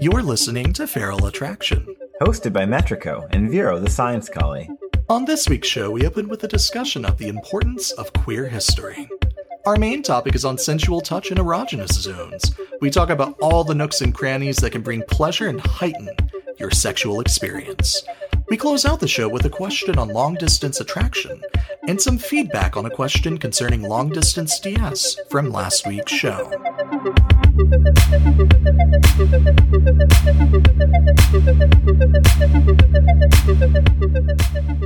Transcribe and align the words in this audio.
You're 0.00 0.22
listening 0.22 0.72
to 0.74 0.86
Feral 0.86 1.26
Attraction. 1.26 1.96
Hosted 2.20 2.52
by 2.52 2.64
Metrico 2.64 3.26
and 3.30 3.50
Vero 3.50 3.78
the 3.78 3.90
Science 3.90 4.28
Collie. 4.28 4.70
On 5.08 5.24
this 5.24 5.48
week's 5.48 5.68
show, 5.68 5.90
we 5.90 6.06
open 6.06 6.28
with 6.28 6.44
a 6.44 6.48
discussion 6.48 7.04
of 7.04 7.18
the 7.18 7.28
importance 7.28 7.90
of 7.92 8.12
queer 8.12 8.48
history. 8.48 9.08
Our 9.66 9.76
main 9.76 10.02
topic 10.02 10.34
is 10.34 10.44
on 10.44 10.56
sensual 10.56 11.00
touch 11.00 11.30
and 11.30 11.40
erogenous 11.40 11.92
zones. 11.92 12.54
We 12.80 12.90
talk 12.90 13.10
about 13.10 13.36
all 13.40 13.64
the 13.64 13.74
nooks 13.74 14.00
and 14.00 14.14
crannies 14.14 14.58
that 14.58 14.70
can 14.70 14.82
bring 14.82 15.02
pleasure 15.02 15.48
and 15.48 15.60
heighten 15.60 16.10
your 16.58 16.70
sexual 16.70 17.20
experience. 17.20 18.02
We 18.48 18.56
close 18.56 18.84
out 18.86 19.00
the 19.00 19.08
show 19.08 19.28
with 19.28 19.44
a 19.44 19.50
question 19.50 19.98
on 19.98 20.08
long 20.08 20.34
distance 20.34 20.80
attraction 20.80 21.42
and 21.86 22.00
some 22.00 22.18
feedback 22.18 22.76
on 22.76 22.86
a 22.86 22.90
question 22.90 23.36
concerning 23.36 23.82
long 23.82 24.10
distance 24.10 24.58
DS 24.60 25.16
from 25.28 25.50
last 25.50 25.86
week's 25.86 26.12
show. 26.12 26.50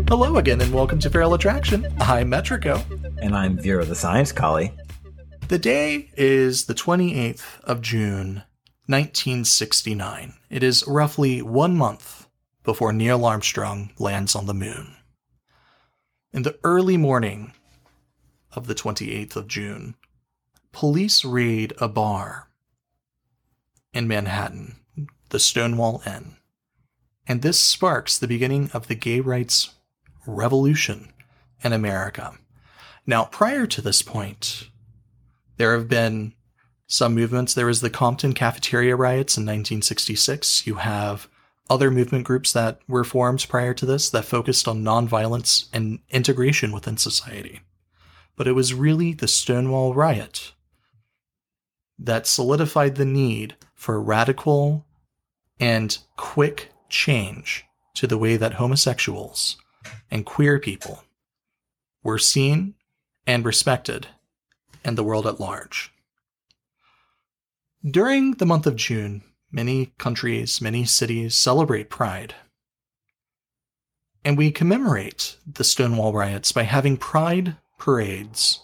Hello 0.09 0.37
again, 0.37 0.61
and 0.61 0.73
welcome 0.73 0.99
to 1.01 1.11
Feral 1.11 1.35
Attraction. 1.35 1.93
I'm 2.01 2.31
Metrico. 2.31 2.85
And 3.21 3.35
I'm 3.35 3.59
Vero 3.59 3.85
the 3.85 3.95
Science 3.95 4.31
Collie. 4.31 4.73
The 5.49 5.59
day 5.59 6.11
is 6.17 6.67
the 6.67 6.75
28th 6.75 7.61
of 7.65 7.81
June, 7.81 8.45
1969. 8.87 10.35
It 10.49 10.63
is 10.63 10.85
roughly 10.87 11.43
one 11.43 11.77
month 11.77 12.29
before 12.63 12.93
Neil 12.93 13.25
Armstrong 13.25 13.91
lands 13.99 14.37
on 14.37 14.47
the 14.47 14.55
moon. 14.55 14.95
In 16.33 16.43
the 16.43 16.59
early 16.63 16.97
morning 16.97 17.53
of 18.53 18.67
the 18.67 18.75
28th 18.75 19.35
of 19.35 19.49
June, 19.49 19.97
police 20.73 21.25
raid 21.25 21.73
a 21.79 21.89
bar 21.89 22.49
in 23.93 24.09
Manhattan, 24.09 24.77
the 25.29 25.39
Stonewall 25.39 26.03
Inn. 26.07 26.37
And 27.27 27.43
this 27.43 27.61
sparks 27.61 28.19
the 28.19 28.27
beginning 28.27 28.71
of 28.73 28.89
the 28.89 28.95
gay 28.95 29.21
rights 29.21 29.71
revolution 30.27 31.13
in 31.63 31.73
America. 31.73 32.35
Now, 33.07 33.25
prior 33.25 33.67
to 33.67 33.83
this 33.83 34.03
point, 34.03 34.69
there 35.57 35.77
have 35.77 35.89
been 35.89 36.35
some 36.87 37.15
movements. 37.15 37.55
There 37.55 37.67
was 37.67 37.81
the 37.81 37.91
Compton 37.91 38.33
cafeteria 38.33 38.97
riots 38.97 39.37
in 39.37 39.43
1966. 39.43 40.67
You 40.67 40.77
have 40.77 41.29
other 41.71 41.91
movement 41.91 42.25
groups 42.25 42.53
that 42.53 42.81
were 42.89 43.05
formed 43.05 43.47
prior 43.49 43.73
to 43.75 43.87
this 43.87 44.11
that 44.11 44.25
focused 44.25 44.67
on 44.69 44.83
nonviolence 44.83 45.69
and 45.73 46.01
integration 46.11 46.73
within 46.73 46.97
society. 46.97 47.61
But 48.37 48.47
it 48.47 48.53
was 48.53 48.75
really 48.75 49.13
the 49.13 49.29
Stonewall 49.29 49.95
riot 49.95 50.53
that 52.05 52.27
solidified 52.27 52.97
the 52.97 53.05
need 53.05 53.57
for 53.75 54.01
radical 54.01 54.85
and 55.61 55.99
quick 56.17 56.71
change 56.89 57.65
to 57.95 58.07
the 58.07 58.19
way 58.19 58.37
that 58.37 58.55
homosexuals 58.55 59.57
and 60.11 60.27
queer 60.27 60.59
people 60.59 61.05
were 62.03 62.19
seen 62.19 62.75
and 63.27 63.45
respected 63.45 64.09
in 64.85 64.97
the 64.97 65.05
world 65.05 65.27
at 65.27 65.41
large. 65.41 65.93
During 67.89 68.33
the 68.33 68.47
month 68.47 68.67
of 68.67 68.77
June, 68.77 69.23
many 69.51 69.93
countries, 69.99 70.61
many 70.61 70.85
cities 70.85 71.35
celebrate 71.35 71.91
Pride. 71.91 72.35
And 74.25 74.39
we 74.39 74.51
commemorate 74.51 75.37
the 75.47 75.65
Stonewall 75.65 76.13
riots 76.13 76.53
by 76.53 76.63
having 76.63 76.97
Pride 76.97 77.57
parades 77.79 78.61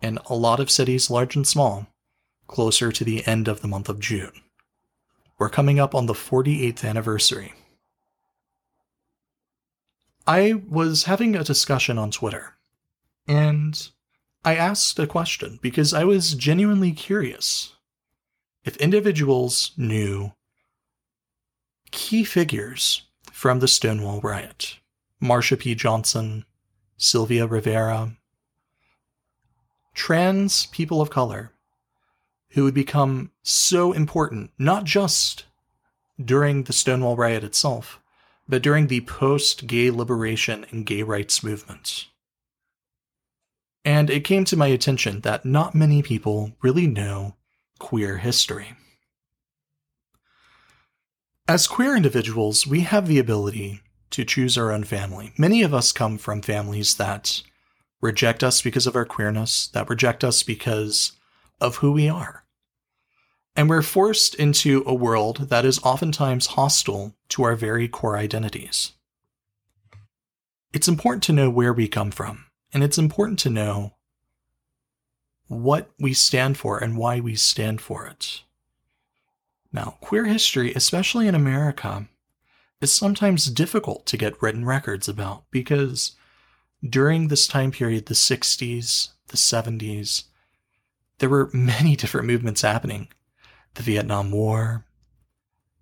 in 0.00 0.18
a 0.26 0.34
lot 0.34 0.60
of 0.60 0.70
cities, 0.70 1.10
large 1.10 1.36
and 1.36 1.46
small, 1.46 1.86
closer 2.50 2.90
to 2.90 3.04
the 3.04 3.24
end 3.28 3.46
of 3.46 3.60
the 3.60 3.68
month 3.68 3.88
of 3.88 4.00
June. 4.00 4.32
We're 5.38 5.48
coming 5.48 5.78
up 5.78 5.94
on 5.94 6.06
the 6.06 6.14
48th 6.14 6.84
anniversary. 6.84 7.54
I 10.26 10.54
was 10.68 11.04
having 11.04 11.36
a 11.36 11.44
discussion 11.44 11.96
on 11.96 12.10
Twitter, 12.10 12.56
and 13.26 13.88
I 14.44 14.56
asked 14.56 14.98
a 14.98 15.06
question 15.06 15.60
because 15.62 15.94
I 15.94 16.02
was 16.02 16.34
genuinely 16.34 16.90
curious 16.90 17.74
if 18.64 18.76
individuals 18.78 19.70
knew 19.76 20.32
key 21.92 22.24
figures 22.24 23.02
from 23.32 23.60
the 23.60 23.68
Stonewall 23.68 24.20
riot 24.20 24.78
Marsha 25.22 25.56
P. 25.56 25.76
Johnson, 25.76 26.44
Sylvia 26.96 27.46
Rivera, 27.46 28.16
trans 29.94 30.66
people 30.66 31.00
of 31.00 31.10
color 31.10 31.52
who 32.50 32.64
would 32.64 32.74
become 32.74 33.30
so 33.42 33.92
important, 33.92 34.50
not 34.58 34.84
just 34.84 35.44
during 36.22 36.64
the 36.64 36.72
Stonewall 36.72 37.16
riot 37.16 37.44
itself, 37.44 38.00
but 38.48 38.62
during 38.62 38.88
the 38.88 39.00
post 39.02 39.66
gay 39.66 39.90
liberation 39.90 40.66
and 40.70 40.84
gay 40.84 41.02
rights 41.02 41.42
movements. 41.42 42.06
And 43.84 44.10
it 44.10 44.24
came 44.24 44.44
to 44.46 44.56
my 44.56 44.66
attention 44.66 45.20
that 45.20 45.44
not 45.44 45.74
many 45.74 46.02
people 46.02 46.52
really 46.60 46.86
know 46.86 47.36
queer 47.78 48.18
history. 48.18 48.74
As 51.48 51.66
queer 51.66 51.96
individuals, 51.96 52.66
we 52.66 52.80
have 52.80 53.08
the 53.08 53.18
ability 53.18 53.80
to 54.10 54.24
choose 54.24 54.58
our 54.58 54.70
own 54.70 54.84
family. 54.84 55.32
Many 55.38 55.62
of 55.62 55.72
us 55.72 55.92
come 55.92 56.18
from 56.18 56.42
families 56.42 56.96
that 56.96 57.42
reject 58.00 58.44
us 58.44 58.60
because 58.60 58.86
of 58.86 58.96
our 58.96 59.04
queerness, 59.04 59.68
that 59.68 59.88
reject 59.88 60.24
us 60.24 60.42
because 60.42 61.12
of 61.60 61.76
who 61.76 61.92
we 61.92 62.08
are. 62.08 62.44
And 63.56 63.68
we're 63.68 63.82
forced 63.82 64.34
into 64.34 64.82
a 64.86 64.94
world 64.94 65.48
that 65.50 65.64
is 65.64 65.80
oftentimes 65.80 66.48
hostile 66.48 67.14
to 67.30 67.42
our 67.42 67.56
very 67.56 67.88
core 67.88 68.16
identities. 68.16 68.92
It's 70.72 70.88
important 70.88 71.22
to 71.24 71.32
know 71.32 71.50
where 71.50 71.72
we 71.72 71.88
come 71.88 72.10
from, 72.10 72.46
and 72.72 72.84
it's 72.84 72.98
important 72.98 73.38
to 73.40 73.50
know 73.50 73.94
what 75.48 75.90
we 75.98 76.14
stand 76.14 76.56
for 76.56 76.78
and 76.78 76.96
why 76.96 77.18
we 77.18 77.34
stand 77.34 77.80
for 77.80 78.06
it. 78.06 78.42
Now, 79.72 79.96
queer 80.00 80.26
history, 80.26 80.72
especially 80.74 81.26
in 81.26 81.34
America, 81.34 82.08
is 82.80 82.92
sometimes 82.92 83.46
difficult 83.46 84.06
to 84.06 84.16
get 84.16 84.40
written 84.40 84.64
records 84.64 85.08
about 85.08 85.44
because 85.50 86.12
during 86.88 87.28
this 87.28 87.46
time 87.46 87.72
period, 87.72 88.06
the 88.06 88.14
60s, 88.14 89.10
the 89.28 89.36
70s, 89.36 90.24
there 91.20 91.28
were 91.28 91.50
many 91.52 91.94
different 91.96 92.26
movements 92.26 92.62
happening. 92.62 93.08
The 93.74 93.82
Vietnam 93.82 94.32
War, 94.32 94.86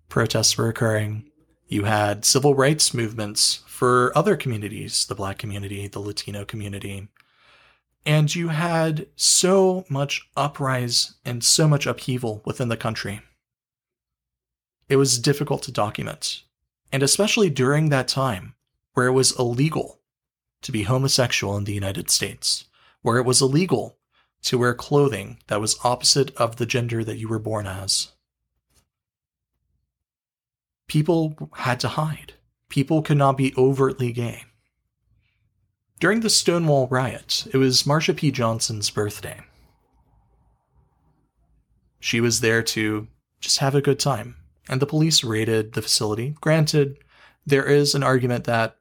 protests 0.09 0.57
were 0.57 0.67
occurring. 0.67 1.31
You 1.67 1.85
had 1.85 2.25
civil 2.25 2.55
rights 2.55 2.93
movements 2.93 3.63
for 3.65 4.15
other 4.17 4.35
communities, 4.35 5.05
the 5.05 5.15
black 5.15 5.37
community, 5.37 5.87
the 5.87 5.99
Latino 5.99 6.43
community. 6.43 7.07
And 8.05 8.33
you 8.33 8.49
had 8.49 9.07
so 9.15 9.85
much 9.89 10.29
uprise 10.35 11.15
and 11.23 11.43
so 11.43 11.67
much 11.67 11.87
upheaval 11.87 12.41
within 12.45 12.67
the 12.67 12.77
country. 12.77 13.21
It 14.89 14.97
was 14.97 15.19
difficult 15.19 15.63
to 15.63 15.71
document. 15.71 16.43
And 16.91 17.01
especially 17.01 17.49
during 17.49 17.89
that 17.89 18.07
time, 18.07 18.55
where 18.93 19.07
it 19.07 19.13
was 19.13 19.37
illegal 19.39 20.01
to 20.63 20.71
be 20.71 20.83
homosexual 20.83 21.55
in 21.55 21.63
the 21.63 21.73
United 21.73 22.09
States, 22.09 22.65
where 23.01 23.17
it 23.17 23.25
was 23.25 23.41
illegal 23.41 23.98
to 24.43 24.57
wear 24.57 24.73
clothing 24.73 25.37
that 25.47 25.61
was 25.61 25.79
opposite 25.83 26.35
of 26.37 26.55
the 26.55 26.65
gender 26.65 27.03
that 27.03 27.17
you 27.17 27.27
were 27.27 27.39
born 27.39 27.67
as. 27.67 28.11
People 30.87 31.49
had 31.55 31.79
to 31.81 31.89
hide. 31.89 32.33
People 32.69 33.01
could 33.01 33.17
not 33.17 33.37
be 33.37 33.53
overtly 33.57 34.11
gay. 34.11 34.43
During 35.99 36.21
the 36.21 36.29
Stonewall 36.29 36.87
riot, 36.87 37.47
it 37.53 37.57
was 37.57 37.83
Marsha 37.83 38.15
P. 38.15 38.31
Johnson's 38.31 38.89
birthday. 38.89 39.41
She 41.99 42.21
was 42.21 42.39
there 42.39 42.63
to 42.63 43.07
just 43.41 43.59
have 43.59 43.75
a 43.75 43.81
good 43.81 43.99
time, 43.99 44.37
and 44.69 44.81
the 44.81 44.85
police 44.85 45.23
raided 45.23 45.73
the 45.73 45.81
facility. 45.81 46.35
Granted, 46.39 46.97
there 47.45 47.65
is 47.65 47.93
an 47.93 48.03
argument 48.03 48.45
that 48.45 48.77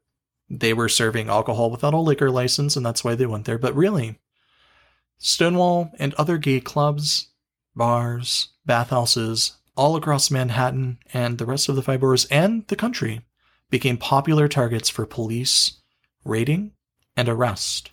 they 0.49 0.73
were 0.73 0.89
serving 0.89 1.29
alcohol 1.29 1.71
without 1.71 1.95
a 1.95 1.99
liquor 1.99 2.31
license, 2.31 2.77
and 2.77 2.87
that's 2.87 3.03
why 3.03 3.15
they 3.15 3.27
went 3.27 3.45
there, 3.45 3.59
but 3.59 3.75
really, 3.75 4.19
Stonewall 5.19 5.91
and 5.99 6.15
other 6.15 6.39
gay 6.39 6.61
clubs, 6.61 7.29
bars, 7.75 8.49
bathhouses 8.65 9.57
all 9.77 9.97
across 9.97 10.31
Manhattan 10.31 10.99
and 11.13 11.39
the 11.39 11.47
rest 11.47 11.69
of 11.69 11.77
the 11.77 11.83
five 11.83 12.01
boroughs 12.01 12.25
and 12.27 12.67
the 12.67 12.77
country 12.77 13.21
became 13.71 13.97
popular 13.97 14.49
targets 14.49 14.89
for 14.89 15.07
police 15.07 15.79
raiding 16.25 16.73
and 17.17 17.29
arrest. 17.29 17.91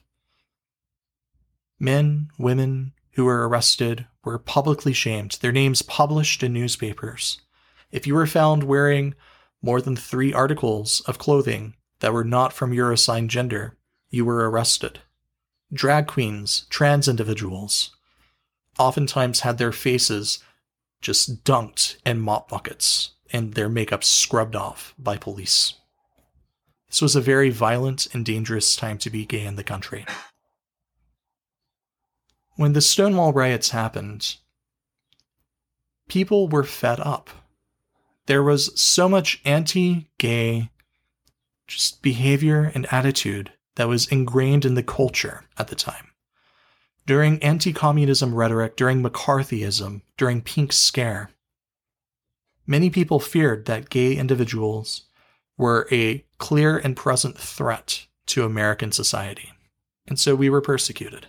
Men, 1.79 2.29
women 2.37 2.93
who 3.13 3.25
were 3.25 3.47
arrested 3.47 4.07
were 4.23 4.39
publicly 4.39 4.93
shamed, 4.93 5.37
their 5.41 5.51
names 5.51 5.81
published 5.81 6.43
in 6.43 6.53
newspapers. 6.53 7.41
If 7.91 8.07
you 8.07 8.15
were 8.15 8.27
found 8.27 8.63
wearing 8.63 9.13
more 9.61 9.81
than 9.81 9.95
three 9.95 10.33
articles 10.33 11.01
of 11.01 11.17
clothing 11.17 11.75
that 11.99 12.13
were 12.13 12.23
not 12.23 12.53
from 12.53 12.73
your 12.73 12.91
assigned 12.91 13.29
gender, 13.29 13.77
you 14.09 14.25
were 14.25 14.49
arrested. 14.49 15.01
Drag 15.73 16.07
queens, 16.07 16.65
trans 16.69 17.07
individuals, 17.07 17.91
oftentimes 18.77 19.41
had 19.41 19.57
their 19.57 19.71
faces 19.71 20.39
just 21.01 21.43
dunked 21.43 21.97
in 22.05 22.19
mop 22.19 22.49
buckets 22.49 23.11
and 23.31 23.53
their 23.53 23.69
makeup 23.69 24.03
scrubbed 24.03 24.55
off 24.55 24.93
by 24.97 25.17
police. 25.17 25.73
This 26.89 27.01
was 27.01 27.15
a 27.15 27.21
very 27.21 27.49
violent 27.49 28.07
and 28.13 28.23
dangerous 28.25 28.75
time 28.75 28.97
to 28.99 29.09
be 29.09 29.25
gay 29.25 29.45
in 29.45 29.55
the 29.55 29.63
country. 29.63 30.05
When 32.55 32.73
the 32.73 32.81
Stonewall 32.81 33.33
riots 33.33 33.71
happened, 33.71 34.37
people 36.07 36.47
were 36.47 36.63
fed 36.63 36.99
up. 36.99 37.29
There 38.27 38.43
was 38.43 38.79
so 38.79 39.09
much 39.09 39.41
anti 39.43 40.07
gay 40.17 40.69
just 41.67 42.01
behavior 42.01 42.71
and 42.73 42.91
attitude 42.93 43.51
that 43.75 43.87
was 43.87 44.07
ingrained 44.07 44.65
in 44.65 44.75
the 44.75 44.83
culture 44.83 45.43
at 45.57 45.67
the 45.67 45.75
time. 45.75 46.11
During 47.05 47.41
anti 47.43 47.71
communism 47.71 48.33
rhetoric, 48.33 48.75
during 48.75 49.03
McCarthyism, 49.03 50.01
during 50.17 50.41
Pink 50.41 50.73
Scare, 50.73 51.29
many 52.65 52.89
people 52.89 53.19
feared 53.19 53.65
that 53.65 53.89
gay 53.89 54.15
individuals 54.15 55.03
were 55.57 55.87
a 55.91 56.25
clear 56.37 56.77
and 56.77 56.95
present 56.95 57.37
threat 57.37 58.07
to 58.27 58.43
American 58.43 58.91
society. 58.91 59.53
And 60.07 60.19
so 60.19 60.35
we 60.35 60.49
were 60.49 60.61
persecuted. 60.61 61.27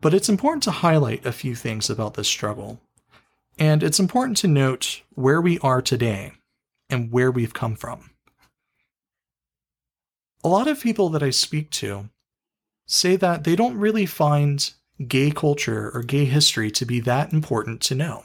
But 0.00 0.14
it's 0.14 0.28
important 0.28 0.62
to 0.64 0.70
highlight 0.70 1.26
a 1.26 1.32
few 1.32 1.54
things 1.54 1.90
about 1.90 2.14
this 2.14 2.28
struggle. 2.28 2.80
And 3.58 3.82
it's 3.82 3.98
important 3.98 4.36
to 4.38 4.48
note 4.48 5.02
where 5.14 5.40
we 5.40 5.58
are 5.60 5.82
today 5.82 6.32
and 6.88 7.10
where 7.10 7.30
we've 7.30 7.54
come 7.54 7.74
from. 7.74 8.07
A 10.48 10.56
lot 10.58 10.66
of 10.66 10.80
people 10.80 11.10
that 11.10 11.22
I 11.22 11.28
speak 11.28 11.68
to 11.72 12.08
say 12.86 13.16
that 13.16 13.44
they 13.44 13.54
don't 13.54 13.76
really 13.76 14.06
find 14.06 14.72
gay 15.06 15.30
culture 15.30 15.90
or 15.92 16.02
gay 16.02 16.24
history 16.24 16.70
to 16.70 16.86
be 16.86 17.00
that 17.00 17.34
important 17.34 17.82
to 17.82 17.94
know. 17.94 18.24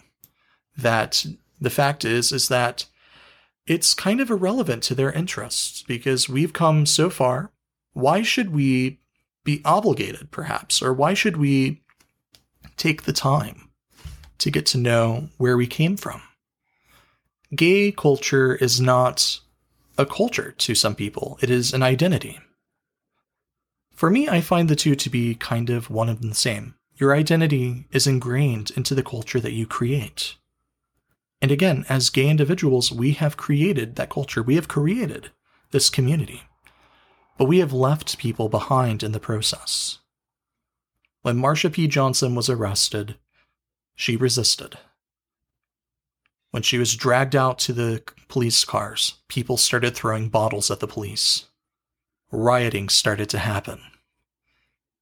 That 0.78 1.26
the 1.60 1.70
fact 1.70 2.06
is 2.06 2.32
is 2.32 2.48
that 2.48 2.86
it's 3.68 3.94
kind 3.94 4.22
of 4.22 4.30
irrelevant 4.30 4.84
to 4.84 4.96
their 4.96 5.12
interests 5.12 5.84
because 5.86 6.30
we've 6.30 6.54
come 6.54 6.86
so 6.86 7.10
far. 7.10 7.52
Why 7.92 8.22
should 8.22 8.52
we 8.52 9.02
be 9.44 9.62
obligated, 9.66 10.32
perhaps, 10.32 10.82
or 10.82 10.94
why 10.94 11.14
should 11.14 11.36
we 11.36 11.82
take 12.78 13.04
the 13.04 13.12
time 13.12 13.70
to 14.38 14.50
get 14.50 14.66
to 14.68 14.78
know 14.78 15.28
where 15.36 15.58
we 15.58 15.68
came 15.68 15.98
from? 15.98 16.22
Gay 17.54 17.92
culture 17.92 18.56
is 18.56 18.80
not 18.80 19.42
a 19.98 20.06
culture 20.06 20.52
to 20.52 20.76
some 20.76 20.96
people, 20.96 21.38
it 21.42 21.50
is 21.50 21.74
an 21.74 21.84
identity. 21.84 22.40
For 23.92 24.10
me, 24.10 24.28
I 24.28 24.42
find 24.42 24.70
the 24.70 24.76
two 24.76 24.96
to 24.96 25.10
be 25.10 25.36
kind 25.36 25.70
of 25.70 25.90
one 25.90 26.10
and 26.10 26.20
the 26.32 26.36
same. 26.36 26.76
Your 26.96 27.16
identity 27.16 27.86
is 27.92 28.08
ingrained 28.08 28.72
into 28.76 28.96
the 28.96 29.04
culture 29.04 29.40
that 29.40 29.54
you 29.54 29.66
create. 29.66 30.36
And 31.42 31.52
again, 31.52 31.86
as 31.90 32.10
gay 32.10 32.30
individuals, 32.30 32.92
we 32.92 33.12
have 33.14 33.38
created 33.38 33.96
that 33.96 34.10
culture. 34.10 34.42
We 34.42 34.56
have 34.56 34.68
created 34.68 35.32
this 35.72 35.90
community. 35.90 36.44
But 37.38 37.46
we 37.46 37.60
have 37.60 37.74
left 37.74 38.18
people 38.18 38.48
behind 38.48 39.04
in 39.04 39.12
the 39.12 39.20
process. 39.20 40.00
When 41.22 41.38
Marsha 41.38 41.72
P. 41.72 41.88
Johnson 41.88 42.36
was 42.36 42.50
arrested, 42.50 43.16
she 43.96 44.16
resisted. 44.16 44.78
When 46.52 46.64
she 46.64 46.78
was 46.78 46.96
dragged 46.96 47.36
out 47.36 47.60
to 47.60 47.74
the 47.74 48.04
police 48.34 48.66
cars, 48.66 49.20
people 49.28 49.58
started 49.58 49.96
throwing 49.96 50.28
bottles 50.28 50.72
at 50.72 50.80
the 50.80 50.88
police. 50.88 51.46
Rioting 52.32 52.90
started 52.90 53.30
to 53.30 53.38
happen. 53.38 53.80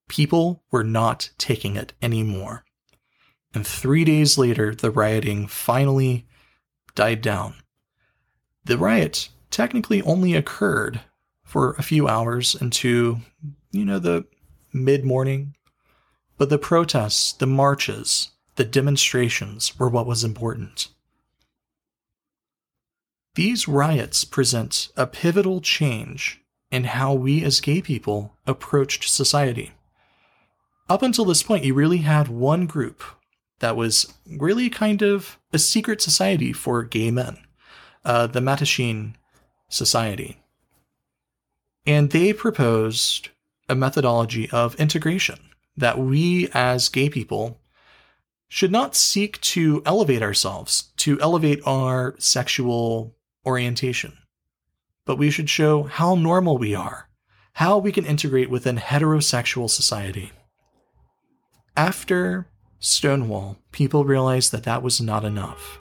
People 0.10 0.64
were 0.70 0.84
not 0.84 1.30
taking 1.38 1.78
it 1.78 1.94
anymore. 2.02 2.66
And 3.54 3.66
three 3.66 4.04
days 4.04 4.38
later, 4.38 4.76
the 4.76 4.92
rioting 4.92 5.48
finally 5.48 6.28
died 6.94 7.22
down. 7.22 7.54
The 8.66 8.78
riot 8.78 9.30
technically 9.50 10.02
only 10.02 10.34
occurred 10.34 11.00
for 11.46 11.72
a 11.76 11.84
few 11.84 12.10
hours 12.10 12.54
into, 12.54 13.20
you 13.72 13.86
know, 13.86 14.00
the 14.00 14.26
mid 14.74 15.06
morning, 15.06 15.56
but 16.38 16.50
the 16.50 16.58
protests, 16.58 17.32
the 17.32 17.48
marches, 17.48 18.32
the 18.58 18.66
demonstrations 18.66 19.80
were 19.80 19.88
what 19.88 20.06
was 20.06 20.26
important. 20.26 20.90
These 23.36 23.66
riots 23.66 24.26
present 24.26 24.90
a 24.98 25.08
pivotal 25.08 25.62
change 25.62 26.42
in 26.70 26.84
how 26.84 27.14
we 27.14 27.46
as 27.46 27.62
gay 27.62 27.82
people 27.82 28.36
approached 28.46 29.08
society. 29.08 29.72
Up 30.90 31.02
until 31.02 31.24
this 31.24 31.42
point, 31.42 31.64
you 31.64 31.74
really 31.74 32.00
had 32.00 32.28
one 32.28 32.66
group 32.66 33.02
that 33.60 33.78
was 33.78 34.14
really 34.28 34.70
kind 34.70 35.02
of 35.02 35.40
a 35.54 35.60
secret 35.60 36.02
society 36.02 36.52
for 36.52 36.84
gay 36.84 37.10
men, 37.10 37.38
uh, 38.04 38.28
the 38.28 38.42
Mattachine 38.42 39.14
Society. 39.70 40.42
And 41.86 42.12
they 42.12 42.34
proposed 42.34 43.30
a 43.70 43.76
methodology 43.76 44.50
of 44.50 44.76
integration 44.76 45.40
that 45.78 45.98
we 45.98 46.50
as 46.54 46.90
gay 46.90 47.10
people 47.10 47.62
should 48.50 48.74
not 48.74 48.94
seek 48.94 49.40
to 49.40 49.82
elevate 49.86 50.22
ourselves, 50.22 50.92
to 50.98 51.18
elevate 51.22 51.62
our 51.66 52.16
sexual 52.20 53.16
orientation, 53.46 54.18
but 55.06 55.18
we 55.18 55.32
should 55.32 55.50
show 55.50 55.84
how 55.84 56.16
normal 56.16 56.58
we 56.58 56.76
are, 56.76 57.10
how 57.54 57.78
we 57.78 57.92
can 57.92 58.06
integrate 58.06 58.50
within 58.50 58.78
heterosexual 58.78 59.70
society. 59.70 60.32
After 61.76 62.48
Stonewall, 62.80 63.58
people 63.72 64.06
realized 64.06 64.52
that 64.52 64.64
that 64.64 64.84
was 64.84 65.00
not 65.00 65.24
enough. 65.24 65.80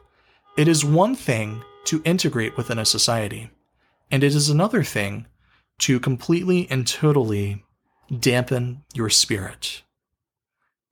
It 0.57 0.69
is 0.69 0.85
one 0.85 1.15
thing 1.15 1.63
to 1.85 2.03
integrate 2.05 2.57
within 2.57 2.79
a 2.79 2.85
society, 2.85 3.51
and 4.11 4.23
it 4.23 4.35
is 4.35 4.49
another 4.49 4.83
thing 4.83 5.27
to 5.79 5.99
completely 5.99 6.69
and 6.71 6.87
totally 6.87 7.65
dampen 8.19 8.83
your 8.93 9.09
spirit. 9.09 9.83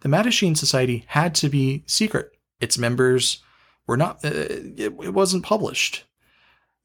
The 0.01 0.09
Mattachine 0.09 0.57
Society 0.57 1.05
had 1.09 1.35
to 1.37 1.49
be 1.49 1.83
secret. 1.87 2.31
Its 2.61 2.79
members 2.79 3.43
were 3.87 3.97
not, 3.97 4.25
uh, 4.25 4.31
it, 4.31 4.95
it 5.03 5.15
wasn't 5.15 5.45
published. 5.45 6.05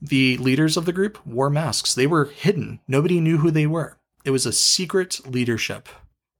The 0.05 0.35
leaders 0.35 0.75
of 0.75 0.83
the 0.83 0.91
group 0.91 1.25
wore 1.25 1.49
masks. 1.49 1.95
They 1.95 2.07
were 2.07 2.25
hidden. 2.25 2.81
Nobody 2.89 3.21
knew 3.21 3.37
who 3.37 3.49
they 3.49 3.65
were. 3.65 3.97
It 4.25 4.31
was 4.31 4.45
a 4.45 4.51
secret 4.51 5.21
leadership 5.25 5.87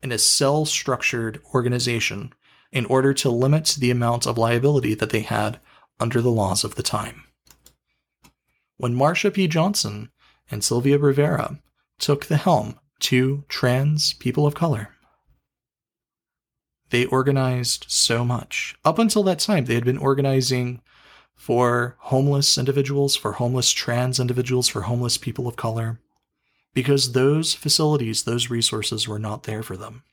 in 0.02 0.12
a 0.12 0.18
cell 0.18 0.66
structured 0.66 1.40
organization 1.54 2.34
in 2.74 2.86
order 2.88 3.14
to 3.14 3.30
limit 3.30 3.78
the 3.80 3.90
amount 3.90 4.28
of 4.28 4.38
liability 4.38 4.96
that 4.96 5.12
they 5.12 5.22
had 5.22 5.62
under 5.98 6.22
the 6.22 6.30
laws 6.30 6.66
of 6.66 6.76
the 6.76 6.84
time. 6.84 7.24
When 8.76 8.96
Marsha 8.96 9.34
P. 9.34 9.48
Johnson 9.48 10.12
and 10.52 10.62
Sylvia 10.62 10.98
Rivera 10.98 11.60
took 12.00 12.26
the 12.26 12.36
helm, 12.36 12.78
two 13.00 13.46
trans 13.48 14.12
people 14.12 14.46
of 14.46 14.56
color, 14.56 14.90
they 16.90 17.06
organized 17.06 17.86
so 17.88 18.26
much. 18.26 18.76
Up 18.84 19.00
until 19.00 19.24
that 19.24 19.40
time, 19.40 19.66
they 19.66 19.76
had 19.76 19.86
been 19.86 19.98
organizing 19.98 20.82
for 21.44 21.98
homeless 22.00 22.58
individuals, 22.58 23.18
for 23.18 23.34
homeless 23.34 23.74
trans 23.74 24.18
individuals, 24.18 24.70
for 24.70 24.84
homeless 24.84 25.18
people 25.18 25.46
of 25.46 25.58
color, 25.58 26.00
because 26.74 27.12
those 27.12 27.54
facilities, 27.54 28.24
those 28.24 28.50
resources 28.50 29.10
were 29.10 29.20
not 29.20 29.44
there 29.44 29.62
for 29.62 29.76
them. 29.76 30.04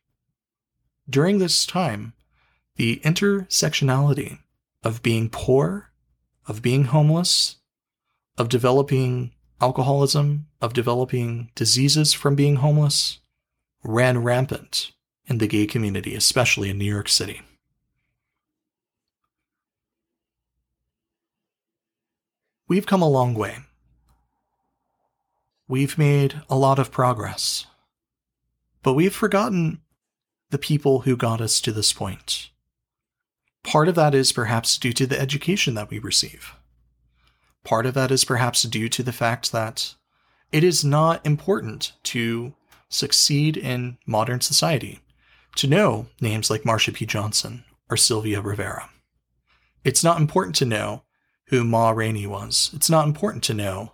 During 1.08 1.38
this 1.38 1.64
time, 1.66 2.14
the 2.74 3.00
intersectionality 3.04 4.40
of 4.82 5.04
being 5.04 5.30
poor, 5.30 5.92
of 6.48 6.62
being 6.62 6.86
homeless, 6.86 7.58
of 8.36 8.48
developing 8.48 9.30
alcoholism, 9.60 10.48
of 10.60 10.72
developing 10.72 11.52
diseases 11.54 12.12
from 12.12 12.34
being 12.34 12.56
homeless, 12.56 13.20
ran 13.84 14.18
rampant 14.18 14.90
in 15.26 15.38
the 15.38 15.46
gay 15.46 15.68
community, 15.68 16.16
especially 16.16 16.70
in 16.70 16.78
New 16.78 16.92
York 16.92 17.08
City. 17.08 17.42
We've 22.70 22.86
come 22.86 23.02
a 23.02 23.08
long 23.08 23.34
way. 23.34 23.56
We've 25.66 25.98
made 25.98 26.42
a 26.48 26.54
lot 26.54 26.78
of 26.78 26.92
progress. 26.92 27.66
But 28.84 28.94
we've 28.94 29.12
forgotten 29.12 29.80
the 30.50 30.58
people 30.58 31.00
who 31.00 31.16
got 31.16 31.40
us 31.40 31.60
to 31.62 31.72
this 31.72 31.92
point. 31.92 32.50
Part 33.64 33.88
of 33.88 33.96
that 33.96 34.14
is 34.14 34.30
perhaps 34.30 34.78
due 34.78 34.92
to 34.92 35.04
the 35.04 35.20
education 35.20 35.74
that 35.74 35.90
we 35.90 35.98
receive. 35.98 36.54
Part 37.64 37.86
of 37.86 37.94
that 37.94 38.12
is 38.12 38.24
perhaps 38.24 38.62
due 38.62 38.88
to 38.90 39.02
the 39.02 39.10
fact 39.10 39.50
that 39.50 39.96
it 40.52 40.62
is 40.62 40.84
not 40.84 41.26
important 41.26 41.94
to 42.04 42.54
succeed 42.88 43.56
in 43.56 43.98
modern 44.06 44.40
society 44.42 45.00
to 45.56 45.66
know 45.66 46.06
names 46.20 46.50
like 46.50 46.62
Marsha 46.62 46.94
P. 46.94 47.04
Johnson 47.04 47.64
or 47.90 47.96
Sylvia 47.96 48.40
Rivera. 48.40 48.90
It's 49.82 50.04
not 50.04 50.20
important 50.20 50.54
to 50.56 50.64
know 50.64 51.02
who 51.50 51.62
Ma 51.62 51.90
Rainey 51.90 52.26
was. 52.26 52.70
It's 52.74 52.90
not 52.90 53.06
important 53.06 53.44
to 53.44 53.54
know 53.54 53.92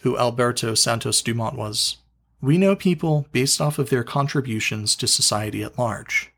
who 0.00 0.16
Alberto 0.18 0.74
Santos 0.74 1.20
Dumont 1.22 1.56
was. 1.56 1.96
We 2.40 2.58
know 2.58 2.76
people 2.76 3.26
based 3.32 3.60
off 3.60 3.78
of 3.78 3.90
their 3.90 4.04
contributions 4.04 4.96
to 4.96 5.06
society 5.06 5.62
at 5.62 5.78
large. 5.78 6.30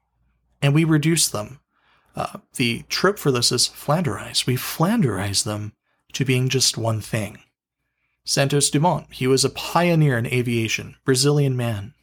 and 0.62 0.74
we 0.74 0.84
reduce 0.84 1.28
them. 1.28 1.60
Uh, 2.14 2.38
the 2.54 2.82
trope 2.88 3.18
for 3.18 3.30
this 3.30 3.52
is 3.52 3.68
Flanderize. 3.68 4.46
We 4.46 4.56
Flanderize 4.56 5.44
them 5.44 5.74
to 6.14 6.24
being 6.24 6.48
just 6.48 6.78
one 6.78 7.00
thing. 7.00 7.38
Santos 8.24 8.70
Dumont, 8.70 9.06
he 9.12 9.26
was 9.26 9.44
a 9.44 9.50
pioneer 9.50 10.16
in 10.18 10.26
aviation, 10.26 10.96
Brazilian 11.04 11.56
man. 11.56 11.94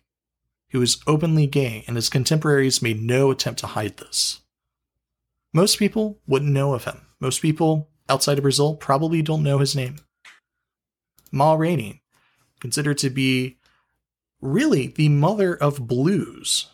He 0.68 0.78
was 0.78 1.02
openly 1.08 1.48
gay, 1.48 1.84
and 1.88 1.96
his 1.96 2.10
contemporaries 2.10 2.82
made 2.82 3.02
no 3.02 3.32
attempt 3.32 3.60
to 3.62 3.68
hide 3.68 3.98
this. 3.98 4.42
Most 5.52 5.78
people 5.78 6.20
wouldn't 6.28 6.52
know 6.52 6.74
of 6.74 6.86
him. 6.86 7.02
Most 7.24 7.42
people 7.42 7.88
outside 8.10 8.38
of 8.38 8.42
Brazil 8.42 8.76
probably 8.76 9.22
don't 9.22 9.44
know 9.44 9.60
his 9.60 9.78
name. 9.78 9.96
Ma 11.32 11.54
Rainey, 11.54 12.04
considered 12.60 12.98
to 12.98 13.10
be 13.10 13.60
really 14.42 14.88
the 14.88 15.08
mother 15.08 15.56
of 15.56 15.88
blues 15.88 16.68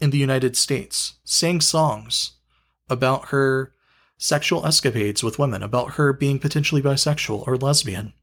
in 0.00 0.10
the 0.10 0.18
United 0.18 0.56
States, 0.56 1.20
sang 1.22 1.60
songs 1.60 2.32
about 2.90 3.28
her 3.28 3.72
sexual 4.16 4.66
escapades 4.66 5.22
with 5.22 5.38
women, 5.38 5.62
about 5.62 5.92
her 5.92 6.12
being 6.12 6.40
potentially 6.40 6.82
bisexual 6.82 7.46
or 7.46 7.56
lesbian. 7.56 8.14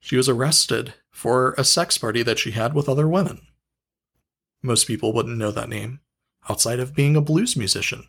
She 0.00 0.18
was 0.18 0.28
arrested 0.28 0.92
for 1.10 1.54
a 1.56 1.64
sex 1.64 1.96
party 1.96 2.22
that 2.24 2.38
she 2.38 2.50
had 2.50 2.74
with 2.74 2.90
other 2.90 3.08
women. 3.08 3.40
Most 4.62 4.86
people 4.86 5.14
wouldn't 5.14 5.38
know 5.38 5.50
that 5.50 5.70
name 5.70 6.00
outside 6.50 6.78
of 6.78 6.94
being 6.94 7.16
a 7.16 7.22
blues 7.22 7.56
musician. 7.56 8.04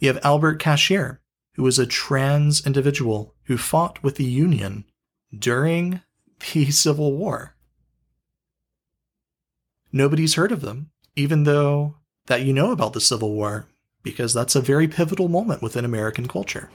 You 0.00 0.08
have 0.08 0.18
Albert 0.24 0.56
Cashier, 0.56 1.20
who 1.56 1.62
was 1.62 1.78
a 1.78 1.86
trans 1.86 2.64
individual 2.66 3.34
who 3.44 3.56
fought 3.56 4.02
with 4.02 4.16
the 4.16 4.24
Union 4.24 4.84
during 5.36 6.02
the 6.52 6.70
Civil 6.70 7.14
War. 7.14 7.56
Nobody's 9.90 10.34
heard 10.34 10.52
of 10.52 10.60
them, 10.60 10.90
even 11.16 11.44
though 11.44 11.96
that 12.26 12.42
you 12.42 12.52
know 12.52 12.72
about 12.72 12.92
the 12.92 13.00
Civil 13.00 13.32
War, 13.32 13.66
because 14.02 14.34
that's 14.34 14.54
a 14.54 14.60
very 14.60 14.86
pivotal 14.86 15.28
moment 15.28 15.62
within 15.62 15.84
American 15.84 16.28
culture. 16.28 16.70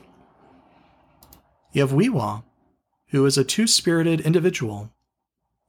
You 1.73 1.81
have 1.81 1.93
We'wha, 1.93 2.43
who 3.09 3.23
is 3.25 3.37
a 3.37 3.43
two 3.43 3.67
spirited 3.67 4.21
individual. 4.21 4.91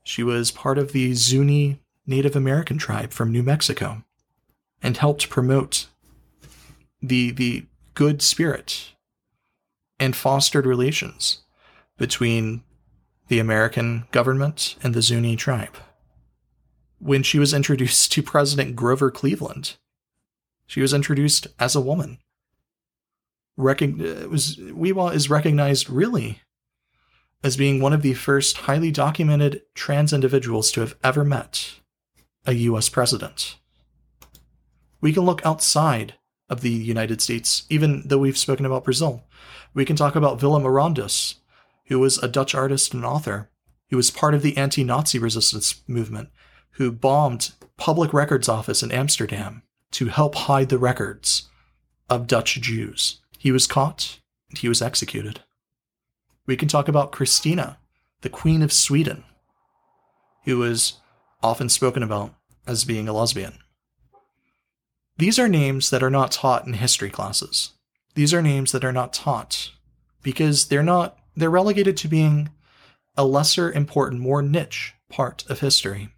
She 0.03 0.23
was 0.23 0.51
part 0.51 0.79
of 0.79 0.93
the 0.93 1.13
Zuni 1.13 1.81
Native 2.07 2.35
American 2.35 2.79
tribe 2.79 3.13
from 3.13 3.31
New 3.31 3.43
Mexico 3.43 4.05
and 4.83 4.97
helped 4.97 5.29
promote 5.29 5.87
the, 7.03 7.31
the 7.31 7.67
good 7.95 8.23
spirit 8.23 8.93
and 10.03 10.17
fostered 10.17 10.67
relations 10.67 11.45
between 11.97 12.65
the 13.29 13.39
American 13.39 14.05
government 14.11 14.75
and 14.83 14.95
the 14.95 15.01
Zuni 15.01 15.37
tribe. 15.37 15.77
When 16.99 17.23
she 17.23 17.39
was 17.39 17.55
introduced 17.55 18.11
to 18.11 18.23
President 18.23 18.75
Grover 18.75 19.13
Cleveland, 19.13 19.77
she 20.67 20.81
was 20.81 20.93
introduced 20.93 21.47
as 21.61 21.77
a 21.77 21.81
woman. 21.81 22.19
Recogn- 23.57 24.25
uh, 24.25 24.29
was, 24.29 24.57
We'wha 24.57 25.15
is 25.15 25.31
recognized 25.31 25.89
really 25.89 26.41
as 27.45 27.57
being 27.57 27.81
one 27.81 27.93
of 27.93 28.03
the 28.03 28.15
first 28.15 28.57
highly 28.57 28.91
documented 28.91 29.63
trans 29.73 30.13
individuals 30.13 30.73
to 30.73 30.81
have 30.81 30.97
ever 31.05 31.23
met 31.23 31.75
a 32.45 32.55
US 32.55 32.89
president. 32.89 33.57
We 35.01 35.13
can 35.13 35.23
look 35.23 35.47
outside 35.47 36.15
of 36.49 36.61
the 36.61 36.71
United 36.71 37.21
States, 37.21 37.67
even 37.71 38.03
though 38.05 38.19
we've 38.19 38.37
spoken 38.37 38.67
about 38.67 38.85
Brazil. 38.85 39.25
We 39.75 39.85
can 39.85 39.97
talk 39.97 40.17
about 40.17 40.43
Willem 40.43 40.65
Arondeus, 40.65 41.37
who 41.87 41.99
was 41.99 42.19
a 42.19 42.29
Dutch 42.29 42.55
artist 42.55 42.95
and 42.95 43.05
author. 43.05 43.51
He 43.87 43.97
was 43.97 44.11
part 44.11 44.35
of 44.35 44.43
the 44.43 44.57
anti 44.57 44.85
Nazi 44.85 45.19
resistance 45.19 45.83
movement, 45.87 46.31
who 46.73 46.93
bombed 46.93 47.53
public 47.77 48.13
records 48.13 48.49
office 48.49 48.83
in 48.83 48.93
Amsterdam 48.93 49.63
to 49.93 50.07
help 50.07 50.35
hide 50.35 50.69
the 50.69 50.79
records 50.79 51.49
of 52.09 52.27
Dutch 52.27 52.61
Jews. 52.61 53.21
He 53.39 53.53
was 53.53 53.67
caught, 53.67 54.21
and 54.49 54.59
he 54.59 54.69
was 54.69 54.83
executed. 54.83 55.41
We 56.47 56.57
can 56.57 56.69
talk 56.69 56.89
about 56.89 57.13
Christina, 57.13 57.79
the 58.23 58.29
Queen 58.29 58.63
of 58.63 58.73
Sweden, 58.73 59.25
who 60.45 60.59
was 60.59 60.95
often 61.43 61.69
spoken 61.69 62.03
about 62.03 62.35
as 62.67 62.85
being 62.85 63.09
a 63.09 63.13
lesbian. 63.13 63.59
These 65.19 65.39
are 65.39 65.49
names 65.49 65.91
that 65.91 66.03
are 66.03 66.11
not 66.11 66.33
taught 66.33 66.67
in 66.67 66.75
history 66.75 67.11
classes. 67.11 67.73
These 68.15 68.35
are 68.35 68.43
names 68.43 68.73
that 68.73 68.85
are 68.85 68.93
not 68.93 69.13
taught 69.13 69.71
because 70.23 70.69
they're 70.69 70.83
not 70.83 71.19
they're 71.35 71.51
relegated 71.51 71.97
to 71.99 72.09
being 72.09 72.51
a 73.17 73.25
lesser 73.25 73.73
important, 73.73 74.21
more 74.21 74.43
niche 74.43 74.95
part 75.09 75.45
of 75.49 75.61
history. 75.61 76.11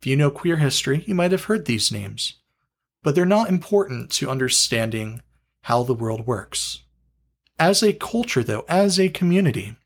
If 0.00 0.06
you 0.06 0.16
know 0.16 0.30
queer 0.30 0.56
history, 0.56 1.04
you 1.06 1.14
might 1.14 1.32
have 1.32 1.44
heard 1.44 1.64
these 1.64 1.90
names, 1.90 2.34
but 3.02 3.14
they're 3.14 3.24
not 3.24 3.48
important 3.48 4.10
to 4.12 4.30
understanding 4.30 5.22
how 5.62 5.82
the 5.82 5.94
world 5.94 6.26
works. 6.26 6.82
As 7.58 7.82
a 7.82 7.92
culture, 7.92 8.44
though, 8.44 8.64
as 8.68 9.00
a 9.00 9.08
community, 9.08 9.76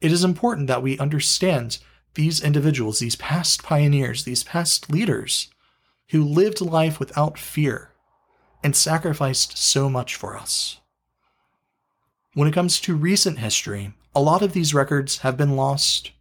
it 0.00 0.10
is 0.10 0.24
important 0.24 0.66
that 0.66 0.82
we 0.82 0.98
understand 0.98 1.78
these 2.14 2.42
individuals, 2.42 2.98
these 2.98 3.16
past 3.16 3.62
pioneers, 3.62 4.24
these 4.24 4.42
past 4.42 4.90
leaders 4.90 5.48
who 6.10 6.24
lived 6.24 6.60
life 6.60 6.98
without 6.98 7.38
fear 7.38 7.91
and 8.62 8.76
sacrificed 8.76 9.58
so 9.58 9.88
much 9.88 10.14
for 10.16 10.36
us. 10.36 10.80
When 12.34 12.48
it 12.48 12.54
comes 12.54 12.80
to 12.80 12.94
recent 12.94 13.38
history, 13.38 13.92
a 14.14 14.20
lot 14.20 14.42
of 14.42 14.52
these 14.52 14.74
records 14.74 15.18
have 15.18 15.36
been 15.36 15.56
lost 15.56 16.12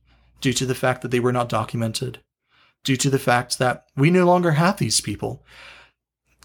due 0.42 0.54
to 0.54 0.66
the 0.66 0.76
fact 0.76 1.02
that 1.02 1.12
they 1.12 1.20
were 1.20 1.32
not 1.32 1.50
documented, 1.50 2.20
due 2.84 2.98
to 2.98 3.10
the 3.10 3.20
fact 3.20 3.60
that 3.60 3.86
we 3.96 4.10
no 4.10 4.26
longer 4.26 4.52
have 4.52 4.78
these 4.78 5.02
people 5.02 5.44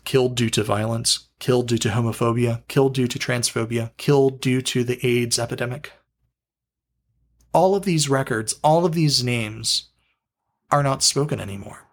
killed 0.05 0.37
due 0.37 0.51
to 0.51 0.63
violence, 0.63 1.29
killed 1.41 1.67
due 1.67 1.79
to 1.79 1.89
homophobia, 1.89 2.63
killed 2.69 2.95
due 2.95 3.09
to 3.09 3.19
transphobia, 3.19 3.91
killed 3.97 4.41
due 4.41 4.63
to 4.63 4.85
the 4.85 5.05
AIDS 5.05 5.39
epidemic. 5.39 5.93
All 7.53 7.75
of 7.75 7.85
these 7.85 8.09
records, 8.09 8.55
all 8.63 8.85
of 8.85 8.93
these 8.93 9.25
names 9.25 9.89
are 10.71 10.83
not 10.83 11.03
spoken 11.03 11.41
anymore. 11.41 11.86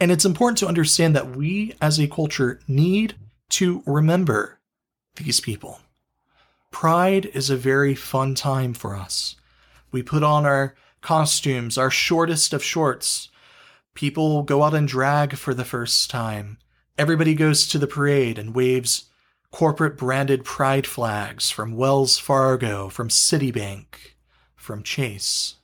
And 0.00 0.10
it's 0.10 0.24
important 0.24 0.58
to 0.58 0.68
understand 0.68 1.16
that 1.16 1.36
we 1.36 1.74
as 1.80 1.98
a 1.98 2.06
culture 2.06 2.60
need 2.68 3.14
to 3.50 3.82
remember 3.86 4.60
these 5.16 5.40
people. 5.40 5.80
Pride 6.70 7.26
is 7.26 7.50
a 7.50 7.56
very 7.56 7.94
fun 7.94 8.34
time 8.34 8.74
for 8.74 8.94
us. 8.94 9.36
We 9.90 10.02
put 10.02 10.22
on 10.22 10.46
our 10.46 10.74
costumes, 11.00 11.78
our 11.78 11.90
shortest 11.90 12.52
of 12.52 12.62
shorts, 12.62 13.28
People 13.98 14.44
go 14.44 14.62
out 14.62 14.74
and 14.74 14.86
drag 14.86 15.34
for 15.36 15.52
the 15.52 15.64
first 15.64 16.08
time. 16.08 16.58
Everybody 16.96 17.34
goes 17.34 17.66
to 17.66 17.80
the 17.80 17.88
parade 17.88 18.38
and 18.38 18.54
waves 18.54 19.06
corporate 19.50 19.96
branded 19.96 20.44
pride 20.44 20.86
flags 20.86 21.50
from 21.50 21.74
Wells 21.74 22.16
Fargo, 22.16 22.88
from 22.88 23.08
Citibank, 23.08 24.14
from 24.54 24.84
Chase. 24.84 25.56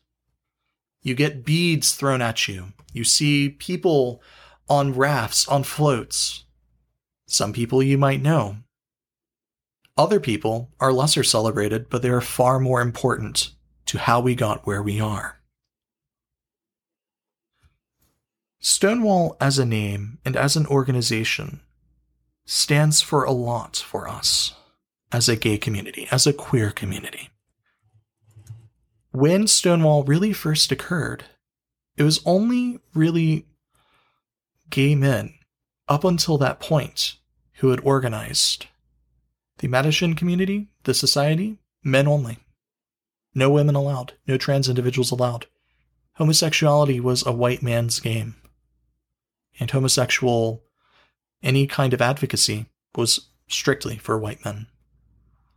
You 1.05 1.15
get 1.15 1.45
beads 1.45 1.93
thrown 1.93 2.23
at 2.23 2.49
you. 2.49 2.73
You 2.93 3.05
see 3.05 3.51
people 3.51 4.23
on 4.69 4.95
rafts, 4.95 5.47
on 5.47 5.63
floats. 5.63 6.45
Some 7.27 7.53
people 7.53 7.83
you 7.83 7.99
might 7.99 8.23
know. 8.23 8.57
Other 9.97 10.19
people 10.19 10.71
are 10.81 10.93
lesser 10.93 11.23
celebrated, 11.23 11.91
but 11.91 12.01
they 12.01 12.09
are 12.09 12.23
far 12.23 12.59
more 12.59 12.81
important 12.81 13.51
to 13.87 13.99
how 13.99 14.21
we 14.21 14.35
got 14.35 14.67
where 14.67 14.83
we 14.83 14.99
are. 14.99 15.41
Stonewall 18.59 19.37
as 19.41 19.59
a 19.59 19.67
name 19.67 20.19
and 20.25 20.37
as 20.37 20.57
an 20.57 20.67
organization 20.67 21.61
stands 22.47 23.03
for 23.03 23.25
a 23.25 23.31
lot 23.31 23.77
for 23.77 24.09
us 24.09 24.55
as 25.13 25.29
a 25.29 25.37
gay 25.37 25.59
community, 25.59 26.09
as 26.11 26.27
a 26.27 26.33
queer 26.33 26.71
community. 26.71 27.29
When 29.14 29.47
Stonewall 29.47 30.02
really 30.02 30.33
first 30.33 30.73
occurred, 30.73 31.25
it 31.97 32.02
was 32.02 32.21
only 32.26 32.80
really 32.94 33.47
gay 34.71 34.97
men 34.97 35.35
up 35.87 36.02
until 36.02 36.37
that 36.38 36.59
point 36.59 37.14
who 37.59 37.71
had 37.71 37.78
organized. 37.85 38.66
The 39.59 39.68
Mattachine 39.68 40.16
community, 40.16 40.66
the 40.83 40.94
society, 40.94 41.59
men 41.85 42.09
only. 42.09 42.38
No 43.37 43.50
women 43.50 43.76
allowed, 43.76 44.14
no 44.26 44.37
trans 44.37 44.68
individuals 44.68 45.12
allowed. 45.12 45.47
Homosexuality 46.14 46.99
was 46.99 47.25
a 47.25 47.30
white 47.30 47.62
man's 47.62 48.00
game 48.00 48.35
and 49.61 49.71
homosexual, 49.71 50.64
any 51.40 51.68
kind 51.68 51.94
of 51.94 52.02
advocacy 52.02 52.66
was 52.97 53.28
strictly 53.49 53.97
for 53.97 54.18
white 54.18 54.44
men. 54.44 54.66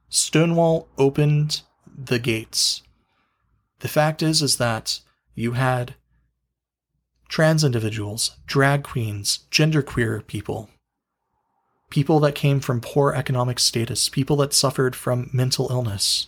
Stonewall 0.09 0.87
opened 0.99 1.61
the 1.97 2.19
gates. 2.19 2.83
The 3.79 3.87
fact 3.87 4.23
is, 4.23 4.41
is 4.41 4.57
that 4.57 5.01
you 5.35 5.53
had 5.53 5.95
trans 7.29 7.63
individuals, 7.63 8.37
drag 8.45 8.83
queens, 8.83 9.45
genderqueer 9.51 10.25
people, 10.25 10.69
people 11.89 12.19
that 12.21 12.35
came 12.35 12.59
from 12.59 12.81
poor 12.81 13.13
economic 13.13 13.59
status, 13.59 14.09
people 14.09 14.37
that 14.37 14.53
suffered 14.53 14.95
from 14.95 15.29
mental 15.33 15.67
illness, 15.69 16.27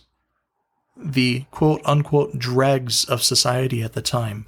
the 0.96 1.44
quote 1.50 1.80
unquote 1.84 2.38
dregs 2.38 3.04
of 3.04 3.22
society 3.22 3.82
at 3.82 3.94
the 3.94 4.02
time 4.02 4.46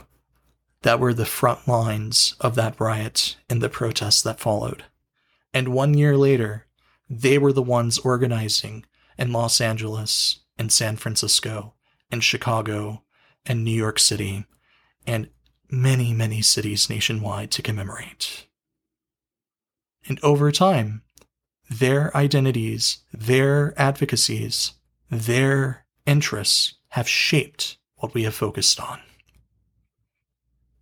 that 0.82 1.00
were 1.00 1.14
the 1.14 1.24
front 1.24 1.66
lines 1.66 2.34
of 2.40 2.54
that 2.56 2.78
riot 2.80 3.36
and 3.48 3.62
the 3.62 3.68
protests 3.68 4.22
that 4.22 4.40
followed. 4.40 4.84
And 5.54 5.68
one 5.68 5.94
year 5.94 6.16
later, 6.16 6.66
they 7.08 7.38
were 7.38 7.52
the 7.52 7.62
ones 7.62 7.98
organizing 7.98 8.84
in 9.18 9.32
Los 9.32 9.60
Angeles 9.60 10.40
and 10.58 10.72
San 10.72 10.96
Francisco 10.96 11.74
and 12.12 12.22
Chicago 12.22 13.02
and 13.46 13.64
New 13.64 13.72
York 13.72 13.98
City 13.98 14.44
and 15.06 15.28
many, 15.70 16.12
many 16.12 16.42
cities 16.42 16.88
nationwide 16.88 17.50
to 17.50 17.62
commemorate. 17.62 18.46
And 20.06 20.20
over 20.22 20.52
time, 20.52 21.02
their 21.70 22.14
identities, 22.16 22.98
their 23.12 23.72
advocacies, 23.80 24.72
their 25.10 25.86
interests 26.06 26.74
have 26.90 27.08
shaped 27.08 27.78
what 27.96 28.12
we 28.12 28.24
have 28.24 28.34
focused 28.34 28.78
on. 28.78 29.00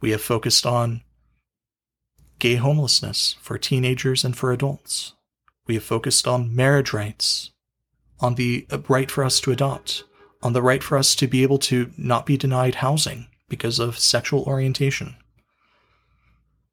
We 0.00 0.10
have 0.10 0.22
focused 0.22 0.66
on 0.66 1.02
gay 2.38 2.56
homelessness 2.56 3.36
for 3.40 3.58
teenagers 3.58 4.24
and 4.24 4.36
for 4.36 4.50
adults. 4.50 5.14
We 5.66 5.74
have 5.74 5.84
focused 5.84 6.26
on 6.26 6.56
marriage 6.56 6.92
rights, 6.92 7.52
on 8.18 8.34
the 8.34 8.66
right 8.88 9.10
for 9.10 9.22
us 9.22 9.40
to 9.40 9.52
adopt, 9.52 10.04
on 10.42 10.52
the 10.52 10.62
right 10.62 10.82
for 10.82 10.96
us 10.96 11.14
to 11.16 11.26
be 11.26 11.42
able 11.42 11.58
to 11.58 11.90
not 11.96 12.26
be 12.26 12.36
denied 12.36 12.76
housing 12.76 13.26
because 13.48 13.78
of 13.78 13.98
sexual 13.98 14.42
orientation. 14.44 15.16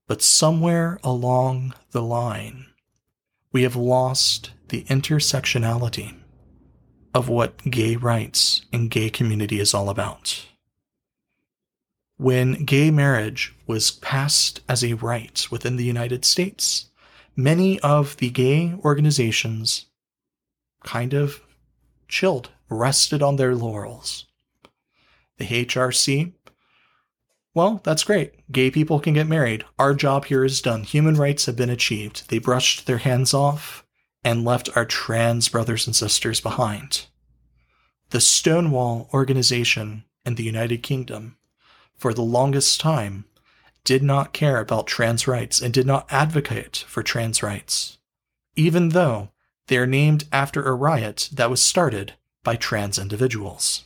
But 0.07 0.21
somewhere 0.21 0.99
along 1.03 1.73
the 1.91 2.01
line, 2.01 2.67
we 3.51 3.63
have 3.63 3.75
lost 3.75 4.51
the 4.69 4.83
intersectionality 4.83 6.15
of 7.13 7.27
what 7.27 7.57
gay 7.69 7.95
rights 7.95 8.61
and 8.71 8.91
gay 8.91 9.09
community 9.09 9.59
is 9.59 9.73
all 9.73 9.89
about. 9.89 10.45
When 12.17 12.63
gay 12.65 12.89
marriage 12.89 13.53
was 13.65 13.91
passed 13.91 14.61
as 14.67 14.83
a 14.83 14.93
right 14.93 15.45
within 15.51 15.75
the 15.75 15.83
United 15.83 16.25
States, 16.25 16.87
many 17.35 17.79
of 17.81 18.17
the 18.17 18.29
gay 18.29 18.73
organizations 18.83 19.85
kind 20.83 21.13
of 21.13 21.41
chilled, 22.07 22.49
rested 22.69 23.21
on 23.21 23.35
their 23.35 23.55
laurels. 23.55 24.25
The 25.37 25.45
HRC, 25.45 26.33
well, 27.53 27.81
that's 27.83 28.03
great. 28.03 28.51
Gay 28.51 28.69
people 28.69 28.99
can 28.99 29.13
get 29.13 29.27
married. 29.27 29.65
Our 29.79 29.93
job 29.93 30.25
here 30.25 30.43
is 30.43 30.61
done. 30.61 30.83
Human 30.83 31.15
rights 31.15 31.45
have 31.45 31.55
been 31.55 31.69
achieved. 31.69 32.29
They 32.29 32.39
brushed 32.39 32.85
their 32.85 32.99
hands 32.99 33.33
off 33.33 33.85
and 34.23 34.45
left 34.45 34.75
our 34.75 34.85
trans 34.85 35.49
brothers 35.49 35.87
and 35.87 35.95
sisters 35.95 36.39
behind. 36.39 37.07
The 38.09 38.21
Stonewall 38.21 39.09
organization 39.13 40.03
in 40.25 40.35
the 40.35 40.43
United 40.43 40.83
Kingdom 40.83 41.37
for 41.97 42.13
the 42.13 42.21
longest 42.21 42.79
time, 42.79 43.25
did 43.83 44.03
not 44.03 44.33
care 44.33 44.59
about 44.59 44.87
trans 44.87 45.27
rights 45.27 45.61
and 45.61 45.73
did 45.73 45.87
not 45.87 46.11
advocate 46.11 46.85
for 46.87 47.01
trans 47.01 47.41
rights, 47.41 47.97
even 48.55 48.89
though 48.89 49.29
they 49.67 49.77
are 49.77 49.87
named 49.87 50.25
after 50.31 50.63
a 50.63 50.75
riot 50.75 51.29
that 51.33 51.49
was 51.49 51.61
started 51.61 52.13
by 52.47 52.55
trans 52.55 52.97
individuals. 52.97 53.83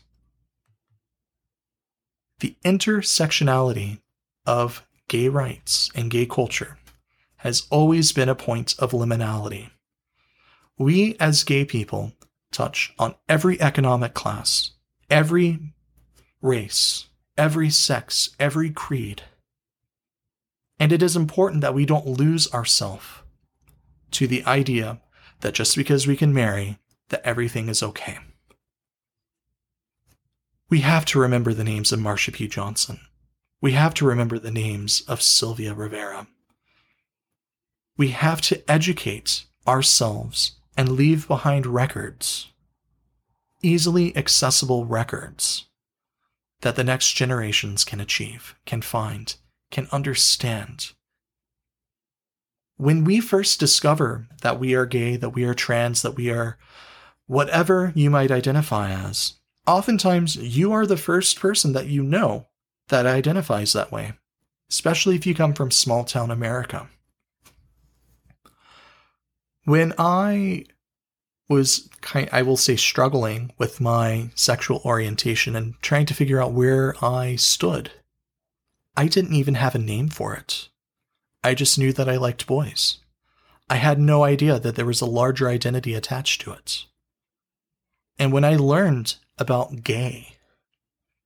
The 2.41 2.56
intersectionality 2.63 4.01
of 4.46 4.86
gay 5.08 5.30
rights 5.30 5.89
and 5.96 6.12
gay 6.12 6.27
culture 6.27 6.77
has 7.38 7.65
always 7.72 8.12
been 8.12 8.30
a 8.30 8.36
point 8.36 8.75
of 8.77 8.91
liminality. 8.91 9.72
We, 10.77 11.15
as 11.20 11.44
gay 11.44 11.65
people, 11.65 12.13
touch 12.51 12.94
on 13.00 13.15
every 13.27 13.60
economic 13.60 14.13
class, 14.13 14.74
every 15.10 15.74
race, 16.39 17.08
every 17.36 17.72
sex, 17.72 18.30
every 18.39 18.70
creed. 18.70 19.24
And 20.80 20.91
it 20.91 21.01
is 21.01 21.15
important 21.15 21.62
that 21.62 21.74
we 21.74 21.88
don't 21.88 22.06
lose 22.06 22.53
ourselves 22.53 23.08
to 24.12 24.27
the 24.27 24.46
idea 24.46 25.01
that 25.39 25.56
just 25.56 25.75
because 25.75 26.06
we 26.06 26.15
can 26.15 26.32
marry, 26.32 26.77
that 27.10 27.26
everything 27.26 27.67
is 27.67 27.82
okay. 27.82 28.19
We 30.71 30.79
have 30.79 31.03
to 31.07 31.19
remember 31.19 31.53
the 31.53 31.65
names 31.65 31.91
of 31.91 31.99
Marsha 31.99 32.34
P. 32.34 32.47
Johnson. 32.47 33.01
We 33.60 33.73
have 33.73 33.93
to 33.95 34.05
remember 34.05 34.39
the 34.39 34.51
names 34.51 35.01
of 35.01 35.21
Sylvia 35.21 35.73
Rivera. 35.73 36.27
We 37.97 38.12
have 38.12 38.39
to 38.43 38.71
educate 38.71 39.43
ourselves 39.67 40.53
and 40.77 40.93
leave 40.93 41.27
behind 41.27 41.65
records, 41.65 42.47
easily 43.62 44.15
accessible 44.15 44.86
records 44.86 45.65
that 46.62 46.77
the 46.77 46.86
next 46.86 47.15
generations 47.15 47.84
can 47.84 47.99
achieve, 47.99 48.55
can 48.65 48.81
find, 48.81 49.36
can 49.71 49.89
understand. 49.91 50.93
When 52.77 53.03
we 53.03 53.19
first 53.19 53.60
discover 53.60 54.29
that 54.41 54.57
we 54.57 54.73
are 54.73 54.86
gay, 54.86 55.17
that 55.17 55.31
we 55.31 55.43
are 55.43 55.53
trans, 55.53 56.01
that 56.01 56.15
we 56.15 56.29
are 56.29 56.57
whatever 57.27 57.91
you 57.93 58.10
might 58.10 58.31
identify 58.31 58.89
as, 58.91 59.34
oftentimes 59.67 60.36
you 60.36 60.71
are 60.71 60.86
the 60.86 60.97
first 60.97 61.39
person 61.39 61.74
that 61.74 61.88
you 61.88 62.04
know 62.04 62.47
that 62.89 63.06
identifies 63.06 63.74
that 63.74 63.91
way, 63.91 64.13
especially 64.69 65.15
if 65.15 65.26
you 65.26 65.36
come 65.36 65.54
from 65.54 65.71
small 65.71 66.04
town 66.04 66.32
America. 66.32 66.89
When 69.65 69.93
I 69.97 70.65
was 71.52 71.89
kind 72.00 72.30
I 72.32 72.41
will 72.41 72.58
say 72.58 72.78
struggling 72.78 73.52
with 73.58 73.82
my 73.82 74.30
sexual 74.36 74.82
orientation 74.86 75.56
and 75.56 75.76
trying 75.82 76.06
to 76.08 76.13
figure 76.13 76.41
out 76.41 76.54
where 76.54 76.95
I 77.04 77.36
stood. 77.36 77.91
I 78.95 79.08
didn't 79.08 79.36
even 79.36 79.56
have 79.56 79.76
a 79.76 79.80
name 79.80 80.08
for 80.10 80.34
it. 80.34 80.69
I 81.43 81.54
just 81.54 81.78
knew 81.78 81.91
that 81.93 82.10
I 82.10 82.17
liked 82.17 82.47
boys. 82.47 83.00
I 83.69 83.76
had 83.76 84.00
no 84.00 84.24
idea 84.24 84.60
that 84.60 84.76
there 84.76 84.86
was 84.86 85.02
a 85.02 85.06
larger 85.06 85.50
identity 85.50 85.93
attached 85.93 86.41
to 86.41 86.52
it. 86.52 86.86
And 88.17 88.32
when 88.32 88.43
I 88.43 88.56
learned 88.56 89.15
about 89.38 89.84
gay 89.84 90.36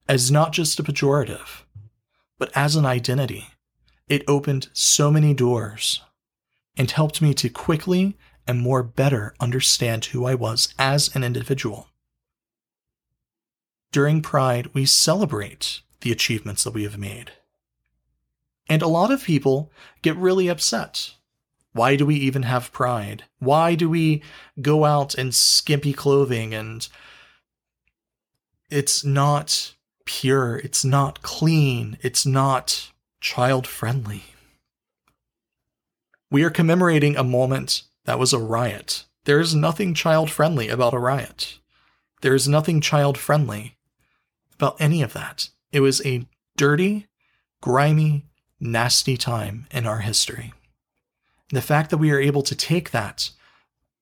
as 0.08 0.32
not 0.32 0.54
just 0.54 0.80
a 0.80 0.84
pejorative, 0.84 1.64
but 2.38 2.52
as 2.56 2.76
an 2.76 2.86
identity, 2.86 3.48
it 4.08 4.24
opened 4.28 4.70
so 4.74 5.10
many 5.10 5.34
doors 5.34 6.02
and 6.78 6.92
helped 6.92 7.22
me 7.22 7.34
to 7.34 7.50
quickly 7.50 8.18
and 8.48 8.60
more 8.60 8.84
better 8.84 9.34
understand 9.40 10.06
who 10.06 10.26
I 10.26 10.36
was 10.36 10.74
as 10.78 11.16
an 11.16 11.24
individual. 11.24 11.88
During 13.92 14.22
Pride, 14.22 14.70
we 14.74 14.86
celebrate 14.86 15.82
the 16.02 16.12
achievements 16.12 16.64
that 16.64 16.74
we 16.74 16.84
have 16.84 16.98
made. 16.98 17.32
And 18.68 18.82
a 18.82 18.88
lot 18.88 19.12
of 19.12 19.24
people 19.24 19.72
get 20.02 20.18
really 20.18 20.48
upset. 20.48 21.16
Why 21.72 21.96
do 21.96 22.06
we 22.06 22.16
even 22.16 22.44
have 22.44 22.72
pride? 22.72 23.24
Why 23.40 23.76
do 23.76 23.90
we 23.90 24.22
go 24.62 24.86
out 24.86 25.16
in 25.16 25.32
skimpy 25.32 25.94
clothing 25.94 26.54
and 26.54 26.88
it's 28.70 29.04
not 29.04 29.74
pure, 30.06 30.58
it's 30.58 30.86
not 30.86 31.22
clean, 31.22 31.98
it's 32.02 32.26
not 32.26 32.92
child 33.22 33.68
friendly? 33.68 34.24
We 36.32 36.44
are 36.44 36.50
commemorating 36.50 37.16
a 37.16 37.24
moment 37.24 37.84
that 38.06 38.20
was 38.20 38.34
a 38.34 38.40
riot. 38.40 39.06
There 39.26 39.40
is 39.40 39.56
nothing 39.56 39.94
child 39.94 40.30
friendly 40.30 40.70
about 40.70 40.94
a 40.94 41.00
riot. 41.00 41.60
There 42.22 42.36
is 42.36 42.48
nothing 42.48 42.82
child 42.82 43.18
friendly 43.18 43.76
about 44.54 44.80
any 44.80 45.02
of 45.02 45.14
that. 45.14 45.50
It 45.72 45.80
was 45.82 46.06
a 46.06 46.28
dirty, 46.58 47.08
grimy, 47.62 48.26
nasty 48.60 49.18
time 49.18 49.68
in 49.72 49.86
our 49.86 50.00
history. 50.00 50.54
The 51.52 51.62
fact 51.62 51.90
that 51.90 51.98
we 51.98 52.12
are 52.12 52.20
able 52.20 52.42
to 52.44 52.56
take 52.56 52.92
that 52.92 53.32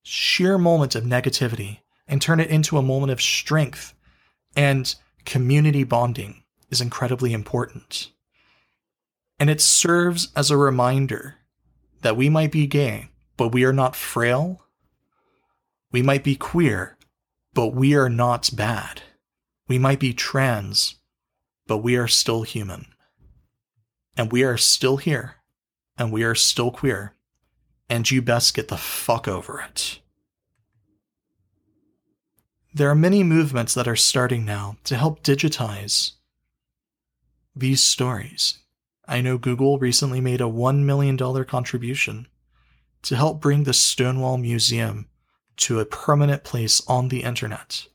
sheer 0.03 0.57
moment 0.57 0.95
of 0.95 1.03
negativity 1.03 1.79
and 2.07 2.21
turn 2.21 2.39
it 2.39 2.49
into 2.49 2.77
a 2.77 2.81
moment 2.81 3.11
of 3.11 3.21
strength 3.21 3.93
and 4.55 4.93
community 5.25 5.83
bonding 5.83 6.43
is 6.69 6.81
incredibly 6.81 7.33
important. 7.33 8.11
And 9.39 9.49
it 9.49 9.61
serves 9.61 10.31
as 10.35 10.51
a 10.51 10.57
reminder 10.57 11.35
that 12.01 12.17
we 12.17 12.29
might 12.29 12.51
be 12.51 12.67
gay, 12.67 13.09
but 13.37 13.49
we 13.49 13.63
are 13.63 13.73
not 13.73 13.95
frail. 13.95 14.61
We 15.91 16.01
might 16.01 16.23
be 16.23 16.35
queer, 16.35 16.97
but 17.53 17.67
we 17.67 17.95
are 17.95 18.09
not 18.09 18.51
bad. 18.53 19.01
We 19.67 19.79
might 19.79 19.99
be 19.99 20.13
trans, 20.13 20.95
but 21.67 21.77
we 21.77 21.95
are 21.95 22.07
still 22.07 22.43
human. 22.43 22.87
And 24.15 24.31
we 24.31 24.43
are 24.43 24.57
still 24.57 24.97
here, 24.97 25.35
and 25.97 26.11
we 26.11 26.23
are 26.23 26.35
still 26.35 26.71
queer. 26.71 27.15
And 27.89 28.09
you 28.09 28.21
best 28.21 28.53
get 28.53 28.67
the 28.67 28.77
fuck 28.77 29.27
over 29.27 29.61
it. 29.61 29.99
There 32.75 32.89
are 32.89 32.95
many 32.95 33.21
movements 33.21 33.75
that 33.75 33.87
are 33.87 33.95
starting 33.95 34.45
now 34.45 34.77
to 34.85 34.95
help 34.95 35.21
digitize 35.21 36.13
these 37.55 37.83
stories. 37.83 38.57
I 39.07 39.21
know 39.21 39.37
Google 39.37 39.77
recently 39.77 40.19
made 40.21 40.41
a 40.41 40.45
$1 40.45 40.79
million 40.79 41.15
contribution 41.45 42.27
to 43.03 43.15
help 43.15 43.39
bring 43.39 43.63
the 43.63 43.73
Stonewall 43.73 44.37
Museum 44.39 45.07
to 45.57 45.79
a 45.79 45.85
permanent 45.85 46.43
place 46.43 46.81
on 46.87 47.09
the 47.09 47.21
internet 47.21 47.85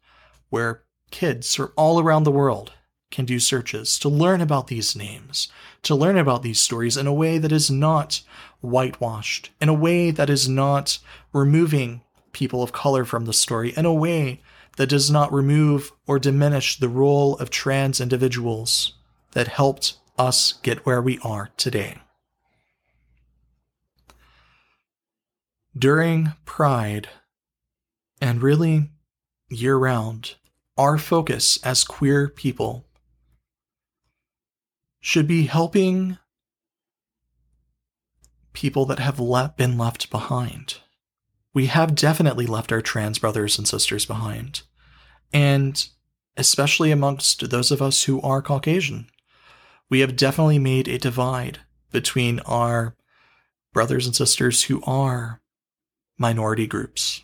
where 0.49 0.85
kids 1.11 1.57
from 1.57 1.73
all 1.75 1.99
around 1.99 2.23
the 2.23 2.31
world 2.31 2.73
can 3.11 3.25
do 3.25 3.41
searches 3.41 3.99
to 3.99 4.09
learn 4.09 4.41
about 4.41 4.69
these 4.69 4.95
names, 4.95 5.49
to 5.83 5.97
learn 5.97 6.17
about 6.17 6.43
these 6.43 6.61
stories 6.61 6.97
in 6.97 7.09
a 7.09 7.13
way 7.13 7.39
that 7.39 7.51
is 7.51 7.69
not 7.69 8.21
whitewashed, 8.61 9.51
in 9.61 9.69
a 9.69 9.75
way 9.75 10.13
that 10.13 10.31
is 10.31 10.49
not 10.49 11.01
removing 11.33 12.03
people 12.33 12.63
of 12.63 12.71
color 12.71 13.05
from 13.05 13.25
the 13.25 13.33
story, 13.33 13.73
in 13.77 13.85
a 13.85 13.93
way 13.93 14.41
that 14.79 14.89
does 14.89 15.11
not 15.11 15.33
remove 15.33 15.91
or 16.07 16.21
diminish 16.21 16.79
the 16.79 16.89
role 16.89 17.37
of 17.39 17.51
trans 17.51 18.01
individuals 18.01 18.93
that 19.33 19.49
helped 19.49 19.99
us 20.17 20.55
get 20.63 20.87
where 20.87 21.03
we 21.03 21.19
are 21.19 21.51
today. 21.57 21.99
During 25.77 26.33
Pride, 26.45 27.09
and 28.21 28.41
really 28.41 28.91
year 29.49 29.77
round, 29.77 30.37
our 30.77 30.97
focus 30.97 31.59
as 31.65 31.83
queer 31.83 32.29
people 32.29 32.87
should 35.01 35.27
be 35.27 35.47
helping 35.47 36.19
people 38.53 38.85
that 38.87 39.01
have 39.01 39.19
le- 39.19 39.55
been 39.57 39.77
left 39.77 40.09
behind. 40.09 40.77
We 41.53 41.67
have 41.67 41.97
definitely 41.97 42.47
left 42.47 42.71
our 42.71 42.81
trans 42.81 43.19
brothers 43.19 43.59
and 43.59 43.67
sisters 43.67 44.07
behind. 44.07 44.63
And 45.33 45.87
especially 46.37 46.91
amongst 46.91 47.51
those 47.51 47.71
of 47.71 47.83
us 47.83 48.05
who 48.05 48.21
are 48.23 48.43
Caucasian, 48.43 49.09
we 49.91 50.01
have 50.01 50.17
definitely 50.17 50.59
made 50.59 50.89
a 50.89 50.99
divide 50.99 51.61
between 51.91 52.41
our 52.41 52.95
brothers 53.73 54.07
and 54.07 54.15
sisters 54.15 54.65
who 54.65 54.83
are 54.85 55.41
minority 56.19 56.67
groups. 56.67 57.23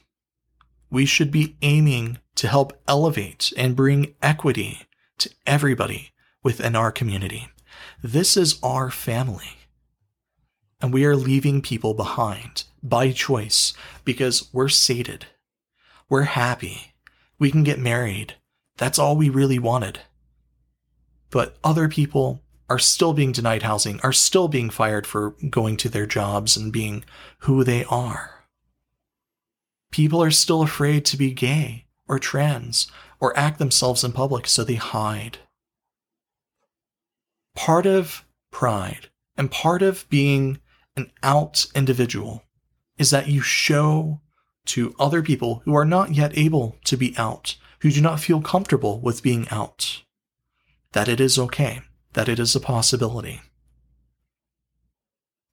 We 0.90 1.06
should 1.06 1.30
be 1.30 1.56
aiming 1.62 2.18
to 2.36 2.48
help 2.48 2.80
elevate 2.86 3.52
and 3.56 3.76
bring 3.76 4.14
equity 4.22 4.80
to 5.18 5.30
everybody 5.46 6.12
within 6.42 6.76
our 6.76 6.92
community. 6.92 7.48
This 8.02 8.36
is 8.36 8.58
our 8.62 8.90
family. 8.90 9.56
And 10.80 10.92
we 10.92 11.04
are 11.04 11.16
leaving 11.16 11.62
people 11.62 11.94
behind 11.94 12.64
by 12.82 13.10
choice 13.12 13.72
because 14.04 14.48
we're 14.52 14.68
sated. 14.68 15.26
We're 16.08 16.22
happy. 16.22 16.93
We 17.38 17.50
can 17.50 17.64
get 17.64 17.78
married. 17.78 18.34
That's 18.76 18.98
all 18.98 19.16
we 19.16 19.28
really 19.28 19.58
wanted. 19.58 20.00
But 21.30 21.56
other 21.64 21.88
people 21.88 22.42
are 22.68 22.78
still 22.78 23.12
being 23.12 23.32
denied 23.32 23.62
housing, 23.62 24.00
are 24.00 24.12
still 24.12 24.48
being 24.48 24.70
fired 24.70 25.06
for 25.06 25.36
going 25.50 25.76
to 25.78 25.88
their 25.88 26.06
jobs 26.06 26.56
and 26.56 26.72
being 26.72 27.04
who 27.40 27.64
they 27.64 27.84
are. 27.84 28.46
People 29.90 30.22
are 30.22 30.30
still 30.30 30.62
afraid 30.62 31.04
to 31.06 31.16
be 31.16 31.32
gay 31.32 31.86
or 32.08 32.18
trans 32.18 32.90
or 33.20 33.36
act 33.38 33.58
themselves 33.58 34.02
in 34.02 34.12
public, 34.12 34.46
so 34.46 34.64
they 34.64 34.74
hide. 34.74 35.38
Part 37.54 37.86
of 37.86 38.24
pride 38.50 39.08
and 39.36 39.50
part 39.50 39.82
of 39.82 40.08
being 40.08 40.58
an 40.96 41.10
out 41.22 41.66
individual 41.74 42.42
is 42.98 43.10
that 43.10 43.28
you 43.28 43.40
show 43.40 44.20
to 44.66 44.94
other 44.98 45.22
people 45.22 45.62
who 45.64 45.74
are 45.74 45.84
not 45.84 46.14
yet 46.14 46.36
able 46.36 46.76
to 46.84 46.96
be 46.96 47.14
out, 47.16 47.56
who 47.80 47.90
do 47.90 48.00
not 48.00 48.20
feel 48.20 48.40
comfortable 48.40 49.00
with 49.00 49.22
being 49.22 49.46
out, 49.50 50.02
that 50.92 51.08
it 51.08 51.20
is 51.20 51.38
okay, 51.38 51.82
that 52.14 52.28
it 52.28 52.38
is 52.38 52.56
a 52.56 52.60
possibility. 52.60 53.40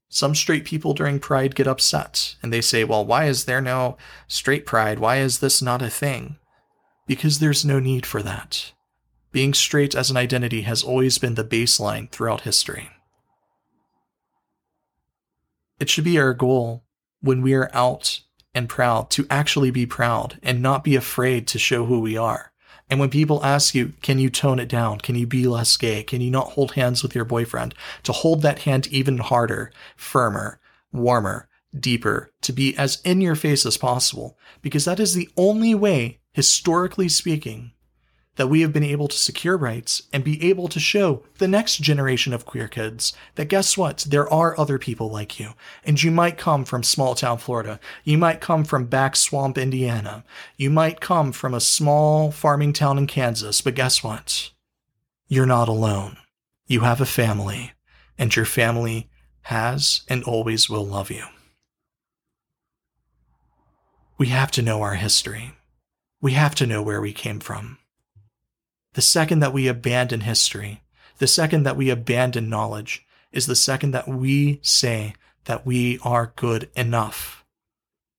Some 0.09 0.35
straight 0.35 0.65
people 0.65 0.93
during 0.93 1.19
Pride 1.19 1.55
get 1.55 1.67
upset 1.67 2.35
and 2.43 2.51
they 2.51 2.61
say, 2.61 2.83
well, 2.83 3.05
why 3.05 3.25
is 3.25 3.45
there 3.45 3.61
no 3.61 3.97
straight 4.27 4.65
Pride? 4.65 4.99
Why 4.99 5.17
is 5.17 5.39
this 5.39 5.61
not 5.61 5.81
a 5.81 5.89
thing? 5.89 6.37
Because 7.07 7.39
there's 7.39 7.63
no 7.63 7.79
need 7.79 8.05
for 8.05 8.21
that. 8.21 8.73
Being 9.31 9.53
straight 9.53 9.95
as 9.95 10.11
an 10.11 10.17
identity 10.17 10.63
has 10.63 10.83
always 10.83 11.17
been 11.17 11.35
the 11.35 11.45
baseline 11.45 12.09
throughout 12.09 12.41
history. 12.41 12.89
It 15.79 15.89
should 15.89 16.03
be 16.03 16.19
our 16.19 16.33
goal 16.33 16.83
when 17.21 17.41
we 17.41 17.53
are 17.53 17.71
out 17.73 18.19
and 18.53 18.69
proud 18.69 19.09
to 19.11 19.25
actually 19.29 19.71
be 19.71 19.85
proud 19.85 20.39
and 20.43 20.61
not 20.61 20.83
be 20.83 20.95
afraid 20.95 21.47
to 21.47 21.59
show 21.59 21.85
who 21.85 21.99
we 21.99 22.17
are. 22.17 22.51
And 22.89 22.99
when 22.99 23.09
people 23.09 23.43
ask 23.45 23.73
you, 23.73 23.93
can 24.01 24.19
you 24.19 24.29
tone 24.29 24.59
it 24.59 24.67
down? 24.67 24.99
Can 24.99 25.15
you 25.15 25.25
be 25.25 25.47
less 25.47 25.77
gay? 25.77 26.03
Can 26.03 26.19
you 26.19 26.29
not 26.29 26.51
hold 26.51 26.73
hands 26.73 27.01
with 27.01 27.15
your 27.15 27.23
boyfriend? 27.23 27.73
To 28.03 28.11
hold 28.11 28.41
that 28.41 28.59
hand 28.59 28.87
even 28.87 29.19
harder, 29.19 29.71
firmer, 29.95 30.59
warmer, 30.91 31.47
deeper, 31.77 32.31
to 32.41 32.51
be 32.51 32.75
as 32.77 32.99
in 33.05 33.21
your 33.21 33.35
face 33.35 33.65
as 33.65 33.77
possible, 33.77 34.37
because 34.61 34.83
that 34.83 34.99
is 34.99 35.13
the 35.13 35.29
only 35.37 35.73
way, 35.73 36.19
historically 36.33 37.07
speaking, 37.07 37.71
that 38.35 38.47
we 38.47 38.61
have 38.61 38.71
been 38.71 38.83
able 38.83 39.07
to 39.07 39.17
secure 39.17 39.57
rights 39.57 40.03
and 40.13 40.23
be 40.23 40.41
able 40.49 40.67
to 40.69 40.79
show 40.79 41.23
the 41.37 41.47
next 41.47 41.81
generation 41.81 42.33
of 42.33 42.45
queer 42.45 42.67
kids 42.67 43.13
that 43.35 43.49
guess 43.49 43.77
what? 43.77 44.05
There 44.07 44.31
are 44.31 44.57
other 44.57 44.79
people 44.79 45.09
like 45.09 45.39
you. 45.39 45.53
And 45.83 46.01
you 46.01 46.11
might 46.11 46.37
come 46.37 46.63
from 46.63 46.83
small 46.83 47.13
town 47.13 47.39
Florida. 47.39 47.79
You 48.03 48.17
might 48.17 48.39
come 48.39 48.63
from 48.63 48.85
back 48.85 49.15
swamp 49.15 49.57
Indiana. 49.57 50.23
You 50.55 50.69
might 50.69 51.01
come 51.01 51.31
from 51.31 51.53
a 51.53 51.59
small 51.59 52.31
farming 52.31 52.73
town 52.73 52.97
in 52.97 53.07
Kansas. 53.07 53.59
But 53.61 53.75
guess 53.75 54.03
what? 54.03 54.51
You're 55.27 55.45
not 55.45 55.67
alone. 55.67 56.17
You 56.67 56.81
have 56.81 57.01
a 57.01 57.05
family, 57.05 57.73
and 58.17 58.33
your 58.33 58.45
family 58.45 59.09
has 59.43 60.01
and 60.07 60.23
always 60.23 60.69
will 60.69 60.85
love 60.85 61.11
you. 61.11 61.25
We 64.17 64.27
have 64.27 64.51
to 64.51 64.61
know 64.61 64.81
our 64.81 64.95
history. 64.95 65.53
We 66.21 66.33
have 66.33 66.55
to 66.55 66.67
know 66.67 66.81
where 66.81 67.01
we 67.01 67.11
came 67.11 67.39
from. 67.39 67.77
The 68.93 69.01
second 69.01 69.39
that 69.39 69.53
we 69.53 69.67
abandon 69.67 70.21
history, 70.21 70.83
the 71.17 71.27
second 71.27 71.63
that 71.63 71.77
we 71.77 71.89
abandon 71.89 72.49
knowledge, 72.49 73.05
is 73.31 73.45
the 73.45 73.55
second 73.55 73.91
that 73.91 74.07
we 74.07 74.59
say 74.61 75.13
that 75.45 75.65
we 75.65 75.99
are 76.03 76.33
good 76.35 76.69
enough. 76.75 77.45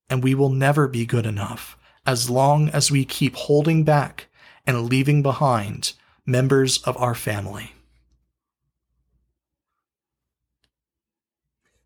And 0.08 0.22
we 0.22 0.34
will 0.34 0.50
never 0.50 0.88
be 0.88 1.06
good 1.06 1.26
enough 1.26 1.76
as 2.06 2.28
long 2.28 2.68
as 2.70 2.90
we 2.90 3.04
keep 3.04 3.34
holding 3.36 3.84
back 3.84 4.28
and 4.66 4.88
leaving 4.88 5.22
behind 5.22 5.92
members 6.26 6.78
of 6.82 6.96
our 6.96 7.14
family. 7.14 7.72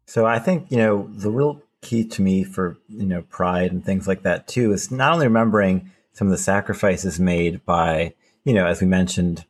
So 0.07 0.27
I 0.27 0.39
think, 0.39 0.71
you 0.71 0.79
know, 0.79 1.11
the 1.13 1.31
real 1.31 1.63
key 1.83 2.05
to 2.05 2.23
me 2.23 2.45
for, 2.45 2.79
you 2.89 3.07
know, 3.07 3.23
pride 3.23 3.73
and 3.73 3.85
things 3.85 4.07
like 4.07 4.23
that 4.23 4.47
too 4.47 4.73
is 4.73 4.91
not 4.91 5.13
only 5.13 5.27
remembering 5.27 5.91
some 6.13 6.29
of 6.29 6.31
the 6.31 6.39
sacrifices 6.39 7.21
made 7.21 7.65
by 7.65 8.15
you 8.47 8.55
know, 8.55 8.67
as 8.67 8.81
we 8.81 8.87
mentioned, 8.87 9.45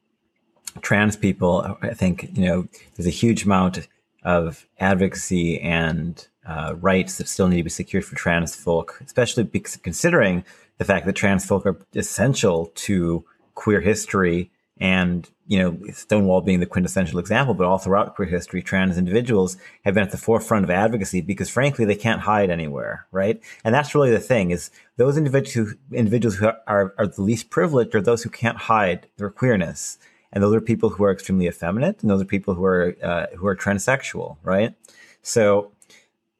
trans 0.80 1.16
people, 1.16 1.76
I 1.82 1.92
think, 1.92 2.30
you 2.34 2.46
know, 2.46 2.68
there's 2.96 3.06
a 3.06 3.10
huge 3.10 3.44
amount 3.44 3.86
of 4.24 4.66
advocacy 4.80 5.60
and 5.60 6.26
uh, 6.46 6.74
rights 6.80 7.18
that 7.18 7.28
still 7.28 7.46
need 7.46 7.58
to 7.58 7.62
be 7.62 7.70
secured 7.70 8.06
for 8.06 8.16
trans 8.16 8.56
folk, 8.56 8.98
especially 9.04 9.44
because 9.44 9.76
considering 9.76 10.44
the 10.78 10.84
fact 10.84 11.04
that 11.04 11.12
trans 11.12 11.44
folk 11.44 11.66
are 11.66 11.78
essential 11.94 12.72
to 12.74 13.22
queer 13.54 13.80
history 13.80 14.50
and 14.78 15.30
you 15.46 15.58
know 15.58 15.78
stonewall 15.92 16.40
being 16.40 16.60
the 16.60 16.66
quintessential 16.66 17.18
example 17.18 17.54
but 17.54 17.66
all 17.66 17.78
throughout 17.78 18.14
queer 18.14 18.28
history 18.28 18.62
trans 18.62 18.98
individuals 18.98 19.56
have 19.84 19.94
been 19.94 20.02
at 20.02 20.10
the 20.10 20.18
forefront 20.18 20.64
of 20.64 20.70
advocacy 20.70 21.20
because 21.20 21.48
frankly 21.48 21.84
they 21.84 21.94
can't 21.94 22.20
hide 22.20 22.50
anywhere 22.50 23.06
right? 23.16 23.42
And 23.64 23.74
that's 23.74 23.94
really 23.94 24.10
the 24.10 24.20
thing 24.20 24.50
is 24.50 24.70
those 24.96 25.16
individuals 25.16 25.70
who, 25.70 25.96
individuals 25.96 26.36
who 26.36 26.50
are, 26.66 26.94
are 26.98 27.06
the 27.06 27.22
least 27.22 27.50
privileged 27.50 27.94
are 27.94 28.00
those 28.00 28.22
who 28.22 28.30
can't 28.30 28.58
hide 28.58 29.08
their 29.16 29.30
queerness. 29.30 29.98
And 30.32 30.42
those 30.42 30.54
are 30.54 30.60
people 30.60 30.90
who 30.90 31.04
are 31.04 31.12
extremely 31.12 31.46
effeminate 31.46 32.02
and 32.02 32.10
those 32.10 32.20
are 32.20 32.26
people 32.26 32.54
who 32.54 32.64
are 32.64 32.96
uh, 33.02 33.26
who 33.36 33.46
are 33.46 33.56
transsexual 33.56 34.36
right? 34.42 34.74
So 35.22 35.72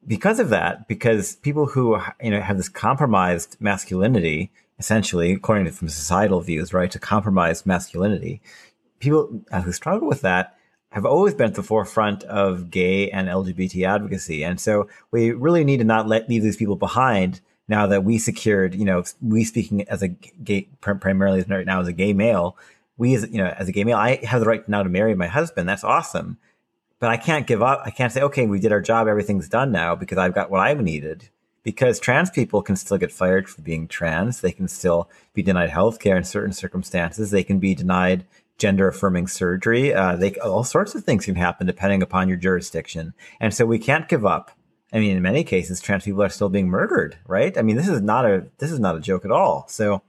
because 0.05 0.39
of 0.39 0.49
that 0.49 0.87
because 0.87 1.35
people 1.37 1.65
who 1.65 1.99
you 2.21 2.31
know 2.31 2.41
have 2.41 2.57
this 2.57 2.69
compromised 2.69 3.57
masculinity 3.59 4.51
essentially, 4.79 5.31
according 5.33 5.65
to 5.65 5.71
from 5.71 5.89
societal 5.89 6.41
views, 6.41 6.73
right, 6.73 6.91
to 6.91 6.99
compromise 6.99 7.65
masculinity. 7.65 8.41
People 8.99 9.41
who 9.63 9.71
struggle 9.71 10.07
with 10.07 10.21
that 10.21 10.57
have 10.91 11.05
always 11.05 11.33
been 11.33 11.47
at 11.47 11.55
the 11.55 11.63
forefront 11.63 12.23
of 12.23 12.71
gay 12.71 13.09
and 13.11 13.27
LGBT 13.27 13.87
advocacy. 13.87 14.43
And 14.43 14.59
so 14.59 14.87
we 15.11 15.31
really 15.31 15.63
need 15.63 15.77
to 15.77 15.83
not 15.83 16.07
let 16.07 16.29
leave 16.29 16.43
these 16.43 16.57
people 16.57 16.75
behind 16.75 17.41
now 17.67 17.85
that 17.87 18.03
we 18.03 18.17
secured, 18.17 18.73
you 18.73 18.85
know, 18.85 19.03
we 19.21 19.43
speaking 19.43 19.87
as 19.89 20.01
a 20.01 20.07
gay, 20.07 20.69
primarily 20.79 21.43
right 21.43 21.65
now 21.65 21.81
as 21.81 21.87
a 21.87 21.93
gay 21.93 22.13
male, 22.13 22.57
we 22.97 23.13
as, 23.15 23.27
you 23.29 23.37
know, 23.37 23.53
as 23.57 23.67
a 23.67 23.71
gay 23.71 23.83
male, 23.83 23.97
I 23.97 24.15
have 24.23 24.39
the 24.39 24.47
right 24.47 24.67
now 24.69 24.83
to 24.83 24.89
marry 24.89 25.13
my 25.15 25.27
husband. 25.27 25.67
That's 25.67 25.83
awesome. 25.83 26.37
But 26.99 27.09
I 27.09 27.17
can't 27.17 27.45
give 27.45 27.61
up. 27.61 27.81
I 27.85 27.91
can't 27.91 28.11
say, 28.11 28.21
okay, 28.21 28.47
we 28.47 28.59
did 28.59 28.71
our 28.71 28.81
job. 28.81 29.07
Everything's 29.07 29.49
done 29.49 29.71
now 29.71 29.95
because 29.95 30.17
I've 30.17 30.33
got 30.33 30.49
what 30.49 30.61
I've 30.61 30.81
needed 30.81 31.29
because 31.67 31.99
trans 31.99 32.29
people 32.29 32.61
can 32.61 32.77
still 32.77 32.97
get 32.97 33.11
fired 33.11 33.49
for 33.49 33.61
being 33.61 33.89
trans. 33.89 34.39
They 34.39 34.53
can 34.53 34.69
still 34.69 35.09
be 35.33 35.43
denied 35.43 35.69
healthcare 35.69 36.15
in 36.15 36.23
certain 36.23 36.53
circumstances. 36.53 37.29
They 37.29 37.43
can 37.43 37.59
be 37.59 37.75
denied 37.75 38.25
gender 38.57 38.87
affirming 38.87 39.27
surgery. 39.27 39.93
Uh, 39.93 40.15
they 40.15 40.33
all 40.35 40.63
sorts 40.63 40.95
of 40.95 41.03
things 41.03 41.25
can 41.25 41.35
happen 41.35 41.67
depending 41.67 42.01
upon 42.01 42.29
your 42.29 42.37
jurisdiction. 42.37 43.13
And 43.41 43.53
so 43.53 43.65
we 43.65 43.79
can't 43.79 44.07
give 44.07 44.25
up. 44.25 44.51
I 44.93 44.99
mean, 44.99 45.17
in 45.17 45.21
many 45.21 45.43
cases, 45.43 45.81
trans 45.81 46.05
people 46.05 46.23
are 46.23 46.29
still 46.29 46.47
being 46.47 46.69
murdered, 46.69 47.17
right? 47.27 47.57
I 47.57 47.63
mean, 47.63 47.75
this 47.75 47.89
is 47.89 48.01
not 48.01 48.23
a 48.23 48.47
this 48.59 48.71
is 48.71 48.79
not 48.79 48.95
a 48.95 49.01
joke 49.01 49.25
at 49.25 49.31
all. 49.31 49.65
So 49.67 50.03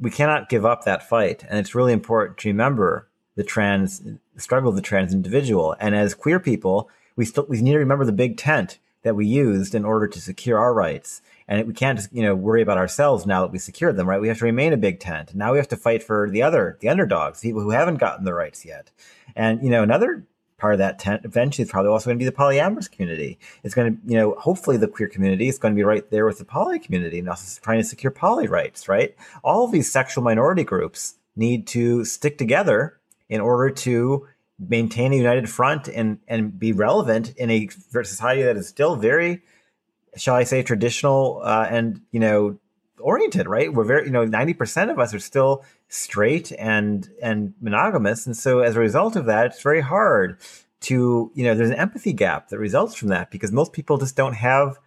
we 0.00 0.10
cannot 0.10 0.48
give 0.48 0.64
up 0.64 0.84
that 0.84 1.06
fight, 1.06 1.44
and 1.50 1.58
it's 1.58 1.74
really 1.74 1.92
important 1.92 2.38
to 2.38 2.48
remember 2.48 3.10
the 3.34 3.44
trans 3.44 4.00
struggle 4.38 4.70
of 4.70 4.76
the 4.76 4.80
trans 4.80 5.12
individual. 5.12 5.76
And 5.80 5.94
as 5.94 6.14
queer 6.14 6.40
people, 6.40 6.88
we 7.14 7.26
still 7.26 7.44
we 7.46 7.60
need 7.60 7.72
to 7.72 7.78
remember 7.78 8.06
the 8.06 8.12
big 8.12 8.38
tent 8.38 8.78
that 9.08 9.14
we 9.14 9.26
used 9.26 9.74
in 9.74 9.84
order 9.84 10.06
to 10.06 10.20
secure 10.20 10.58
our 10.58 10.74
rights. 10.74 11.22
And 11.48 11.66
we 11.66 11.72
can't 11.72 11.98
just, 11.98 12.12
you 12.12 12.22
know, 12.22 12.34
worry 12.34 12.60
about 12.60 12.76
ourselves 12.76 13.24
now 13.24 13.40
that 13.40 13.50
we 13.50 13.58
secured 13.58 13.96
them, 13.96 14.06
right? 14.06 14.20
We 14.20 14.28
have 14.28 14.38
to 14.38 14.44
remain 14.44 14.74
a 14.74 14.76
big 14.76 15.00
tent. 15.00 15.34
Now 15.34 15.52
we 15.52 15.58
have 15.58 15.68
to 15.68 15.76
fight 15.76 16.02
for 16.02 16.28
the 16.30 16.42
other, 16.42 16.76
the 16.80 16.90
underdogs, 16.90 17.40
people 17.40 17.62
who 17.62 17.70
haven't 17.70 17.96
gotten 17.96 18.26
the 18.26 18.34
rights 18.34 18.66
yet. 18.66 18.90
And, 19.34 19.62
you 19.62 19.70
know, 19.70 19.82
another 19.82 20.26
part 20.58 20.74
of 20.74 20.78
that 20.80 20.98
tent 20.98 21.24
eventually 21.24 21.62
is 21.62 21.70
probably 21.70 21.90
also 21.90 22.06
going 22.06 22.18
to 22.18 22.22
be 22.22 22.28
the 22.28 22.36
polyamorous 22.36 22.90
community. 22.90 23.38
It's 23.62 23.74
going 23.74 23.94
to, 23.94 23.98
you 24.04 24.18
know, 24.18 24.34
hopefully 24.34 24.76
the 24.76 24.88
queer 24.88 25.08
community 25.08 25.48
is 25.48 25.58
going 25.58 25.72
to 25.72 25.78
be 25.78 25.84
right 25.84 26.08
there 26.10 26.26
with 26.26 26.38
the 26.38 26.44
poly 26.44 26.78
community 26.78 27.18
and 27.18 27.28
also 27.28 27.60
trying 27.62 27.78
to 27.78 27.84
secure 27.84 28.10
poly 28.10 28.46
rights, 28.46 28.88
right? 28.88 29.16
All 29.42 29.64
of 29.64 29.72
these 29.72 29.90
sexual 29.90 30.22
minority 30.22 30.64
groups 30.64 31.14
need 31.34 31.66
to 31.68 32.04
stick 32.04 32.36
together 32.36 32.98
in 33.28 33.40
order 33.40 33.70
to 33.70 34.26
maintain 34.58 35.12
a 35.12 35.16
united 35.16 35.48
front 35.48 35.88
and 35.88 36.18
and 36.26 36.58
be 36.58 36.72
relevant 36.72 37.34
in 37.36 37.50
a 37.50 37.68
society 37.68 38.42
that 38.42 38.56
is 38.56 38.68
still 38.68 38.96
very 38.96 39.42
shall 40.16 40.34
i 40.34 40.42
say 40.42 40.62
traditional 40.62 41.40
uh, 41.44 41.66
and 41.70 42.00
you 42.10 42.20
know 42.20 42.58
oriented 43.00 43.46
right? 43.46 43.72
We're 43.72 43.84
very 43.84 44.06
you 44.06 44.10
know 44.10 44.26
90% 44.26 44.90
of 44.90 44.98
us 44.98 45.14
are 45.14 45.18
still 45.18 45.64
straight 45.88 46.52
and 46.52 47.08
and 47.22 47.54
monogamous. 47.60 48.26
And 48.26 48.36
so 48.36 48.60
as 48.60 48.76
a 48.76 48.80
result 48.80 49.16
of 49.16 49.26
that 49.26 49.46
it's 49.46 49.62
very 49.62 49.80
hard 49.80 50.38
to 50.80 51.30
you 51.34 51.44
know 51.44 51.54
there's 51.54 51.70
an 51.70 51.76
empathy 51.76 52.12
gap 52.12 52.48
that 52.48 52.58
results 52.58 52.94
from 52.94 53.08
that 53.08 53.30
because 53.30 53.52
most 53.52 53.72
people 53.72 53.98
just 53.98 54.16
don't 54.16 54.34
have 54.34 54.78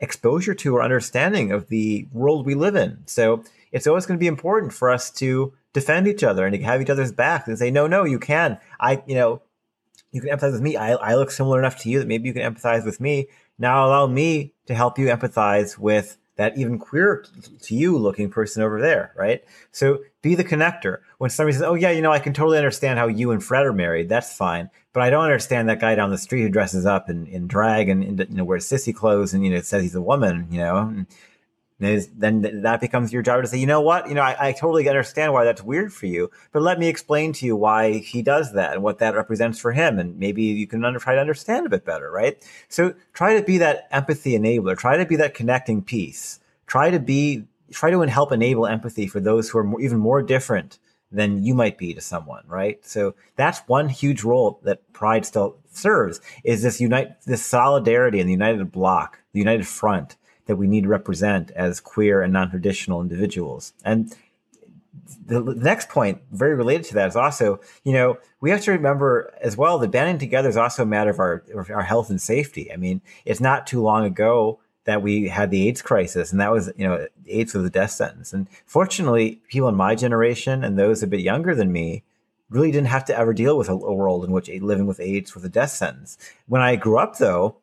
exposure 0.00 0.54
to 0.54 0.76
or 0.76 0.82
understanding 0.82 1.50
of 1.52 1.68
the 1.68 2.06
world 2.12 2.46
we 2.46 2.54
live 2.54 2.76
in. 2.76 2.98
So 3.06 3.42
it's 3.72 3.86
always 3.86 4.06
going 4.06 4.18
to 4.18 4.22
be 4.22 4.28
important 4.28 4.72
for 4.72 4.90
us 4.90 5.10
to 5.12 5.52
defend 5.78 6.08
each 6.08 6.24
other 6.24 6.46
and 6.46 6.56
have 6.62 6.80
each 6.80 6.90
other's 6.90 7.12
back 7.12 7.46
and 7.46 7.58
say, 7.58 7.70
no, 7.70 7.86
no, 7.86 8.04
you 8.04 8.18
can. 8.18 8.58
I, 8.80 9.02
you 9.06 9.14
know, 9.14 9.42
you 10.12 10.20
can 10.20 10.30
empathize 10.30 10.52
with 10.52 10.62
me. 10.62 10.76
I, 10.76 10.92
I 10.92 11.14
look 11.14 11.30
similar 11.30 11.58
enough 11.58 11.78
to 11.80 11.90
you 11.90 11.98
that 11.98 12.08
maybe 12.08 12.28
you 12.28 12.34
can 12.34 12.54
empathize 12.54 12.84
with 12.84 13.00
me. 13.00 13.28
Now 13.58 13.86
allow 13.86 14.06
me 14.06 14.54
to 14.66 14.74
help 14.74 14.98
you 14.98 15.06
empathize 15.06 15.78
with 15.78 16.16
that 16.36 16.56
even 16.56 16.78
queer 16.78 17.24
to 17.62 17.74
you 17.74 17.98
looking 17.98 18.30
person 18.30 18.62
over 18.62 18.80
there, 18.80 19.12
right? 19.16 19.42
So 19.72 19.98
be 20.22 20.36
the 20.36 20.44
connector. 20.44 20.98
When 21.18 21.30
somebody 21.30 21.54
says, 21.54 21.62
"Oh 21.62 21.74
yeah, 21.74 21.90
you 21.90 22.00
know, 22.00 22.12
I 22.12 22.20
can 22.20 22.32
totally 22.32 22.58
understand 22.58 22.98
how 22.98 23.08
you 23.08 23.32
and 23.32 23.42
Fred 23.42 23.66
are 23.66 23.72
married," 23.72 24.08
that's 24.08 24.36
fine, 24.36 24.70
but 24.92 25.02
I 25.02 25.10
don't 25.10 25.24
understand 25.24 25.68
that 25.68 25.80
guy 25.80 25.96
down 25.96 26.10
the 26.10 26.18
street 26.18 26.42
who 26.42 26.48
dresses 26.48 26.86
up 26.86 27.10
in, 27.10 27.26
in 27.26 27.48
drag 27.48 27.88
and, 27.88 28.04
and 28.04 28.20
you 28.20 28.36
know 28.36 28.44
wears 28.44 28.66
sissy 28.66 28.94
clothes 28.94 29.34
and 29.34 29.44
you 29.44 29.50
know 29.50 29.60
says 29.60 29.82
he's 29.82 29.96
a 29.96 30.00
woman, 30.00 30.46
you 30.48 30.58
know 30.58 31.04
then 31.78 32.62
that 32.62 32.80
becomes 32.80 33.12
your 33.12 33.22
job 33.22 33.42
to 33.42 33.46
say, 33.46 33.58
you 33.58 33.66
know 33.66 33.80
what, 33.80 34.08
you 34.08 34.14
know, 34.14 34.22
I, 34.22 34.48
I, 34.48 34.52
totally 34.52 34.88
understand 34.88 35.32
why 35.32 35.44
that's 35.44 35.62
weird 35.62 35.92
for 35.92 36.06
you, 36.06 36.30
but 36.50 36.62
let 36.62 36.78
me 36.78 36.88
explain 36.88 37.32
to 37.34 37.46
you 37.46 37.54
why 37.54 37.98
he 37.98 38.20
does 38.20 38.52
that 38.54 38.72
and 38.72 38.82
what 38.82 38.98
that 38.98 39.14
represents 39.14 39.60
for 39.60 39.72
him, 39.72 39.98
and 39.98 40.18
maybe 40.18 40.42
you 40.42 40.66
can 40.66 40.84
under, 40.84 40.98
try 40.98 41.14
to 41.14 41.20
understand 41.20 41.66
a 41.66 41.70
bit 41.70 41.84
better, 41.84 42.10
right? 42.10 42.44
So 42.68 42.94
try 43.12 43.36
to 43.38 43.44
be 43.44 43.58
that 43.58 43.86
empathy 43.92 44.36
enabler, 44.36 44.76
try 44.76 44.96
to 44.96 45.06
be 45.06 45.16
that 45.16 45.34
connecting 45.34 45.82
piece, 45.82 46.40
try 46.66 46.90
to 46.90 46.98
be, 46.98 47.44
try 47.70 47.90
to 47.90 48.00
help 48.02 48.32
enable 48.32 48.66
empathy 48.66 49.06
for 49.06 49.20
those 49.20 49.48
who 49.48 49.58
are 49.58 49.64
more, 49.64 49.80
even 49.80 49.98
more 49.98 50.20
different 50.22 50.78
than 51.12 51.44
you 51.44 51.54
might 51.54 51.78
be 51.78 51.94
to 51.94 52.00
someone, 52.00 52.42
right? 52.48 52.84
So 52.84 53.14
that's 53.36 53.60
one 53.60 53.88
huge 53.88 54.24
role 54.24 54.60
that 54.64 54.92
Pride 54.92 55.24
still 55.24 55.56
serves 55.70 56.20
is 56.44 56.62
this 56.62 56.80
unite, 56.80 57.20
this 57.22 57.44
solidarity 57.44 58.18
and 58.20 58.28
the 58.28 58.32
united 58.32 58.72
block, 58.72 59.20
the 59.32 59.38
united 59.38 59.66
front 59.66 60.16
that 60.48 60.56
we 60.56 60.66
need 60.66 60.84
to 60.84 60.88
represent 60.88 61.50
as 61.52 61.78
queer 61.78 62.22
and 62.22 62.32
non-traditional 62.32 63.02
individuals. 63.02 63.74
And 63.84 64.16
the, 65.26 65.40
next 65.40 65.90
point, 65.90 66.22
very 66.32 66.54
related 66.54 66.86
to 66.86 66.94
that, 66.94 67.08
is 67.08 67.16
also, 67.16 67.60
you 67.84 67.92
know, 67.92 68.18
we 68.40 68.50
have 68.50 68.62
to 68.62 68.72
remember 68.72 69.32
as 69.42 69.58
well 69.58 69.78
that 69.78 69.90
banding 69.90 70.18
together 70.18 70.48
is 70.48 70.56
also 70.56 70.82
a 70.82 70.86
matter 70.86 71.10
of 71.10 71.18
our 71.18 71.44
of 71.54 71.70
our 71.70 71.82
health 71.82 72.08
and 72.08 72.20
safety. 72.20 72.72
I 72.72 72.76
mean, 72.76 73.02
it's 73.26 73.40
not 73.40 73.66
too 73.66 73.82
long 73.82 74.04
ago 74.04 74.58
that 74.84 75.02
we 75.02 75.28
had 75.28 75.50
the 75.50 75.68
AIDS 75.68 75.82
crisis, 75.82 76.32
and 76.32 76.40
that 76.40 76.50
was, 76.50 76.72
you 76.78 76.86
know, 76.86 77.06
AIDS 77.26 77.52
was 77.52 77.66
a 77.66 77.70
death 77.70 77.90
sentence. 77.90 78.32
And 78.32 78.48
fortunately, 78.64 79.40
people 79.48 79.68
in 79.68 79.74
my 79.74 79.94
generation 79.94 80.64
and 80.64 80.78
those 80.78 81.02
a 81.02 81.06
bit 81.06 81.20
younger 81.20 81.54
than 81.54 81.70
me 81.70 82.04
really 82.48 82.70
didn't 82.70 82.88
have 82.88 83.04
to 83.04 83.18
ever 83.18 83.34
deal 83.34 83.58
with 83.58 83.68
a, 83.68 83.72
a 83.72 83.92
world 83.92 84.24
in 84.24 84.30
which 84.30 84.48
living 84.48 84.86
with 84.86 84.98
AIDS 84.98 85.34
was 85.34 85.44
a 85.44 85.50
death 85.50 85.72
sentence. 85.72 86.16
When 86.46 86.62
I 86.62 86.76
grew 86.76 86.98
up, 86.98 87.18
though, 87.18 87.56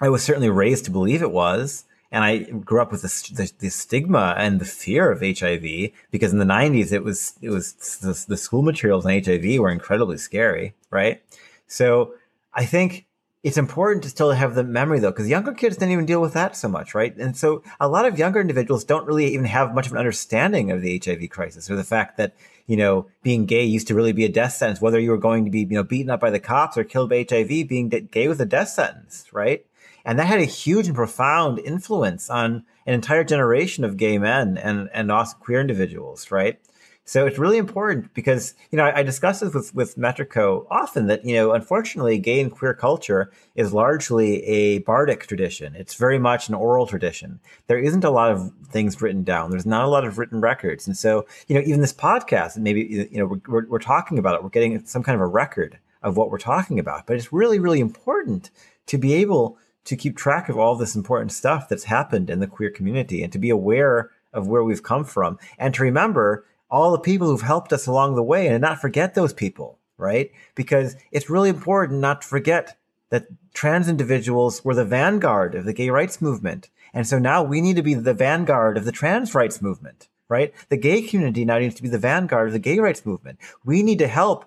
I 0.00 0.08
was 0.08 0.22
certainly 0.22 0.48
raised 0.48 0.86
to 0.86 0.90
believe 0.90 1.20
it 1.20 1.30
was 1.30 1.84
and 2.14 2.22
I 2.22 2.38
grew 2.38 2.80
up 2.80 2.92
with 2.92 3.02
the, 3.02 3.34
the, 3.34 3.52
the, 3.58 3.70
stigma 3.70 4.36
and 4.38 4.60
the 4.60 4.64
fear 4.64 5.10
of 5.10 5.20
HIV 5.20 5.90
because 6.12 6.32
in 6.32 6.38
the 6.38 6.44
90s 6.44 6.92
it 6.92 7.02
was 7.02 7.34
it 7.42 7.50
was 7.50 7.72
the, 7.98 8.24
the, 8.28 8.36
school 8.36 8.62
materials 8.62 9.04
on 9.04 9.20
HIV 9.20 9.58
were 9.58 9.68
incredibly 9.68 10.16
scary, 10.16 10.74
right? 10.90 11.20
So 11.66 12.14
I 12.54 12.66
think 12.66 13.06
it's 13.42 13.58
important 13.58 14.04
to 14.04 14.10
still 14.10 14.30
have 14.30 14.54
the 14.54 14.62
memory 14.62 15.00
though, 15.00 15.10
because 15.10 15.28
younger 15.28 15.52
kids 15.52 15.76
didn't 15.76 15.90
even 15.90 16.06
deal 16.06 16.20
with 16.20 16.34
that 16.34 16.56
so 16.56 16.68
much, 16.68 16.94
right? 16.94 17.16
And 17.16 17.36
so 17.36 17.64
a 17.80 17.88
lot 17.88 18.06
of 18.06 18.16
younger 18.16 18.40
individuals 18.40 18.84
don't 18.84 19.08
really 19.08 19.26
even 19.34 19.46
have 19.46 19.74
much 19.74 19.86
of 19.86 19.92
an 19.92 19.98
understanding 19.98 20.70
of 20.70 20.82
the 20.82 21.02
HIV 21.04 21.30
crisis 21.30 21.68
or 21.68 21.74
the 21.74 21.82
fact 21.82 22.16
that 22.18 22.36
you 22.68 22.76
know 22.76 23.08
being 23.24 23.44
gay 23.44 23.64
used 23.64 23.88
to 23.88 23.94
really 23.96 24.12
be 24.12 24.24
a 24.24 24.28
death 24.28 24.52
sentence, 24.52 24.80
whether 24.80 25.00
you 25.00 25.10
were 25.10 25.18
going 25.18 25.44
to 25.46 25.50
be 25.50 25.62
you 25.62 25.74
know 25.74 25.82
beaten 25.82 26.10
up 26.10 26.20
by 26.20 26.30
the 26.30 26.38
cops 26.38 26.78
or 26.78 26.84
killed 26.84 27.10
by 27.10 27.26
HIV. 27.28 27.48
Being 27.48 27.88
gay 27.88 28.28
was 28.28 28.40
a 28.40 28.46
death 28.46 28.68
sentence, 28.68 29.26
right? 29.32 29.66
And 30.04 30.18
that 30.18 30.26
had 30.26 30.40
a 30.40 30.44
huge 30.44 30.86
and 30.86 30.94
profound 30.94 31.58
influence 31.58 32.28
on 32.28 32.64
an 32.86 32.94
entire 32.94 33.24
generation 33.24 33.84
of 33.84 33.96
gay 33.96 34.18
men 34.18 34.58
and 34.58 34.88
and 34.92 35.10
also 35.10 35.36
queer 35.38 35.60
individuals, 35.60 36.30
right? 36.30 36.60
So 37.06 37.26
it's 37.26 37.38
really 37.38 37.58
important 37.58 38.14
because 38.14 38.54
you 38.70 38.78
know 38.78 38.84
I, 38.84 39.00
I 39.00 39.02
discuss 39.02 39.40
this 39.40 39.52
with 39.52 39.74
with 39.74 39.96
Metrico 39.96 40.66
often 40.70 41.06
that 41.08 41.24
you 41.24 41.34
know 41.34 41.52
unfortunately 41.52 42.18
gay 42.18 42.40
and 42.40 42.50
queer 42.50 42.72
culture 42.72 43.30
is 43.54 43.74
largely 43.74 44.42
a 44.44 44.78
bardic 44.80 45.26
tradition. 45.26 45.74
It's 45.74 45.94
very 45.94 46.18
much 46.18 46.48
an 46.48 46.54
oral 46.54 46.86
tradition. 46.86 47.40
There 47.66 47.78
isn't 47.78 48.04
a 48.04 48.10
lot 48.10 48.32
of 48.32 48.50
things 48.68 49.02
written 49.02 49.22
down. 49.22 49.50
There's 49.50 49.66
not 49.66 49.84
a 49.84 49.88
lot 49.88 50.06
of 50.06 50.16
written 50.16 50.40
records, 50.40 50.86
and 50.86 50.96
so 50.96 51.26
you 51.46 51.54
know 51.54 51.62
even 51.66 51.80
this 51.80 51.92
podcast, 51.92 52.56
maybe 52.56 53.08
you 53.10 53.18
know 53.18 53.38
we're, 53.48 53.66
we're 53.66 53.78
talking 53.78 54.18
about 54.18 54.36
it. 54.36 54.42
We're 54.42 54.48
getting 54.48 54.84
some 54.86 55.02
kind 55.02 55.14
of 55.14 55.20
a 55.20 55.26
record 55.26 55.78
of 56.02 56.16
what 56.16 56.30
we're 56.30 56.38
talking 56.38 56.78
about, 56.78 57.06
but 57.06 57.16
it's 57.16 57.34
really 57.34 57.58
really 57.58 57.80
important 57.80 58.50
to 58.86 58.96
be 58.96 59.12
able 59.14 59.58
to 59.84 59.96
keep 59.96 60.16
track 60.16 60.48
of 60.48 60.58
all 60.58 60.76
this 60.76 60.94
important 60.94 61.32
stuff 61.32 61.68
that's 61.68 61.84
happened 61.84 62.30
in 62.30 62.40
the 62.40 62.46
queer 62.46 62.70
community 62.70 63.22
and 63.22 63.32
to 63.32 63.38
be 63.38 63.50
aware 63.50 64.10
of 64.32 64.48
where 64.48 64.64
we've 64.64 64.82
come 64.82 65.04
from 65.04 65.38
and 65.58 65.74
to 65.74 65.82
remember 65.82 66.44
all 66.70 66.92
the 66.92 66.98
people 66.98 67.28
who've 67.28 67.42
helped 67.42 67.72
us 67.72 67.86
along 67.86 68.14
the 68.14 68.22
way 68.22 68.48
and 68.48 68.60
not 68.60 68.80
forget 68.80 69.14
those 69.14 69.32
people, 69.32 69.78
right? 69.96 70.32
Because 70.54 70.96
it's 71.12 71.30
really 71.30 71.48
important 71.48 72.00
not 72.00 72.22
to 72.22 72.26
forget 72.26 72.76
that 73.10 73.28
trans 73.52 73.88
individuals 73.88 74.64
were 74.64 74.74
the 74.74 74.84
vanguard 74.84 75.54
of 75.54 75.64
the 75.64 75.72
gay 75.72 75.90
rights 75.90 76.20
movement. 76.20 76.70
And 76.92 77.06
so 77.06 77.18
now 77.18 77.42
we 77.42 77.60
need 77.60 77.76
to 77.76 77.82
be 77.82 77.94
the 77.94 78.14
vanguard 78.14 78.76
of 78.76 78.84
the 78.84 78.92
trans 78.92 79.34
rights 79.34 79.62
movement, 79.62 80.08
right? 80.28 80.52
The 80.68 80.76
gay 80.76 81.02
community 81.02 81.44
now 81.44 81.58
needs 81.58 81.76
to 81.76 81.82
be 81.82 81.88
the 81.88 81.98
vanguard 81.98 82.48
of 82.48 82.52
the 82.52 82.58
gay 82.58 82.78
rights 82.78 83.06
movement. 83.06 83.38
We 83.64 83.82
need 83.82 83.98
to 84.00 84.08
help 84.08 84.46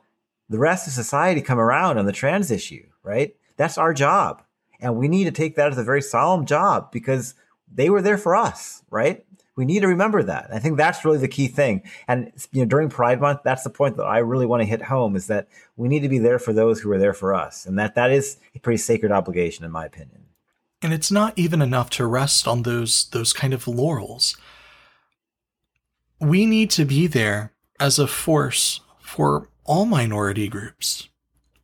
the 0.50 0.60
rest 0.60 0.88
of 0.88 0.94
society 0.94 1.42
come 1.42 1.60
around 1.60 1.98
on 1.98 2.06
the 2.06 2.12
trans 2.12 2.52
issue, 2.52 2.88
right? 3.04 3.36
That's 3.56 3.78
our 3.78 3.94
job. 3.94 4.44
And 4.80 4.96
we 4.96 5.08
need 5.08 5.26
to 5.26 5.32
take 5.32 5.56
that 5.56 5.72
as 5.72 5.78
a 5.78 5.84
very 5.84 6.02
solemn 6.02 6.46
job 6.46 6.92
because 6.92 7.34
they 7.72 7.90
were 7.90 8.02
there 8.02 8.18
for 8.18 8.36
us, 8.36 8.84
right? 8.90 9.26
We 9.56 9.66
need 9.66 9.80
to 9.80 9.88
remember 9.88 10.22
that. 10.22 10.50
I 10.54 10.60
think 10.60 10.78
that's 10.78 11.04
really 11.04 11.18
the 11.18 11.28
key 11.28 11.48
thing. 11.48 11.82
And 12.08 12.32
you 12.52 12.62
know, 12.62 12.68
during 12.68 12.90
Pride 12.90 13.20
Month, 13.20 13.42
that's 13.44 13.64
the 13.64 13.72
point 13.72 13.98
that 13.98 14.04
I 14.04 14.20
really 14.20 14.46
want 14.46 14.62
to 14.62 14.68
hit 14.68 14.84
home 14.84 15.16
is 15.16 15.28
that 15.28 15.48
we 15.76 15.88
need 15.88 16.02
to 16.02 16.10
be 16.10 16.20
there 16.20 16.38
for 16.38 16.54
those 16.54 16.80
who 16.80 16.92
are 16.92 17.00
there 17.00 17.14
for 17.14 17.34
us. 17.34 17.66
And 17.66 17.78
that 17.80 17.96
that 17.96 18.12
is 18.12 18.38
a 18.56 18.60
pretty 18.60 18.78
sacred 18.78 19.12
obligation 19.12 19.66
in 19.66 19.72
my 19.72 19.86
opinion. 19.86 20.26
And 20.84 20.94
it's 20.94 21.12
not 21.12 21.34
even 21.36 21.64
enough 21.64 21.90
to 21.92 22.06
rest 22.06 22.48
on 22.48 22.62
those 22.62 23.10
those 23.10 23.34
kind 23.34 23.54
of 23.54 23.68
laurels. 23.68 24.38
We 26.20 26.46
need 26.46 26.70
to 26.72 26.86
be 26.86 27.08
there 27.08 27.52
as 27.80 27.98
a 27.98 28.08
force 28.08 28.82
for 29.00 29.50
all 29.66 29.86
minority 29.86 30.48
groups. 30.48 31.10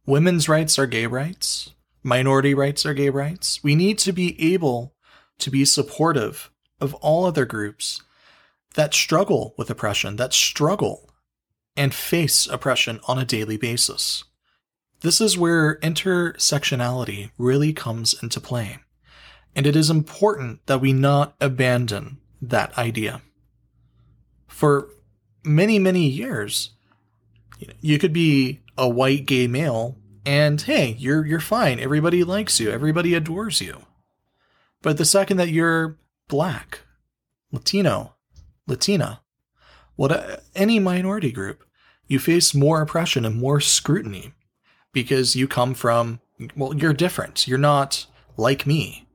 Women's 0.06 0.50
rights 0.50 0.80
are 0.80 0.88
gay 0.88 1.06
rights 1.06 1.73
minority 2.04 2.54
rights 2.54 2.86
are 2.86 2.94
gay 2.94 3.10
rights. 3.10 3.64
We 3.64 3.76
need 3.76 3.98
to 4.00 4.12
be 4.12 4.54
able 4.54 4.94
to 5.40 5.50
be 5.50 5.66
supportive 5.66 6.52
of 6.80 6.94
all 6.96 7.26
other 7.26 7.46
groups 7.46 8.02
that 8.76 8.94
struggle 8.94 9.54
with 9.58 9.70
oppression, 9.70 10.16
that 10.18 10.34
struggle 10.34 11.10
and 11.76 11.94
face 11.94 12.48
oppression 12.48 13.00
on 13.08 13.18
a 13.18 13.26
daily 13.26 13.58
basis. 13.58 14.24
This 15.02 15.20
is 15.20 15.38
where 15.38 15.80
intersectionality 15.80 17.32
really 17.38 17.74
comes 17.74 18.16
into 18.22 18.40
play. 18.40 18.80
And 19.56 19.68
it 19.68 19.76
is 19.76 19.90
important 19.90 20.66
that 20.66 20.82
we 20.82 20.94
not 20.94 21.36
abandon 21.40 22.18
that 22.42 22.76
idea. 22.78 23.22
For 24.48 24.90
many, 25.44 25.78
many 25.78 26.08
years, 26.08 26.72
you 27.82 28.00
could 28.00 28.14
be 28.14 28.62
a 28.78 28.88
white 28.88 29.26
gay 29.26 29.48
male 29.48 29.98
and 30.26 30.62
hey, 30.62 30.96
you're 30.98 31.26
you're 31.26 31.40
fine. 31.40 31.80
Everybody 31.80 32.24
likes 32.24 32.60
you. 32.60 32.72
Everybody 32.72 33.14
adores 33.14 33.62
you. 33.62 33.86
But 34.82 34.98
the 34.98 35.06
second 35.06 35.38
that 35.38 35.50
you're 35.50 35.98
black, 36.28 36.82
Latino, 37.52 38.16
Latina, 38.68 39.22
what 39.96 40.44
any 40.56 40.80
minority 40.80 41.32
group, 41.32 41.64
you 42.08 42.20
face 42.20 42.54
more 42.54 42.82
oppression 42.82 43.26
and 43.26 43.36
more 43.36 43.62
scrutiny 43.62 44.34
because 44.92 45.36
you 45.36 45.48
come 45.48 45.74
from, 45.74 46.20
well, 46.56 46.76
you're 46.76 46.94
different. 46.94 47.48
You're 47.48 47.58
not 47.58 48.06
like 48.38 48.68
me. 48.68 49.08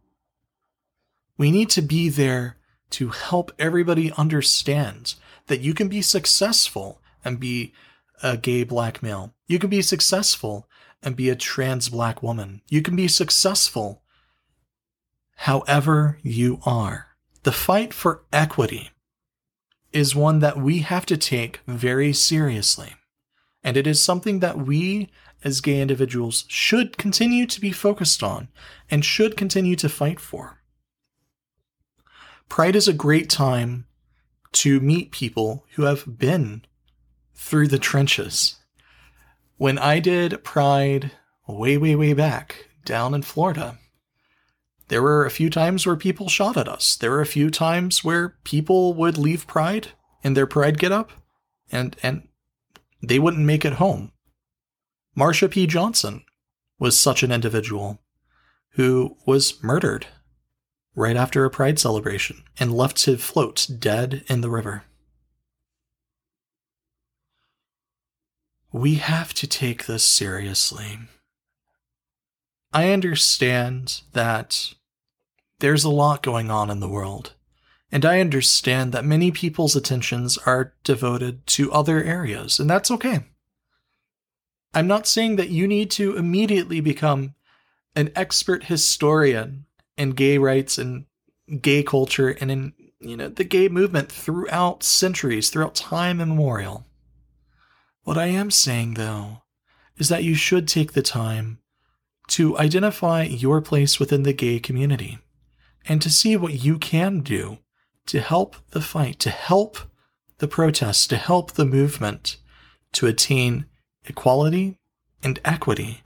We 1.37 1.51
need 1.51 1.71
to 1.71 1.83
be 1.83 2.09
there 2.09 2.57
to 2.91 3.11
help 3.11 3.53
everybody 3.59 4.13
understand 4.13 5.15
that 5.47 5.61
you 5.61 5.75
can 5.75 5.89
be 5.89 6.03
successful 6.03 7.01
and 7.25 7.39
be 7.39 7.73
a 8.23 8.37
gay 8.37 8.65
black 8.65 9.03
male. 9.03 9.35
You 9.47 9.59
can 9.59 9.71
be 9.71 9.83
successful 9.83 10.69
and 11.03 11.17
be 11.17 11.29
a 11.31 11.37
trans 11.37 11.89
black 11.89 12.23
woman. 12.23 12.63
You 12.69 12.83
can 12.83 12.97
be 12.97 13.09
successful 13.09 14.03
however 15.37 16.19
you 16.23 16.61
are. 16.67 17.09
The 17.45 17.53
fight 17.53 17.95
for 17.95 18.25
equity 18.33 18.91
is 19.93 20.15
one 20.15 20.41
that 20.41 20.59
we 20.59 20.81
have 20.81 21.07
to 21.07 21.17
take 21.17 21.61
very 21.67 22.13
seriously. 22.13 22.95
And 23.63 23.77
it 23.77 23.87
is 23.87 24.03
something 24.03 24.41
that 24.41 24.59
we 24.59 25.11
as 25.45 25.61
gay 25.61 25.81
individuals 25.81 26.45
should 26.49 26.99
continue 26.99 27.47
to 27.47 27.61
be 27.61 27.71
focused 27.71 28.23
on 28.23 28.49
and 28.91 29.05
should 29.05 29.37
continue 29.37 29.77
to 29.77 29.89
fight 29.89 30.19
for. 30.19 30.59
Pride 32.49 32.77
is 32.77 32.89
a 32.89 32.93
great 32.93 33.31
time 33.31 33.87
to 34.53 34.81
meet 34.81 35.13
people 35.13 35.65
who 35.75 35.83
have 35.83 36.19
been 36.19 36.65
through 37.35 37.69
the 37.69 37.79
trenches. 37.79 38.57
When 39.59 39.77
I 39.77 39.99
did 39.99 40.45
Pride 40.45 41.11
way, 41.49 41.77
way, 41.77 41.97
way 41.97 42.13
back 42.13 42.69
down 42.85 43.13
in 43.13 43.23
Florida, 43.23 43.77
there 44.87 45.03
were 45.03 45.27
a 45.27 45.33
few 45.33 45.51
times 45.51 45.85
where 45.85 45.97
people 45.97 46.29
shot 46.29 46.57
at 46.57 46.69
us. 46.69 46.95
There 46.95 47.11
were 47.11 47.21
a 47.21 47.27
few 47.27 47.51
times 47.51 48.05
where 48.05 48.37
people 48.45 48.95
would 48.95 49.19
leave 49.19 49.49
Pride 49.49 49.89
in 50.23 50.35
their 50.35 50.47
Pride 50.47 50.79
get 50.79 50.93
up 50.93 51.11
and, 51.73 51.97
and 52.05 52.29
they 53.03 53.19
wouldn't 53.19 53.45
make 53.45 53.65
it 53.65 53.75
home. 53.75 54.13
Marsha 55.19 55.51
P. 55.51 55.67
Johnson 55.67 56.25
was 56.79 56.97
such 56.97 57.25
an 57.25 57.33
individual 57.33 58.01
who 58.75 59.17
was 59.27 59.61
murdered 59.61 60.07
right 60.95 61.17
after 61.17 61.45
a 61.45 61.51
pride 61.51 61.81
celebration 61.81 62.45
and 62.61 62.73
left 62.73 62.97
to 62.99 63.17
float 63.17 63.67
dead 63.81 64.23
in 64.29 64.41
the 64.41 64.51
river. 64.51 64.85
We 68.73 68.97
have 68.97 69.33
to 69.35 69.47
take 69.47 69.87
this 69.87 70.05
seriously. 70.05 70.99
I 72.73 72.91
understand 72.91 74.03
that 74.13 74.75
there's 75.61 75.85
a 75.85 75.91
lot 75.91 76.23
going 76.23 76.51
on 76.51 76.71
in 76.71 76.81
the 76.81 76.89
world, 76.89 77.33
and 77.91 78.05
I 78.05 78.21
understand 78.21 78.93
that 78.93 79.07
many 79.07 79.31
people's 79.31 79.75
attentions 79.75 80.37
are 80.39 80.75
devoted 80.85 81.47
to 81.49 81.73
other 81.73 82.05
areas, 82.05 82.61
and 82.61 82.69
that's 82.69 82.91
okay. 82.91 83.21
I'm 84.75 84.87
not 84.87 85.07
saying 85.07 85.37
that 85.37 85.49
you 85.49 85.67
need 85.67 85.91
to 85.93 86.17
immediately 86.17 86.81
become 86.81 87.35
an 87.97 88.13
expert 88.15 88.65
historian 88.65 89.65
in 89.97 90.11
gay 90.11 90.37
rights 90.37 90.77
and 90.77 91.07
gay 91.63 91.83
culture 91.83 92.29
and 92.29 92.51
in 92.51 92.73
you 93.01 93.17
know 93.17 93.29
the 93.29 93.45
gay 93.45 93.69
movement 93.69 94.13
throughout 94.13 94.83
centuries, 94.83 95.49
throughout 95.49 95.75
time 95.75 96.21
immemorial. 96.21 96.85
What 98.09 98.17
I 98.17 98.29
am 98.29 98.51
saying 98.51 98.95
though 98.95 99.43
is 99.99 100.09
that 100.09 100.25
you 100.25 100.35
should 100.35 100.67
take 100.67 100.95
the 100.95 101.03
time 101.03 101.59
to 102.29 102.57
identify 102.57 103.25
your 103.25 103.61
place 103.61 104.01
within 104.01 104.23
the 104.23 104.33
gay 104.33 104.61
community 104.61 105.19
and 105.87 106.01
to 106.01 106.09
see 106.09 106.35
what 106.35 106.55
you 106.55 106.79
can 106.79 107.21
do 107.21 107.59
to 108.07 108.21
help 108.21 108.57
the 108.71 108.81
fight, 108.81 109.19
to 109.19 109.29
help 109.29 109.77
the 110.39 110.49
protests, 110.49 111.07
to 111.09 111.19
help 111.19 111.53
the 111.53 111.67
movement 111.67 112.39
to 112.93 113.07
attain 113.07 113.67
equality 114.07 114.79
and 115.23 115.39
equity 115.45 116.01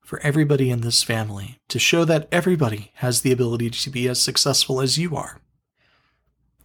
for 0.00 0.18
everybody 0.20 0.70
in 0.70 0.80
this 0.80 1.02
family 1.02 1.58
to 1.68 1.78
show 1.78 2.06
that 2.06 2.28
everybody 2.32 2.92
has 2.94 3.20
the 3.20 3.32
ability 3.32 3.68
to 3.68 3.90
be 3.90 4.08
as 4.08 4.22
successful 4.22 4.80
as 4.80 4.96
you 4.96 5.14
are 5.14 5.42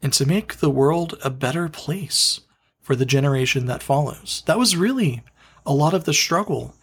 and 0.01 0.13
to 0.13 0.25
make 0.25 0.59
the 0.59 0.69
world 0.69 1.17
a 1.25 1.29
better 1.29 1.67
place 1.67 2.39
for 2.81 2.95
the 2.95 3.05
generation 3.05 3.65
that 3.67 3.83
follows. 3.83 4.43
That 4.45 4.59
was 4.59 4.75
really 4.75 5.23
a 5.65 5.73
lot 5.73 5.93
of 5.93 6.05
the 6.05 6.13
struggle 6.13 6.75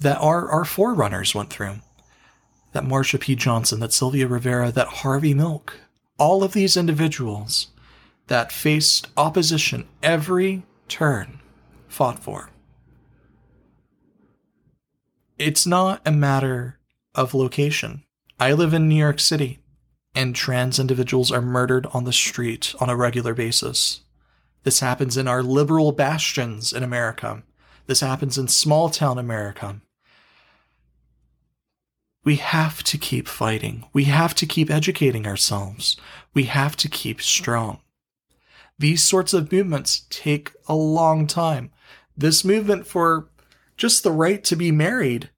that 0.00 0.18
our, 0.18 0.48
our 0.48 0.64
forerunners 0.64 1.34
went 1.34 1.50
through. 1.50 1.76
That 2.72 2.84
Marsha 2.84 3.20
P. 3.20 3.36
Johnson, 3.36 3.80
that 3.80 3.92
Sylvia 3.92 4.26
Rivera, 4.26 4.72
that 4.72 4.88
Harvey 4.88 5.34
Milk, 5.34 5.78
all 6.18 6.42
of 6.42 6.52
these 6.52 6.76
individuals 6.76 7.68
that 8.26 8.50
faced 8.50 9.08
opposition 9.16 9.86
every 10.02 10.64
turn 10.88 11.40
fought 11.88 12.18
for 12.18 12.50
it's 15.38 15.66
not 15.66 16.00
a 16.06 16.12
matter 16.12 16.78
of 17.14 17.34
location. 17.34 18.04
I 18.38 18.52
live 18.52 18.72
in 18.72 18.88
New 18.88 18.94
York 18.94 19.18
City, 19.18 19.58
and 20.14 20.34
trans 20.34 20.78
individuals 20.78 21.32
are 21.32 21.42
murdered 21.42 21.86
on 21.92 22.04
the 22.04 22.12
street 22.12 22.74
on 22.80 22.88
a 22.88 22.96
regular 22.96 23.34
basis. 23.34 24.00
This 24.64 24.80
happens 24.80 25.16
in 25.16 25.28
our 25.28 25.42
liberal 25.42 25.92
bastions 25.92 26.72
in 26.72 26.82
America. 26.82 27.42
This 27.86 28.00
happens 28.00 28.38
in 28.38 28.48
small 28.48 28.88
town 28.88 29.18
America. 29.18 29.80
We 32.24 32.36
have 32.36 32.82
to 32.84 32.96
keep 32.96 33.28
fighting. 33.28 33.84
We 33.92 34.04
have 34.04 34.34
to 34.36 34.46
keep 34.46 34.70
educating 34.70 35.26
ourselves. 35.26 35.98
We 36.32 36.44
have 36.44 36.76
to 36.78 36.88
keep 36.88 37.20
strong. 37.20 37.80
These 38.78 39.04
sorts 39.04 39.34
of 39.34 39.52
movements 39.52 40.06
take 40.08 40.52
a 40.66 40.74
long 40.74 41.26
time. 41.26 41.70
This 42.16 42.44
movement 42.44 42.86
for 42.86 43.28
just 43.76 44.02
the 44.02 44.12
right 44.12 44.42
to 44.44 44.56
be 44.56 44.72
married. 44.72 45.30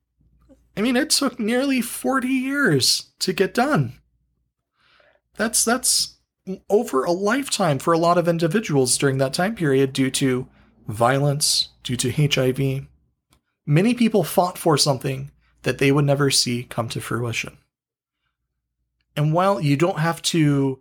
I 0.76 0.82
mean, 0.82 0.96
it 0.96 1.10
took 1.10 1.40
nearly 1.40 1.80
40 1.80 2.28
years 2.28 3.10
to 3.18 3.32
get 3.32 3.54
done. 3.54 3.94
That's 5.36 5.64
that's 5.64 6.15
over 6.68 7.04
a 7.04 7.12
lifetime 7.12 7.78
for 7.78 7.92
a 7.92 7.98
lot 7.98 8.18
of 8.18 8.28
individuals 8.28 8.96
during 8.96 9.18
that 9.18 9.34
time 9.34 9.54
period 9.54 9.92
due 9.92 10.10
to 10.10 10.48
violence, 10.86 11.70
due 11.82 11.96
to 11.96 12.10
HIV. 12.10 12.86
Many 13.66 13.94
people 13.94 14.22
fought 14.22 14.56
for 14.58 14.78
something 14.78 15.30
that 15.62 15.78
they 15.78 15.90
would 15.90 16.04
never 16.04 16.30
see 16.30 16.64
come 16.64 16.88
to 16.90 17.00
fruition. 17.00 17.58
And 19.16 19.32
while 19.32 19.60
you 19.60 19.76
don't 19.76 19.98
have 19.98 20.22
to 20.22 20.78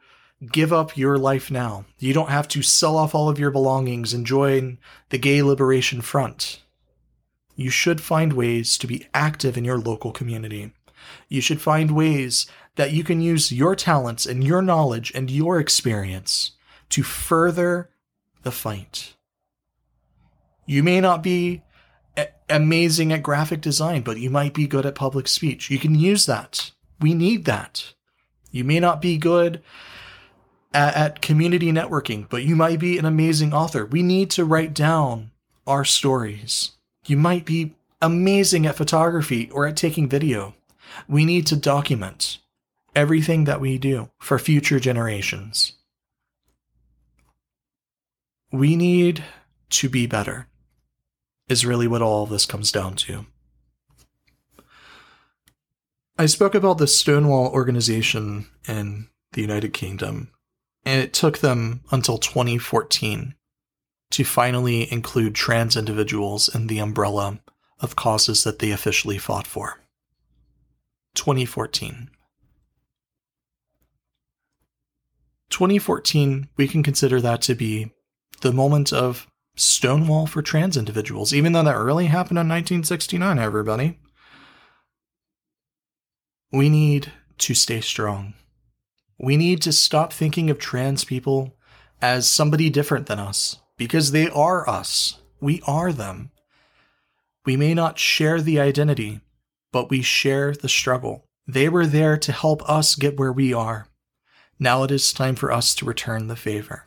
give 0.51 0.71
up 0.71 0.97
your 0.97 1.17
life 1.17 1.49
now, 1.49 1.85
you 1.97 2.13
don't 2.13 2.29
have 2.29 2.47
to 2.49 2.61
sell 2.61 2.97
off 2.97 3.15
all 3.15 3.29
of 3.29 3.39
your 3.39 3.51
belongings 3.51 4.13
and 4.13 4.25
join 4.25 4.77
the 5.09 5.17
Gay 5.17 5.41
Liberation 5.41 6.01
Front 6.01 6.61
you 7.55 7.69
should 7.69 8.01
find 8.01 8.33
ways 8.33 8.77
to 8.77 8.87
be 8.87 9.07
active 9.13 9.57
in 9.57 9.65
your 9.65 9.77
local 9.77 10.11
community. 10.11 10.73
You 11.29 11.41
should 11.41 11.61
find 11.61 11.91
ways 11.91 12.47
that 12.75 12.91
you 12.91 13.03
can 13.03 13.21
use 13.21 13.51
your 13.51 13.75
talents 13.75 14.25
and 14.25 14.43
your 14.43 14.61
knowledge 14.61 15.11
and 15.15 15.31
your 15.31 15.59
experience 15.59 16.51
to 16.89 17.03
further 17.03 17.89
the 18.43 18.51
fight. 18.51 19.15
You 20.65 20.83
may 20.83 20.99
not 20.99 21.23
be 21.23 21.63
a- 22.17 22.29
amazing 22.49 23.11
at 23.13 23.23
graphic 23.23 23.61
design, 23.61 24.01
but 24.01 24.19
you 24.19 24.29
might 24.29 24.53
be 24.53 24.67
good 24.67 24.85
at 24.85 24.95
public 24.95 25.27
speech. 25.27 25.69
You 25.69 25.79
can 25.79 25.95
use 25.95 26.25
that. 26.25 26.71
We 26.99 27.13
need 27.13 27.45
that. 27.45 27.93
You 28.51 28.63
may 28.63 28.79
not 28.79 29.01
be 29.01 29.17
good 29.17 29.61
at, 30.73 30.95
at 30.95 31.21
community 31.21 31.71
networking, 31.71 32.27
but 32.29 32.43
you 32.43 32.55
might 32.55 32.79
be 32.79 32.97
an 32.97 33.05
amazing 33.05 33.53
author. 33.53 33.85
We 33.85 34.03
need 34.03 34.29
to 34.31 34.45
write 34.45 34.73
down 34.73 35.31
our 35.65 35.85
stories. 35.85 36.71
You 37.05 37.17
might 37.17 37.45
be 37.45 37.75
amazing 38.01 38.65
at 38.65 38.75
photography 38.75 39.49
or 39.51 39.65
at 39.65 39.77
taking 39.77 40.09
video. 40.09 40.55
We 41.07 41.25
need 41.25 41.47
to 41.47 41.55
document 41.55 42.39
everything 42.95 43.43
that 43.43 43.61
we 43.61 43.77
do 43.77 44.09
for 44.19 44.39
future 44.39 44.79
generations. 44.79 45.73
We 48.51 48.75
need 48.75 49.23
to 49.71 49.89
be 49.89 50.07
better, 50.07 50.47
is 51.49 51.65
really 51.65 51.87
what 51.87 52.01
all 52.01 52.25
this 52.25 52.45
comes 52.45 52.71
down 52.71 52.95
to. 52.95 53.25
I 56.17 56.27
spoke 56.27 56.55
about 56.55 56.77
the 56.77 56.87
Stonewall 56.87 57.51
organization 57.51 58.47
in 58.67 59.09
the 59.33 59.41
United 59.41 59.73
Kingdom, 59.73 60.31
and 60.85 61.01
it 61.01 61.11
took 61.11 61.39
them 61.39 61.81
until 61.91 62.17
2014 62.17 63.35
to 64.11 64.23
finally 64.23 64.89
include 64.91 65.35
trans 65.35 65.75
individuals 65.75 66.47
in 66.53 66.67
the 66.67 66.79
umbrella 66.79 67.39
of 67.81 67.97
causes 67.97 68.45
that 68.45 68.59
they 68.59 68.71
officially 68.71 69.17
fought 69.17 69.45
for. 69.45 69.81
2014. 71.15 72.09
2014, 75.55 76.49
we 76.57 76.67
can 76.67 76.83
consider 76.83 77.21
that 77.21 77.41
to 77.41 77.55
be 77.55 77.89
the 78.41 78.51
moment 78.51 78.91
of 78.91 79.25
Stonewall 79.55 80.27
for 80.27 80.41
trans 80.41 80.75
individuals, 80.75 81.33
even 81.33 81.53
though 81.53 81.63
that 81.63 81.77
really 81.77 82.07
happened 82.07 82.37
in 82.37 82.49
1969, 82.49 83.39
everybody. 83.39 83.97
We 86.51 86.67
need 86.67 87.13
to 87.37 87.53
stay 87.53 87.79
strong. 87.79 88.33
We 89.17 89.37
need 89.37 89.61
to 89.61 89.71
stop 89.71 90.11
thinking 90.11 90.49
of 90.49 90.59
trans 90.59 91.05
people 91.05 91.55
as 92.01 92.29
somebody 92.29 92.69
different 92.69 93.05
than 93.05 93.19
us 93.19 93.57
because 93.77 94.11
they 94.11 94.27
are 94.27 94.69
us. 94.69 95.21
We 95.39 95.61
are 95.65 95.93
them. 95.93 96.31
We 97.45 97.55
may 97.55 97.73
not 97.73 97.97
share 97.97 98.41
the 98.41 98.59
identity, 98.59 99.21
but 99.71 99.89
we 99.89 100.01
share 100.01 100.53
the 100.53 100.67
struggle. 100.67 101.23
They 101.47 101.69
were 101.69 101.85
there 101.85 102.17
to 102.17 102.33
help 102.33 102.69
us 102.69 102.95
get 102.95 103.17
where 103.17 103.31
we 103.31 103.53
are. 103.53 103.87
Now 104.59 104.83
it 104.83 104.91
is 104.91 105.11
time 105.11 105.35
for 105.35 105.51
us 105.51 105.75
to 105.75 105.85
return 105.85 106.27
the 106.27 106.35
favor. 106.35 106.85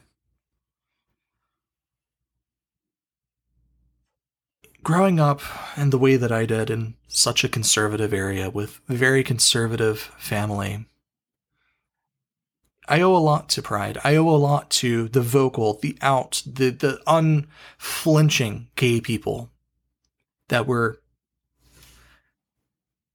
Growing 4.83 5.21
up 5.21 5.43
in 5.77 5.91
the 5.91 5.99
way 5.99 6.16
that 6.16 6.33
I 6.33 6.47
did 6.47 6.71
in 6.71 6.95
such 7.09 7.45
a 7.45 7.49
conservative 7.49 8.12
area 8.12 8.49
with 8.49 8.81
a 8.89 8.95
very 8.95 9.23
conservative 9.23 10.11
family, 10.19 10.87
I 12.89 13.03
owe 13.03 13.14
a 13.14 13.19
lot 13.19 13.51
to 13.51 13.62
Pride. 13.62 13.99
I 14.03 14.16
owe 14.16 14.31
a 14.31 14.37
lot 14.37 14.71
to 14.71 15.09
the 15.09 15.21
vocal, 15.21 15.75
the 15.75 15.99
out, 16.01 16.43
the, 16.47 16.71
the 16.71 17.01
unflinching 17.07 18.69
gay 18.77 19.03
people 19.03 19.51
that 20.49 20.66
were 20.66 21.03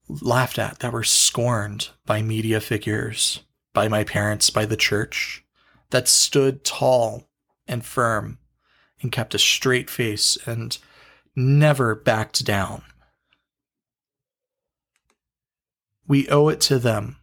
laughed 0.08 0.60
at, 0.60 0.80
that 0.80 0.94
were 0.94 1.04
scorned 1.04 1.90
by 2.06 2.22
media 2.22 2.62
figures, 2.62 3.42
by 3.74 3.88
my 3.88 4.04
parents, 4.04 4.50
by 4.50 4.66
the 4.66 4.78
church, 4.78 5.44
that 5.90 6.08
stood 6.08 6.64
tall 6.64 7.30
and 7.68 7.86
firm 7.86 8.38
and 9.02 9.12
kept 9.12 9.36
a 9.36 9.40
straight 9.40 9.90
face 9.90 10.38
and 10.46 10.78
never 11.36 11.96
backed 11.96 12.46
down. 12.46 12.84
We 16.08 16.28
owe 16.30 16.50
it 16.50 16.62
to 16.62 16.80
them. 16.80 17.18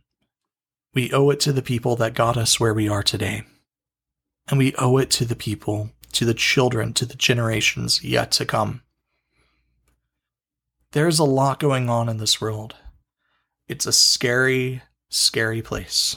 We 0.94 1.12
owe 1.12 1.30
it 1.30 1.40
to 1.40 1.52
the 1.52 1.62
people 1.62 1.96
that 1.96 2.14
got 2.14 2.36
us 2.36 2.58
where 2.58 2.74
we 2.74 2.88
are 2.88 3.02
today. 3.02 3.44
And 4.48 4.58
we 4.58 4.74
owe 4.76 4.98
it 4.98 5.10
to 5.10 5.24
the 5.24 5.36
people, 5.36 5.90
to 6.12 6.24
the 6.24 6.34
children, 6.34 6.92
to 6.94 7.06
the 7.06 7.14
generations 7.14 8.02
yet 8.02 8.32
to 8.32 8.44
come. 8.44 8.82
There's 10.92 11.20
a 11.20 11.24
lot 11.24 11.60
going 11.60 11.88
on 11.88 12.08
in 12.08 12.16
this 12.16 12.40
world. 12.40 12.74
It's 13.68 13.86
a 13.86 13.92
scary, 13.92 14.82
scary 15.08 15.62
place. 15.62 16.16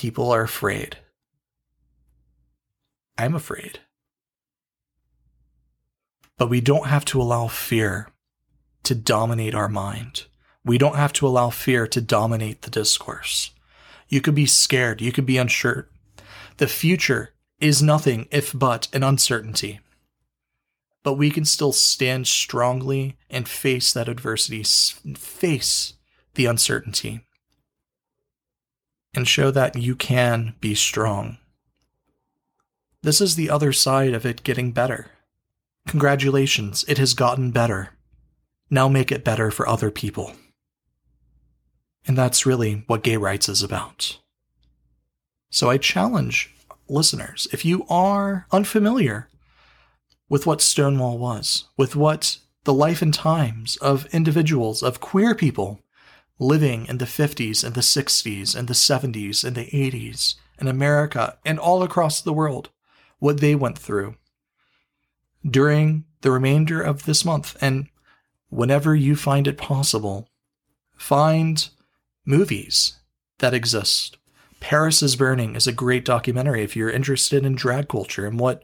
People 0.00 0.32
are 0.32 0.40
afraid. 0.40 0.96
I'm 3.18 3.34
afraid. 3.34 3.80
But 6.38 6.48
we 6.48 6.62
don't 6.62 6.86
have 6.86 7.04
to 7.04 7.20
allow 7.20 7.48
fear 7.48 8.08
to 8.84 8.94
dominate 8.94 9.54
our 9.54 9.68
mind. 9.68 10.24
We 10.64 10.78
don't 10.78 10.96
have 10.96 11.12
to 11.14 11.26
allow 11.26 11.50
fear 11.50 11.86
to 11.88 12.00
dominate 12.00 12.62
the 12.62 12.70
discourse. 12.70 13.50
You 14.08 14.22
could 14.22 14.34
be 14.34 14.46
scared, 14.46 15.02
you 15.02 15.12
could 15.12 15.26
be 15.26 15.36
unsure. 15.36 15.90
The 16.56 16.66
future 16.66 17.34
is 17.60 17.82
nothing 17.82 18.26
if 18.30 18.58
but 18.58 18.88
an 18.94 19.02
uncertainty. 19.02 19.80
But 21.02 21.18
we 21.18 21.28
can 21.28 21.44
still 21.44 21.72
stand 21.74 22.26
strongly 22.26 23.18
and 23.28 23.46
face 23.46 23.92
that 23.92 24.08
adversity, 24.08 24.62
face 24.62 25.92
the 26.36 26.46
uncertainty, 26.46 27.26
and 29.14 29.26
show 29.26 29.50
that 29.50 29.76
you 29.76 29.96
can 29.96 30.54
be 30.60 30.74
strong. 30.74 31.38
This 33.02 33.20
is 33.20 33.34
the 33.34 33.50
other 33.50 33.72
side 33.72 34.12
of 34.12 34.26
it 34.26 34.42
getting 34.42 34.72
better. 34.72 35.10
Congratulations, 35.88 36.84
it 36.86 36.98
has 36.98 37.14
gotten 37.14 37.50
better. 37.50 37.90
Now 38.68 38.88
make 38.88 39.10
it 39.10 39.24
better 39.24 39.50
for 39.50 39.66
other 39.66 39.90
people. 39.90 40.34
And 42.06 42.16
that's 42.16 42.46
really 42.46 42.84
what 42.86 43.02
gay 43.02 43.16
rights 43.16 43.48
is 43.48 43.62
about. 43.62 44.18
So 45.50 45.68
I 45.68 45.78
challenge 45.78 46.54
listeners 46.88 47.48
if 47.52 47.64
you 47.64 47.84
are 47.88 48.46
unfamiliar 48.52 49.28
with 50.28 50.46
what 50.46 50.60
Stonewall 50.60 51.18
was, 51.18 51.64
with 51.76 51.96
what 51.96 52.38
the 52.64 52.74
life 52.74 53.02
and 53.02 53.12
times 53.12 53.76
of 53.78 54.06
individuals, 54.14 54.82
of 54.82 55.00
queer 55.00 55.34
people 55.34 55.80
living 56.40 56.86
in 56.86 56.98
the 56.98 57.04
50s 57.04 57.62
and 57.62 57.74
the 57.74 57.82
60s 57.82 58.56
and 58.56 58.66
the 58.66 58.74
70s 58.74 59.44
and 59.44 59.54
the 59.54 59.66
80s 59.66 60.34
in 60.58 60.66
America 60.66 61.38
and 61.44 61.58
all 61.58 61.82
across 61.82 62.20
the 62.20 62.32
world, 62.32 62.70
what 63.18 63.40
they 63.40 63.54
went 63.54 63.78
through 63.78 64.16
during 65.48 66.04
the 66.22 66.30
remainder 66.30 66.82
of 66.82 67.04
this 67.04 67.24
month. 67.24 67.56
And 67.60 67.88
whenever 68.48 68.94
you 68.94 69.14
find 69.16 69.46
it 69.46 69.58
possible, 69.58 70.28
find 70.96 71.68
movies 72.24 72.96
that 73.38 73.54
exist. 73.54 74.16
Paris 74.60 75.02
is 75.02 75.16
Burning 75.16 75.54
is 75.56 75.66
a 75.66 75.72
great 75.72 76.04
documentary 76.04 76.62
if 76.62 76.74
you're 76.74 76.90
interested 76.90 77.44
in 77.44 77.54
drag 77.54 77.88
culture 77.88 78.26
and 78.26 78.40
what 78.40 78.62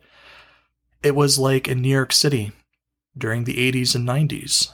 it 1.03 1.15
was 1.15 1.39
like 1.39 1.69
in 1.69 1.83
New 1.83 1.91
York 1.91 2.13
City 2.13 2.53
during 3.17 3.45
the 3.45 3.73
80s 3.73 3.95
and 3.95 4.07
90s. 4.07 4.73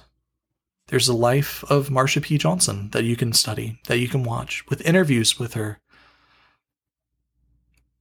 There's 0.93 1.09
a 1.09 1.15
life 1.15 1.65
of 1.71 1.89
Marsha 1.89 2.23
P. 2.23 2.37
Johnson 2.37 2.91
that 2.91 3.05
you 3.05 3.17
can 3.17 3.33
study, 3.33 3.79
that 3.87 3.99
you 3.99 4.09
can 4.09 4.25
watch, 4.25 4.63
with 4.69 4.87
interviews 4.87 5.39
with 5.39 5.55
her. 5.55 5.79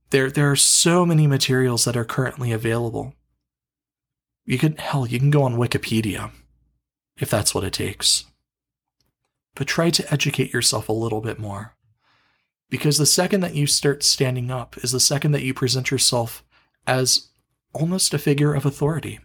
There, 0.09 0.29
there 0.29 0.51
are 0.51 0.57
so 0.57 1.05
many 1.05 1.25
materials 1.25 1.85
that 1.85 1.95
are 1.95 2.03
currently 2.03 2.51
available. 2.51 3.15
You 4.43 4.57
can, 4.57 4.75
hell, 4.75 5.07
you 5.07 5.19
can 5.19 5.31
go 5.31 5.43
on 5.43 5.55
Wikipedia 5.55 6.31
if 7.17 7.29
that's 7.29 7.55
what 7.55 7.63
it 7.63 7.71
takes. 7.71 8.25
But 9.55 9.67
try 9.67 9.89
to 9.89 10.13
educate 10.13 10.51
yourself 10.51 10.89
a 10.89 10.91
little 10.91 11.21
bit 11.21 11.39
more. 11.39 11.77
Because 12.69 12.97
the 12.97 13.05
second 13.05 13.39
that 13.39 13.55
you 13.55 13.67
start 13.67 14.03
standing 14.03 14.51
up 14.51 14.77
is 14.79 14.91
the 14.91 14.99
second 14.99 15.31
that 15.31 15.43
you 15.43 15.53
present 15.53 15.91
yourself 15.91 16.43
as 16.85 17.29
almost 17.71 18.13
a 18.13 18.19
figure 18.19 18.53
of 18.53 18.65
authority. 18.65 19.21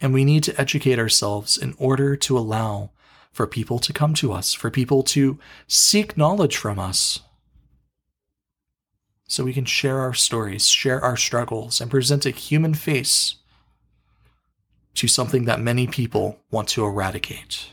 And 0.00 0.14
we 0.14 0.24
need 0.24 0.42
to 0.44 0.60
educate 0.60 0.98
ourselves 0.98 1.58
in 1.58 1.74
order 1.78 2.16
to 2.16 2.38
allow 2.38 2.90
for 3.32 3.46
people 3.46 3.78
to 3.78 3.92
come 3.92 4.14
to 4.14 4.32
us, 4.32 4.54
for 4.54 4.70
people 4.70 5.02
to 5.04 5.38
seek 5.66 6.16
knowledge 6.16 6.56
from 6.56 6.78
us. 6.78 7.20
So 9.28 9.44
we 9.44 9.52
can 9.52 9.64
share 9.64 10.00
our 10.00 10.14
stories, 10.14 10.66
share 10.66 11.00
our 11.00 11.16
struggles, 11.16 11.80
and 11.80 11.90
present 11.90 12.26
a 12.26 12.30
human 12.30 12.74
face 12.74 13.36
to 14.94 15.06
something 15.06 15.44
that 15.44 15.60
many 15.60 15.86
people 15.86 16.40
want 16.50 16.68
to 16.70 16.84
eradicate. 16.84 17.68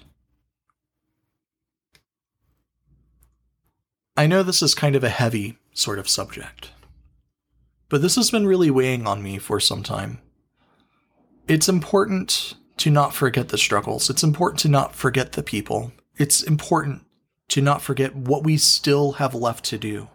I 4.16 4.28
know 4.28 4.44
this 4.44 4.62
is 4.62 4.76
kind 4.76 4.96
of 4.96 5.04
a 5.04 5.10
heavy 5.10 5.58
sort 5.74 6.00
of 6.00 6.10
subject, 6.10 6.72
but 7.90 8.02
this 8.02 8.16
has 8.16 8.32
been 8.32 8.48
really 8.48 8.70
weighing 8.70 9.08
on 9.08 9.24
me 9.24 9.38
for 9.38 9.60
some 9.60 9.84
time. 9.84 10.20
It's 11.48 11.70
important 11.70 12.56
to 12.78 12.92
not 12.92 13.14
forget 13.14 13.50
the 13.50 13.58
struggles. 13.58 14.10
It's 14.10 14.24
important 14.24 14.60
to 14.62 14.70
not 14.70 14.94
forget 14.94 15.32
the 15.32 15.44
people. 15.44 15.94
It's 16.18 16.44
important 16.44 17.06
to 17.50 17.62
not 17.62 17.82
forget 17.82 18.16
what 18.16 18.44
we 18.44 18.58
still 18.58 19.14
have 19.14 19.34
left 19.34 19.64
to 19.66 19.78
do. 19.78 20.10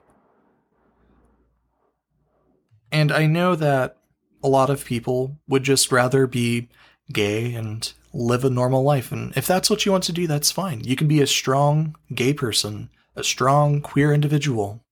And 2.91 3.11
I 3.11 3.27
know 3.27 3.57
that 3.57 3.97
a 4.43 4.49
lot 4.49 4.69
of 4.69 4.85
people 4.85 5.39
would 5.49 5.63
just 5.63 5.91
rather 5.91 6.27
be 6.27 6.69
gay 7.11 7.55
and 7.55 7.91
live 8.13 8.45
a 8.45 8.51
normal 8.51 8.83
life. 8.83 9.11
And 9.11 9.35
if 9.35 9.47
that's 9.47 9.71
what 9.71 9.87
you 9.87 9.93
want 9.93 10.05
to 10.05 10.13
do, 10.13 10.27
that's 10.27 10.51
fine. 10.51 10.85
You 10.85 10.97
can 10.97 11.09
be 11.09 11.23
a 11.23 11.27
strong 11.27 11.97
gay 12.15 12.35
person, 12.35 12.91
a 13.17 13.25
strong 13.25 13.81
queer 13.81 14.13
individual 14.13 14.85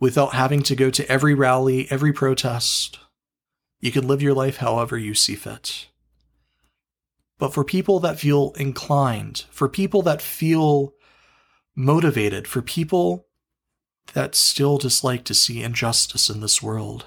without 0.00 0.32
having 0.32 0.62
to 0.62 0.76
go 0.76 0.88
to 0.90 1.10
every 1.10 1.34
rally, 1.34 1.86
every 1.90 2.12
protest. 2.12 2.98
You 3.80 3.92
can 3.92 4.06
live 4.06 4.22
your 4.22 4.34
life 4.34 4.58
however 4.58 4.98
you 4.98 5.14
see 5.14 5.34
fit. 5.34 5.88
But 7.38 7.54
for 7.54 7.64
people 7.64 8.00
that 8.00 8.18
feel 8.18 8.52
inclined, 8.56 9.44
for 9.50 9.68
people 9.68 10.02
that 10.02 10.20
feel 10.20 10.94
motivated, 11.76 12.48
for 12.48 12.60
people 12.60 13.26
that 14.14 14.34
still 14.34 14.78
dislike 14.78 15.24
to 15.24 15.34
see 15.34 15.62
injustice 15.62 16.28
in 16.28 16.40
this 16.40 16.60
world, 16.60 17.06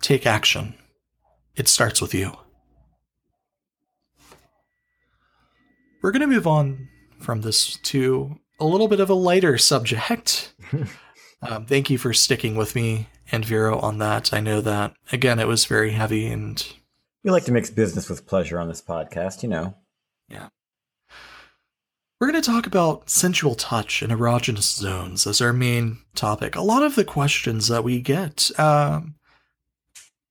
take 0.00 0.26
action. 0.26 0.74
It 1.54 1.68
starts 1.68 2.00
with 2.00 2.14
you. 2.14 2.36
We're 6.02 6.12
going 6.12 6.20
to 6.20 6.26
move 6.26 6.46
on 6.46 6.88
from 7.20 7.42
this 7.42 7.76
to 7.76 8.36
a 8.60 8.64
little 8.64 8.88
bit 8.88 9.00
of 9.00 9.10
a 9.10 9.14
lighter 9.14 9.58
subject. 9.58 10.54
um, 11.42 11.66
thank 11.66 11.90
you 11.90 11.98
for 11.98 12.12
sticking 12.12 12.56
with 12.56 12.74
me 12.74 13.08
and 13.30 13.44
Vero 13.44 13.78
on 13.78 13.98
that. 13.98 14.32
I 14.32 14.40
know 14.40 14.60
that, 14.60 14.94
again, 15.12 15.38
it 15.38 15.46
was 15.46 15.64
very 15.64 15.92
heavy 15.92 16.26
and. 16.26 16.66
We 17.24 17.30
like 17.30 17.44
to 17.44 17.52
mix 17.52 17.70
business 17.70 18.08
with 18.08 18.26
pleasure 18.26 18.58
on 18.58 18.68
this 18.68 18.80
podcast, 18.80 19.42
you 19.42 19.48
know. 19.48 19.74
Yeah. 20.28 20.48
We're 22.20 22.30
going 22.30 22.40
to 22.40 22.50
talk 22.50 22.66
about 22.66 23.10
sensual 23.10 23.54
touch 23.54 24.02
and 24.02 24.12
erogenous 24.12 24.76
zones 24.76 25.26
as 25.26 25.40
our 25.40 25.52
main 25.52 25.98
topic. 26.14 26.56
A 26.56 26.62
lot 26.62 26.82
of 26.82 26.94
the 26.94 27.04
questions 27.04 27.68
that 27.68 27.84
we 27.84 28.00
get 28.00 28.50
um, 28.58 29.14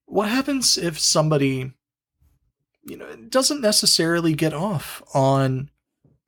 what 0.06 0.30
happens 0.30 0.78
if 0.78 1.00
somebody 1.00 1.74
you 2.84 2.98
know, 2.98 3.16
doesn't 3.30 3.62
necessarily 3.62 4.34
get 4.34 4.54
off 4.54 5.04
on 5.14 5.70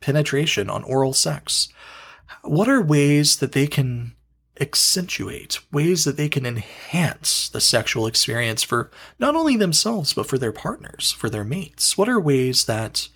penetration, 0.02 0.70
on 0.70 0.84
oral 0.84 1.14
sex. 1.14 1.70
What 2.44 2.68
are 2.68 2.82
ways 2.82 3.38
that 3.38 3.54
they 3.54 3.66
can 3.66 4.14
accentuate, 4.60 5.60
ways 5.72 6.06
that 6.06 6.18
they 6.18 6.30
can 6.30 6.46
enhance 6.46 7.50
the 7.50 7.62
sexual 7.62 8.08
experience 8.08 8.64
for 8.64 8.92
not 9.18 9.36
only 9.36 9.56
themselves, 9.56 10.14
but 10.14 10.28
for 10.28 10.38
their 10.38 10.52
partners, 10.52 11.12
for 11.12 11.30
their 11.30 11.44
mates? 11.44 11.98
What 11.98 12.10
are 12.10 12.20
ways 12.20 12.66
that 12.66 13.08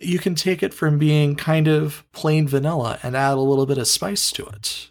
you 0.00 0.18
can 0.18 0.34
take 0.34 0.62
it 0.62 0.74
from 0.74 0.98
being 0.98 1.36
kind 1.36 1.68
of 1.68 2.04
plain 2.12 2.46
vanilla 2.46 2.98
and 3.02 3.16
add 3.16 3.34
a 3.34 3.40
little 3.40 3.66
bit 3.66 3.78
of 3.78 3.88
spice 3.88 4.30
to 4.32 4.46
it? 4.46 4.90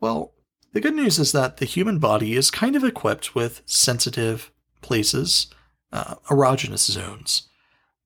Well, 0.00 0.32
the 0.72 0.80
good 0.80 0.94
news 0.94 1.18
is 1.18 1.32
that 1.32 1.56
the 1.56 1.64
human 1.64 1.98
body 1.98 2.34
is 2.34 2.50
kind 2.50 2.76
of 2.76 2.84
equipped 2.84 3.34
with 3.34 3.62
sensitive 3.66 4.52
places, 4.80 5.48
uh, 5.92 6.16
erogenous 6.30 6.90
zones, 6.90 7.48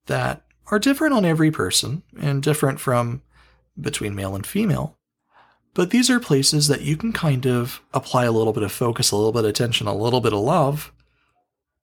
that 0.07 0.43
are 0.71 0.79
different 0.79 1.15
on 1.15 1.25
every 1.25 1.51
person 1.51 2.03
and 2.21 2.43
different 2.43 2.81
from 2.81 3.23
between 3.81 4.15
male 4.15 4.35
and 4.35 4.47
female. 4.47 4.97
But 5.75 5.91
these 5.91 6.11
are 6.11 6.21
places 6.21 6.69
that 6.69 6.83
you 6.83 6.97
can 6.97 7.13
kind 7.13 7.47
of 7.47 7.81
apply 7.95 8.25
a 8.25 8.33
little 8.33 8.53
bit 8.53 8.63
of 8.63 8.73
focus, 8.73 9.11
a 9.11 9.17
little 9.17 9.33
bit 9.33 9.45
of 9.45 9.51
attention, 9.51 9.87
a 9.87 9.95
little 9.95 10.21
bit 10.21 10.35
of 10.35 10.41
love, 10.41 10.93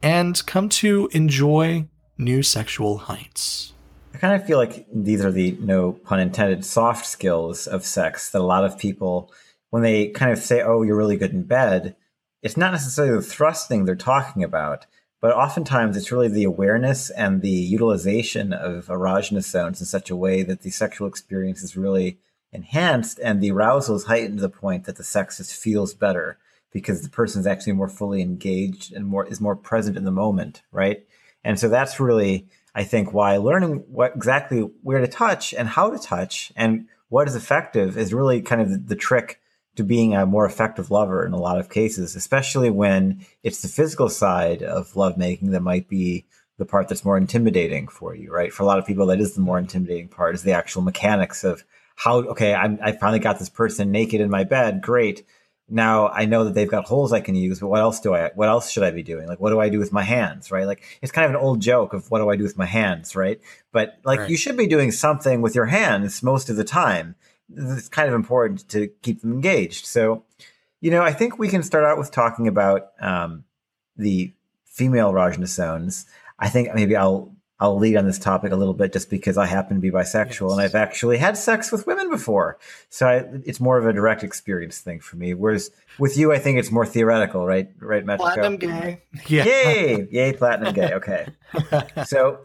and 0.01 0.45
come 0.45 0.69
to 0.69 1.09
enjoy 1.11 1.87
new 2.17 2.43
sexual 2.43 2.99
heights. 2.99 3.73
I 4.13 4.17
kind 4.17 4.39
of 4.39 4.45
feel 4.45 4.57
like 4.57 4.85
these 4.93 5.23
are 5.25 5.31
the 5.31 5.57
no 5.59 5.93
pun 5.93 6.19
intended 6.19 6.65
soft 6.65 7.05
skills 7.05 7.65
of 7.65 7.85
sex 7.85 8.29
that 8.29 8.41
a 8.41 8.43
lot 8.43 8.63
of 8.63 8.77
people, 8.77 9.31
when 9.71 9.81
they 9.81 10.09
kind 10.09 10.31
of 10.31 10.39
say, 10.39 10.61
oh, 10.61 10.83
you're 10.83 10.97
really 10.97 11.17
good 11.17 11.31
in 11.31 11.43
bed, 11.43 11.95
it's 12.43 12.57
not 12.57 12.71
necessarily 12.71 13.15
the 13.15 13.21
thrusting 13.23 13.85
they're 13.85 13.95
talking 13.95 14.43
about, 14.43 14.85
but 15.19 15.33
oftentimes 15.33 15.97
it's 15.97 16.11
really 16.11 16.27
the 16.27 16.43
awareness 16.43 17.09
and 17.09 17.41
the 17.41 17.49
utilization 17.49 18.53
of 18.53 18.85
erogenous 18.87 19.49
zones 19.49 19.79
in 19.79 19.85
such 19.85 20.09
a 20.09 20.15
way 20.15 20.43
that 20.43 20.61
the 20.61 20.69
sexual 20.69 21.07
experience 21.07 21.63
is 21.63 21.75
really 21.75 22.19
enhanced 22.52 23.20
and 23.20 23.41
the 23.41 23.52
arousal 23.52 23.95
is 23.95 24.06
heightened 24.06 24.38
to 24.38 24.41
the 24.41 24.50
point 24.50 24.86
that 24.86 24.95
the 24.95 25.04
sex 25.04 25.38
just 25.38 25.54
feels 25.54 25.93
better 25.93 26.38
because 26.72 27.02
the 27.02 27.10
person 27.10 27.39
is 27.39 27.47
actually 27.47 27.74
more 27.74 27.89
fully 27.89 28.22
engaged 28.22 28.93
and 28.93 29.06
more 29.06 29.26
is 29.26 29.41
more 29.41 29.56
present 29.56 29.97
in 29.97 30.04
the 30.04 30.12
moment, 30.12 30.62
right? 30.72 31.06
And 31.43 31.60
so 31.60 31.70
that's 31.70 32.00
really, 32.00 32.47
I 32.76 32.84
think, 32.84 33.14
why 33.14 33.38
learning 33.38 33.84
what 33.88 34.16
exactly 34.16 34.62
where 34.84 35.00
to 35.00 35.08
touch 35.08 35.54
and 35.54 35.68
how 35.68 35.89
to 35.89 35.97
touch 35.97 36.52
and 36.56 36.88
what 37.10 37.28
is 37.28 37.36
effective 37.36 37.97
is 37.97 38.14
really 38.14 38.41
kind 38.41 38.62
of 38.62 38.70
the, 38.70 38.78
the 38.78 38.95
trick 38.95 39.39
to 39.76 39.84
being 39.84 40.14
a 40.14 40.26
more 40.26 40.45
effective 40.45 40.91
lover 40.91 41.26
in 41.26 41.34
a 41.34 41.39
lot 41.39 41.60
of 41.60 41.70
cases, 41.70 42.16
especially 42.16 42.70
when 42.70 43.26
it's 43.43 43.62
the 43.62 43.68
physical 43.68 44.10
side 44.10 44.62
of 44.62 44.95
lovemaking 44.95 45.52
that 45.52 45.62
might 45.62 45.88
be 45.88 46.26
the 46.58 46.66
part 46.66 46.89
that's 46.89 47.06
more 47.06 47.18
intimidating 47.18 47.88
for 47.88 48.14
you, 48.14 48.32
right? 48.32 48.52
For 48.52 48.64
a 48.64 48.66
lot 48.66 48.78
of 48.78 48.86
people, 48.86 49.06
that 49.08 49.22
is 49.22 49.34
the 49.34 49.41
more 49.41 49.58
intimidating 49.58 50.10
part 50.10 50.36
is 50.36 50.43
the 50.43 50.52
actual 50.52 50.82
mechanics 50.82 51.43
of 51.43 51.64
how, 52.04 52.20
okay, 52.20 52.54
I'm, 52.54 52.80
I 52.82 52.93
finally 52.93 53.20
got 53.20 53.39
this 53.39 53.50
person 53.50 53.91
naked 53.91 54.22
in 54.22 54.30
my 54.30 54.43
bed. 54.43 54.82
Great. 54.82 55.26
Now 55.68 56.08
I 56.08 56.26
know 56.26 56.45
that 56.45 56.54
they've 56.54 56.70
got 56.70 56.86
holes 56.86 57.14
I 57.14 57.20
can 57.20 57.36
use, 57.36 57.60
but 57.60 57.68
what 57.68 57.82
else 57.82 58.00
do 58.00 58.16
I, 58.16 58.32
what 58.36 58.50
else 58.50 58.72
should 58.72 58.84
I 58.84 58.91
be 58.91 59.04
doing? 59.04 59.28
Like, 59.28 59.39
what 59.39 59.52
do 59.52 59.60
I 59.60 59.70
do 59.70 59.80
with 59.80 59.91
my 59.91 60.04
hands? 60.04 60.52
Right. 60.52 60.66
Like 60.66 60.82
it's 61.02 61.12
kind 61.12 61.26
of 61.26 61.32
an 61.32 61.38
old 61.38 61.62
joke 61.62 61.93
of 61.93 62.10
what 62.10 62.20
do 62.20 62.30
I 62.30 62.36
do 62.36 62.43
with 62.43 62.58
my 62.58 62.66
hands? 62.66 63.16
Right. 63.16 63.39
But 63.72 64.00
like 64.04 64.22
right. 64.22 64.30
you 64.30 64.38
should 64.38 64.58
be 64.58 64.68
doing 64.68 64.91
something 64.91 65.41
with 65.41 65.56
your 65.56 65.66
hands 65.66 66.24
most 66.24 66.50
of 66.50 66.56
the 66.56 66.64
time 66.64 67.16
it's 67.56 67.89
kind 67.89 68.08
of 68.08 68.16
important 68.16 68.68
to 68.70 68.88
keep 69.02 69.22
them 69.22 69.34
engaged. 69.34 69.86
So, 69.86 70.24
you 70.82 70.91
know, 70.91 71.02
I 71.02 71.14
think 71.14 71.39
we 71.39 71.47
can 71.47 71.64
start 71.64 71.84
out 71.84 71.97
with 71.97 72.12
talking 72.12 72.47
about 72.47 72.91
um, 73.02 73.43
the 73.97 74.34
female 74.66 75.12
erogenous 75.12 75.50
zones. 75.50 76.06
I 76.38 76.50
think 76.50 76.74
maybe 76.74 76.95
I'll 76.95 77.36
I'll 77.62 77.78
lead 77.78 77.97
on 77.97 78.05
this 78.05 78.18
topic 78.18 78.53
a 78.53 78.55
little 78.55 78.74
bit 78.74 78.93
just 78.93 79.10
because 79.10 79.38
I 79.38 79.45
happen 79.45 79.76
to 79.78 79.82
be 79.82 79.91
bisexual 79.91 80.49
yes. 80.49 80.51
and 80.51 80.62
I've 80.62 80.76
actually 80.76 81.18
had 81.18 81.38
sex 81.38 81.72
with 81.72 81.86
women 81.86 82.10
before. 82.10 82.57
So 82.89 83.07
I, 83.07 83.26
it's 83.45 83.60
more 83.60 83.78
of 83.78 83.86
a 83.86 83.91
direct 83.91 84.24
experience 84.24 84.80
thing 84.80 85.01
for 85.01 85.18
me. 85.18 85.34
Whereas 85.34 85.70
with 85.97 86.18
you, 86.18 86.32
I 86.32 86.39
think 86.39 86.57
it's 86.57 86.72
more 86.72 86.86
theoretical, 86.86 87.45
right? 87.45 87.70
Right, 87.80 88.05
Metrico? 88.05 88.18
Platinum 88.18 88.57
gay. 88.57 89.01
Yeah. 89.28 89.43
Yay! 89.43 90.07
Yay, 90.10 90.34
platinum 90.34 90.74
gay. 90.74 90.93
Okay. 90.93 91.28
so 92.05 92.39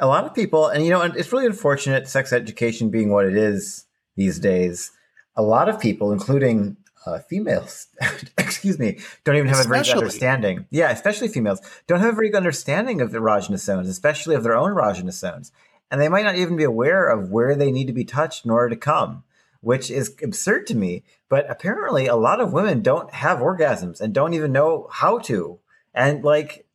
a 0.00 0.06
lot 0.06 0.24
of 0.24 0.34
people, 0.34 0.68
and 0.68 0.84
you 0.84 0.90
know, 0.90 1.02
it's 1.02 1.32
really 1.32 1.46
unfortunate 1.46 2.08
sex 2.08 2.32
education 2.32 2.90
being 2.90 3.10
what 3.10 3.26
it 3.26 3.36
is 3.36 3.86
these 4.16 4.38
days, 4.38 4.92
a 5.36 5.42
lot 5.42 5.68
of 5.68 5.80
people, 5.80 6.12
including 6.12 6.76
uh, 7.06 7.18
females, 7.20 7.88
excuse 8.38 8.78
me, 8.78 8.98
don't 9.24 9.36
even 9.36 9.48
have 9.48 9.60
especially. 9.60 9.80
a 9.80 9.84
very 9.84 9.84
good 9.84 10.04
understanding. 10.04 10.66
Yeah, 10.70 10.90
especially 10.90 11.28
females, 11.28 11.60
don't 11.86 12.00
have 12.00 12.12
a 12.12 12.16
very 12.16 12.30
good 12.30 12.38
understanding 12.38 13.00
of 13.00 13.12
erogenous 13.12 13.60
zones, 13.60 13.88
especially 13.88 14.34
of 14.34 14.42
their 14.42 14.56
own 14.56 14.70
erogenous 14.70 15.14
zones. 15.14 15.52
And 15.90 16.00
they 16.00 16.08
might 16.08 16.24
not 16.24 16.36
even 16.36 16.56
be 16.56 16.64
aware 16.64 17.08
of 17.08 17.30
where 17.30 17.54
they 17.54 17.70
need 17.70 17.86
to 17.86 17.92
be 17.92 18.04
touched 18.04 18.44
in 18.44 18.50
order 18.50 18.70
to 18.70 18.76
come, 18.76 19.22
which 19.60 19.90
is 19.90 20.16
absurd 20.22 20.66
to 20.68 20.76
me. 20.76 21.04
But 21.28 21.48
apparently, 21.50 22.06
a 22.06 22.16
lot 22.16 22.40
of 22.40 22.52
women 22.52 22.82
don't 22.82 23.12
have 23.12 23.38
orgasms 23.38 24.00
and 24.00 24.12
don't 24.12 24.34
even 24.34 24.52
know 24.52 24.88
how 24.90 25.18
to. 25.18 25.58
And 25.92 26.24
like, 26.24 26.66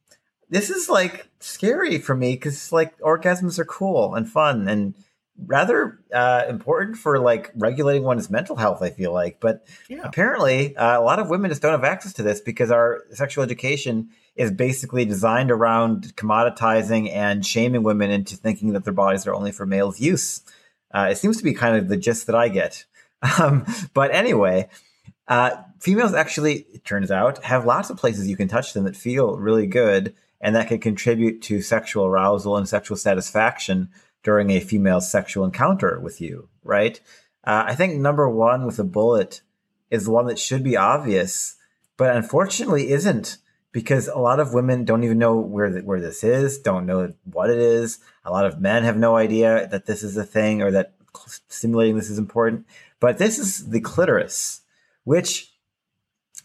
this 0.50 0.70
is 0.70 0.90
like 0.90 1.28
scary 1.40 1.98
for 1.98 2.16
me 2.16 2.34
because 2.34 2.72
like 2.72 2.98
orgasms 3.00 3.60
are 3.60 3.66
cool 3.66 4.16
and 4.16 4.30
fun 4.30 4.68
and 4.68 4.94
rather 5.46 6.00
uh, 6.14 6.46
important 6.50 6.98
for 6.98 7.20
like 7.20 7.52
regulating 7.56 8.04
one's 8.04 8.30
mental 8.30 8.56
health. 8.56 8.82
I 8.82 8.90
feel 8.90 9.14
like, 9.14 9.40
but 9.40 9.66
yeah. 9.88 10.02
apparently 10.04 10.76
uh, 10.76 11.00
a 11.00 11.04
lot 11.04 11.20
of 11.20 11.30
women 11.30 11.50
just 11.50 11.62
don't 11.62 11.72
have 11.72 11.84
access 11.84 12.14
to 12.14 12.24
this 12.24 12.42
because 12.42 12.72
our 12.72 13.04
sexual 13.14 13.44
education 13.44 14.10
is 14.36 14.52
basically 14.52 15.06
designed 15.06 15.52
around 15.52 16.16
commoditizing 16.16 17.12
and 17.14 17.46
shaming 17.46 17.84
women 17.84 18.12
into 18.12 18.36
thinking 18.36 18.74
that 18.74 18.84
their 18.84 18.94
bodies 18.94 19.28
are 19.28 19.34
only 19.34 19.52
for 19.52 19.66
males' 19.66 20.00
use. 20.00 20.42
Uh, 20.94 21.10
it 21.12 21.18
seems 21.18 21.38
to 21.38 21.44
be 21.44 21.54
kind 21.54 21.78
of 21.78 21.88
the 21.88 21.98
gist 21.98 22.28
that 22.28 22.36
I 22.36 22.50
get. 22.50 22.86
Um, 23.38 23.66
but 23.94 24.16
anyway, 24.16 24.70
uh, 25.28 25.58
females 25.82 26.14
actually, 26.14 26.66
it 26.74 26.86
turns 26.86 27.12
out, 27.12 27.44
have 27.44 27.66
lots 27.66 27.90
of 27.90 27.98
places 27.98 28.30
you 28.30 28.38
can 28.38 28.48
touch 28.48 28.72
them 28.72 28.86
that 28.86 28.96
feel 28.96 29.36
really 29.36 29.68
good 29.68 30.16
and 30.40 30.56
that 30.56 30.70
can 30.70 30.80
contribute 30.80 31.42
to 31.42 31.62
sexual 31.62 32.06
arousal 32.06 32.56
and 32.56 32.68
sexual 32.68 32.96
satisfaction 32.96 33.90
during 34.24 34.50
a 34.50 34.60
female 34.60 35.02
sexual 35.02 35.46
encounter 35.46 36.00
with 36.00 36.22
you, 36.22 36.50
right? 36.64 37.00
Uh, 37.44 37.64
I 37.68 37.76
think 37.76 38.00
number 38.00 38.30
one 38.30 38.66
with 38.66 38.80
a 38.80 38.84
bullet 38.84 39.42
is 39.90 40.06
the 40.06 40.12
one 40.12 40.28
that 40.28 40.40
should 40.40 40.64
be 40.64 40.78
obvious, 40.78 41.56
but 41.98 42.16
unfortunately 42.16 42.90
isn't 42.92 43.38
because 43.72 44.08
a 44.08 44.18
lot 44.18 44.40
of 44.40 44.54
women 44.54 44.84
don't 44.84 45.04
even 45.04 45.18
know 45.18 45.38
where 45.38 45.72
the, 45.72 45.82
where 45.82 46.02
this 46.02 46.24
is, 46.24 46.60
don't 46.60 46.86
know 46.86 47.14
what 47.24 47.50
it 47.50 47.60
is. 47.60 48.00
A 48.26 48.32
lot 48.32 48.46
of 48.46 48.60
men 48.60 48.84
have 48.84 48.98
no 48.98 49.16
idea 49.16 49.68
that 49.68 49.86
this 49.86 50.04
is 50.04 50.18
a 50.18 50.26
thing 50.26 50.62
or 50.62 50.72
that 50.72 50.94
stimulating 51.48 51.96
this 51.96 52.10
is 52.10 52.18
important. 52.18 52.66
But 53.00 53.18
this 53.18 53.40
is 53.40 53.70
the 53.70 53.80
clitoris, 53.80 54.62
which 55.04 55.54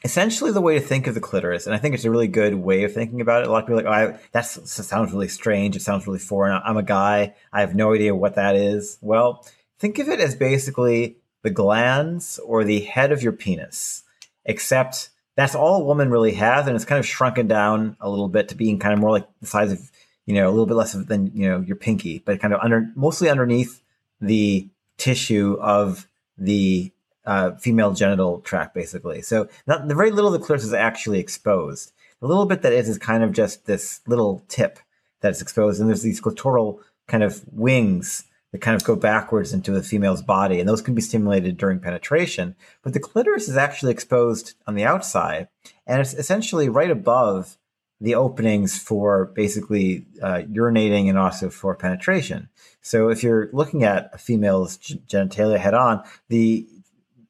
essentially 0.04 0.52
the 0.52 0.60
way 0.60 0.78
to 0.78 0.84
think 0.84 1.06
of 1.06 1.14
the 1.14 1.20
clitoris, 1.20 1.66
and 1.66 1.74
I 1.74 1.78
think 1.78 1.94
it's 1.94 2.04
a 2.04 2.10
really 2.10 2.28
good 2.28 2.54
way 2.54 2.84
of 2.84 2.92
thinking 2.92 3.22
about 3.22 3.42
it. 3.42 3.48
A 3.48 3.50
lot 3.50 3.62
of 3.62 3.66
people 3.66 3.80
are 3.80 4.08
like, 4.08 4.14
oh, 4.14 4.18
that 4.32 4.42
sounds 4.42 5.12
really 5.12 5.28
strange. 5.28 5.74
It 5.74 5.82
sounds 5.82 6.06
really 6.06 6.18
foreign. 6.18 6.60
I'm 6.64 6.76
a 6.76 6.82
guy. 6.82 7.34
I 7.52 7.60
have 7.60 7.74
no 7.74 7.94
idea 7.94 8.14
what 8.14 8.34
that 8.34 8.54
is. 8.54 8.98
Well, 9.00 9.44
think 9.78 9.98
of 9.98 10.08
it 10.08 10.20
as 10.20 10.36
basically 10.36 11.16
the 11.42 11.50
glands 11.50 12.38
or 12.44 12.64
the 12.64 12.80
head 12.80 13.12
of 13.12 13.22
your 13.22 13.32
penis, 13.32 14.04
except 14.44 15.08
that's 15.36 15.54
all 15.54 15.80
a 15.80 15.84
woman 15.84 16.10
really 16.10 16.34
has, 16.34 16.66
and 16.66 16.76
it's 16.76 16.84
kind 16.84 16.98
of 16.98 17.06
shrunken 17.06 17.48
down 17.48 17.96
a 18.00 18.08
little 18.10 18.28
bit 18.28 18.48
to 18.48 18.54
being 18.54 18.78
kind 18.78 18.92
of 18.92 19.00
more 19.00 19.10
like 19.10 19.26
the 19.40 19.46
size 19.46 19.72
of, 19.72 19.90
you 20.26 20.34
know, 20.34 20.48
a 20.48 20.52
little 20.52 20.66
bit 20.66 20.74
less 20.74 20.92
than 20.92 21.32
you 21.34 21.48
know 21.48 21.60
your 21.60 21.76
pinky, 21.76 22.18
but 22.18 22.40
kind 22.40 22.52
of 22.52 22.60
under, 22.60 22.90
mostly 22.94 23.28
underneath 23.28 23.82
the 24.20 24.68
tissue 24.96 25.56
of 25.60 26.06
the 26.38 26.92
uh, 27.26 27.52
female 27.56 27.92
genital 27.92 28.40
tract, 28.40 28.74
basically. 28.74 29.22
So 29.22 29.48
not, 29.66 29.88
the 29.88 29.94
very 29.94 30.10
little 30.10 30.32
of 30.32 30.40
the 30.40 30.44
clitoris 30.44 30.64
is 30.64 30.72
actually 30.74 31.20
exposed. 31.20 31.92
The 32.20 32.28
little 32.28 32.46
bit 32.46 32.62
that 32.62 32.72
is 32.72 32.88
is 32.88 32.98
kind 32.98 33.22
of 33.22 33.32
just 33.32 33.66
this 33.66 34.00
little 34.06 34.44
tip 34.48 34.78
that's 35.20 35.42
exposed, 35.42 35.80
and 35.80 35.88
there's 35.88 36.02
these 36.02 36.20
clitoral 36.20 36.80
kind 37.06 37.22
of 37.22 37.42
wings 37.52 38.24
that 38.52 38.60
kind 38.60 38.76
of 38.76 38.84
go 38.84 38.94
backwards 38.94 39.52
into 39.52 39.72
the 39.72 39.82
female's 39.82 40.22
body, 40.22 40.60
and 40.60 40.68
those 40.68 40.80
can 40.80 40.94
be 40.94 41.02
stimulated 41.02 41.56
during 41.56 41.80
penetration. 41.80 42.54
But 42.82 42.92
the 42.92 43.00
clitoris 43.00 43.48
is 43.48 43.56
actually 43.56 43.92
exposed 43.92 44.54
on 44.66 44.74
the 44.74 44.84
outside, 44.84 45.48
and 45.86 46.00
it's 46.00 46.14
essentially 46.14 46.68
right 46.68 46.90
above 46.90 47.58
the 48.00 48.14
openings 48.14 48.78
for 48.78 49.26
basically 49.34 50.06
uh, 50.22 50.42
urinating 50.50 51.08
and 51.08 51.18
also 51.18 51.48
for 51.48 51.74
penetration. 51.74 52.48
So 52.80 53.08
if 53.08 53.22
you're 53.22 53.48
looking 53.52 53.82
at 53.82 54.10
a 54.12 54.18
female's 54.18 54.76
genitalia 54.78 55.58
head 55.58 55.74
on, 55.74 56.04
the 56.28 56.66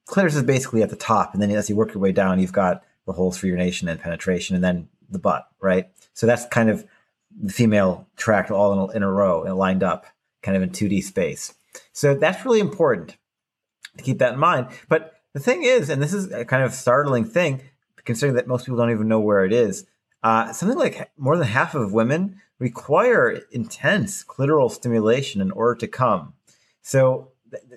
clitoris 0.06 0.34
is 0.34 0.42
basically 0.42 0.82
at 0.82 0.90
the 0.90 0.96
top, 0.96 1.34
and 1.34 1.42
then 1.42 1.50
as 1.50 1.68
you 1.68 1.76
work 1.76 1.94
your 1.94 2.02
way 2.02 2.12
down, 2.12 2.40
you've 2.40 2.52
got 2.52 2.82
the 3.06 3.12
holes 3.12 3.36
for 3.36 3.46
urination 3.46 3.88
and 3.88 4.00
penetration, 4.00 4.54
and 4.54 4.64
then 4.64 4.88
the 5.10 5.18
butt, 5.18 5.46
right? 5.60 5.88
So 6.14 6.26
that's 6.26 6.46
kind 6.46 6.70
of 6.70 6.86
the 7.40 7.52
female 7.52 8.06
tract 8.16 8.50
all 8.50 8.72
in 8.72 8.78
a, 8.78 8.96
in 8.96 9.02
a 9.02 9.10
row 9.10 9.42
and 9.42 9.56
lined 9.56 9.82
up, 9.82 10.06
kind 10.42 10.56
of 10.56 10.62
in 10.62 10.70
2D 10.70 11.02
space. 11.02 11.54
So 11.92 12.14
that's 12.14 12.44
really 12.44 12.60
important 12.60 13.16
to 13.96 14.04
keep 14.04 14.18
that 14.18 14.34
in 14.34 14.38
mind. 14.38 14.68
But 14.88 15.14
the 15.32 15.40
thing 15.40 15.64
is, 15.64 15.90
and 15.90 16.02
this 16.02 16.14
is 16.14 16.30
a 16.32 16.44
kind 16.44 16.62
of 16.62 16.72
startling 16.72 17.24
thing, 17.24 17.62
considering 18.04 18.36
that 18.36 18.46
most 18.46 18.66
people 18.66 18.78
don't 18.78 18.90
even 18.90 19.08
know 19.08 19.20
where 19.20 19.44
it 19.44 19.52
is. 19.52 19.86
Uh, 20.22 20.52
something 20.52 20.78
like 20.78 21.10
more 21.18 21.36
than 21.36 21.46
half 21.46 21.74
of 21.74 21.92
women 21.92 22.40
require 22.58 23.42
intense 23.50 24.24
clitoral 24.24 24.70
stimulation 24.70 25.40
in 25.40 25.50
order 25.50 25.74
to 25.74 25.88
come. 25.88 26.34
So 26.82 27.32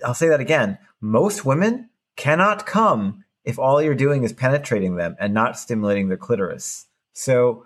I'll 0.06 0.14
say 0.14 0.30
that 0.30 0.40
again. 0.40 0.78
Most 1.02 1.46
women 1.46 1.90
cannot 2.18 2.66
come 2.66 3.24
if 3.46 3.58
all 3.58 3.82
you're 3.82 3.96
doing 3.96 4.24
is 4.24 4.34
penetrating 4.34 4.98
them 4.98 5.16
and 5.20 5.34
not 5.34 5.58
stimulating 5.58 6.10
their 6.10 6.18
clitoris. 6.18 6.88
So 7.14 7.66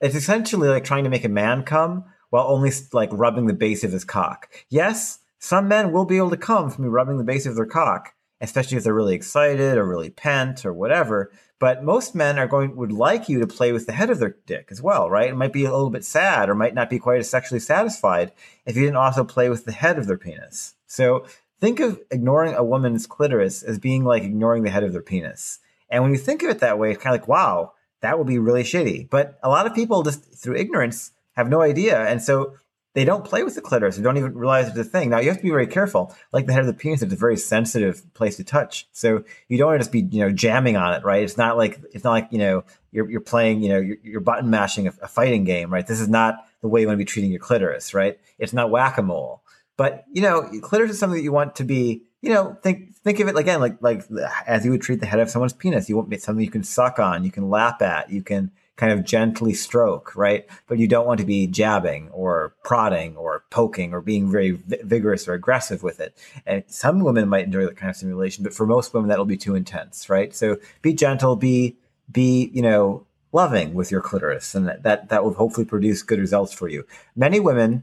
it's 0.00 0.16
essentially 0.16 0.68
like 0.68 0.82
trying 0.82 1.04
to 1.04 1.10
make 1.10 1.24
a 1.24 1.28
man 1.28 1.62
come 1.62 2.04
while 2.30 2.46
only 2.48 2.72
like 2.92 3.10
rubbing 3.12 3.46
the 3.46 3.54
base 3.54 3.84
of 3.84 3.92
his 3.92 4.04
cock. 4.04 4.50
Yes, 4.68 5.20
some 5.38 5.68
men 5.68 5.92
will 5.92 6.06
be 6.06 6.16
able 6.16 6.30
to 6.30 6.36
come 6.36 6.70
from 6.70 6.86
rubbing 6.86 7.18
the 7.18 7.24
base 7.24 7.46
of 7.46 7.54
their 7.54 7.66
cock, 7.66 8.14
especially 8.40 8.78
if 8.78 8.84
they're 8.84 8.94
really 8.94 9.14
excited 9.14 9.78
or 9.78 9.84
really 9.84 10.10
pent 10.10 10.66
or 10.66 10.72
whatever. 10.72 11.30
But 11.60 11.84
most 11.84 12.16
men 12.16 12.38
are 12.40 12.48
going 12.48 12.74
would 12.74 12.90
like 12.90 13.28
you 13.28 13.38
to 13.38 13.46
play 13.46 13.70
with 13.70 13.86
the 13.86 13.92
head 13.92 14.10
of 14.10 14.18
their 14.18 14.36
dick 14.46 14.68
as 14.72 14.82
well, 14.82 15.08
right? 15.08 15.30
It 15.30 15.36
might 15.36 15.52
be 15.52 15.64
a 15.64 15.70
little 15.70 15.90
bit 15.90 16.04
sad 16.04 16.48
or 16.48 16.56
might 16.56 16.74
not 16.74 16.90
be 16.90 16.98
quite 16.98 17.20
as 17.20 17.30
sexually 17.30 17.60
satisfied 17.60 18.32
if 18.66 18.74
you 18.74 18.82
didn't 18.82 18.96
also 18.96 19.22
play 19.22 19.48
with 19.48 19.64
the 19.64 19.72
head 19.72 19.98
of 19.98 20.08
their 20.08 20.18
penis. 20.18 20.74
So 20.88 21.24
think 21.62 21.78
of 21.78 22.00
ignoring 22.10 22.54
a 22.54 22.64
woman's 22.64 23.06
clitoris 23.06 23.62
as 23.62 23.78
being 23.78 24.02
like 24.02 24.24
ignoring 24.24 24.64
the 24.64 24.70
head 24.70 24.82
of 24.82 24.92
their 24.92 25.00
penis. 25.00 25.60
And 25.88 26.02
when 26.02 26.12
you 26.12 26.18
think 26.18 26.42
of 26.42 26.50
it 26.50 26.58
that 26.58 26.76
way, 26.76 26.90
it's 26.90 27.00
kind 27.00 27.14
of 27.14 27.20
like, 27.20 27.28
wow, 27.28 27.74
that 28.00 28.18
would 28.18 28.26
be 28.26 28.40
really 28.40 28.64
shitty. 28.64 29.08
But 29.08 29.38
a 29.44 29.48
lot 29.48 29.66
of 29.66 29.72
people 29.72 30.02
just 30.02 30.24
through 30.34 30.56
ignorance 30.56 31.12
have 31.36 31.48
no 31.48 31.62
idea. 31.62 32.04
And 32.04 32.20
so 32.20 32.54
they 32.94 33.04
don't 33.04 33.24
play 33.24 33.44
with 33.44 33.54
the 33.54 33.60
clitoris. 33.60 33.96
They 33.96 34.02
don't 34.02 34.16
even 34.16 34.34
realize 34.34 34.66
it's 34.66 34.76
a 34.76 34.82
thing. 34.82 35.10
Now 35.10 35.20
you 35.20 35.28
have 35.28 35.36
to 35.36 35.42
be 35.44 35.50
very 35.50 35.68
careful. 35.68 36.12
Like 36.32 36.46
the 36.46 36.52
head 36.52 36.62
of 36.62 36.66
the 36.66 36.74
penis, 36.74 37.00
it's 37.00 37.12
a 37.12 37.16
very 37.16 37.36
sensitive 37.36 38.12
place 38.12 38.38
to 38.38 38.44
touch. 38.44 38.88
So 38.90 39.22
you 39.46 39.56
don't 39.56 39.68
want 39.68 39.76
to 39.76 39.84
just 39.84 39.92
be, 39.92 40.00
you 40.00 40.24
know, 40.24 40.32
jamming 40.32 40.76
on 40.76 40.94
it, 40.94 41.04
right? 41.04 41.22
It's 41.22 41.38
not 41.38 41.56
like 41.56 41.80
it's 41.92 42.02
not 42.02 42.10
like 42.10 42.28
you 42.32 42.38
know 42.38 42.64
you're 42.90 43.08
you're 43.08 43.20
playing, 43.20 43.62
you 43.62 43.68
know, 43.68 43.78
you're, 43.78 43.98
you're 44.02 44.20
button 44.20 44.50
mashing 44.50 44.88
a, 44.88 44.92
a, 45.00 45.08
fighting 45.08 45.44
game, 45.44 45.72
right? 45.72 45.86
This 45.86 46.00
is 46.00 46.08
not 46.08 46.44
the 46.60 46.68
way 46.68 46.80
you 46.80 46.88
want 46.88 46.96
to 46.96 47.04
be 47.04 47.04
treating 47.04 47.30
your 47.30 47.40
clitoris, 47.40 47.94
right? 47.94 48.18
It's 48.38 48.52
not 48.52 48.70
whack 48.70 48.98
a 48.98 49.02
mole. 49.02 49.41
But 49.82 50.04
you 50.12 50.22
know, 50.22 50.48
clitoris 50.60 50.92
is 50.92 51.00
something 51.00 51.16
that 51.16 51.24
you 51.24 51.32
want 51.32 51.56
to 51.56 51.64
be, 51.64 52.04
you 52.20 52.32
know, 52.32 52.56
think 52.62 52.94
think 52.94 53.18
of 53.18 53.26
it 53.26 53.36
again 53.36 53.58
like 53.58 53.82
like 53.82 54.04
as 54.46 54.64
you 54.64 54.70
would 54.70 54.80
treat 54.80 55.00
the 55.00 55.06
head 55.06 55.18
of 55.18 55.28
someone's 55.28 55.54
penis. 55.54 55.88
You 55.88 55.96
want 55.96 56.22
something 56.22 56.44
you 56.44 56.52
can 56.52 56.62
suck 56.62 57.00
on, 57.00 57.24
you 57.24 57.32
can 57.32 57.50
lap 57.50 57.82
at, 57.82 58.08
you 58.08 58.22
can 58.22 58.52
kind 58.76 58.92
of 58.92 59.04
gently 59.04 59.52
stroke, 59.54 60.14
right? 60.14 60.46
But 60.68 60.78
you 60.78 60.86
don't 60.86 61.04
want 61.04 61.18
to 61.18 61.26
be 61.26 61.48
jabbing 61.48 62.10
or 62.10 62.54
prodding 62.62 63.16
or 63.16 63.42
poking 63.50 63.92
or 63.92 64.00
being 64.00 64.30
very 64.30 64.52
v- 64.52 64.78
vigorous 64.84 65.26
or 65.26 65.34
aggressive 65.34 65.82
with 65.82 65.98
it. 65.98 66.16
And 66.46 66.62
some 66.68 67.00
women 67.00 67.28
might 67.28 67.46
enjoy 67.46 67.66
that 67.66 67.76
kind 67.76 67.90
of 67.90 67.96
stimulation, 67.96 68.44
but 68.44 68.54
for 68.54 68.66
most 68.66 68.94
women 68.94 69.08
that'll 69.08 69.24
be 69.24 69.36
too 69.36 69.56
intense, 69.56 70.08
right? 70.08 70.32
So 70.32 70.58
be 70.82 70.94
gentle, 70.94 71.34
be 71.34 71.76
be 72.08 72.52
you 72.54 72.62
know 72.62 73.04
loving 73.32 73.74
with 73.74 73.90
your 73.90 74.00
clitoris, 74.00 74.54
and 74.54 74.68
that 74.68 74.84
that, 74.84 75.08
that 75.08 75.24
will 75.24 75.34
hopefully 75.34 75.66
produce 75.66 76.04
good 76.04 76.20
results 76.20 76.52
for 76.52 76.68
you. 76.68 76.86
Many 77.16 77.40
women 77.40 77.82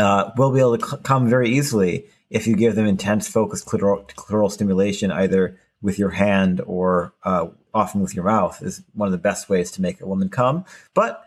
uh, 0.00 0.32
will 0.36 0.52
be 0.52 0.60
able 0.60 0.76
to 0.76 0.96
come 0.98 1.28
very 1.28 1.50
easily 1.50 2.06
if 2.30 2.46
you 2.46 2.56
give 2.56 2.74
them 2.74 2.86
intense, 2.86 3.28
focused 3.28 3.66
clitoral, 3.66 4.06
clitoral 4.14 4.50
stimulation, 4.50 5.10
either 5.10 5.58
with 5.82 5.98
your 5.98 6.10
hand 6.10 6.60
or 6.66 7.12
uh, 7.24 7.48
often 7.74 8.00
with 8.00 8.14
your 8.14 8.24
mouth 8.24 8.62
is 8.62 8.82
one 8.94 9.06
of 9.06 9.12
the 9.12 9.18
best 9.18 9.48
ways 9.48 9.70
to 9.72 9.82
make 9.82 10.00
a 10.00 10.06
woman 10.06 10.28
come. 10.28 10.64
But 10.94 11.24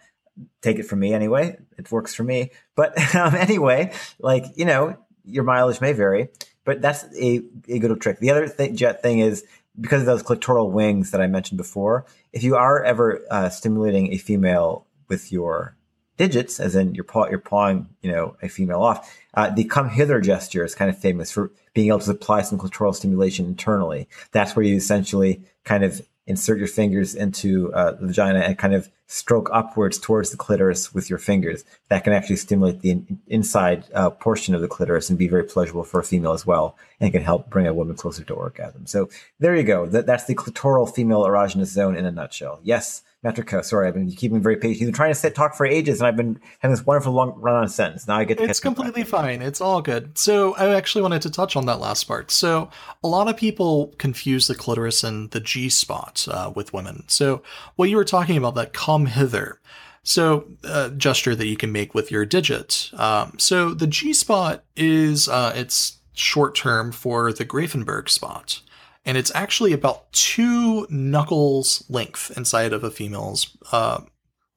take 0.61 0.79
it 0.79 0.83
from 0.83 0.99
me 0.99 1.13
anyway. 1.13 1.57
It 1.77 1.91
works 1.91 2.13
for 2.13 2.23
me. 2.23 2.51
But 2.75 3.15
um, 3.15 3.35
anyway, 3.35 3.93
like, 4.19 4.45
you 4.55 4.65
know, 4.65 4.97
your 5.25 5.43
mileage 5.43 5.81
may 5.81 5.93
vary, 5.93 6.29
but 6.65 6.81
that's 6.81 7.03
a, 7.19 7.41
a 7.67 7.79
good 7.79 8.01
trick. 8.01 8.19
The 8.19 8.31
other 8.31 8.47
thing, 8.47 8.75
jet 8.75 9.01
thing 9.01 9.19
is 9.19 9.45
because 9.79 10.01
of 10.01 10.05
those 10.05 10.23
clitoral 10.23 10.71
wings 10.71 11.11
that 11.11 11.21
I 11.21 11.27
mentioned 11.27 11.57
before, 11.57 12.05
if 12.31 12.43
you 12.43 12.55
are 12.55 12.83
ever 12.83 13.21
uh, 13.29 13.49
stimulating 13.49 14.13
a 14.13 14.17
female 14.17 14.85
with 15.07 15.31
your 15.31 15.75
digits, 16.17 16.59
as 16.59 16.75
in 16.75 16.93
you're, 16.95 17.03
paw, 17.03 17.27
you're 17.29 17.39
pawing, 17.39 17.87
you 18.01 18.11
know, 18.11 18.35
a 18.41 18.47
female 18.47 18.81
off, 18.81 19.17
uh, 19.33 19.49
the 19.49 19.63
come 19.63 19.89
hither 19.89 20.21
gesture 20.21 20.63
is 20.63 20.75
kind 20.75 20.89
of 20.89 20.97
famous 20.97 21.31
for 21.31 21.51
being 21.73 21.87
able 21.87 21.99
to 21.99 22.11
apply 22.11 22.41
some 22.41 22.59
clitoral 22.59 22.93
stimulation 22.93 23.45
internally. 23.45 24.07
That's 24.31 24.55
where 24.55 24.65
you 24.65 24.75
essentially 24.75 25.41
kind 25.63 25.83
of 25.83 26.01
insert 26.25 26.57
your 26.57 26.67
fingers 26.67 27.15
into 27.15 27.73
uh, 27.73 27.91
the 27.91 28.07
vagina 28.07 28.39
and 28.39 28.57
kind 28.57 28.73
of 28.73 28.89
stroke 29.07 29.49
upwards 29.51 29.99
towards 29.99 30.31
the 30.31 30.37
clitoris 30.37 30.93
with 30.93 31.09
your 31.09 31.19
fingers. 31.19 31.65
That 31.89 32.03
can 32.03 32.13
actually 32.13 32.37
stimulate 32.37 32.79
the 32.79 32.91
in- 32.91 33.19
inside 33.27 33.85
uh, 33.93 34.09
portion 34.09 34.55
of 34.55 34.61
the 34.61 34.69
clitoris 34.69 35.09
and 35.09 35.19
be 35.19 35.27
very 35.27 35.43
pleasurable 35.43 35.83
for 35.83 35.99
a 35.99 36.03
female 36.03 36.31
as 36.31 36.45
well, 36.45 36.77
and 36.99 37.11
can 37.11 37.23
help 37.23 37.49
bring 37.49 37.67
a 37.67 37.73
woman 37.73 37.95
closer 37.95 38.23
to 38.23 38.33
orgasm. 38.33 38.85
So 38.85 39.09
there 39.39 39.55
you 39.55 39.63
go. 39.63 39.85
That, 39.85 40.05
that's 40.05 40.25
the 40.25 40.35
clitoral 40.35 40.93
female 40.93 41.23
erogenous 41.25 41.67
zone 41.67 41.97
in 41.97 42.05
a 42.05 42.11
nutshell. 42.11 42.59
Yes, 42.63 43.03
Metrico. 43.23 43.63
Sorry, 43.63 43.87
I've 43.87 43.93
been 43.93 44.11
keeping 44.11 44.41
very 44.41 44.57
patient. 44.57 44.81
You've 44.81 44.87
been 44.87 44.95
trying 44.95 45.11
to 45.11 45.15
sit, 45.15 45.33
talk 45.33 45.55
for 45.55 45.65
ages, 45.65 45.99
and 45.99 46.07
I've 46.07 46.17
been 46.17 46.39
having 46.59 46.75
this 46.75 46.85
wonderful 46.85 47.13
long 47.13 47.33
run 47.39 47.55
on 47.55 47.69
sentence. 47.69 48.07
Now 48.07 48.17
I 48.17 48.25
get. 48.25 48.37
To. 48.37 48.43
It's 48.43 48.59
completely 48.59 49.03
fine. 49.03 49.41
It's 49.41 49.61
all 49.61 49.81
good. 49.81 50.17
So 50.17 50.55
I 50.55 50.75
actually 50.75 51.03
wanted 51.03 51.21
to 51.23 51.29
touch 51.29 51.55
on 51.55 51.65
that 51.67 51.79
last 51.79 52.03
part. 52.03 52.31
So 52.31 52.69
a 53.03 53.07
lot 53.07 53.29
of 53.29 53.37
people 53.37 53.93
confuse 53.97 54.47
the 54.47 54.55
clitoris 54.55 55.03
and 55.03 55.31
the 55.31 55.39
G 55.39 55.69
spot 55.69 56.27
uh, 56.29 56.51
with 56.53 56.73
women. 56.73 57.03
So 57.07 57.41
what 57.75 57.89
you 57.89 57.95
were 57.95 58.05
talking 58.05 58.37
about, 58.37 58.55
that 58.55 58.73
come 58.73 59.05
hither. 59.05 59.59
So, 60.05 60.49
uh, 60.65 60.89
gesture 60.89 61.33
that 61.33 61.47
you 61.47 61.55
can 61.55 61.71
make 61.71 61.95
with 61.95 62.11
your 62.11 62.25
digit. 62.25 62.91
Um, 62.93 63.35
so 63.39 63.73
the 63.73 63.87
G 63.87 64.11
spot 64.11 64.65
is 64.75 65.29
uh, 65.29 65.53
it's 65.55 65.99
short 66.13 66.55
term 66.55 66.91
for 66.91 67.31
the 67.31 67.45
Grafenberg 67.45 68.09
spot 68.09 68.61
and 69.05 69.17
it's 69.17 69.31
actually 69.35 69.73
about 69.73 70.11
two 70.11 70.87
knuckles 70.89 71.83
length 71.89 72.31
inside 72.37 72.73
of 72.73 72.83
a 72.83 72.91
female's 72.91 73.55
uh, 73.71 74.01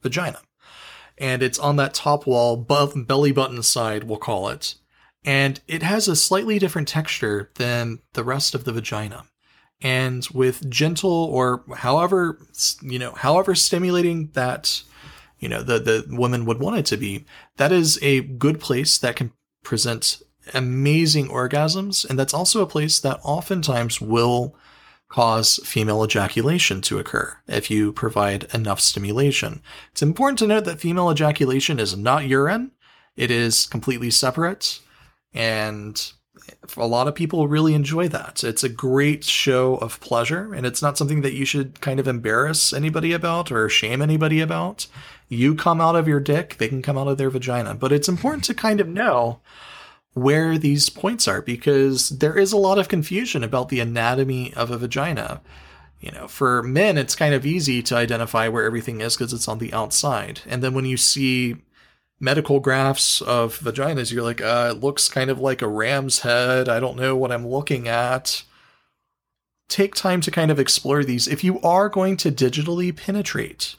vagina. 0.02 0.40
And 1.18 1.42
it's 1.42 1.58
on 1.58 1.76
that 1.76 1.94
top 1.94 2.26
wall, 2.26 2.54
above 2.54 3.06
belly 3.06 3.32
button 3.32 3.62
side, 3.62 4.04
we'll 4.04 4.18
call 4.18 4.48
it. 4.48 4.74
And 5.24 5.60
it 5.66 5.82
has 5.82 6.06
a 6.06 6.14
slightly 6.14 6.58
different 6.58 6.88
texture 6.88 7.50
than 7.56 8.00
the 8.12 8.22
rest 8.22 8.54
of 8.54 8.64
the 8.64 8.72
vagina. 8.72 9.24
And 9.80 10.26
with 10.32 10.70
gentle 10.70 11.10
or 11.10 11.64
however, 11.76 12.38
you 12.82 12.98
know, 12.98 13.12
however 13.12 13.54
stimulating 13.54 14.30
that, 14.34 14.82
you 15.38 15.48
know, 15.48 15.62
the, 15.62 15.78
the 15.78 16.06
woman 16.16 16.44
would 16.44 16.60
want 16.60 16.78
it 16.78 16.86
to 16.86 16.96
be, 16.96 17.24
that 17.56 17.72
is 17.72 17.98
a 18.02 18.20
good 18.20 18.60
place 18.60 18.98
that 18.98 19.16
can 19.16 19.32
present 19.64 20.22
amazing 20.54 21.28
orgasms, 21.28 22.08
and 22.08 22.18
that's 22.18 22.34
also 22.34 22.62
a 22.62 22.66
place 22.66 22.98
that 23.00 23.20
oftentimes 23.22 24.00
will 24.00 24.54
cause 25.08 25.60
female 25.64 26.04
ejaculation 26.04 26.80
to 26.82 26.98
occur 26.98 27.38
if 27.46 27.70
you 27.70 27.92
provide 27.92 28.44
enough 28.52 28.80
stimulation. 28.80 29.62
It's 29.92 30.02
important 30.02 30.38
to 30.40 30.46
note 30.46 30.64
that 30.64 30.80
female 30.80 31.10
ejaculation 31.10 31.78
is 31.78 31.96
not 31.96 32.26
urine, 32.26 32.72
it 33.16 33.30
is 33.30 33.66
completely 33.66 34.10
separate, 34.10 34.80
and 35.32 36.12
a 36.76 36.86
lot 36.86 37.08
of 37.08 37.14
people 37.14 37.48
really 37.48 37.74
enjoy 37.74 38.08
that. 38.08 38.44
It's 38.44 38.64
a 38.64 38.68
great 38.68 39.24
show 39.24 39.76
of 39.76 40.00
pleasure, 40.00 40.52
and 40.52 40.66
it's 40.66 40.82
not 40.82 40.98
something 40.98 41.22
that 41.22 41.34
you 41.34 41.44
should 41.44 41.80
kind 41.80 42.00
of 42.00 42.08
embarrass 42.08 42.72
anybody 42.72 43.12
about 43.12 43.50
or 43.50 43.68
shame 43.68 44.02
anybody 44.02 44.40
about. 44.40 44.86
You 45.28 45.54
come 45.54 45.80
out 45.80 45.96
of 45.96 46.06
your 46.06 46.20
dick, 46.20 46.56
they 46.58 46.68
can 46.68 46.82
come 46.82 46.98
out 46.98 47.08
of 47.08 47.18
their 47.18 47.30
vagina. 47.30 47.74
But 47.74 47.92
it's 47.92 48.08
important 48.08 48.44
to 48.44 48.54
kind 48.54 48.80
of 48.80 48.88
know 48.88 49.40
where 50.16 50.56
these 50.56 50.88
points 50.88 51.28
are 51.28 51.42
because 51.42 52.08
there 52.08 52.38
is 52.38 52.50
a 52.50 52.56
lot 52.56 52.78
of 52.78 52.88
confusion 52.88 53.44
about 53.44 53.68
the 53.68 53.80
anatomy 53.80 54.50
of 54.54 54.70
a 54.70 54.78
vagina. 54.78 55.42
You 56.00 56.10
know, 56.10 56.26
for 56.26 56.62
men, 56.62 56.96
it's 56.96 57.14
kind 57.14 57.34
of 57.34 57.44
easy 57.44 57.82
to 57.82 57.96
identify 57.96 58.48
where 58.48 58.64
everything 58.64 59.02
is 59.02 59.14
because 59.14 59.34
it's 59.34 59.46
on 59.46 59.58
the 59.58 59.74
outside. 59.74 60.40
And 60.46 60.62
then 60.62 60.72
when 60.72 60.86
you 60.86 60.96
see 60.96 61.56
medical 62.18 62.60
graphs 62.60 63.20
of 63.20 63.58
vaginas, 63.58 64.10
you're 64.10 64.22
like, 64.22 64.40
uh, 64.40 64.72
it 64.74 64.80
looks 64.80 65.10
kind 65.10 65.28
of 65.28 65.38
like 65.38 65.60
a 65.60 65.68
ram's 65.68 66.20
head. 66.20 66.66
I 66.66 66.80
don't 66.80 66.96
know 66.96 67.14
what 67.14 67.30
I'm 67.30 67.46
looking 67.46 67.86
at. 67.86 68.42
Take 69.68 69.94
time 69.94 70.22
to 70.22 70.30
kind 70.30 70.50
of 70.50 70.58
explore 70.58 71.04
these. 71.04 71.28
If 71.28 71.44
you 71.44 71.60
are 71.60 71.90
going 71.90 72.16
to 72.18 72.32
digitally 72.32 72.96
penetrate, 72.96 73.76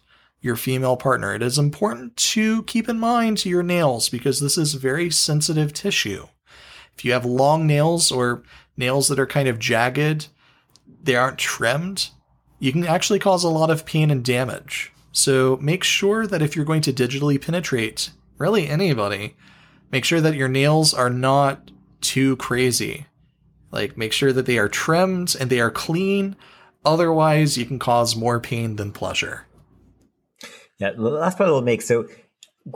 your 0.48 0.56
female 0.56 0.98
partner. 0.98 1.36
It 1.36 1.44
is 1.44 1.60
important 1.60 2.18
to 2.18 2.64
keep 2.64 2.90
in 2.90 3.00
mind 3.00 3.46
your 3.46 3.62
nails 3.62 4.10
because 4.10 4.40
this 4.40 4.58
is 4.58 4.74
very 4.74 5.12
sensitive 5.12 5.74
tissue. 5.74 6.26
If 6.96 7.06
you 7.06 7.12
have 7.12 7.26
long 7.26 7.68
nails 7.68 8.12
or 8.12 8.42
nails 8.76 9.10
that 9.10 9.20
are 9.20 9.28
kind 9.28 9.48
of 9.48 9.60
jagged, 9.60 10.30
they 11.04 11.16
aren't 11.16 11.38
trimmed, 11.38 12.10
you 12.60 12.72
can 12.72 12.86
actually 12.86 13.20
cause 13.20 13.44
a 13.44 13.50
lot 13.50 13.70
of 13.70 13.86
pain 13.86 14.10
and 14.10 14.24
damage. 14.24 14.92
So 15.12 15.58
make 15.62 15.84
sure 15.84 16.26
that 16.26 16.42
if 16.42 16.56
you're 16.56 16.66
going 16.66 16.82
to 16.84 16.94
digitally 16.94 17.40
penetrate 17.40 18.12
really 18.38 18.68
anybody, 18.68 19.36
make 19.92 20.06
sure 20.06 20.22
that 20.22 20.36
your 20.36 20.48
nails 20.48 20.94
are 20.94 21.10
not 21.10 21.72
too 22.02 22.38
crazy. 22.38 23.08
Like 23.72 23.98
make 23.98 24.14
sure 24.14 24.32
that 24.32 24.46
they 24.46 24.58
are 24.58 24.70
trimmed 24.70 25.36
and 25.40 25.50
they 25.50 25.60
are 25.60 25.72
clean. 25.72 26.36
Otherwise, 26.86 27.58
you 27.58 27.66
can 27.66 27.80
cause 27.80 28.16
more 28.16 28.40
pain 28.40 28.76
than 28.78 28.92
pleasure. 28.92 29.47
Yeah, 30.80 30.92
the 30.92 31.02
last 31.02 31.38
part 31.38 31.50
will 31.50 31.62
make 31.62 31.82
so. 31.82 32.08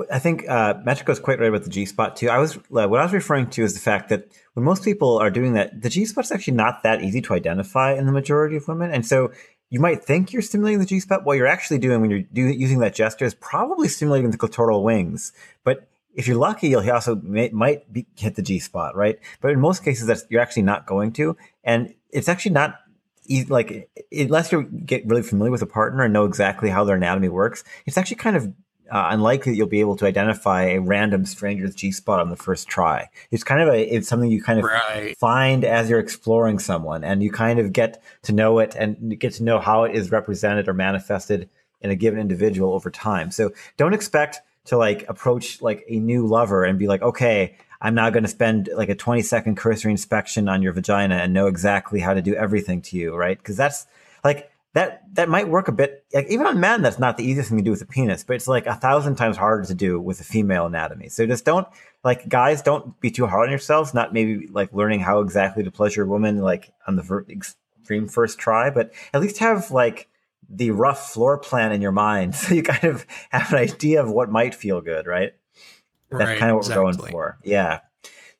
I 0.10 0.20
think 0.20 0.48
uh, 0.48 0.76
is 0.86 1.20
quite 1.20 1.40
right 1.40 1.50
about 1.50 1.64
the 1.64 1.70
G 1.70 1.86
spot 1.86 2.16
too. 2.16 2.30
I 2.30 2.38
was 2.38 2.54
what 2.70 3.00
I 3.00 3.04
was 3.04 3.14
referring 3.14 3.50
to 3.52 3.64
is 3.64 3.74
the 3.74 3.80
fact 3.80 4.10
that 4.10 4.32
when 4.54 4.64
most 4.64 4.84
people 4.84 5.18
are 5.18 5.30
doing 5.30 5.54
that, 5.54 5.82
the 5.82 5.90
G 5.90 6.06
spot 6.06 6.26
is 6.26 6.32
actually 6.32 6.54
not 6.56 6.84
that 6.84 7.04
easy 7.04 7.22
to 7.22 7.34
identify 7.34 7.94
in 7.94 8.06
the 8.06 8.12
majority 8.12 8.56
of 8.56 8.68
women, 8.68 8.92
and 8.92 9.06
so 9.06 9.32
you 9.70 9.80
might 9.80 10.04
think 10.04 10.34
you're 10.34 10.42
stimulating 10.42 10.80
the 10.80 10.86
G 10.86 11.00
spot. 11.00 11.26
What 11.26 11.38
you're 11.38 11.48
actually 11.48 11.80
doing 11.80 12.02
when 12.02 12.10
you're 12.10 12.22
do, 12.22 12.42
using 12.42 12.80
that 12.80 12.96
gesture 12.96 13.26
is 13.26 13.34
probably 13.34 13.88
stimulating 13.88 14.32
the 14.32 14.38
clitoral 14.38 14.84
wings. 14.84 15.32
But 15.64 15.88
if 16.14 16.28
you're 16.28 16.38
lucky, 16.38 16.68
you'll 16.68 16.90
also 16.92 17.16
may, 17.16 17.50
might 17.50 17.92
be, 17.92 18.06
hit 18.18 18.36
the 18.36 18.42
G 18.42 18.60
spot, 18.60 18.96
right? 18.96 19.18
But 19.40 19.52
in 19.52 19.60
most 19.60 19.84
cases, 19.84 20.08
that's 20.08 20.26
you're 20.30 20.42
actually 20.42 20.64
not 20.64 20.86
going 20.86 21.14
to, 21.14 21.38
and 21.64 21.94
it's 22.10 22.28
actually 22.28 22.52
not 22.52 22.81
like 23.50 23.90
unless 24.12 24.52
you 24.52 24.64
get 24.64 25.06
really 25.06 25.22
familiar 25.22 25.52
with 25.52 25.62
a 25.62 25.68
partner 25.68 26.04
and 26.04 26.14
know 26.14 26.26
exactly 26.26 26.70
how 26.70 26.84
their 26.84 26.96
anatomy 26.96 27.30
works, 27.30 27.64
it's 27.86 27.98
actually 27.98 28.18
kind 28.18 28.36
of 28.36 28.54
uh, 28.92 29.08
unlikely 29.12 29.54
that 29.54 29.58
you'll 29.58 29.68
be 29.68 29.80
able 29.80 29.96
to 29.96 30.06
identify 30.06 30.64
a 30.64 30.82
random 30.82 31.26
stranger's 31.26 31.74
G 31.74 31.92
spot 31.92 32.20
on 32.20 32.30
the 32.30 32.36
first 32.36 32.68
try. 32.68 33.10
It's 33.32 33.44
kind 33.44 33.62
of 33.62 33.70
a 33.70 33.96
it's 33.96 34.08
something 34.08 34.30
you 34.30 34.44
kind 34.44 34.60
of 34.60 34.66
right. 34.66 35.18
find 35.18 35.64
as 35.64 35.90
you're 35.90 36.00
exploring 36.00 36.60
someone, 36.60 37.04
and 37.04 37.24
you 37.24 37.32
kind 37.32 37.60
of 37.60 37.72
get 37.72 38.04
to 38.24 38.34
know 38.34 38.60
it 38.60 38.76
and 38.76 39.18
get 39.20 39.34
to 39.34 39.44
know 39.44 39.60
how 39.60 39.86
it 39.86 39.96
is 39.96 40.12
represented 40.12 40.68
or 40.68 40.74
manifested 40.74 41.50
in 41.80 41.90
a 41.90 41.96
given 41.96 42.20
individual 42.20 42.74
over 42.74 42.92
time. 42.92 43.32
So 43.32 43.52
don't 43.78 43.94
expect 43.94 44.42
to 44.66 44.78
like 44.78 45.08
approach 45.10 45.62
like 45.62 45.86
a 45.90 46.00
new 46.00 46.28
lover 46.28 46.64
and 46.64 46.78
be 46.78 46.88
like, 46.88 47.02
okay, 47.02 47.56
I'm 47.82 47.96
now 47.96 48.10
going 48.10 48.24
to 48.24 48.30
spend 48.30 48.70
like 48.76 48.90
a 48.90 48.96
20 48.96 49.22
second 49.24 49.58
cursory 49.58 49.92
inspection 49.92 50.48
on 50.48 50.62
your 50.62 50.72
vagina 50.72 51.16
and 51.16 51.34
know 51.34 51.48
exactly 51.48 52.00
how 52.00 52.14
to 52.14 52.22
do 52.22 52.36
everything 52.36 52.82
to 52.84 52.98
you, 52.98 53.16
right? 53.16 53.38
Because 53.38 53.58
that's 53.58 53.88
like 54.24 54.52
that 54.74 55.04
that 55.16 55.28
might 55.28 55.50
work 55.50 55.68
a 55.68 55.72
bit 55.72 56.06
like 56.14 56.28
even 56.30 56.46
on 56.46 56.60
men 56.60 56.82
that's 56.82 57.00
not 57.00 57.18
the 57.18 57.24
easiest 57.24 57.50
thing 57.50 57.58
to 57.58 57.64
do 57.64 57.72
with 57.72 57.82
a 57.82 57.86
penis 57.86 58.24
but 58.24 58.36
it's 58.36 58.48
like 58.48 58.66
a 58.66 58.76
thousand 58.76 59.16
times 59.16 59.38
harder 59.38 59.66
to 59.66 59.74
do 59.74 60.00
with 60.00 60.22
a 60.22 60.24
female 60.24 60.66
anatomy 60.66 61.10
so 61.10 61.26
just 61.26 61.46
don't 61.46 61.68
like 62.04 62.28
guys 62.30 62.62
don't 62.62 63.00
be 63.02 63.12
too 63.12 63.28
hard 63.28 63.48
on 63.48 63.50
yourselves 63.50 63.94
not 63.94 64.14
maybe 64.14 64.48
like 64.48 64.72
learning 64.74 65.00
how 65.00 65.20
exactly 65.20 65.64
to 65.64 65.72
pleasure 65.72 66.04
a 66.04 66.08
woman 66.08 66.40
like 66.40 66.74
on 66.88 66.96
the 66.96 67.26
extreme 67.30 68.08
first 68.08 68.40
try 68.40 68.70
but 68.70 68.94
at 69.14 69.22
least 69.22 69.40
have 69.40 69.72
like 69.72 70.08
the 70.50 70.72
rough 70.72 71.12
floor 71.12 71.38
plan 71.38 71.72
in 71.72 71.82
your 71.82 71.92
mind 71.92 72.34
so 72.36 72.54
you 72.54 72.64
kind 72.64 72.86
of 72.86 73.06
have 73.30 73.52
an 73.52 73.60
idea 73.60 74.02
of 74.02 74.10
what 74.10 74.30
might 74.30 74.56
feel 74.56 74.82
good 74.82 75.06
right 75.06 75.34
that's 76.12 76.30
right, 76.30 76.40
kind 76.40 76.52
of 76.52 76.58
what 76.58 76.66
exactly. 76.66 76.84
we're 76.84 76.94
going 76.94 77.12
for. 77.12 77.38
Yeah. 77.44 77.80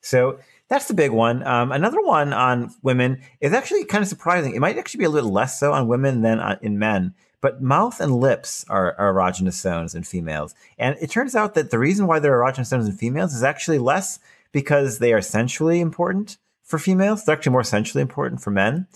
So 0.00 0.38
that's 0.68 0.88
the 0.88 0.94
big 0.94 1.10
one. 1.10 1.46
Um, 1.46 1.70
another 1.72 2.00
one 2.00 2.32
on 2.32 2.74
women 2.82 3.20
is 3.40 3.52
actually 3.52 3.84
kind 3.84 4.02
of 4.02 4.08
surprising. 4.08 4.54
It 4.54 4.60
might 4.60 4.78
actually 4.78 4.98
be 4.98 5.04
a 5.04 5.10
little 5.10 5.32
less 5.32 5.58
so 5.60 5.72
on 5.72 5.86
women 5.86 6.22
than 6.22 6.40
on, 6.40 6.58
in 6.62 6.78
men. 6.78 7.14
But 7.42 7.60
mouth 7.60 8.00
and 8.00 8.14
lips 8.14 8.64
are, 8.68 8.94
are, 8.98 9.12
erogenous 9.12 9.60
zones 9.60 9.94
in 9.94 10.04
females. 10.04 10.54
And 10.78 10.96
it 11.00 11.10
turns 11.10 11.34
out 11.34 11.54
that 11.54 11.70
the 11.70 11.78
reason 11.78 12.06
why 12.06 12.20
they're 12.20 12.38
erogenous 12.38 12.66
zones 12.66 12.86
in 12.86 12.92
females 12.92 13.34
is 13.34 13.42
actually 13.42 13.78
less 13.78 14.20
because 14.52 14.98
they 14.98 15.12
are 15.12 15.20
sensually 15.20 15.80
important 15.80 16.38
for 16.62 16.78
females. 16.78 17.24
They're 17.24 17.36
actually 17.36 17.52
more 17.52 17.64
sensually 17.64 18.00
important 18.00 18.40
for 18.40 18.50
men. 18.50 18.86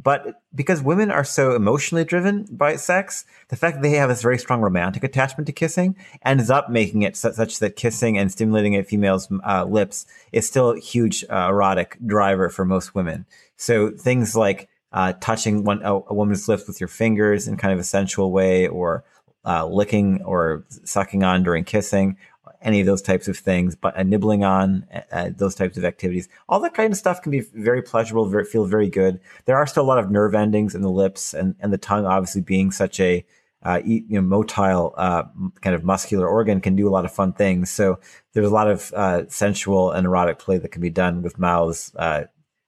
But 0.00 0.40
because 0.54 0.80
women 0.80 1.10
are 1.10 1.24
so 1.24 1.56
emotionally 1.56 2.04
driven 2.04 2.46
by 2.50 2.76
sex, 2.76 3.24
the 3.48 3.56
fact 3.56 3.76
that 3.76 3.82
they 3.82 3.96
have 3.96 4.08
this 4.08 4.22
very 4.22 4.38
strong 4.38 4.60
romantic 4.60 5.02
attachment 5.02 5.46
to 5.48 5.52
kissing 5.52 5.96
ends 6.24 6.50
up 6.50 6.70
making 6.70 7.02
it 7.02 7.16
such 7.16 7.58
that 7.58 7.76
kissing 7.76 8.16
and 8.16 8.30
stimulating 8.30 8.76
a 8.76 8.84
female's 8.84 9.28
uh, 9.44 9.64
lips 9.64 10.06
is 10.30 10.46
still 10.46 10.70
a 10.70 10.78
huge 10.78 11.24
uh, 11.28 11.48
erotic 11.50 11.98
driver 12.06 12.48
for 12.48 12.64
most 12.64 12.94
women. 12.94 13.26
So 13.56 13.90
things 13.90 14.36
like 14.36 14.68
uh, 14.92 15.14
touching 15.20 15.64
one, 15.64 15.82
a, 15.82 15.94
a, 15.94 16.14
woman's 16.14 16.48
lips 16.48 16.68
with 16.68 16.80
your 16.80 16.88
fingers 16.88 17.48
in 17.48 17.56
kind 17.56 17.74
of 17.74 17.80
a 17.80 17.84
sensual 17.84 18.32
way, 18.32 18.68
or 18.68 19.04
uh, 19.44 19.66
licking 19.66 20.22
or 20.22 20.64
sucking 20.84 21.22
on 21.22 21.42
during 21.42 21.64
kissing, 21.64 22.16
any 22.62 22.80
of 22.80 22.86
those 22.86 23.02
types 23.02 23.28
of 23.28 23.36
things, 23.36 23.74
but 23.74 23.96
uh, 23.96 24.02
nibbling 24.02 24.44
on 24.44 24.86
uh, 25.12 25.30
those 25.36 25.54
types 25.54 25.76
of 25.76 25.84
activities, 25.84 26.28
all 26.48 26.60
that 26.60 26.74
kind 26.74 26.92
of 26.92 26.98
stuff 26.98 27.22
can 27.22 27.30
be 27.30 27.40
very 27.54 27.82
pleasurable, 27.82 28.26
very, 28.26 28.44
feel 28.44 28.66
very 28.66 28.88
good. 28.88 29.20
There 29.44 29.56
are 29.56 29.66
still 29.66 29.84
a 29.84 29.86
lot 29.86 29.98
of 29.98 30.10
nerve 30.10 30.34
endings 30.34 30.74
in 30.74 30.82
the 30.82 30.90
lips 30.90 31.34
and, 31.34 31.54
and 31.60 31.72
the 31.72 31.78
tongue, 31.78 32.06
obviously 32.06 32.42
being 32.42 32.70
such 32.70 33.00
a 33.00 33.24
uh, 33.64 33.80
you 33.84 34.04
know 34.08 34.22
motile 34.22 34.94
uh, 34.96 35.24
kind 35.60 35.74
of 35.74 35.82
muscular 35.84 36.28
organ, 36.28 36.60
can 36.60 36.76
do 36.76 36.88
a 36.88 36.90
lot 36.90 37.04
of 37.04 37.12
fun 37.12 37.32
things. 37.32 37.70
So 37.70 37.98
there's 38.32 38.46
a 38.46 38.54
lot 38.54 38.70
of 38.70 38.92
uh, 38.92 39.28
sensual 39.28 39.90
and 39.90 40.06
erotic 40.06 40.38
play 40.38 40.58
that 40.58 40.68
can 40.68 40.82
be 40.82 40.90
done 40.90 41.22
with 41.22 41.38
mouths 41.38 41.92
uh, 41.96 42.24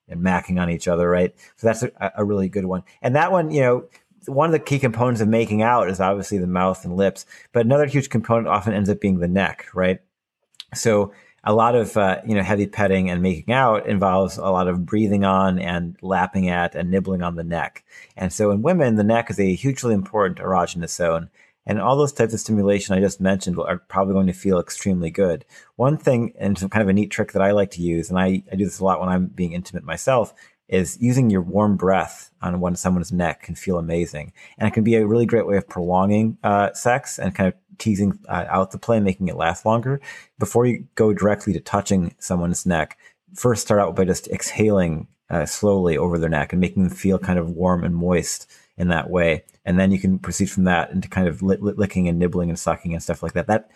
and 0.09 0.21
macking 0.21 0.61
on 0.61 0.69
each 0.69 0.89
other, 0.89 1.09
right? 1.09 1.35
So 1.57 1.69
that's 1.69 1.83
a, 1.85 2.13
a 2.17 2.25
really 2.25 2.49
good 2.49 2.65
one. 2.65 2.83
And 3.03 3.15
that 3.15 3.31
one, 3.31 3.51
you 3.51 3.61
know, 3.61 3.85
one 4.27 4.47
of 4.47 4.53
the 4.53 4.59
key 4.59 4.79
components 4.79 5.21
of 5.21 5.29
making 5.29 5.63
out 5.63 5.89
is 5.89 6.01
obviously 6.01 6.39
the 6.39 6.47
mouth 6.47 6.85
and 6.85 6.97
lips, 6.97 7.27
but 7.53 7.65
another 7.65 7.87
huge 7.87 8.11
component 8.11 8.49
often 8.49 8.73
ends 8.73 8.91
up 8.91 9.01
being 9.01 9.19
the 9.19 9.29
neck, 9.29 9.67
right? 9.75 10.01
So 10.75 11.13
a 11.43 11.55
lot 11.55 11.75
of 11.75 11.97
uh, 11.97 12.21
you 12.27 12.35
know 12.35 12.43
heavy 12.43 12.67
petting 12.67 13.11
and 13.11 13.23
making 13.23 13.53
out 13.53 13.87
involves 13.87 14.37
a 14.37 14.45
lot 14.45 14.69
of 14.69 14.85
breathing 14.85 15.25
on 15.25 15.59
and 15.59 15.97
lapping 16.03 16.49
at 16.49 16.75
and 16.75 16.91
nibbling 16.91 17.23
on 17.23 17.37
the 17.37 17.45
neck. 17.45 17.85
And 18.17 18.33
so 18.33 18.51
in 18.51 18.63
women, 18.63 18.97
the 18.97 19.05
neck 19.05 19.31
is 19.31 19.41
a 19.41 19.55
hugely 19.55 19.95
important 19.95 20.39
erogenous 20.39 20.91
zone. 20.91 21.31
And 21.67 21.81
all 21.81 21.97
those 21.97 22.13
types 22.13 22.33
of 22.33 22.41
stimulation 22.41 22.95
I 22.95 23.01
just 23.01 23.21
mentioned 23.21 23.59
are 23.59 23.79
probably 23.79 24.15
going 24.15 24.27
to 24.27 24.33
feel 24.33 24.59
extremely 24.59 25.11
good. 25.11 25.45
One 25.77 25.99
thing, 25.99 26.33
and 26.39 26.59
some 26.59 26.71
kind 26.71 26.83
of 26.83 26.89
a 26.89 26.93
neat 26.93 27.11
trick 27.11 27.33
that 27.33 27.43
I 27.43 27.51
like 27.53 27.71
to 27.73 27.83
use, 27.83 28.09
and 28.09 28.19
I, 28.19 28.43
I 28.51 28.57
do 28.57 28.65
this 28.65 28.81
a 28.81 28.85
lot 28.85 28.99
when 28.99 29.11
I'm 29.11 29.27
being 29.27 29.53
intimate 29.53 29.85
myself, 29.85 30.35
is 30.71 30.97
using 31.01 31.31
your 31.31 31.43
warm 31.43 31.77
breath 31.77 32.31
on 32.41 32.61
one 32.61 32.77
someone's 32.77 33.13
neck 33.13 33.43
can 33.43 33.55
feel 33.55 33.77
amazing, 33.77 34.33
and 34.57 34.67
it 34.69 34.73
can 34.73 34.85
be 34.85 34.95
a 34.95 35.07
really 35.07 35.27
great 35.27 35.47
way 35.47 35.57
of 35.57 35.69
prolonging 35.69 36.39
uh, 36.43 36.73
sex 36.73 37.19
and 37.19 37.35
kind 37.35 37.49
of 37.49 37.55
teasing 37.79 38.19
uh, 38.29 38.47
out 38.49 38.71
the 38.71 38.79
play, 38.79 39.01
making 39.01 39.29
it 39.29 39.37
last 39.37 39.67
longer. 39.67 40.01
Before 40.39 40.67
you 40.67 40.87
go 40.95 41.13
directly 41.13 41.53
to 41.55 41.61
touching 41.61 42.15
someone's 42.19 42.65
neck, 42.65 42.97
first 43.35 43.63
start 43.63 43.81
out 43.81 43.97
by 43.97 44.05
just 44.05 44.29
exhaling 44.29 45.09
uh, 45.29 45.47
slowly 45.47 45.97
over 45.97 46.19
their 46.19 46.29
neck 46.29 46.53
and 46.53 46.61
making 46.61 46.85
them 46.85 46.93
feel 46.95 47.19
kind 47.19 47.39
of 47.39 47.51
warm 47.51 47.85
and 47.85 47.95
moist 47.95 48.51
in 48.77 48.89
that 48.89 49.11
way. 49.11 49.45
And 49.65 49.79
then 49.79 49.91
you 49.91 49.99
can 49.99 50.19
proceed 50.19 50.51
from 50.51 50.65
that 50.65 50.91
into 50.91 51.09
kind 51.09 51.29
of 51.29 51.43
licking 51.43 52.09
and 52.09 52.19
nibbling 52.19 52.49
and 52.49 52.59
sucking 52.59 52.93
and 52.93 53.03
stuff 53.03 53.23
like 53.23 53.35
that. 53.35 53.47
That 53.47 53.71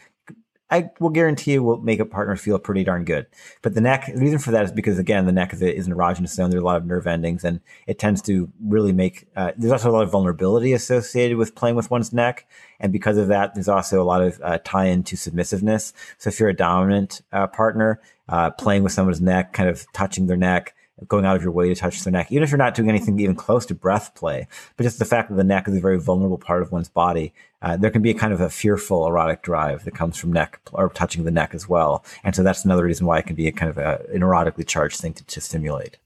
I 0.71 0.91
will 0.99 1.11
guarantee 1.11 1.53
you 1.53 1.63
will 1.63 1.81
make 1.81 2.01
a 2.01 2.07
partner 2.07 2.37
feel 2.37 2.59
pretty 2.59 2.85
darn 2.85 3.05
good. 3.05 3.27
But 3.63 3.75
the 3.75 3.81
neck, 3.81 4.07
the 4.07 4.21
reason 4.21 4.39
for 4.39 4.51
that 4.53 4.65
is 4.65 4.73
because 4.73 4.99
again, 4.99 5.27
the 5.27 5.33
neck 5.33 5.53
is, 5.53 5.63
a, 5.63 5.75
is 5.75 5.87
an 5.87 5.93
erogenous 5.93 6.31
zone. 6.31 6.51
There's 6.51 6.63
a 6.63 6.65
lot 6.65 6.79
of 6.79 6.87
nerve 6.87 7.07
endings, 7.07 7.45
and 7.45 7.61
it 7.87 7.99
tends 7.99 8.23
to 8.23 8.51
really 8.65 8.93
make. 8.93 9.29
Uh, 9.37 9.53
there's 9.57 9.73
also 9.73 9.91
a 9.91 9.93
lot 9.93 10.03
of 10.03 10.11
vulnerability 10.11 10.73
associated 10.73 11.37
with 11.37 11.55
playing 11.55 11.77
with 11.77 11.91
one's 11.91 12.13
neck, 12.13 12.49
and 12.81 12.93
because 12.93 13.19
of 13.19 13.29
that, 13.29 13.55
there's 13.55 13.69
also 13.69 14.03
a 14.03 14.05
lot 14.05 14.23
of 14.23 14.41
uh, 14.43 14.59
tie-in 14.65 15.05
to 15.05 15.17
submissiveness. 15.17 15.93
So 16.19 16.29
if 16.29 16.41
you're 16.41 16.49
a 16.49 16.57
dominant 16.57 17.21
uh, 17.31 17.47
partner, 17.47 18.01
uh, 18.29 18.51
playing 18.53 18.83
with 18.83 18.93
someone's 18.93 19.21
neck, 19.21 19.53
kind 19.53 19.69
of 19.69 19.87
touching 19.93 20.27
their 20.27 20.37
neck, 20.37 20.75
going 21.09 21.25
out 21.25 21.37
of 21.37 21.43
your 21.43 21.53
way 21.53 21.69
to 21.69 21.75
touch 21.75 22.03
their 22.03 22.13
neck, 22.13 22.31
even 22.31 22.43
if 22.43 22.51
you're 22.51 22.59
not 22.59 22.75
doing 22.75 22.89
anything 22.89 23.19
even 23.19 23.35
close 23.35 23.67
to 23.67 23.75
breath 23.75 24.15
play, 24.15 24.47
but 24.77 24.85
just 24.85 24.99
the 24.99 25.05
fact 25.05 25.29
that 25.29 25.35
the 25.35 25.45
neck 25.45 25.67
is 25.67 25.77
a 25.77 25.81
very 25.81 25.99
vulnerable 25.99 26.39
part 26.39 26.63
of 26.63 26.71
one's 26.71 26.89
body, 26.89 27.33
uh, 27.63 27.77
there 27.77 27.91
can 27.91 28.03
be 28.03 28.11
a 28.11 28.15
kind 28.15 28.33
of 28.33 28.41
a 28.41 28.51
fearful 28.51 29.07
erotic 29.07 29.43
drive 29.43 29.85
that 29.85 29.95
comes 29.95 30.17
from 30.17 30.33
neck 30.33 30.61
or 30.73 30.89
touching 30.91 31.25
the 31.25 31.31
neck 31.31 31.55
as 31.55 31.69
well. 31.69 32.05
And 32.23 32.35
so 32.35 32.43
that's 32.43 32.65
another 32.65 32.85
reason 32.85 33.07
why 33.07 33.19
it 33.19 33.27
can 33.27 33.37
be 33.37 33.49
a 33.49 33.53
kind 33.53 33.71
of 33.71 33.79
a, 33.79 34.05
an 34.13 34.21
erotically 34.21 34.67
charged 34.67 35.01
thing 35.01 35.15
to, 35.15 35.25
to 35.25 35.41
stimulate. 35.41 35.97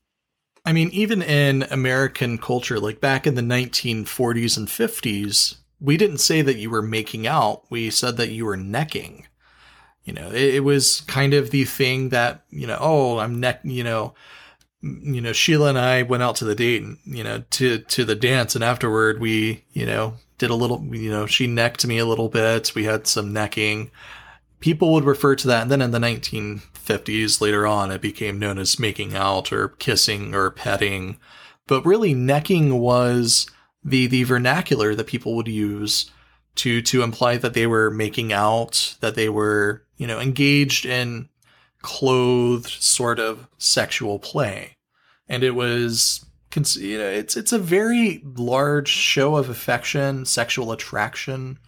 I 0.64 0.72
mean, 0.72 0.90
even 0.90 1.22
in 1.22 1.64
American 1.64 2.38
culture, 2.38 2.78
like 2.78 3.00
back 3.00 3.26
in 3.26 3.34
the 3.34 3.42
1940s 3.42 4.56
and 4.56 4.68
50s, 4.68 5.56
we 5.80 5.96
didn't 5.96 6.18
say 6.18 6.42
that 6.42 6.56
you 6.56 6.70
were 6.70 6.82
making 6.82 7.26
out. 7.26 7.64
We 7.70 7.90
said 7.90 8.16
that 8.16 8.30
you 8.30 8.44
were 8.44 8.56
necking. 8.56 9.26
You 10.04 10.14
know, 10.14 10.30
it, 10.30 10.54
it 10.56 10.64
was 10.64 11.02
kind 11.02 11.34
of 11.34 11.50
the 11.50 11.64
thing 11.64 12.08
that, 12.10 12.42
you 12.50 12.66
know, 12.66 12.78
oh, 12.80 13.18
I'm 13.18 13.40
neck, 13.40 13.60
you 13.62 13.84
know, 13.84 14.14
you 14.80 15.20
know, 15.20 15.32
Sheila 15.32 15.70
and 15.70 15.78
I 15.78 16.02
went 16.02 16.22
out 16.22 16.36
to 16.36 16.44
the 16.44 16.54
date, 16.54 16.82
and, 16.82 16.98
you 17.04 17.24
know, 17.24 17.42
to 17.50 17.78
to 17.78 18.04
the 18.04 18.14
dance, 18.14 18.54
and 18.54 18.62
afterward 18.62 19.20
we, 19.20 19.64
you 19.72 19.86
know, 19.86 20.14
did 20.38 20.50
a 20.50 20.54
little, 20.54 20.84
you 20.94 21.10
know, 21.10 21.26
she 21.26 21.46
necked 21.46 21.86
me 21.86 21.98
a 21.98 22.06
little 22.06 22.28
bit. 22.28 22.74
We 22.74 22.84
had 22.84 23.06
some 23.06 23.32
necking. 23.32 23.90
People 24.60 24.92
would 24.92 25.04
refer 25.04 25.36
to 25.36 25.46
that, 25.48 25.62
and 25.62 25.70
then 25.70 25.82
in 25.82 25.90
the 25.90 25.98
1950s, 25.98 27.40
later 27.40 27.66
on, 27.66 27.90
it 27.90 28.00
became 28.00 28.38
known 28.38 28.58
as 28.58 28.78
making 28.78 29.14
out 29.14 29.52
or 29.52 29.68
kissing 29.68 30.34
or 30.34 30.50
petting. 30.50 31.18
But 31.66 31.84
really, 31.84 32.14
necking 32.14 32.78
was 32.78 33.50
the 33.84 34.06
the 34.06 34.24
vernacular 34.24 34.94
that 34.94 35.06
people 35.06 35.34
would 35.36 35.48
use 35.48 36.10
to 36.56 36.82
to 36.82 37.02
imply 37.02 37.36
that 37.36 37.54
they 37.54 37.66
were 37.66 37.90
making 37.90 38.32
out, 38.32 38.96
that 39.00 39.16
they 39.16 39.28
were, 39.28 39.84
you 39.96 40.06
know, 40.06 40.20
engaged 40.20 40.86
in 40.86 41.28
clothed 41.82 42.70
sort 42.70 43.18
of 43.18 43.46
sexual 43.58 44.18
play. 44.18 44.76
And 45.28 45.42
it 45.42 45.54
was 45.54 46.24
you 46.76 46.98
know, 46.98 47.06
it's 47.06 47.36
it's 47.36 47.52
a 47.52 47.58
very 47.58 48.22
large 48.24 48.88
show 48.88 49.36
of 49.36 49.48
affection, 49.48 50.24
sexual 50.24 50.72
attraction. 50.72 51.58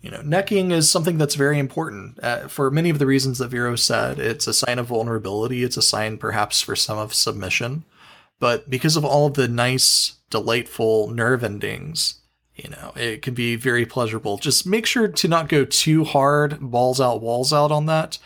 You 0.00 0.10
know, 0.10 0.22
necking 0.22 0.72
is 0.72 0.90
something 0.90 1.18
that's 1.18 1.36
very 1.36 1.58
important 1.58 2.18
uh, 2.22 2.48
for 2.48 2.70
many 2.70 2.90
of 2.90 2.98
the 2.98 3.06
reasons 3.06 3.38
that 3.38 3.48
Vero 3.48 3.76
said. 3.76 4.18
It's 4.18 4.46
a 4.46 4.54
sign 4.54 4.78
of 4.78 4.86
vulnerability. 4.86 5.62
It's 5.62 5.76
a 5.76 5.82
sign, 5.82 6.18
perhaps, 6.18 6.60
for 6.60 6.74
some 6.74 6.98
of 6.98 7.14
submission. 7.14 7.84
But 8.40 8.68
because 8.68 8.96
of 8.96 9.04
all 9.04 9.28
of 9.28 9.34
the 9.34 9.46
nice, 9.46 10.14
delightful 10.28 11.08
nerve 11.08 11.44
endings, 11.44 12.16
you 12.56 12.70
know, 12.70 12.92
it 12.96 13.22
can 13.22 13.34
be 13.34 13.54
very 13.54 13.86
pleasurable. 13.86 14.38
Just 14.38 14.66
make 14.66 14.86
sure 14.86 15.06
to 15.06 15.28
not 15.28 15.48
go 15.48 15.64
too 15.64 16.02
hard, 16.02 16.58
balls 16.60 17.00
out, 17.00 17.22
walls 17.22 17.52
out 17.52 17.70
on 17.70 17.86
that. 17.86 18.18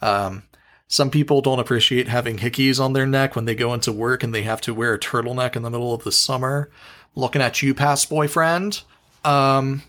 Um, 0.00 0.44
some 0.90 1.08
people 1.08 1.40
don't 1.40 1.60
appreciate 1.60 2.08
having 2.08 2.38
hickeys 2.38 2.80
on 2.80 2.94
their 2.94 3.06
neck 3.06 3.36
when 3.36 3.44
they 3.44 3.54
go 3.54 3.72
into 3.72 3.92
work 3.92 4.24
and 4.24 4.34
they 4.34 4.42
have 4.42 4.60
to 4.62 4.74
wear 4.74 4.92
a 4.92 4.98
turtleneck 4.98 5.54
in 5.54 5.62
the 5.62 5.70
middle 5.70 5.94
of 5.94 6.02
the 6.02 6.10
summer. 6.10 6.68
Looking 7.14 7.40
at 7.40 7.62
you, 7.62 7.74
past 7.74 8.10
boyfriend. 8.10 8.82
Um, 9.24 9.84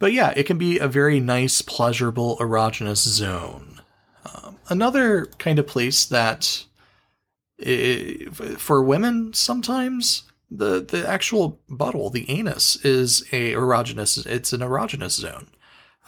but 0.00 0.12
yeah, 0.12 0.32
it 0.34 0.46
can 0.46 0.58
be 0.58 0.78
a 0.78 0.88
very 0.88 1.20
nice, 1.20 1.62
pleasurable, 1.62 2.36
erogenous 2.38 3.06
zone. 3.06 3.80
Um, 4.24 4.56
another 4.68 5.26
kind 5.38 5.60
of 5.60 5.68
place 5.68 6.04
that 6.06 6.64
it, 7.56 8.34
for 8.34 8.82
women 8.82 9.32
sometimes 9.32 10.24
the 10.50 10.80
the 10.80 11.08
actual 11.08 11.60
butthole, 11.70 12.12
the 12.12 12.28
anus, 12.28 12.84
is 12.84 13.22
a 13.30 13.52
erogenous. 13.52 14.26
It's 14.26 14.52
an 14.52 14.60
erogenous 14.60 15.12
zone. 15.12 15.46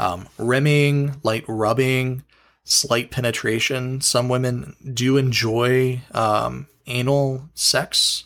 Um, 0.00 0.28
rimming, 0.38 1.20
light 1.22 1.44
rubbing, 1.46 2.24
slight 2.70 3.10
penetration. 3.10 4.00
Some 4.00 4.28
women 4.28 4.76
do 4.94 5.16
enjoy 5.16 6.02
um, 6.12 6.68
anal 6.86 7.48
sex 7.54 8.24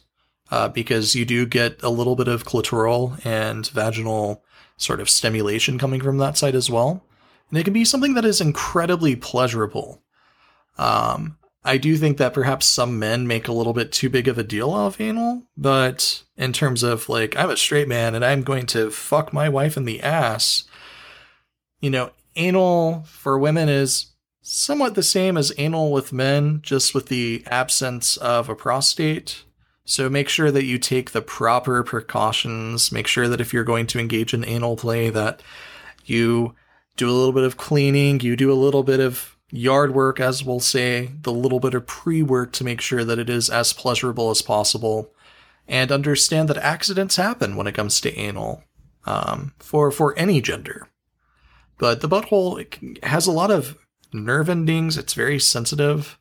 uh, 0.50 0.68
because 0.68 1.14
you 1.14 1.24
do 1.24 1.46
get 1.46 1.82
a 1.82 1.88
little 1.88 2.16
bit 2.16 2.28
of 2.28 2.44
clitoral 2.44 3.24
and 3.24 3.66
vaginal 3.68 4.44
sort 4.76 5.00
of 5.00 5.10
stimulation 5.10 5.78
coming 5.78 6.00
from 6.00 6.18
that 6.18 6.36
side 6.36 6.54
as 6.54 6.70
well. 6.70 7.04
And 7.50 7.58
it 7.58 7.64
can 7.64 7.72
be 7.72 7.84
something 7.84 8.14
that 8.14 8.24
is 8.24 8.40
incredibly 8.40 9.16
pleasurable. 9.16 10.02
Um, 10.76 11.38
I 11.64 11.78
do 11.78 11.96
think 11.96 12.18
that 12.18 12.34
perhaps 12.34 12.66
some 12.66 12.98
men 12.98 13.26
make 13.26 13.48
a 13.48 13.52
little 13.52 13.72
bit 13.72 13.90
too 13.90 14.10
big 14.10 14.28
of 14.28 14.36
a 14.36 14.42
deal 14.42 14.74
of 14.74 15.00
anal, 15.00 15.44
but 15.56 16.22
in 16.36 16.52
terms 16.52 16.82
of 16.82 17.08
like, 17.08 17.36
I'm 17.36 17.48
a 17.48 17.56
straight 17.56 17.88
man 17.88 18.14
and 18.14 18.24
I'm 18.24 18.42
going 18.42 18.66
to 18.66 18.90
fuck 18.90 19.32
my 19.32 19.48
wife 19.48 19.76
in 19.76 19.86
the 19.86 20.02
ass, 20.02 20.64
you 21.80 21.88
know, 21.88 22.10
anal 22.36 23.04
for 23.06 23.38
women 23.38 23.68
is 23.68 24.13
somewhat 24.46 24.94
the 24.94 25.02
same 25.02 25.38
as 25.38 25.54
anal 25.56 25.90
with 25.90 26.12
men, 26.12 26.60
just 26.62 26.94
with 26.94 27.06
the 27.06 27.42
absence 27.46 28.18
of 28.18 28.50
a 28.50 28.54
prostate. 28.54 29.42
So 29.86 30.10
make 30.10 30.28
sure 30.28 30.50
that 30.50 30.66
you 30.66 30.78
take 30.78 31.10
the 31.10 31.22
proper 31.22 31.82
precautions. 31.82 32.92
Make 32.92 33.06
sure 33.06 33.26
that 33.26 33.40
if 33.40 33.54
you're 33.54 33.64
going 33.64 33.86
to 33.88 33.98
engage 33.98 34.34
in 34.34 34.44
anal 34.44 34.76
play, 34.76 35.08
that 35.08 35.42
you 36.04 36.54
do 36.96 37.08
a 37.08 37.12
little 37.12 37.32
bit 37.32 37.44
of 37.44 37.56
cleaning, 37.56 38.20
you 38.20 38.36
do 38.36 38.52
a 38.52 38.54
little 38.54 38.82
bit 38.82 39.00
of 39.00 39.34
yard 39.50 39.94
work, 39.94 40.20
as 40.20 40.44
we'll 40.44 40.60
say, 40.60 41.12
the 41.22 41.32
little 41.32 41.60
bit 41.60 41.74
of 41.74 41.86
pre 41.86 42.22
work 42.22 42.52
to 42.52 42.64
make 42.64 42.82
sure 42.82 43.02
that 43.02 43.18
it 43.18 43.30
is 43.30 43.48
as 43.48 43.72
pleasurable 43.72 44.28
as 44.30 44.42
possible, 44.42 45.10
and 45.66 45.90
understand 45.90 46.50
that 46.50 46.58
accidents 46.58 47.16
happen 47.16 47.56
when 47.56 47.66
it 47.66 47.74
comes 47.74 47.98
to 48.02 48.14
anal 48.14 48.62
um, 49.06 49.54
for, 49.58 49.90
for 49.90 50.16
any 50.18 50.42
gender. 50.42 50.88
But 51.78 52.02
the 52.02 52.08
butthole 52.08 53.02
has 53.02 53.26
a 53.26 53.32
lot 53.32 53.50
of 53.50 53.78
nerve 54.14 54.48
endings, 54.48 54.96
it's 54.96 55.14
very 55.14 55.38
sensitive. 55.38 56.18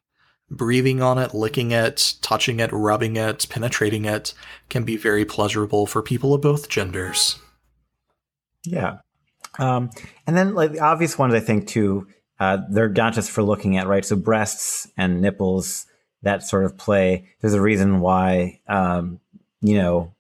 Breathing 0.50 1.02
on 1.02 1.18
it, 1.18 1.34
licking 1.34 1.72
it, 1.72 2.16
touching 2.22 2.60
it, 2.60 2.72
rubbing 2.74 3.16
it, 3.16 3.48
penetrating 3.50 4.06
it 4.06 4.34
can 4.70 4.84
be 4.84 4.98
very 4.98 5.26
pleasurable 5.26 5.88
for 5.88 6.02
people 6.02 6.34
of 6.34 6.42
both 6.42 6.70
genders. 6.70 7.40
Yeah. 8.66 8.98
Um, 9.58 9.90
and 10.28 10.36
then, 10.36 10.54
like, 10.54 10.74
the 10.74 10.80
obvious 10.80 11.18
ones, 11.18 11.34
I 11.34 11.40
think, 11.40 11.68
too, 11.68 12.08
uh, 12.40 12.58
they're 12.70 12.90
not 12.90 13.14
just 13.14 13.32
for 13.32 13.42
looking 13.42 13.78
at, 13.78 13.88
right? 13.88 14.04
So 14.04 14.16
breasts 14.16 14.88
and 14.98 15.22
nipples, 15.22 15.86
that 16.24 16.44
sort 16.44 16.66
of 16.66 16.78
play. 16.78 17.30
There's 17.42 17.54
a 17.54 17.62
reason 17.62 18.00
why, 18.00 18.60
um, 18.68 19.20
you 19.62 19.78
know, 19.78 20.13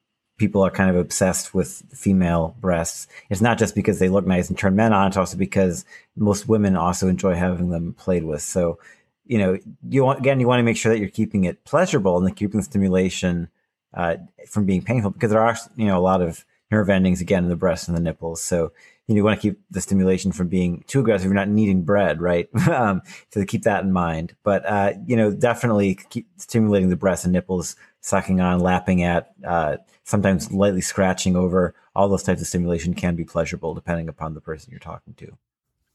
people 0.43 0.61
are 0.61 0.69
kind 0.69 0.89
of 0.89 0.97
obsessed 0.97 1.53
with 1.53 1.83
female 1.93 2.53
breasts. 2.59 3.07
It's 3.29 3.39
not 3.39 3.57
just 3.57 3.75
because 3.75 3.99
they 3.99 4.09
look 4.09 4.27
nice 4.27 4.49
and 4.49 4.57
turn 4.57 4.75
men 4.75 4.91
on. 4.91 5.07
It's 5.07 5.15
also 5.15 5.37
because 5.37 5.85
most 6.17 6.49
women 6.49 6.75
also 6.75 7.07
enjoy 7.07 7.35
having 7.35 7.69
them 7.69 7.93
played 7.93 8.25
with. 8.25 8.41
So, 8.41 8.77
you 9.25 9.37
know, 9.37 9.57
you 9.87 10.03
want, 10.03 10.19
again, 10.19 10.41
you 10.41 10.47
want 10.49 10.59
to 10.59 10.63
make 10.63 10.75
sure 10.75 10.91
that 10.91 10.99
you're 10.99 11.07
keeping 11.07 11.45
it 11.45 11.63
pleasurable 11.63 12.17
and 12.17 12.35
keeping 12.35 12.59
the 12.59 12.65
stimulation 12.65 13.47
uh, 13.93 14.17
from 14.45 14.65
being 14.65 14.81
painful 14.81 15.11
because 15.11 15.31
there 15.31 15.41
are, 15.41 15.55
you 15.77 15.85
know, 15.85 15.97
a 15.97 16.01
lot 16.01 16.21
of 16.21 16.43
nerve 16.69 16.89
endings 16.89 17.21
again 17.21 17.43
in 17.43 17.49
the 17.49 17.55
breasts 17.55 17.87
and 17.87 17.95
the 17.95 18.01
nipples. 18.01 18.41
So 18.41 18.73
you, 19.07 19.15
know, 19.15 19.19
you 19.19 19.23
want 19.23 19.39
to 19.39 19.41
keep 19.41 19.61
the 19.71 19.79
stimulation 19.79 20.33
from 20.33 20.49
being 20.49 20.83
too 20.87 20.99
aggressive. 20.99 21.25
You're 21.25 21.35
not 21.35 21.47
kneading 21.47 21.83
bread, 21.83 22.19
right? 22.19 22.49
um, 22.69 23.01
so 23.29 23.45
keep 23.45 23.63
that 23.63 23.85
in 23.85 23.93
mind. 23.93 24.35
But 24.43 24.65
uh, 24.65 24.93
you 25.05 25.15
know, 25.15 25.31
definitely 25.31 25.95
keep 26.09 26.27
stimulating 26.35 26.89
the 26.89 26.97
breasts 26.97 27.23
and 27.23 27.31
nipples, 27.31 27.77
sucking 28.01 28.41
on, 28.41 28.59
lapping 28.59 29.03
at, 29.03 29.31
uh, 29.47 29.77
sometimes 30.03 30.51
lightly 30.51 30.81
scratching 30.81 31.35
over. 31.35 31.73
All 31.95 32.09
those 32.09 32.23
types 32.23 32.41
of 32.41 32.47
stimulation 32.47 32.93
can 32.93 33.15
be 33.15 33.23
pleasurable 33.23 33.73
depending 33.73 34.09
upon 34.09 34.33
the 34.33 34.41
person 34.41 34.71
you're 34.71 34.79
talking 34.79 35.13
to. 35.15 35.37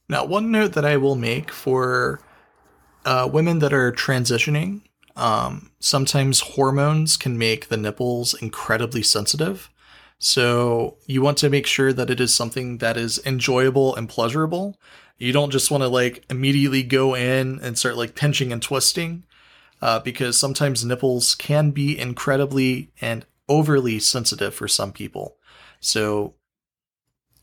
Now, 0.07 0.25
one 0.25 0.51
note 0.51 0.73
that 0.73 0.85
I 0.85 0.97
will 0.97 1.15
make 1.15 1.51
for 1.51 2.19
uh, 3.05 3.29
women 3.31 3.59
that 3.59 3.73
are 3.73 3.91
transitioning, 3.91 4.81
um, 5.15 5.71
sometimes 5.79 6.39
hormones 6.39 7.17
can 7.17 7.37
make 7.37 7.67
the 7.67 7.77
nipples 7.77 8.33
incredibly 8.33 9.03
sensitive. 9.03 9.69
So 10.17 10.97
you 11.05 11.21
want 11.21 11.37
to 11.39 11.49
make 11.49 11.65
sure 11.65 11.93
that 11.93 12.09
it 12.09 12.19
is 12.19 12.33
something 12.33 12.79
that 12.79 12.97
is 12.97 13.21
enjoyable 13.25 13.95
and 13.95 14.09
pleasurable. 14.09 14.77
You 15.17 15.31
don't 15.31 15.51
just 15.51 15.69
want 15.69 15.83
to 15.83 15.87
like 15.87 16.25
immediately 16.29 16.83
go 16.83 17.15
in 17.15 17.59
and 17.61 17.77
start 17.77 17.97
like 17.97 18.15
pinching 18.15 18.51
and 18.51 18.61
twisting, 18.61 19.23
uh, 19.81 19.99
because 19.99 20.37
sometimes 20.37 20.83
nipples 20.83 21.35
can 21.35 21.71
be 21.71 21.97
incredibly 21.97 22.89
and 22.99 23.25
overly 23.49 23.99
sensitive 23.99 24.53
for 24.53 24.67
some 24.67 24.91
people. 24.91 25.35
So 25.79 26.35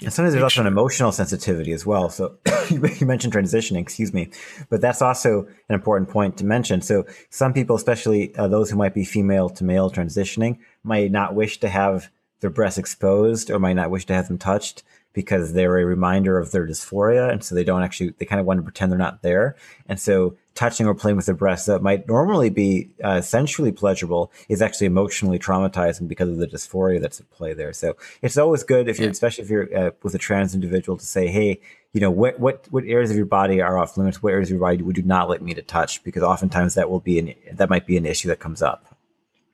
and 0.02 0.12
sometimes 0.12 0.34
there's 0.34 0.42
also 0.42 0.60
an 0.60 0.66
emotional 0.66 1.10
sensitivity 1.10 1.72
as 1.72 1.86
well. 1.86 2.10
So 2.10 2.36
you 2.70 3.06
mentioned 3.06 3.32
transitioning, 3.32 3.80
excuse 3.80 4.12
me, 4.12 4.30
but 4.68 4.82
that's 4.82 5.00
also 5.00 5.46
an 5.68 5.74
important 5.74 6.10
point 6.10 6.36
to 6.38 6.44
mention. 6.44 6.82
So 6.82 7.06
some 7.30 7.54
people, 7.54 7.76
especially 7.76 8.34
uh, 8.36 8.48
those 8.48 8.70
who 8.70 8.76
might 8.76 8.92
be 8.92 9.04
female 9.04 9.48
to 9.50 9.64
male 9.64 9.90
transitioning, 9.90 10.58
might 10.82 11.10
not 11.10 11.34
wish 11.34 11.60
to 11.60 11.70
have 11.70 12.10
their 12.40 12.50
breasts 12.50 12.78
exposed 12.78 13.50
or 13.50 13.58
might 13.58 13.72
not 13.72 13.90
wish 13.90 14.04
to 14.06 14.14
have 14.14 14.28
them 14.28 14.36
touched 14.36 14.82
because 15.14 15.54
they're 15.54 15.78
a 15.78 15.86
reminder 15.86 16.36
of 16.36 16.50
their 16.50 16.66
dysphoria. 16.66 17.32
And 17.32 17.42
so 17.42 17.54
they 17.54 17.64
don't 17.64 17.82
actually, 17.82 18.10
they 18.18 18.26
kind 18.26 18.38
of 18.38 18.44
want 18.44 18.58
to 18.58 18.62
pretend 18.62 18.92
they're 18.92 18.98
not 18.98 19.22
there. 19.22 19.56
And 19.86 19.98
so 19.98 20.36
touching 20.56 20.86
or 20.86 20.94
playing 20.94 21.16
with 21.16 21.26
the 21.26 21.34
breasts 21.34 21.66
that 21.66 21.82
might 21.82 22.08
normally 22.08 22.50
be 22.50 22.90
uh, 23.04 23.20
sensually 23.20 23.70
pleasurable 23.70 24.32
is 24.48 24.62
actually 24.62 24.86
emotionally 24.86 25.38
traumatizing 25.38 26.08
because 26.08 26.28
of 26.28 26.38
the 26.38 26.46
dysphoria 26.46 27.00
that's 27.00 27.20
at 27.20 27.30
play 27.30 27.52
there. 27.52 27.72
So 27.72 27.96
it's 28.22 28.36
always 28.36 28.64
good 28.64 28.88
if 28.88 28.98
you're, 28.98 29.06
yeah. 29.06 29.12
especially 29.12 29.44
if 29.44 29.50
you're 29.50 29.76
uh, 29.76 29.90
with 30.02 30.14
a 30.14 30.18
trans 30.18 30.54
individual 30.54 30.96
to 30.96 31.04
say, 31.04 31.28
Hey, 31.28 31.60
you 31.92 32.00
know, 32.00 32.10
what, 32.10 32.40
what, 32.40 32.66
what 32.70 32.84
areas 32.84 33.10
of 33.10 33.16
your 33.16 33.26
body 33.26 33.60
are 33.60 33.78
off 33.78 33.96
limits? 33.96 34.22
What 34.22 34.32
areas 34.32 34.48
of 34.48 34.54
your 34.54 34.60
body 34.60 34.82
would 34.82 34.96
you 34.96 35.02
not 35.02 35.28
like 35.28 35.42
me 35.42 35.54
to 35.54 35.62
touch? 35.62 36.02
Because 36.02 36.22
oftentimes 36.22 36.74
that 36.74 36.90
will 36.90 37.00
be 37.00 37.18
an, 37.18 37.34
that 37.52 37.70
might 37.70 37.86
be 37.86 37.96
an 37.96 38.06
issue 38.06 38.28
that 38.28 38.40
comes 38.40 38.62
up. 38.62 38.96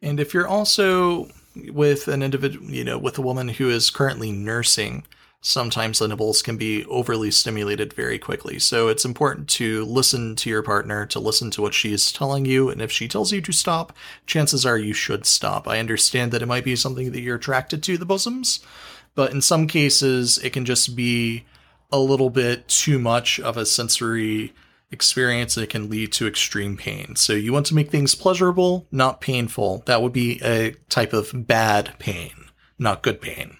And 0.00 0.18
if 0.18 0.32
you're 0.32 0.48
also 0.48 1.28
with 1.72 2.08
an 2.08 2.22
individual, 2.22 2.66
you 2.66 2.84
know, 2.84 2.98
with 2.98 3.18
a 3.18 3.22
woman 3.22 3.48
who 3.48 3.70
is 3.70 3.90
currently 3.90 4.32
nursing, 4.32 5.04
sometimes 5.42 5.98
the 5.98 6.06
nipples 6.06 6.40
can 6.40 6.56
be 6.56 6.86
overly 6.86 7.30
stimulated 7.30 7.92
very 7.92 8.18
quickly. 8.18 8.58
So 8.60 8.88
it's 8.88 9.04
important 9.04 9.48
to 9.50 9.84
listen 9.84 10.36
to 10.36 10.48
your 10.48 10.62
partner, 10.62 11.04
to 11.06 11.18
listen 11.18 11.50
to 11.50 11.62
what 11.62 11.74
she 11.74 11.92
is 11.92 12.12
telling 12.12 12.46
you. 12.46 12.70
And 12.70 12.80
if 12.80 12.92
she 12.92 13.08
tells 13.08 13.32
you 13.32 13.42
to 13.42 13.52
stop, 13.52 13.92
chances 14.24 14.64
are 14.64 14.78
you 14.78 14.94
should 14.94 15.26
stop. 15.26 15.66
I 15.66 15.80
understand 15.80 16.30
that 16.30 16.42
it 16.42 16.46
might 16.46 16.64
be 16.64 16.76
something 16.76 17.10
that 17.10 17.20
you're 17.20 17.36
attracted 17.36 17.82
to, 17.82 17.98
the 17.98 18.06
bosoms, 18.06 18.60
but 19.16 19.32
in 19.32 19.42
some 19.42 19.66
cases, 19.66 20.38
it 20.38 20.52
can 20.52 20.64
just 20.64 20.94
be 20.94 21.44
a 21.90 21.98
little 21.98 22.30
bit 22.30 22.68
too 22.68 22.98
much 22.98 23.38
of 23.40 23.56
a 23.56 23.66
sensory 23.66 24.54
experience 24.92 25.56
that 25.56 25.70
can 25.70 25.90
lead 25.90 26.12
to 26.12 26.26
extreme 26.26 26.76
pain. 26.76 27.16
So 27.16 27.32
you 27.32 27.52
want 27.52 27.66
to 27.66 27.74
make 27.74 27.90
things 27.90 28.14
pleasurable, 28.14 28.86
not 28.92 29.20
painful. 29.20 29.82
That 29.86 30.02
would 30.02 30.12
be 30.12 30.40
a 30.42 30.76
type 30.88 31.12
of 31.12 31.46
bad 31.46 31.94
pain, 31.98 32.32
not 32.78 33.02
good 33.02 33.20
pain. 33.20 33.58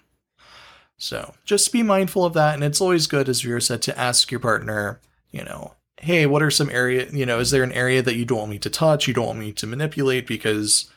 So 1.03 1.33
just 1.43 1.73
be 1.73 1.83
mindful 1.83 2.23
of 2.23 2.33
that. 2.35 2.55
And 2.55 2.63
it's 2.63 2.79
always 2.79 3.07
good, 3.07 3.27
as 3.27 3.41
Vero 3.41 3.59
said, 3.59 3.81
to 3.81 3.99
ask 3.99 4.31
your 4.31 4.39
partner, 4.39 5.01
you 5.31 5.43
know, 5.43 5.73
hey, 5.99 6.25
what 6.25 6.41
are 6.41 6.49
some 6.49 6.69
area, 6.69 7.09
you 7.11 7.25
know, 7.25 7.39
is 7.39 7.51
there 7.51 7.61
an 7.61 7.73
area 7.73 8.01
that 8.01 8.15
you 8.15 8.23
don't 8.23 8.37
want 8.37 8.51
me 8.51 8.59
to 8.59 8.69
touch? 8.69 9.05
You 9.05 9.13
don't 9.13 9.25
want 9.27 9.39
me 9.39 9.51
to 9.51 9.67
manipulate 9.67 10.25
because 10.25 10.89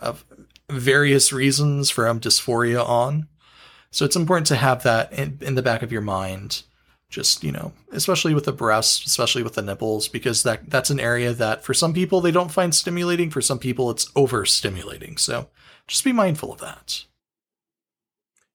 of 0.00 0.24
various 0.68 1.32
reasons 1.32 1.88
from 1.88 2.16
um, 2.16 2.20
dysphoria 2.20 2.84
on. 2.84 3.28
So 3.92 4.04
it's 4.04 4.16
important 4.16 4.48
to 4.48 4.56
have 4.56 4.82
that 4.82 5.12
in, 5.12 5.38
in 5.40 5.54
the 5.54 5.62
back 5.62 5.82
of 5.82 5.92
your 5.92 6.02
mind 6.02 6.64
just 7.10 7.44
you 7.44 7.52
know 7.52 7.72
especially 7.92 8.34
with 8.34 8.44
the 8.44 8.50
breasts 8.50 9.06
especially 9.06 9.44
with 9.44 9.54
the 9.54 9.62
nipples 9.62 10.08
because 10.08 10.42
that 10.42 10.68
that's 10.68 10.90
an 10.90 10.98
area 10.98 11.32
that 11.32 11.62
for 11.62 11.72
some 11.72 11.92
people 11.92 12.20
they 12.20 12.32
don't 12.32 12.50
find 12.50 12.74
stimulating 12.74 13.30
for 13.30 13.40
some 13.40 13.58
people 13.58 13.88
it's 13.88 14.10
overstimulating 14.12 15.16
so 15.16 15.48
just 15.86 16.02
be 16.02 16.12
mindful 16.12 16.52
of 16.52 16.58
that 16.58 17.04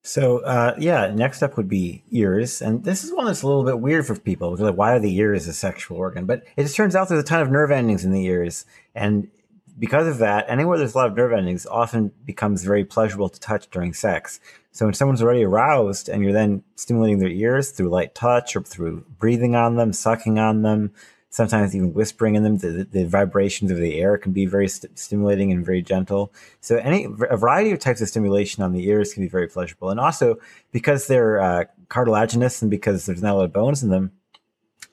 so 0.02 0.40
uh, 0.40 0.76
yeah 0.78 1.12
next 1.14 1.44
up 1.44 1.58
would 1.58 1.68
be 1.68 2.04
ears 2.12 2.62
and 2.62 2.84
this 2.84 3.04
is 3.04 3.14
one 3.14 3.26
that's 3.26 3.42
a 3.42 3.48
little 3.48 3.66
bit 3.66 3.80
weird 3.80 4.06
for 4.06 4.16
people 4.16 4.56
like 4.56 4.76
why 4.76 4.94
are 4.94 5.00
the 5.00 5.16
ears 5.18 5.48
a 5.48 5.54
sexual 5.54 5.98
organ? 5.98 6.26
But 6.26 6.44
it 6.56 6.64
just 6.64 6.76
turns 6.76 6.96
out 6.96 7.10
there's 7.10 7.22
a 7.22 7.26
ton 7.26 7.42
of 7.42 7.52
nerve 7.52 7.72
endings 7.72 8.06
in 8.06 8.12
the 8.12 8.26
ears 8.26 8.66
and 8.96 9.30
because 9.78 10.08
of 10.08 10.18
that 10.18 10.46
anywhere 10.50 10.78
there's 10.78 10.94
a 10.94 10.98
lot 10.98 11.08
of 11.08 11.16
nerve 11.16 11.34
endings 11.34 11.66
often 11.66 12.12
becomes 12.26 12.64
very 12.64 12.84
pleasurable 12.84 13.30
to 13.30 13.40
touch 13.40 13.70
during 13.70 13.94
sex. 13.94 14.40
So 14.72 14.86
when 14.86 14.94
someone's 14.94 15.22
already 15.22 15.44
aroused 15.44 16.10
and 16.10 16.24
you're 16.24 16.34
then 16.34 16.64
stimulating 16.76 17.20
their 17.20 17.30
ears 17.30 17.72
through 17.72 17.90
light 17.90 18.16
touch 18.16 18.56
or 18.56 18.62
through 18.62 19.06
breathing 19.18 19.56
on 19.56 19.76
them, 19.76 19.94
sucking 19.94 20.38
on 20.38 20.62
them, 20.62 20.92
sometimes 21.30 21.76
even 21.76 21.94
whispering 21.94 22.36
in 22.36 22.44
them, 22.44 22.58
the, 22.58 22.88
the 22.92 23.06
vibrations 23.06 23.72
of 23.72 23.78
the 23.78 24.00
air 24.00 24.18
can 24.18 24.32
be 24.32 24.46
very 24.46 24.68
st- 24.68 24.98
stimulating 24.98 25.52
and 25.52 25.66
very 25.66 25.82
gentle. 25.82 26.34
So 26.60 26.78
any 26.78 27.06
a 27.30 27.38
variety 27.38 27.72
of 27.72 27.80
types 27.80 28.02
of 28.02 28.08
stimulation 28.08 28.64
on 28.64 28.74
the 28.74 28.88
ears 28.88 29.14
can 29.14 29.24
be 29.24 29.30
very 29.30 29.48
pleasurable. 29.48 29.90
And 29.90 30.00
also 30.00 30.40
because 30.72 31.08
they're 31.08 31.40
uh, 31.40 31.66
cartilaginous 31.88 32.62
and 32.62 32.72
because 32.72 33.06
there's 33.06 33.22
not 33.22 33.34
a 33.34 33.38
lot 33.38 33.44
of 33.46 33.54
bones 33.54 33.84
in 33.84 33.90
them, 33.90 34.12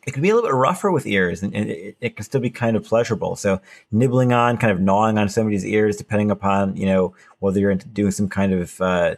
it 0.07 0.12
can 0.12 0.22
be 0.22 0.30
a 0.30 0.34
little 0.34 0.49
bit 0.49 0.55
rougher 0.55 0.93
with 0.93 1.07
ears 1.07 1.43
and, 1.43 1.55
it, 1.55 1.97
it, 2.01 2.16
can 2.16 2.24
still 2.24 2.41
be 2.41 2.51
kind 2.51 2.76
of 2.76 2.84
pleasurable. 2.84 3.34
So 3.34 3.61
nibbling 3.91 4.32
on, 4.32 4.57
kind 4.57 4.70
of 4.70 4.80
gnawing 4.80 5.18
on 5.18 5.28
somebody's 5.28 5.64
ears, 5.64 5.97
depending 5.97 6.30
upon, 6.30 6.76
you 6.76 6.87
know, 6.87 7.14
whether 7.41 7.59
you're 7.59 7.74
doing 7.74 8.12
some 8.12 8.28
kind 8.28 8.53
of, 8.53 8.80
uh, 8.80 9.16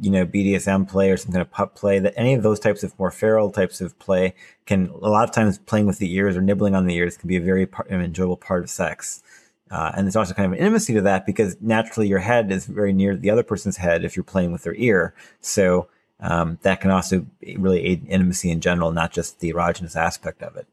you 0.00 0.10
know, 0.10 0.26
BDSM 0.26 0.88
play 0.88 1.10
or 1.10 1.16
some 1.16 1.32
kind 1.32 1.42
of 1.42 1.50
pup 1.50 1.74
play 1.74 1.98
that 1.98 2.14
any 2.16 2.34
of 2.34 2.42
those 2.42 2.60
types 2.60 2.82
of 2.82 2.98
more 2.98 3.10
feral 3.10 3.50
types 3.50 3.80
of 3.80 3.98
play 3.98 4.34
can 4.66 4.88
a 4.88 5.08
lot 5.08 5.28
of 5.28 5.34
times 5.34 5.58
playing 5.58 5.86
with 5.86 5.98
the 5.98 6.12
ears 6.14 6.36
or 6.36 6.42
nibbling 6.42 6.74
on 6.74 6.86
the 6.86 6.94
ears 6.94 7.16
can 7.16 7.28
be 7.28 7.36
a 7.36 7.40
very 7.40 7.66
part, 7.66 7.88
an 7.90 8.00
enjoyable 8.00 8.36
part 8.36 8.62
of 8.64 8.70
sex. 8.70 9.22
Uh, 9.70 9.92
and 9.96 10.06
there's 10.06 10.16
also 10.16 10.34
kind 10.34 10.46
of 10.46 10.52
an 10.52 10.58
intimacy 10.58 10.94
to 10.94 11.00
that 11.00 11.26
because 11.26 11.56
naturally 11.60 12.06
your 12.06 12.18
head 12.18 12.52
is 12.52 12.66
very 12.66 12.92
near 12.92 13.16
the 13.16 13.30
other 13.30 13.42
person's 13.42 13.76
head 13.76 14.04
if 14.04 14.16
you're 14.16 14.24
playing 14.24 14.52
with 14.52 14.62
their 14.62 14.74
ear. 14.74 15.14
So 15.40 15.88
um, 16.20 16.58
that 16.62 16.80
can 16.80 16.90
also 16.90 17.26
really 17.56 17.84
aid 17.84 18.06
intimacy 18.08 18.50
in 18.50 18.60
general, 18.60 18.92
not 18.92 19.12
just 19.12 19.40
the 19.40 19.52
erogenous 19.52 19.96
aspect 19.96 20.42
of 20.42 20.56
it. 20.56 20.66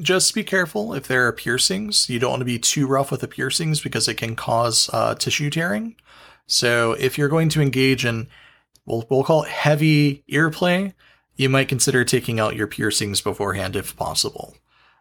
Just 0.00 0.34
be 0.34 0.42
careful 0.42 0.94
if 0.94 1.06
there 1.06 1.26
are 1.26 1.32
piercings. 1.32 2.10
You 2.10 2.18
don't 2.18 2.30
want 2.30 2.40
to 2.40 2.46
be 2.46 2.58
too 2.58 2.86
rough 2.86 3.10
with 3.10 3.20
the 3.20 3.28
piercings 3.28 3.80
because 3.80 4.08
it 4.08 4.14
can 4.14 4.34
cause 4.34 4.90
uh, 4.92 5.14
tissue 5.14 5.48
tearing. 5.48 5.94
So 6.46 6.92
if 6.92 7.18
you're 7.18 7.28
going 7.28 7.48
to 7.50 7.60
engage 7.60 8.04
in, 8.04 8.28
we'll, 8.84 9.06
we'll 9.10 9.24
call 9.24 9.44
it 9.44 9.50
heavy 9.50 10.24
ear 10.28 10.50
play, 10.50 10.94
you 11.36 11.48
might 11.48 11.68
consider 11.68 12.04
taking 12.04 12.40
out 12.40 12.56
your 12.56 12.66
piercings 12.66 13.20
beforehand 13.20 13.76
if 13.76 13.96
possible. 13.96 14.56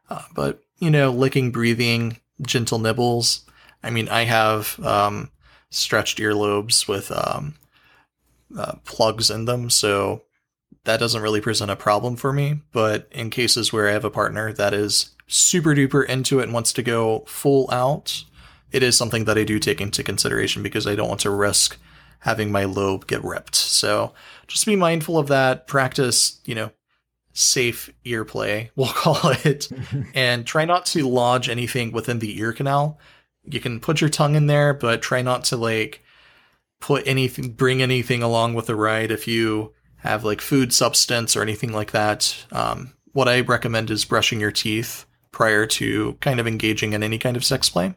Uh, 0.10 0.24
but, 0.34 0.62
you 0.80 0.92
know, 0.92 1.12
licking, 1.12 1.52
breathing, 1.52 2.20
gentle 2.42 2.80
nibbles. 2.80 3.46
I 3.84 3.90
mean, 3.90 4.10
I 4.10 4.24
have 4.24 4.80
um, 4.84 5.32
stretched 5.70 6.18
earlobes 6.18 6.88
with 6.88 7.12
um, 7.12 7.56
uh, 8.58 8.74
plugs 8.84 9.30
in 9.30 9.46
them, 9.46 9.70
so 9.70 10.24
that 10.84 11.00
doesn't 11.00 11.22
really 11.22 11.42
present 11.42 11.72
a 11.72 11.76
problem 11.76 12.16
for 12.16 12.34
me. 12.34 12.62
But 12.72 13.08
in 13.12 13.30
cases 13.30 13.72
where 13.72 13.88
I 13.88 13.94
have 13.94 14.06
a 14.06 14.12
partner 14.12 14.52
that 14.54 14.74
is 14.74 15.16
super 15.28 15.74
duper 15.74 16.06
into 16.06 16.40
it 16.40 16.44
and 16.44 16.54
wants 16.54 16.74
to 16.74 16.84
go 16.84 17.24
full 17.28 17.70
out, 17.72 18.24
it 18.76 18.84
is 18.84 18.98
something 18.98 19.24
that 19.24 19.38
I 19.38 19.46
do 19.46 19.58
take 19.58 19.80
into 19.80 20.04
consideration 20.04 20.62
because 20.62 20.86
I 20.86 20.96
don't 20.96 21.08
want 21.08 21.22
to 21.22 21.30
risk 21.30 21.78
having 22.20 22.52
my 22.52 22.66
lobe 22.66 23.08
get 23.08 23.24
ripped. 23.24 23.56
So 23.56 24.14
just 24.48 24.66
be 24.66 24.76
mindful 24.76 25.18
of 25.18 25.28
that. 25.28 25.66
Practice, 25.66 26.42
you 26.44 26.56
know, 26.56 26.72
safe 27.32 27.90
ear 28.04 28.26
play, 28.26 28.72
we'll 28.76 28.88
call 28.88 29.32
it, 29.46 29.70
and 30.14 30.46
try 30.46 30.66
not 30.66 30.86
to 30.88 31.08
lodge 31.08 31.48
anything 31.48 31.94
within 31.94 32.20
the 32.20 32.38
ear 32.38 32.52
canal. 32.52 33.00
You 33.46 33.62
can 33.62 33.80
put 33.80 34.02
your 34.02 34.10
tongue 34.10 34.36
in 34.36 34.48
there, 34.48 34.74
but 34.74 35.02
try 35.02 35.22
not 35.22 35.46
to 35.46 35.56
like 35.56 36.04
put 36.82 37.08
anything, 37.08 37.52
bring 37.52 37.82
anything 37.82 38.22
along 38.22 38.56
with 38.56 38.66
the 38.66 38.76
ride 38.76 39.10
if 39.10 39.26
you 39.26 39.74
have 40.00 40.26
like 40.26 40.42
food 40.42 40.74
substance 40.74 41.34
or 41.34 41.42
anything 41.42 41.72
like 41.72 41.92
that. 41.92 42.46
Um, 42.52 42.92
what 43.14 43.30
I 43.30 43.40
recommend 43.40 43.90
is 43.90 44.04
brushing 44.04 44.42
your 44.42 44.52
teeth 44.52 45.06
prior 45.36 45.66
to 45.66 46.14
kind 46.22 46.40
of 46.40 46.48
engaging 46.48 46.94
in 46.94 47.04
any 47.04 47.18
kind 47.18 47.36
of 47.36 47.44
sex 47.44 47.70
play, 47.70 47.94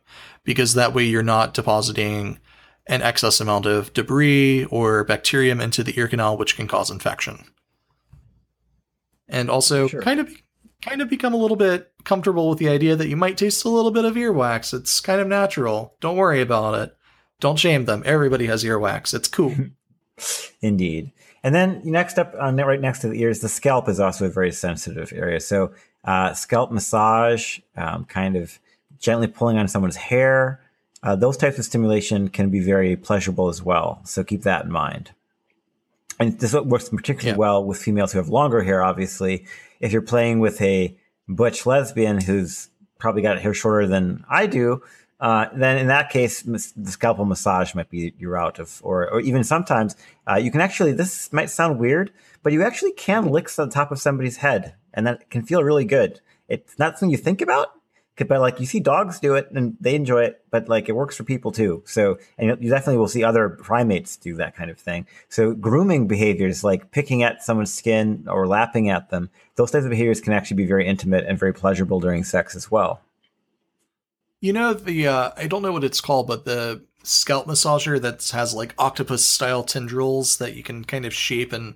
because 0.49 0.72
that 0.72 0.94
way 0.94 1.05
you're 1.05 1.22
not 1.22 1.53
depositing 1.53 2.38
an 2.86 3.03
excess 3.03 3.38
amount 3.38 3.66
of 3.66 3.92
debris 3.92 4.64
or 4.70 5.05
bacterium 5.05 5.61
into 5.61 5.84
the 5.84 6.01
ear 6.01 6.09
canal, 6.09 6.38
which 6.38 6.57
can 6.57 6.66
cause 6.66 6.90
infection 6.90 7.44
and 9.28 9.51
also 9.51 9.86
sure. 9.88 10.03
kind 10.03 10.20
of 10.20 10.30
kind 10.82 11.03
of 11.03 11.11
become 11.11 11.34
a 11.34 11.36
little 11.36 11.57
bit 11.57 11.92
comfortable 12.05 12.49
with 12.49 12.59
the 12.59 12.68
idea 12.68 12.96
that 12.96 13.09
you 13.09 13.16
might 13.16 13.36
taste 13.36 13.64
a 13.64 13.68
little 13.68 13.90
bit 13.90 14.05
of 14.05 14.14
earwax. 14.14 14.72
It's 14.72 15.01
kind 15.01 15.20
of 15.20 15.26
natural. 15.26 15.94
Don't 16.01 16.16
worry 16.16 16.40
about 16.40 16.74
it. 16.76 16.96
Don't 17.40 17.59
shame 17.59 17.84
them. 17.84 18.03
Everybody 18.07 18.46
has 18.46 18.64
earwax. 18.64 19.12
It's 19.12 19.28
cool. 19.28 19.55
Indeed. 20.61 21.12
And 21.42 21.55
then 21.55 21.82
next 21.84 22.18
up, 22.18 22.34
on 22.40 22.57
right 22.57 22.80
next 22.80 23.01
to 23.01 23.09
the 23.09 23.20
ears, 23.20 23.40
the 23.40 23.49
scalp 23.49 23.88
is 23.88 24.01
also 24.01 24.26
a 24.26 24.30
very 24.30 24.53
sensitive 24.53 25.12
area. 25.12 25.40
So 25.40 25.72
uh, 26.05 26.32
scalp 26.32 26.70
massage, 26.70 27.61
um, 27.76 28.05
kind 28.05 28.36
of 28.36 28.59
gently 28.99 29.26
pulling 29.26 29.59
on 29.59 29.68
someone's 29.68 29.96
hair, 29.96 30.61
uh, 31.03 31.16
those 31.16 31.36
types 31.36 31.59
of 31.59 31.64
stimulation 31.64 32.28
can 32.28 32.51
be 32.51 32.61
very 32.61 32.96
pleasurable 32.96 33.49
as 33.49 33.62
well. 33.62 34.01
So 34.05 34.24
keep 34.24 34.42
that 34.42 34.64
in 34.64 34.72
mind 34.72 35.12
and 36.18 36.38
this 36.38 36.55
works 36.55 36.88
particularly 36.88 37.30
yeah. 37.30 37.36
well 37.36 37.64
with 37.64 37.78
females 37.78 38.12
who 38.12 38.18
have 38.18 38.28
longer 38.28 38.62
hair. 38.62 38.82
Obviously, 38.82 39.46
if 39.80 39.92
you're 39.92 40.03
playing 40.03 40.40
with 40.40 40.61
a 40.61 40.96
butch 41.28 41.66
lesbian 41.66 42.20
who's 42.20 42.68
probably 42.99 43.22
got 43.22 43.40
hair 43.40 43.55
shorter 43.55 43.86
than 43.86 44.24
I 44.28 44.46
do, 44.46 44.82
uh, 45.20 45.46
then 45.55 45.78
in 45.78 45.88
that 45.88 46.11
case, 46.11 46.42
the 46.42 46.90
scalpel 46.90 47.24
massage 47.24 47.74
might 47.74 47.90
be 47.90 48.14
your 48.18 48.32
route 48.32 48.59
of, 48.59 48.80
or, 48.84 49.09
or 49.11 49.20
even 49.20 49.44
sometimes 49.44 49.96
uh, 50.28 50.36
you 50.36 50.51
can 50.51 50.61
actually. 50.61 50.92
This 50.92 51.32
might 51.32 51.51
sound 51.51 51.78
weird, 51.78 52.12
but 52.42 52.53
you 52.53 52.62
actually 52.62 52.92
can 52.92 53.28
lick 53.28 53.51
the 53.51 53.66
top 53.66 53.90
of 53.90 54.01
somebody's 54.01 54.38
head, 54.38 54.74
and 54.94 55.07
that 55.07 55.30
can 55.30 55.42
feel 55.42 55.62
really 55.62 55.84
good. 55.84 56.20
It's 56.49 56.78
not 56.78 56.99
something 56.99 57.11
you 57.11 57.16
think 57.16 57.40
about, 57.40 57.72
but 58.27 58.41
like 58.41 58.59
you 58.59 58.66
see 58.66 58.81
dogs 58.81 59.21
do 59.21 59.35
it 59.35 59.51
and 59.53 59.77
they 59.81 59.95
enjoy 59.95 60.25
it, 60.25 60.43
but 60.51 60.69
like 60.69 60.89
it 60.89 60.93
works 60.93 61.16
for 61.16 61.25
people 61.25 61.53
too. 61.53 61.83
So, 61.87 62.19
and 62.39 62.61
you 62.62 62.71
definitely 62.71 62.97
will 62.97 63.09
see 63.09 63.23
other 63.23 63.49
primates 63.49 64.16
do 64.16 64.35
that 64.37 64.57
kind 64.57 64.71
of 64.71 64.79
thing. 64.79 65.07
So, 65.29 65.53
grooming 65.53 66.09
behaviors 66.09 66.64
like 66.64 66.91
picking 66.91 67.23
at 67.23 67.43
someone's 67.43 67.73
skin 67.73 68.27
or 68.29 68.47
lapping 68.47 68.89
at 68.89 69.11
them, 69.11 69.31
those 69.57 69.71
types 69.71 69.85
of 69.85 69.91
behaviors 69.91 70.21
can 70.21 70.33
actually 70.33 70.57
be 70.57 70.66
very 70.66 70.87
intimate 70.87 71.27
and 71.27 71.39
very 71.39 71.53
pleasurable 71.53 72.01
during 72.01 72.25
sex 72.25 72.57
as 72.57 72.71
well. 72.71 73.01
You 74.41 74.53
know, 74.53 74.73
the, 74.73 75.09
uh, 75.09 75.31
I 75.37 75.47
don't 75.47 75.62
know 75.62 75.73
what 75.73 75.85
it's 75.85 76.01
called, 76.01 76.29
but 76.29 76.45
the 76.45 76.83
scalp 77.03 77.47
massager 77.47 78.01
that 78.01 78.29
has 78.31 78.55
like 78.55 78.75
octopus 78.79 79.25
style 79.25 79.64
tendrils 79.64 80.37
that 80.39 80.55
you 80.55 80.62
can 80.62 80.85
kind 80.85 81.05
of 81.05 81.14
shape 81.14 81.53
and 81.53 81.75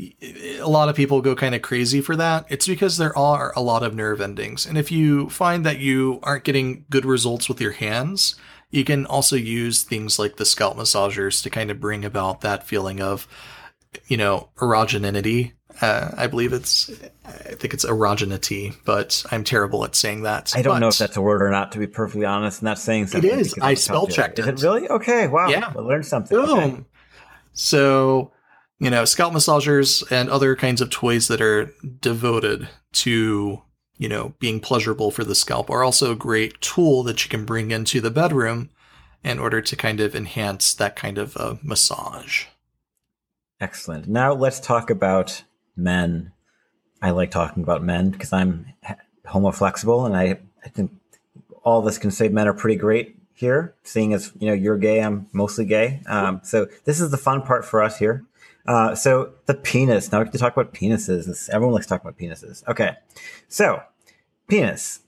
a 0.00 0.66
lot 0.66 0.88
of 0.88 0.96
people 0.96 1.20
go 1.20 1.34
kind 1.34 1.54
of 1.54 1.62
crazy 1.62 2.00
for 2.00 2.16
that. 2.16 2.46
It's 2.48 2.66
because 2.66 2.96
there 2.96 3.16
are 3.16 3.52
a 3.54 3.62
lot 3.62 3.82
of 3.82 3.94
nerve 3.94 4.20
endings. 4.20 4.66
And 4.66 4.78
if 4.78 4.90
you 4.90 5.28
find 5.28 5.66
that 5.66 5.78
you 5.78 6.20
aren't 6.22 6.44
getting 6.44 6.84
good 6.90 7.04
results 7.04 7.48
with 7.48 7.60
your 7.60 7.72
hands, 7.72 8.36
you 8.70 8.84
can 8.84 9.04
also 9.06 9.36
use 9.36 9.82
things 9.82 10.18
like 10.18 10.36
the 10.36 10.46
scalp 10.46 10.76
massagers 10.76 11.42
to 11.42 11.50
kind 11.50 11.70
of 11.70 11.80
bring 11.80 12.04
about 12.04 12.40
that 12.40 12.66
feeling 12.66 13.00
of, 13.00 13.28
you 14.06 14.16
know, 14.16 14.48
erogenity. 14.56 15.52
Uh, 15.80 16.10
I 16.16 16.26
believe 16.26 16.52
it's, 16.52 16.90
I 17.24 17.30
think 17.30 17.74
it's 17.74 17.84
erogenity, 17.84 18.74
but 18.84 19.24
I'm 19.30 19.44
terrible 19.44 19.84
at 19.84 19.94
saying 19.94 20.22
that. 20.22 20.52
I 20.54 20.62
don't 20.62 20.74
but 20.74 20.78
know 20.80 20.88
if 20.88 20.98
that's 20.98 21.16
a 21.16 21.22
word 21.22 21.42
or 21.42 21.50
not, 21.50 21.72
to 21.72 21.78
be 21.78 21.86
perfectly 21.86 22.26
honest. 22.26 22.62
I'm 22.62 22.66
not 22.66 22.78
saying 22.78 23.08
something. 23.08 23.30
It 23.30 23.38
is. 23.38 23.54
I 23.60 23.74
spell 23.74 24.06
checked 24.06 24.38
it. 24.38 24.42
Is 24.42 24.62
it 24.62 24.66
really? 24.66 24.88
Okay. 24.88 25.28
Wow. 25.28 25.48
Yeah. 25.48 25.72
I 25.74 25.80
learned 25.80 26.06
something. 26.06 26.36
Boom. 26.36 26.58
Okay. 26.58 26.84
So 27.54 28.32
you 28.82 28.90
know, 28.90 29.04
scalp 29.04 29.32
massagers 29.32 30.02
and 30.10 30.28
other 30.28 30.56
kinds 30.56 30.80
of 30.80 30.90
toys 30.90 31.28
that 31.28 31.40
are 31.40 31.72
devoted 32.00 32.68
to, 32.90 33.62
you 33.96 34.08
know, 34.08 34.34
being 34.40 34.58
pleasurable 34.58 35.12
for 35.12 35.22
the 35.22 35.36
scalp 35.36 35.70
are 35.70 35.84
also 35.84 36.10
a 36.10 36.16
great 36.16 36.60
tool 36.60 37.04
that 37.04 37.22
you 37.22 37.30
can 37.30 37.44
bring 37.44 37.70
into 37.70 38.00
the 38.00 38.10
bedroom 38.10 38.70
in 39.22 39.38
order 39.38 39.60
to 39.60 39.76
kind 39.76 40.00
of 40.00 40.16
enhance 40.16 40.74
that 40.74 40.96
kind 40.96 41.16
of 41.16 41.36
uh, 41.36 41.54
massage. 41.62 42.46
Excellent. 43.60 44.08
Now 44.08 44.34
let's 44.34 44.58
talk 44.58 44.90
about 44.90 45.44
men. 45.76 46.32
I 47.00 47.10
like 47.10 47.30
talking 47.30 47.62
about 47.62 47.84
men 47.84 48.10
because 48.10 48.32
I'm 48.32 48.66
homoflexible 49.24 50.06
and 50.06 50.16
I, 50.16 50.40
I 50.64 50.68
think 50.70 50.90
all 51.62 51.78
of 51.78 51.86
us 51.86 51.98
can 51.98 52.10
say 52.10 52.28
men 52.28 52.48
are 52.48 52.52
pretty 52.52 52.80
great 52.80 53.16
here, 53.32 53.76
seeing 53.84 54.12
as, 54.12 54.32
you 54.40 54.48
know, 54.48 54.54
you're 54.54 54.76
gay, 54.76 55.00
I'm 55.00 55.28
mostly 55.32 55.66
gay. 55.66 56.00
Um, 56.06 56.40
so 56.42 56.66
this 56.84 57.00
is 57.00 57.12
the 57.12 57.16
fun 57.16 57.42
part 57.42 57.64
for 57.64 57.80
us 57.80 57.96
here. 57.96 58.24
Uh, 58.66 58.94
so 58.94 59.32
the 59.46 59.54
penis. 59.54 60.12
Now 60.12 60.18
we 60.18 60.24
get 60.24 60.32
to 60.32 60.38
talk 60.38 60.56
about 60.56 60.72
penises. 60.72 61.48
Everyone 61.50 61.74
likes 61.74 61.86
to 61.86 61.90
talk 61.90 62.02
about 62.02 62.18
penises. 62.18 62.66
Okay, 62.68 62.96
so 63.48 63.82
penis. 64.48 65.00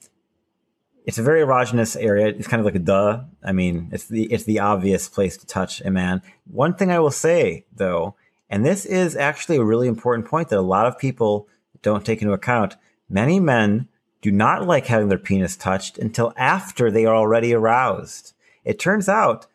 It's 1.04 1.18
a 1.18 1.22
very 1.22 1.42
erogenous 1.42 2.00
area. 2.00 2.28
It's 2.28 2.48
kind 2.48 2.60
of 2.60 2.64
like 2.64 2.74
a 2.74 2.80
duh. 2.80 3.24
I 3.42 3.52
mean, 3.52 3.90
it's 3.92 4.06
the 4.06 4.24
it's 4.32 4.44
the 4.44 4.60
obvious 4.60 5.08
place 5.08 5.36
to 5.36 5.46
touch 5.46 5.80
a 5.82 5.90
man. 5.90 6.22
One 6.50 6.74
thing 6.74 6.90
I 6.90 6.98
will 6.98 7.10
say 7.10 7.66
though, 7.72 8.16
and 8.48 8.64
this 8.64 8.86
is 8.86 9.14
actually 9.14 9.56
a 9.58 9.64
really 9.64 9.86
important 9.86 10.26
point 10.26 10.48
that 10.48 10.58
a 10.58 10.62
lot 10.62 10.86
of 10.86 10.98
people 10.98 11.48
don't 11.82 12.04
take 12.04 12.22
into 12.22 12.32
account. 12.32 12.76
Many 13.08 13.38
men 13.38 13.88
do 14.22 14.32
not 14.32 14.66
like 14.66 14.86
having 14.86 15.08
their 15.08 15.18
penis 15.18 15.54
touched 15.54 15.98
until 15.98 16.32
after 16.36 16.90
they 16.90 17.04
are 17.04 17.14
already 17.14 17.52
aroused. 17.52 18.32
It 18.64 18.78
turns 18.78 19.06
out 19.06 19.46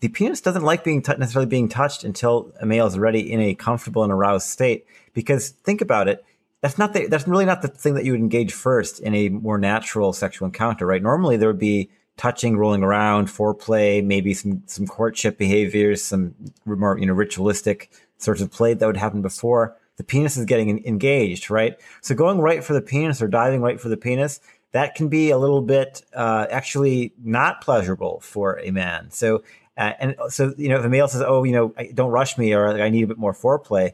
the 0.00 0.08
penis 0.08 0.40
doesn't 0.40 0.62
like 0.62 0.84
being 0.84 1.02
t- 1.02 1.14
necessarily 1.18 1.48
being 1.48 1.68
touched 1.68 2.04
until 2.04 2.52
a 2.60 2.66
male 2.66 2.86
is 2.86 2.96
already 2.96 3.32
in 3.32 3.40
a 3.40 3.54
comfortable 3.54 4.02
and 4.02 4.12
aroused 4.12 4.48
state. 4.48 4.86
Because 5.14 5.50
think 5.50 5.80
about 5.80 6.08
it, 6.08 6.24
that's 6.60 6.78
not 6.78 6.92
the, 6.92 7.06
that's 7.06 7.26
really 7.26 7.44
not 7.44 7.62
the 7.62 7.68
thing 7.68 7.94
that 7.94 8.04
you 8.04 8.12
would 8.12 8.20
engage 8.20 8.52
first 8.52 9.00
in 9.00 9.14
a 9.14 9.28
more 9.28 9.58
natural 9.58 10.12
sexual 10.12 10.46
encounter, 10.46 10.86
right? 10.86 11.02
Normally 11.02 11.36
there 11.36 11.48
would 11.48 11.58
be 11.58 11.90
touching, 12.16 12.56
rolling 12.56 12.82
around, 12.82 13.28
foreplay, 13.28 14.04
maybe 14.04 14.34
some 14.34 14.62
some 14.66 14.86
courtship 14.86 15.38
behaviors, 15.38 16.02
some 16.02 16.34
more 16.64 16.98
you 16.98 17.06
know 17.06 17.12
ritualistic 17.12 17.90
sorts 18.18 18.40
of 18.40 18.50
play 18.50 18.74
that 18.74 18.86
would 18.86 18.96
happen 18.96 19.22
before 19.22 19.76
the 19.96 20.04
penis 20.04 20.36
is 20.36 20.44
getting 20.44 20.84
engaged, 20.84 21.50
right? 21.50 21.78
So 22.02 22.14
going 22.14 22.38
right 22.38 22.62
for 22.62 22.74
the 22.74 22.82
penis 22.82 23.22
or 23.22 23.28
diving 23.28 23.62
right 23.62 23.80
for 23.80 23.88
the 23.88 23.96
penis, 23.96 24.40
that 24.72 24.94
can 24.94 25.08
be 25.08 25.30
a 25.30 25.38
little 25.38 25.62
bit 25.62 26.02
uh, 26.14 26.46
actually 26.50 27.12
not 27.22 27.62
pleasurable 27.62 28.20
for 28.20 28.60
a 28.60 28.70
man. 28.70 29.10
So 29.10 29.42
uh, 29.76 29.92
and 29.98 30.16
so, 30.28 30.54
you 30.56 30.68
know, 30.68 30.78
if 30.78 30.84
a 30.84 30.88
male 30.88 31.08
says, 31.08 31.22
"Oh, 31.26 31.44
you 31.44 31.52
know, 31.52 31.74
don't 31.94 32.10
rush 32.10 32.38
me," 32.38 32.52
or 32.54 32.68
"I 32.68 32.88
need 32.88 33.04
a 33.04 33.06
bit 33.06 33.18
more 33.18 33.34
foreplay," 33.34 33.92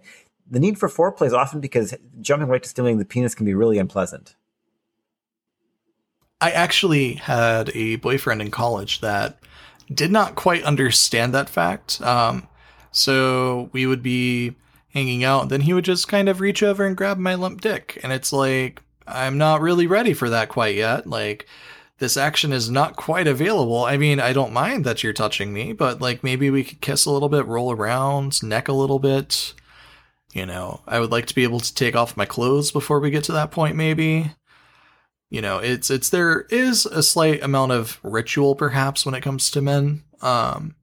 the 0.51 0.61
need 0.61 0.79
for 0.79 0.89
foreplay 0.89 1.27
is 1.27 1.33
often 1.33 1.61
because 1.61 1.95
jumping 2.21 2.49
right 2.49 2.63
to 2.63 2.69
stimulating 2.69 2.99
the 2.99 3.05
penis 3.05 3.35
can 3.35 3.47
be 3.47 3.55
really 3.55 3.79
unpleasant. 3.79 4.37
I 6.41 6.51
actually 6.51 7.15
had 7.15 7.71
a 7.75 7.97
boyfriend 7.97 8.43
in 8.43 8.51
college 8.51 9.01
that 9.01 9.39
did 9.93 10.11
not 10.11 10.35
quite 10.35 10.65
understand 10.65 11.35
that 11.35 11.49
fact. 11.49 12.01
Um, 12.03 12.49
so 12.91 13.71
we 13.73 13.87
would 13.87 14.03
be 14.03 14.57
hanging 14.93 15.25
out, 15.25 15.49
then 15.49 15.63
he 15.63 15.73
would 15.73 15.85
just 15.85 16.09
kind 16.09 16.29
of 16.29 16.41
reach 16.41 16.63
over 16.63 16.85
and 16.85 16.97
grab 16.97 17.19
my 17.19 17.35
limp 17.35 17.61
dick. 17.61 17.99
And 18.03 18.13
it's 18.13 18.33
like, 18.33 18.83
I'm 19.07 19.39
not 19.39 19.61
really 19.61 19.87
ready 19.87 20.15
for 20.15 20.29
that 20.31 20.49
quite 20.49 20.75
yet. 20.75 21.07
Like, 21.07 21.47
this 22.03 22.17
action 22.17 22.53
is 22.53 22.69
not 22.69 22.97
quite 22.97 23.29
available. 23.29 23.85
I 23.85 23.97
mean, 23.97 24.19
I 24.19 24.33
don't 24.33 24.53
mind 24.53 24.85
that 24.85 25.05
you're 25.05 25.13
touching 25.13 25.53
me, 25.53 25.73
but 25.73 26.01
like 26.01 26.25
maybe 26.25 26.51
we 26.51 26.65
could 26.65 26.81
kiss 26.81 27.07
a 27.07 27.13
little 27.13 27.29
bit, 27.29 27.47
roll 27.47 27.71
around, 27.71 28.43
neck 28.43 28.67
a 28.67 28.73
little 28.73 28.99
bit. 28.99 29.55
You 30.33 30.45
know, 30.45 30.81
I 30.85 30.99
would 30.99 31.13
like 31.13 31.27
to 31.27 31.35
be 31.35 31.45
able 31.45 31.61
to 31.61 31.73
take 31.73 31.95
off 31.95 32.17
my 32.17 32.25
clothes 32.25 32.73
before 32.73 32.99
we 32.99 33.11
get 33.11 33.23
to 33.25 33.33
that 33.33 33.53
point, 33.53 33.77
maybe. 33.77 34.33
You 35.31 35.43
know, 35.43 35.59
it's 35.59 35.91
it's 35.91 36.09
there 36.09 36.41
is 36.51 36.87
a 36.87 37.05
slight 37.05 37.41
amount 37.41 37.71
of 37.71 38.01
ritual 38.03 38.57
perhaps 38.57 39.07
when 39.07 39.15
it 39.15 39.23
comes 39.23 39.49
to 39.53 39.63
men. 39.63 40.03
Um 40.23 40.75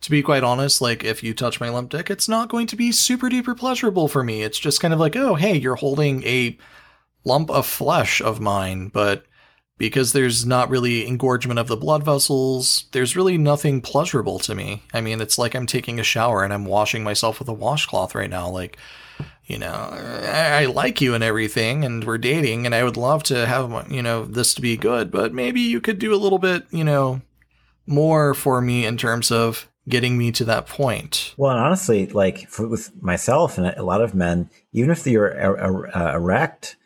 to 0.00 0.10
be 0.10 0.22
quite 0.22 0.42
honest, 0.42 0.80
like 0.80 1.04
if 1.04 1.22
you 1.22 1.34
touch 1.34 1.60
my 1.60 1.68
limp 1.68 1.90
dick, 1.90 2.08
it's 2.08 2.30
not 2.30 2.48
going 2.48 2.66
to 2.68 2.76
be 2.76 2.92
super 2.92 3.28
duper 3.28 3.54
pleasurable 3.54 4.08
for 4.08 4.24
me. 4.24 4.42
It's 4.42 4.58
just 4.58 4.80
kind 4.80 4.94
of 4.94 5.00
like, 5.00 5.16
oh 5.16 5.34
hey, 5.34 5.58
you're 5.58 5.76
holding 5.76 6.22
a 6.22 6.56
lump 7.26 7.50
of 7.50 7.66
flesh 7.66 8.22
of 8.22 8.40
mine, 8.40 8.88
but 8.88 9.26
because 9.78 10.12
there's 10.12 10.46
not 10.46 10.70
really 10.70 11.06
engorgement 11.06 11.58
of 11.58 11.68
the 11.68 11.76
blood 11.76 12.02
vessels, 12.02 12.86
there's 12.92 13.16
really 13.16 13.36
nothing 13.36 13.80
pleasurable 13.80 14.38
to 14.40 14.54
me. 14.54 14.82
I 14.94 15.00
mean, 15.00 15.20
it's 15.20 15.38
like 15.38 15.54
I'm 15.54 15.66
taking 15.66 16.00
a 16.00 16.04
shower 16.04 16.44
and 16.44 16.52
I'm 16.52 16.64
washing 16.64 17.04
myself 17.04 17.38
with 17.38 17.48
a 17.48 17.52
washcloth 17.54 18.14
right 18.14 18.30
now. 18.30 18.48
Like, 18.48 18.78
you 19.44 19.58
know, 19.58 19.72
I, 19.72 20.62
I, 20.62 20.64
like 20.66 21.00
you 21.00 21.14
and 21.14 21.22
everything, 21.22 21.84
and 21.84 22.02
we're 22.04 22.18
dating, 22.18 22.66
and 22.66 22.74
I 22.74 22.82
would 22.82 22.96
love 22.96 23.22
to 23.24 23.46
have, 23.46 23.90
you 23.90 24.02
know, 24.02 24.24
this 24.24 24.54
to 24.54 24.60
be 24.60 24.76
good, 24.76 25.10
but 25.10 25.32
maybe 25.32 25.60
you 25.60 25.80
could 25.80 25.98
do 25.98 26.12
a 26.12 26.16
little 26.18 26.38
bit, 26.38 26.66
you 26.70 26.82
know, 26.82 27.22
more 27.86 28.34
for 28.34 28.60
me 28.60 28.84
in 28.84 28.96
terms 28.96 29.30
of 29.30 29.68
getting 29.88 30.18
me 30.18 30.32
to 30.32 30.44
that 30.44 30.66
point. 30.66 31.34
Well, 31.36 31.52
and 31.52 31.60
honestly, 31.60 32.06
like 32.06 32.48
for, 32.48 32.66
with 32.66 32.90
myself 33.00 33.56
and 33.56 33.66
a 33.66 33.84
lot 33.84 34.00
of 34.00 34.14
men, 34.14 34.50
even 34.72 34.90
if 34.90 35.06
you're 35.06 35.26
er- 35.26 35.58
er- 35.60 35.96
uh, 35.96 36.14
erect, 36.16 36.76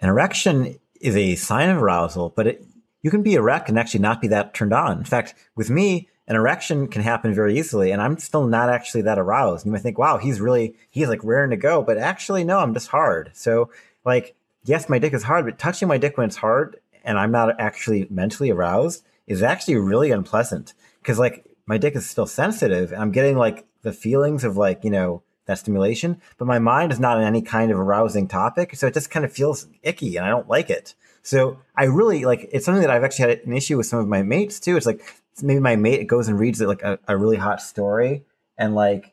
an 0.00 0.10
erection 0.10 0.78
is 1.00 1.16
a 1.16 1.34
sign 1.34 1.70
of 1.70 1.82
arousal, 1.82 2.30
but 2.36 2.46
it, 2.46 2.64
you 3.02 3.10
can 3.10 3.22
be 3.22 3.34
erect 3.34 3.68
and 3.68 3.78
actually 3.78 4.00
not 4.00 4.20
be 4.20 4.28
that 4.28 4.54
turned 4.54 4.72
on. 4.72 4.98
In 4.98 5.04
fact, 5.04 5.34
with 5.56 5.70
me, 5.70 6.08
an 6.28 6.36
erection 6.36 6.86
can 6.86 7.02
happen 7.02 7.34
very 7.34 7.58
easily, 7.58 7.90
and 7.90 8.00
I'm 8.00 8.18
still 8.18 8.46
not 8.46 8.68
actually 8.68 9.02
that 9.02 9.18
aroused. 9.18 9.66
You 9.66 9.72
might 9.72 9.80
think, 9.80 9.98
"Wow, 9.98 10.18
he's 10.18 10.40
really 10.40 10.76
he's 10.90 11.08
like 11.08 11.24
raring 11.24 11.50
to 11.50 11.56
go," 11.56 11.82
but 11.82 11.98
actually, 11.98 12.44
no, 12.44 12.60
I'm 12.60 12.74
just 12.74 12.88
hard. 12.88 13.32
So, 13.34 13.70
like, 14.04 14.36
yes, 14.64 14.88
my 14.88 14.98
dick 15.00 15.12
is 15.12 15.24
hard, 15.24 15.44
but 15.44 15.58
touching 15.58 15.88
my 15.88 15.98
dick 15.98 16.16
when 16.16 16.28
it's 16.28 16.36
hard 16.36 16.76
and 17.02 17.18
I'm 17.18 17.32
not 17.32 17.58
actually 17.58 18.06
mentally 18.10 18.50
aroused 18.50 19.04
is 19.26 19.42
actually 19.42 19.76
really 19.76 20.10
unpleasant 20.12 20.74
because, 21.02 21.18
like, 21.18 21.46
my 21.66 21.78
dick 21.78 21.96
is 21.96 22.08
still 22.08 22.26
sensitive, 22.26 22.92
and 22.92 23.02
I'm 23.02 23.12
getting 23.12 23.36
like 23.36 23.66
the 23.82 23.92
feelings 23.92 24.44
of 24.44 24.56
like 24.56 24.84
you 24.84 24.90
know 24.90 25.22
that 25.50 25.58
stimulation, 25.58 26.20
but 26.38 26.46
my 26.46 26.58
mind 26.58 26.92
is 26.92 27.00
not 27.00 27.18
on 27.18 27.24
any 27.24 27.42
kind 27.42 27.70
of 27.70 27.78
arousing 27.78 28.26
topic. 28.28 28.74
So 28.76 28.86
it 28.86 28.94
just 28.94 29.10
kind 29.10 29.24
of 29.24 29.32
feels 29.32 29.66
icky 29.82 30.16
and 30.16 30.24
I 30.24 30.30
don't 30.30 30.48
like 30.48 30.70
it. 30.70 30.94
So 31.22 31.58
I 31.76 31.84
really 31.84 32.24
like 32.24 32.48
it's 32.52 32.64
something 32.64 32.82
that 32.82 32.90
I've 32.90 33.04
actually 33.04 33.30
had 33.30 33.40
an 33.40 33.52
issue 33.52 33.76
with 33.76 33.86
some 33.86 33.98
of 33.98 34.08
my 34.08 34.22
mates 34.22 34.58
too. 34.58 34.76
It's 34.76 34.86
like 34.86 35.02
maybe 35.42 35.60
my 35.60 35.76
mate 35.76 36.06
goes 36.06 36.28
and 36.28 36.38
reads 36.38 36.60
it 36.60 36.66
like 36.66 36.82
a, 36.82 36.98
a 37.06 37.16
really 37.16 37.36
hot 37.36 37.60
story 37.60 38.24
and 38.56 38.74
like, 38.74 39.12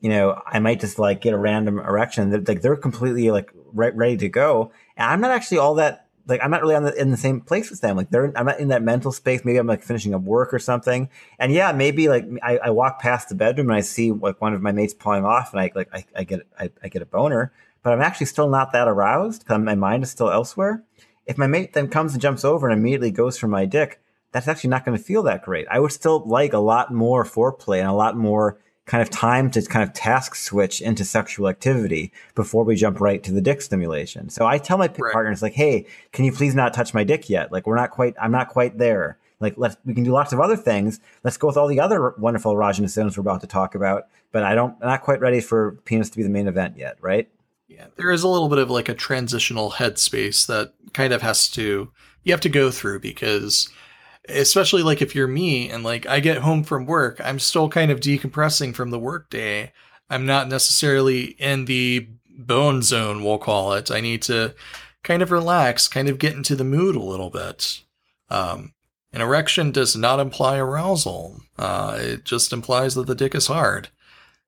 you 0.00 0.10
know, 0.10 0.40
I 0.46 0.58
might 0.58 0.80
just 0.80 0.98
like 0.98 1.20
get 1.20 1.34
a 1.34 1.38
random 1.38 1.78
erection 1.78 2.30
that 2.30 2.48
like 2.48 2.62
they're 2.62 2.76
completely 2.76 3.30
like 3.30 3.50
right, 3.72 3.94
ready 3.96 4.16
to 4.18 4.28
go. 4.28 4.72
And 4.96 5.10
I'm 5.10 5.20
not 5.20 5.30
actually 5.30 5.58
all 5.58 5.74
that 5.76 6.05
like 6.26 6.40
I'm 6.42 6.50
not 6.50 6.60
really 6.60 6.74
on 6.74 6.84
the, 6.84 6.94
in 6.94 7.10
the 7.10 7.16
same 7.16 7.40
place 7.40 7.70
with 7.70 7.80
them. 7.80 7.96
Like 7.96 8.10
they're 8.10 8.32
I'm 8.36 8.46
not 8.46 8.58
in 8.58 8.68
that 8.68 8.82
mental 8.82 9.12
space. 9.12 9.44
Maybe 9.44 9.58
I'm 9.58 9.66
like 9.66 9.82
finishing 9.82 10.14
up 10.14 10.22
work 10.22 10.52
or 10.52 10.58
something. 10.58 11.08
And 11.38 11.52
yeah, 11.52 11.72
maybe 11.72 12.08
like 12.08 12.26
I, 12.42 12.58
I 12.58 12.70
walk 12.70 13.00
past 13.00 13.28
the 13.28 13.34
bedroom 13.34 13.70
and 13.70 13.76
I 13.76 13.80
see 13.80 14.12
like 14.12 14.40
one 14.40 14.54
of 14.54 14.62
my 14.62 14.72
mates 14.72 14.94
pulling 14.94 15.24
off, 15.24 15.52
and 15.52 15.60
I 15.60 15.70
like 15.74 15.88
I, 15.92 16.04
I 16.16 16.24
get 16.24 16.46
I, 16.58 16.70
I 16.82 16.88
get 16.88 17.02
a 17.02 17.06
boner, 17.06 17.52
but 17.82 17.92
I'm 17.92 18.02
actually 18.02 18.26
still 18.26 18.48
not 18.48 18.72
that 18.72 18.88
aroused 18.88 19.44
because 19.44 19.60
my 19.60 19.74
mind 19.74 20.02
is 20.02 20.10
still 20.10 20.30
elsewhere. 20.30 20.82
If 21.26 21.38
my 21.38 21.46
mate 21.46 21.72
then 21.72 21.88
comes 21.88 22.12
and 22.12 22.22
jumps 22.22 22.44
over 22.44 22.68
and 22.68 22.78
immediately 22.78 23.10
goes 23.10 23.38
for 23.38 23.48
my 23.48 23.64
dick, 23.64 24.00
that's 24.32 24.48
actually 24.48 24.70
not 24.70 24.84
going 24.84 24.96
to 24.96 25.02
feel 25.02 25.22
that 25.24 25.42
great. 25.42 25.66
I 25.70 25.80
would 25.80 25.92
still 25.92 26.22
like 26.26 26.52
a 26.52 26.58
lot 26.58 26.92
more 26.92 27.24
foreplay 27.24 27.78
and 27.78 27.88
a 27.88 27.92
lot 27.92 28.16
more 28.16 28.58
kind 28.86 29.02
of 29.02 29.10
time 29.10 29.50
to 29.50 29.62
kind 29.62 29.82
of 29.82 29.92
task 29.92 30.34
switch 30.34 30.80
into 30.80 31.04
sexual 31.04 31.48
activity 31.48 32.12
before 32.34 32.64
we 32.64 32.76
jump 32.76 33.00
right 33.00 33.22
to 33.24 33.32
the 33.32 33.40
dick 33.40 33.60
stimulation. 33.60 34.28
So 34.28 34.46
I 34.46 34.58
tell 34.58 34.78
my 34.78 34.86
right. 34.86 35.12
partners 35.12 35.42
like, 35.42 35.54
"Hey, 35.54 35.86
can 36.12 36.24
you 36.24 36.32
please 36.32 36.54
not 36.54 36.72
touch 36.72 36.94
my 36.94 37.04
dick 37.04 37.28
yet? 37.28 37.52
Like 37.52 37.66
we're 37.66 37.76
not 37.76 37.90
quite 37.90 38.14
I'm 38.20 38.32
not 38.32 38.48
quite 38.48 38.78
there. 38.78 39.18
Like 39.40 39.54
let's 39.56 39.76
we 39.84 39.92
can 39.92 40.04
do 40.04 40.12
lots 40.12 40.32
of 40.32 40.40
other 40.40 40.56
things. 40.56 41.00
Let's 41.24 41.36
go 41.36 41.48
with 41.48 41.56
all 41.56 41.68
the 41.68 41.80
other 41.80 42.14
wonderful 42.16 42.54
erogenous 42.54 42.90
zones 42.90 43.16
we're 43.16 43.22
about 43.22 43.40
to 43.42 43.46
talk 43.46 43.74
about, 43.74 44.04
but 44.32 44.44
I 44.44 44.54
don't 44.54 44.76
I'm 44.80 44.88
not 44.88 45.02
quite 45.02 45.20
ready 45.20 45.40
for 45.40 45.72
penis 45.84 46.08
to 46.10 46.16
be 46.16 46.22
the 46.22 46.30
main 46.30 46.48
event 46.48 46.78
yet, 46.78 46.96
right?" 47.00 47.28
Yeah, 47.68 47.86
there 47.96 48.12
is 48.12 48.22
a 48.22 48.28
little 48.28 48.48
bit 48.48 48.58
of 48.58 48.70
like 48.70 48.88
a 48.88 48.94
transitional 48.94 49.72
headspace 49.72 50.46
that 50.46 50.72
kind 50.92 51.12
of 51.12 51.22
has 51.22 51.48
to 51.50 51.90
you 52.22 52.32
have 52.32 52.40
to 52.42 52.48
go 52.48 52.70
through 52.70 53.00
because 53.00 53.68
especially 54.28 54.82
like 54.82 55.02
if 55.02 55.14
you're 55.14 55.26
me 55.26 55.70
and 55.70 55.84
like 55.84 56.06
I 56.06 56.20
get 56.20 56.38
home 56.38 56.62
from 56.64 56.86
work, 56.86 57.20
I'm 57.24 57.38
still 57.38 57.68
kind 57.68 57.90
of 57.90 58.00
decompressing 58.00 58.74
from 58.74 58.90
the 58.90 58.98
workday. 58.98 59.72
I'm 60.08 60.26
not 60.26 60.48
necessarily 60.48 61.36
in 61.38 61.64
the 61.64 62.08
bone 62.38 62.82
zone, 62.82 63.24
we'll 63.24 63.38
call 63.38 63.72
it. 63.72 63.90
I 63.90 64.00
need 64.00 64.22
to 64.22 64.54
kind 65.02 65.22
of 65.22 65.30
relax, 65.30 65.88
kind 65.88 66.08
of 66.08 66.18
get 66.18 66.34
into 66.34 66.54
the 66.54 66.64
mood 66.64 66.96
a 66.96 67.02
little 67.02 67.30
bit. 67.30 67.82
Um, 68.28 68.74
an 69.12 69.20
erection 69.20 69.70
does 69.70 69.96
not 69.96 70.20
imply 70.20 70.58
arousal. 70.58 71.40
Uh, 71.58 71.96
it 71.98 72.24
just 72.24 72.52
implies 72.52 72.94
that 72.94 73.06
the 73.06 73.14
dick 73.14 73.34
is 73.34 73.46
hard. 73.46 73.88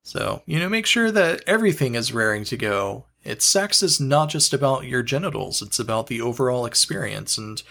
So, 0.03 0.43
you 0.47 0.59
know, 0.59 0.69
make 0.69 0.87
sure 0.87 1.11
that 1.11 1.43
everything 1.47 1.95
is 1.95 2.13
raring 2.13 2.45
to 2.45 2.57
go. 2.57 3.07
It's 3.25 3.45
sex 3.45 3.83
is 3.83 4.01
not 4.01 4.31
just 4.31 4.53
about 4.53 4.85
your 4.85 5.03
genitals, 5.03 5.61
it's 5.61 5.79
about 5.79 6.07
the 6.07 6.21
overall 6.21 6.67
experience. 6.67 7.37
And 7.37 7.63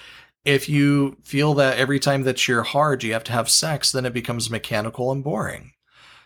if 0.47 0.69
you 0.69 1.17
feel 1.23 1.53
that 1.55 1.77
every 1.77 1.99
time 1.99 2.23
that 2.23 2.47
you're 2.47 2.63
hard 2.63 3.03
you 3.03 3.11
have 3.11 3.25
to 3.25 3.33
have 3.33 3.49
sex, 3.49 3.91
then 3.91 4.05
it 4.05 4.13
becomes 4.13 4.49
mechanical 4.49 5.11
and 5.11 5.21
boring. 5.21 5.73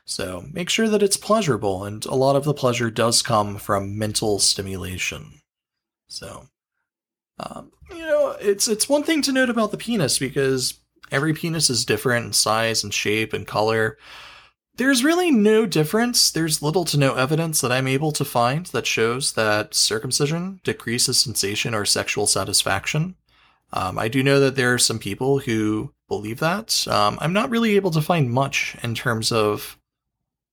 So 0.06 0.46
make 0.52 0.70
sure 0.70 0.88
that 0.90 1.02
it's 1.02 1.18
pleasurable, 1.18 1.86
and 1.86 2.06
a 2.06 2.14
lot 2.14 2.36
of 2.36 2.44
the 2.44 2.54
pleasure 2.54 2.92
does 2.92 3.24
come 3.24 3.58
from 3.58 3.98
mental 3.98 4.38
stimulation. 4.38 5.42
So, 6.08 6.50
um, 7.40 7.72
you 7.90 8.06
know, 8.06 8.36
it's 8.40 8.68
it's 8.68 8.88
one 8.88 9.02
thing 9.02 9.24
to 9.24 9.32
note 9.32 9.50
about 9.50 9.72
the 9.72 9.78
penis 9.78 10.20
because 10.20 10.80
every 11.12 11.34
penis 11.34 11.72
is 11.72 11.84
different 11.84 12.28
in 12.28 12.34
size 12.34 12.84
and 12.84 12.94
shape 12.94 13.34
and 13.34 13.48
color. 13.48 13.98
There's 14.76 15.04
really 15.04 15.32
no 15.32 15.66
difference. 15.66 16.30
There's 16.30 16.62
little 16.62 16.86
to 16.86 16.98
no 16.98 17.16
evidence 17.16 17.60
that 17.62 17.72
I'm 17.72 17.88
able 17.88 18.12
to 18.14 18.26
find 18.26 18.68
that 18.68 18.86
shows 18.86 19.34
that 19.34 19.74
circumcision 19.74 20.60
decreases 20.64 21.18
sensation 21.18 21.74
or 21.74 21.86
sexual 21.86 22.28
satisfaction. 22.28 23.16
Um, 23.74 23.98
I 23.98 24.08
do 24.08 24.24
know 24.24 24.40
that 24.40 24.56
there 24.56 24.74
are 24.74 24.78
some 24.80 25.00
people 25.00 25.40
who 25.40 25.94
believe 26.08 26.40
that. 26.40 26.88
Um, 26.88 27.18
I'm 27.22 27.34
not 27.34 27.50
really 27.50 27.76
able 27.76 27.92
to 27.92 28.02
find 28.02 28.30
much 28.30 28.76
in 28.84 28.96
terms 28.96 29.32
of 29.32 29.78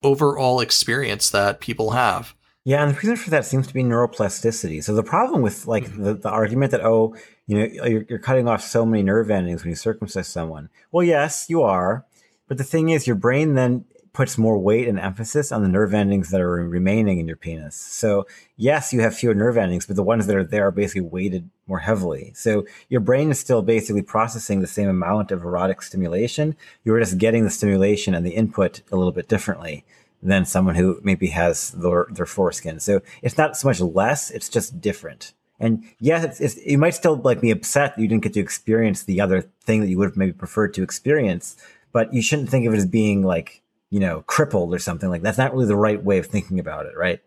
overall 0.02 0.60
experience 0.60 1.30
that 1.30 1.60
people 1.60 1.90
have. 1.90 2.34
Yeah, 2.64 2.82
and 2.82 2.94
the 2.94 2.96
reason 2.96 3.16
for 3.16 3.30
that 3.30 3.46
seems 3.46 3.66
to 3.66 3.74
be 3.74 3.82
neuroplasticity. 3.82 4.84
So 4.84 4.94
the 4.94 5.02
problem 5.02 5.42
with 5.42 5.66
like 5.66 5.84
mm-hmm. 5.84 6.02
the, 6.02 6.14
the 6.14 6.28
argument 6.28 6.70
that 6.72 6.84
oh, 6.84 7.16
you 7.46 7.58
know, 7.58 7.86
you're, 7.86 8.04
you're 8.08 8.18
cutting 8.18 8.46
off 8.46 8.62
so 8.62 8.84
many 8.84 9.02
nerve 9.02 9.30
endings 9.30 9.62
when 9.62 9.70
you 9.70 9.76
circumcise 9.76 10.28
someone. 10.28 10.68
Well, 10.92 11.04
yes, 11.04 11.46
you 11.48 11.62
are, 11.62 12.04
but 12.46 12.58
the 12.58 12.64
thing 12.64 12.90
is, 12.90 13.06
your 13.06 13.16
brain 13.16 13.54
then 13.54 13.84
puts 14.18 14.36
more 14.36 14.58
weight 14.58 14.88
and 14.88 14.98
emphasis 14.98 15.52
on 15.52 15.62
the 15.62 15.68
nerve 15.68 15.94
endings 15.94 16.30
that 16.30 16.40
are 16.40 16.50
remaining 16.50 17.20
in 17.20 17.28
your 17.28 17.36
penis. 17.36 17.76
So 17.76 18.26
yes, 18.56 18.92
you 18.92 19.00
have 19.00 19.14
fewer 19.14 19.32
nerve 19.32 19.56
endings, 19.56 19.86
but 19.86 19.94
the 19.94 20.02
ones 20.02 20.26
that 20.26 20.34
are 20.34 20.42
there 20.42 20.66
are 20.66 20.72
basically 20.72 21.02
weighted 21.02 21.48
more 21.68 21.78
heavily. 21.78 22.32
So 22.34 22.66
your 22.88 23.00
brain 23.00 23.30
is 23.30 23.38
still 23.38 23.62
basically 23.62 24.02
processing 24.02 24.58
the 24.58 24.66
same 24.66 24.88
amount 24.88 25.30
of 25.30 25.44
erotic 25.44 25.82
stimulation. 25.82 26.56
You're 26.82 26.98
just 26.98 27.18
getting 27.18 27.44
the 27.44 27.50
stimulation 27.50 28.12
and 28.12 28.26
the 28.26 28.32
input 28.32 28.80
a 28.90 28.96
little 28.96 29.12
bit 29.12 29.28
differently 29.28 29.84
than 30.20 30.44
someone 30.44 30.74
who 30.74 30.98
maybe 31.04 31.28
has 31.28 31.70
their, 31.70 32.08
their 32.10 32.26
foreskin. 32.26 32.80
So 32.80 33.02
it's 33.22 33.38
not 33.38 33.56
so 33.56 33.68
much 33.68 33.78
less, 33.80 34.32
it's 34.32 34.48
just 34.48 34.80
different. 34.80 35.32
And 35.60 35.84
yes, 36.00 36.24
it's, 36.24 36.40
it's, 36.40 36.66
you 36.66 36.78
might 36.78 36.94
still 36.94 37.14
like 37.14 37.40
be 37.40 37.52
upset 37.52 37.94
that 37.94 38.02
you 38.02 38.08
didn't 38.08 38.24
get 38.24 38.32
to 38.32 38.40
experience 38.40 39.04
the 39.04 39.20
other 39.20 39.42
thing 39.62 39.80
that 39.80 39.86
you 39.86 39.96
would 39.98 40.08
have 40.08 40.16
maybe 40.16 40.32
preferred 40.32 40.74
to 40.74 40.82
experience, 40.82 41.56
but 41.92 42.12
you 42.12 42.20
shouldn't 42.20 42.48
think 42.48 42.66
of 42.66 42.74
it 42.74 42.78
as 42.78 42.86
being 42.86 43.22
like 43.22 43.62
you 43.90 44.01
know, 44.01 44.23
crippled 44.27 44.74
or 44.74 44.78
something 44.78 45.09
like 45.09 45.23
that's 45.23 45.39
not 45.39 45.52
really 45.52 45.66
the 45.66 45.77
right 45.77 46.02
way 46.02 46.19
of 46.19 46.27
thinking 46.27 46.59
about 46.59 46.86
it, 46.86 46.97
right? 46.97 47.20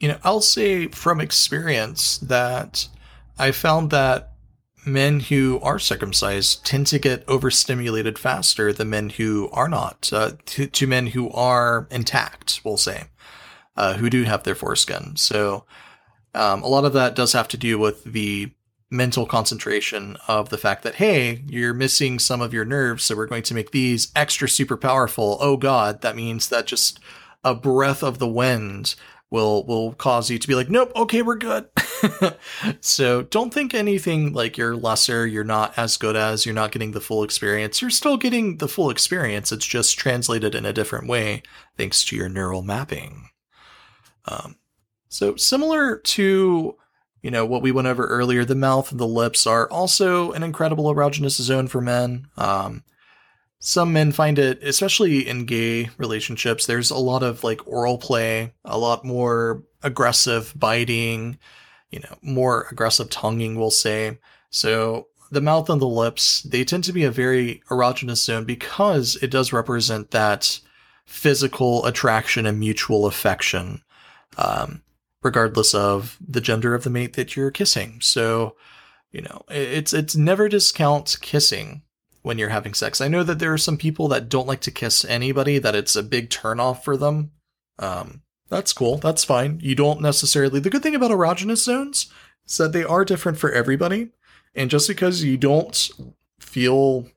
You 0.00 0.08
know, 0.08 0.18
I'll 0.24 0.40
say 0.40 0.88
from 0.88 1.20
experience 1.20 2.18
that 2.18 2.88
I 3.38 3.52
found 3.52 3.90
that 3.90 4.32
men 4.86 5.20
who 5.20 5.58
are 5.62 5.78
circumcised 5.78 6.66
tend 6.66 6.86
to 6.88 6.98
get 6.98 7.24
overstimulated 7.26 8.18
faster 8.18 8.72
than 8.72 8.90
men 8.90 9.08
who 9.10 9.48
are 9.52 9.68
not, 9.68 10.10
uh, 10.12 10.32
to, 10.46 10.66
to 10.66 10.86
men 10.86 11.06
who 11.08 11.30
are 11.30 11.88
intact, 11.90 12.60
we'll 12.64 12.76
say. 12.76 13.04
uh, 13.76 13.94
who 13.94 14.10
do 14.10 14.24
have 14.24 14.42
their 14.44 14.54
foreskin. 14.54 15.16
So 15.16 15.64
um, 16.34 16.62
a 16.62 16.68
lot 16.68 16.84
of 16.84 16.92
that 16.92 17.14
does 17.14 17.32
have 17.32 17.48
to 17.48 17.56
do 17.56 17.78
with 17.78 18.04
the 18.04 18.52
mental 18.94 19.26
concentration 19.26 20.16
of 20.28 20.48
the 20.48 20.58
fact 20.58 20.82
that 20.84 20.94
hey 20.96 21.42
you're 21.46 21.74
missing 21.74 22.18
some 22.18 22.40
of 22.40 22.54
your 22.54 22.64
nerves 22.64 23.04
so 23.04 23.16
we're 23.16 23.26
going 23.26 23.42
to 23.42 23.54
make 23.54 23.72
these 23.72 24.12
extra 24.14 24.48
super 24.48 24.76
powerful. 24.76 25.36
Oh 25.40 25.56
god 25.56 26.00
that 26.02 26.16
means 26.16 26.48
that 26.48 26.66
just 26.66 27.00
a 27.42 27.54
breath 27.54 28.02
of 28.02 28.18
the 28.18 28.28
wind 28.28 28.94
will 29.30 29.66
will 29.66 29.94
cause 29.94 30.30
you 30.30 30.38
to 30.38 30.48
be 30.48 30.54
like 30.54 30.70
nope 30.70 30.92
okay 30.94 31.22
we're 31.22 31.36
good. 31.36 31.68
So 32.80 33.22
don't 33.22 33.52
think 33.52 33.72
anything 33.72 34.32
like 34.32 34.56
you're 34.58 34.76
lesser 34.76 35.26
you're 35.26 35.42
not 35.42 35.76
as 35.76 35.96
good 35.96 36.16
as 36.16 36.44
you're 36.46 36.54
not 36.54 36.70
getting 36.70 36.92
the 36.92 37.00
full 37.00 37.24
experience. 37.24 37.80
You're 37.80 37.90
still 37.90 38.16
getting 38.16 38.58
the 38.58 38.68
full 38.68 38.90
experience 38.90 39.50
it's 39.50 39.66
just 39.66 39.98
translated 39.98 40.54
in 40.54 40.64
a 40.64 40.72
different 40.72 41.08
way 41.08 41.42
thanks 41.76 42.04
to 42.04 42.16
your 42.16 42.28
neural 42.28 42.62
mapping. 42.62 43.30
Um, 44.26 44.56
so 45.08 45.36
similar 45.36 45.96
to 45.96 46.76
you 47.24 47.30
know 47.30 47.44
what 47.44 47.62
we 47.62 47.72
went 47.72 47.88
over 47.88 48.06
earlier 48.06 48.44
the 48.44 48.54
mouth 48.54 48.92
and 48.92 49.00
the 49.00 49.06
lips 49.06 49.46
are 49.46 49.68
also 49.70 50.30
an 50.32 50.44
incredible 50.44 50.94
erogenous 50.94 51.40
zone 51.40 51.66
for 51.66 51.80
men 51.80 52.28
um, 52.36 52.84
some 53.64 53.94
men 53.94 54.12
find 54.12 54.38
it, 54.38 54.62
especially 54.62 55.26
in 55.26 55.46
gay 55.46 55.88
relationships, 55.96 56.66
there's 56.66 56.90
a 56.90 56.98
lot 56.98 57.22
of 57.22 57.42
like 57.42 57.66
oral 57.66 57.96
play, 57.96 58.52
a 58.62 58.76
lot 58.76 59.06
more 59.06 59.62
aggressive 59.82 60.52
biting, 60.54 61.38
you 61.90 62.00
know, 62.00 62.14
more 62.20 62.66
aggressive 62.70 63.08
tonguing, 63.08 63.56
we'll 63.56 63.70
say. 63.70 64.18
So 64.50 65.06
the 65.30 65.40
mouth 65.40 65.70
and 65.70 65.80
the 65.80 65.86
lips, 65.86 66.42
they 66.42 66.62
tend 66.62 66.84
to 66.84 66.92
be 66.92 67.04
a 67.04 67.10
very 67.10 67.62
erogenous 67.70 68.22
zone 68.22 68.44
because 68.44 69.16
it 69.22 69.30
does 69.30 69.50
represent 69.50 70.10
that 70.10 70.60
physical 71.06 71.86
attraction 71.86 72.44
and 72.44 72.60
mutual 72.60 73.06
affection, 73.06 73.82
um, 74.36 74.82
regardless 75.24 75.74
of 75.74 76.18
the 76.20 76.40
gender 76.40 76.74
of 76.74 76.84
the 76.84 76.90
mate 76.90 77.14
that 77.14 77.34
you're 77.34 77.50
kissing. 77.50 77.98
So, 78.00 78.54
you 79.10 79.22
know, 79.22 79.42
it's 79.48 79.92
it's 79.92 80.14
never 80.14 80.48
discount 80.48 81.16
kissing 81.22 81.82
when 82.22 82.38
you're 82.38 82.50
having 82.50 82.74
sex. 82.74 83.00
I 83.00 83.08
know 83.08 83.24
that 83.24 83.38
there 83.38 83.52
are 83.52 83.58
some 83.58 83.78
people 83.78 84.06
that 84.08 84.28
don't 84.28 84.46
like 84.46 84.60
to 84.62 84.70
kiss 84.70 85.04
anybody, 85.04 85.58
that 85.58 85.74
it's 85.74 85.96
a 85.96 86.02
big 86.02 86.30
turnoff 86.30 86.84
for 86.84 86.96
them. 86.96 87.32
Um, 87.78 88.22
that's 88.50 88.72
cool. 88.72 88.98
That's 88.98 89.24
fine. 89.24 89.58
You 89.62 89.74
don't 89.74 90.00
necessarily. 90.00 90.60
The 90.60 90.70
good 90.70 90.82
thing 90.82 90.94
about 90.94 91.10
erogenous 91.10 91.64
zones 91.64 92.12
is 92.46 92.56
that 92.58 92.72
they 92.72 92.84
are 92.84 93.04
different 93.04 93.38
for 93.38 93.50
everybody. 93.50 94.10
And 94.54 94.70
just 94.70 94.86
because 94.86 95.24
you 95.24 95.36
don't 95.36 95.90
feel 96.38 97.08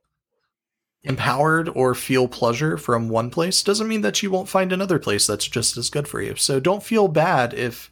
empowered 1.04 1.70
or 1.70 1.94
feel 1.94 2.28
pleasure 2.28 2.78
from 2.78 3.08
one 3.10 3.30
place 3.30 3.64
doesn't 3.64 3.88
mean 3.88 4.02
that 4.02 4.22
you 4.24 4.32
won't 4.32 4.50
find 4.50 4.74
another 4.74 5.00
place 5.00 5.28
that's 5.28 5.48
just 5.48 5.78
as 5.78 5.90
good 5.90 6.08
for 6.08 6.22
you. 6.22 6.36
So 6.36 6.60
don't 6.60 6.84
feel 6.84 7.08
bad 7.08 7.54
if 7.54 7.92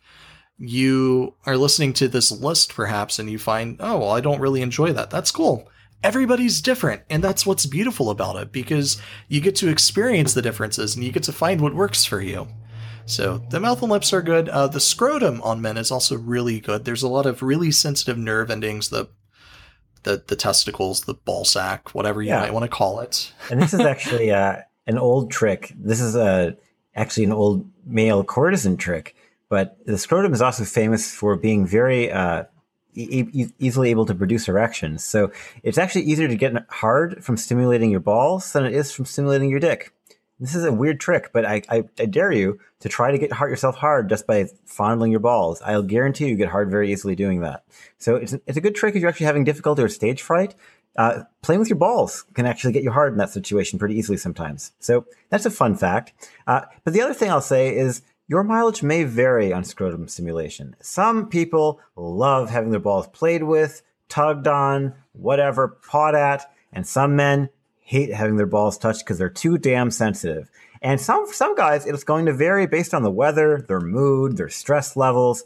you 0.57 1.35
are 1.45 1.57
listening 1.57 1.93
to 1.93 2.07
this 2.07 2.31
list 2.31 2.73
perhaps 2.73 3.19
and 3.19 3.29
you 3.29 3.37
find, 3.37 3.77
oh, 3.79 3.99
well, 3.99 4.11
I 4.11 4.21
don't 4.21 4.39
really 4.39 4.61
enjoy 4.61 4.93
that. 4.93 5.09
That's 5.09 5.31
cool. 5.31 5.69
Everybody's 6.03 6.61
different 6.61 7.01
and 7.09 7.23
that's 7.23 7.45
what's 7.45 7.65
beautiful 7.65 8.09
about 8.09 8.35
it 8.37 8.51
because 8.51 9.01
you 9.27 9.41
get 9.41 9.55
to 9.57 9.69
experience 9.69 10.33
the 10.33 10.41
differences 10.41 10.95
and 10.95 11.03
you 11.03 11.11
get 11.11 11.23
to 11.23 11.33
find 11.33 11.61
what 11.61 11.75
works 11.75 12.05
for 12.05 12.21
you. 12.21 12.47
So 13.05 13.39
the 13.49 13.59
mouth 13.59 13.81
and 13.81 13.91
lips 13.91 14.13
are 14.13 14.21
good. 14.21 14.49
Uh, 14.49 14.67
the 14.67 14.79
scrotum 14.79 15.41
on 15.41 15.61
men 15.61 15.77
is 15.77 15.91
also 15.91 16.17
really 16.17 16.59
good. 16.59 16.85
There's 16.85 17.03
a 17.03 17.07
lot 17.07 17.25
of 17.25 17.43
really 17.43 17.71
sensitive 17.71 18.17
nerve 18.17 18.49
endings 18.49 18.89
the 18.89 19.09
the, 20.03 20.23
the 20.27 20.35
testicles 20.35 21.01
the 21.01 21.15
ball 21.15 21.45
sack 21.45 21.95
whatever 21.95 22.21
you 22.21 22.29
yeah. 22.29 22.41
might 22.41 22.53
want 22.53 22.63
to 22.63 22.69
call 22.69 22.99
it. 22.99 23.33
And 23.49 23.59
this 23.59 23.73
is 23.73 23.79
actually 23.81 24.31
uh, 24.31 24.57
an 24.85 24.97
old 24.99 25.31
trick. 25.31 25.73
This 25.75 25.99
is 25.99 26.15
a 26.15 26.21
uh, 26.21 26.51
actually 26.95 27.25
an 27.25 27.33
old 27.33 27.69
male 27.85 28.23
courtesan 28.23 28.77
trick 28.77 29.14
but 29.49 29.77
the 29.85 29.97
scrotum 29.97 30.33
is 30.33 30.41
also 30.41 30.63
famous 30.63 31.13
for 31.13 31.35
being 31.35 31.65
very 31.65 32.11
uh, 32.11 32.45
e- 32.93 33.51
easily 33.59 33.89
able 33.89 34.05
to 34.05 34.15
produce 34.15 34.47
erections. 34.47 35.03
So 35.03 35.31
it's 35.63 35.77
actually 35.77 36.03
easier 36.03 36.27
to 36.27 36.35
get 36.35 36.53
hard 36.69 37.23
from 37.23 37.37
stimulating 37.37 37.91
your 37.91 37.99
balls 37.99 38.53
than 38.53 38.65
it 38.65 38.73
is 38.73 38.91
from 38.91 39.05
stimulating 39.05 39.49
your 39.49 39.59
dick. 39.59 39.93
This 40.39 40.55
is 40.55 40.65
a 40.65 40.73
weird 40.73 40.99
trick, 40.99 41.31
but 41.31 41.45
I, 41.45 41.61
I, 41.69 41.83
I 41.97 42.05
dare 42.05 42.31
you 42.31 42.59
to 42.81 42.89
try 42.89 43.11
to 43.11 43.17
get 43.17 43.31
hard 43.31 43.51
yourself 43.51 43.77
hard 43.77 44.09
just 44.09 44.27
by 44.27 44.47
fondling 44.65 45.11
your 45.11 45.21
balls. 45.21 45.61
I'll 45.61 45.81
guarantee 45.81 46.27
you 46.27 46.35
get 46.35 46.49
hard 46.49 46.69
very 46.69 46.91
easily 46.91 47.15
doing 47.15 47.39
that. 47.41 47.63
So 47.99 48.17
it's, 48.17 48.33
it's 48.45 48.57
a 48.57 48.61
good 48.61 48.75
trick 48.75 48.95
if 48.95 49.01
you're 49.01 49.09
actually 49.09 49.27
having 49.27 49.45
difficulty 49.45 49.81
or 49.81 49.87
stage 49.87 50.21
fright. 50.21 50.53
Uh, 50.97 51.23
playing 51.41 51.59
with 51.59 51.69
your 51.69 51.77
balls 51.77 52.25
can 52.33 52.45
actually 52.45 52.73
get 52.73 52.83
you 52.83 52.91
hard 52.91 53.13
in 53.13 53.17
that 53.17 53.29
situation 53.29 53.79
pretty 53.79 53.95
easily 53.95 54.17
sometimes. 54.17 54.71
So 54.79 55.05
that's 55.29 55.45
a 55.45 55.51
fun 55.51 55.75
fact. 55.75 56.13
Uh, 56.47 56.61
but 56.83 56.93
the 56.93 57.01
other 57.01 57.13
thing 57.13 57.29
I'll 57.29 57.41
say 57.41 57.75
is 57.75 58.01
your 58.27 58.43
mileage 58.43 58.81
may 58.81 59.03
vary 59.03 59.53
on 59.53 59.63
scrotum 59.63 60.07
stimulation. 60.07 60.75
Some 60.81 61.27
people 61.29 61.79
love 61.95 62.49
having 62.49 62.71
their 62.71 62.79
balls 62.79 63.07
played 63.07 63.43
with, 63.43 63.81
tugged 64.09 64.47
on, 64.47 64.93
whatever, 65.13 65.67
pawed 65.67 66.15
at, 66.15 66.51
and 66.73 66.87
some 66.87 67.15
men 67.15 67.49
hate 67.79 68.13
having 68.13 68.37
their 68.37 68.45
balls 68.47 68.77
touched 68.77 69.05
because 69.05 69.17
they're 69.17 69.29
too 69.29 69.57
damn 69.57 69.91
sensitive. 69.91 70.49
And 70.81 70.99
some 70.99 71.27
some 71.31 71.55
guys, 71.55 71.85
it's 71.85 72.03
going 72.03 72.25
to 72.25 72.33
vary 72.33 72.67
based 72.67 72.93
on 72.93 73.03
the 73.03 73.11
weather, 73.11 73.63
their 73.67 73.79
mood, 73.79 74.37
their 74.37 74.49
stress 74.49 74.95
levels. 74.95 75.43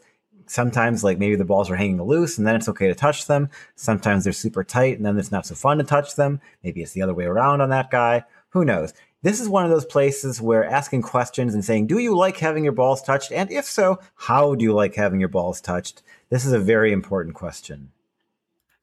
Sometimes, 0.47 1.03
like 1.03 1.19
maybe 1.19 1.35
the 1.35 1.45
balls 1.45 1.69
are 1.69 1.75
hanging 1.75 2.01
loose, 2.01 2.37
and 2.37 2.47
then 2.47 2.55
it's 2.55 2.67
okay 2.69 2.87
to 2.87 2.95
touch 2.95 3.27
them. 3.27 3.49
Sometimes 3.75 4.23
they're 4.23 4.33
super 4.33 4.63
tight, 4.63 4.97
and 4.97 5.05
then 5.05 5.17
it's 5.19 5.31
not 5.31 5.45
so 5.45 5.53
fun 5.53 5.77
to 5.77 5.83
touch 5.83 6.15
them. 6.15 6.41
Maybe 6.63 6.81
it's 6.81 6.93
the 6.93 7.03
other 7.03 7.13
way 7.13 7.25
around 7.25 7.61
on 7.61 7.69
that 7.69 7.91
guy. 7.91 8.23
Who 8.49 8.65
knows? 8.65 8.93
This 9.21 9.41
is 9.41 9.49
one 9.49 9.65
of 9.65 9.69
those 9.69 9.85
places 9.85 10.41
where 10.41 10.63
asking 10.63 11.01
questions 11.01 11.53
and 11.53 11.63
saying, 11.63 11.87
Do 11.87 11.97
you 11.97 12.15
like 12.15 12.37
having 12.37 12.63
your 12.63 12.73
balls 12.73 13.01
touched? 13.01 13.31
And 13.31 13.51
if 13.51 13.65
so, 13.65 13.99
how 14.15 14.55
do 14.55 14.63
you 14.63 14.73
like 14.73 14.95
having 14.95 15.19
your 15.19 15.29
balls 15.29 15.59
touched? 15.59 16.01
This 16.29 16.45
is 16.45 16.53
a 16.53 16.59
very 16.59 16.93
important 16.93 17.35
question. 17.35 17.91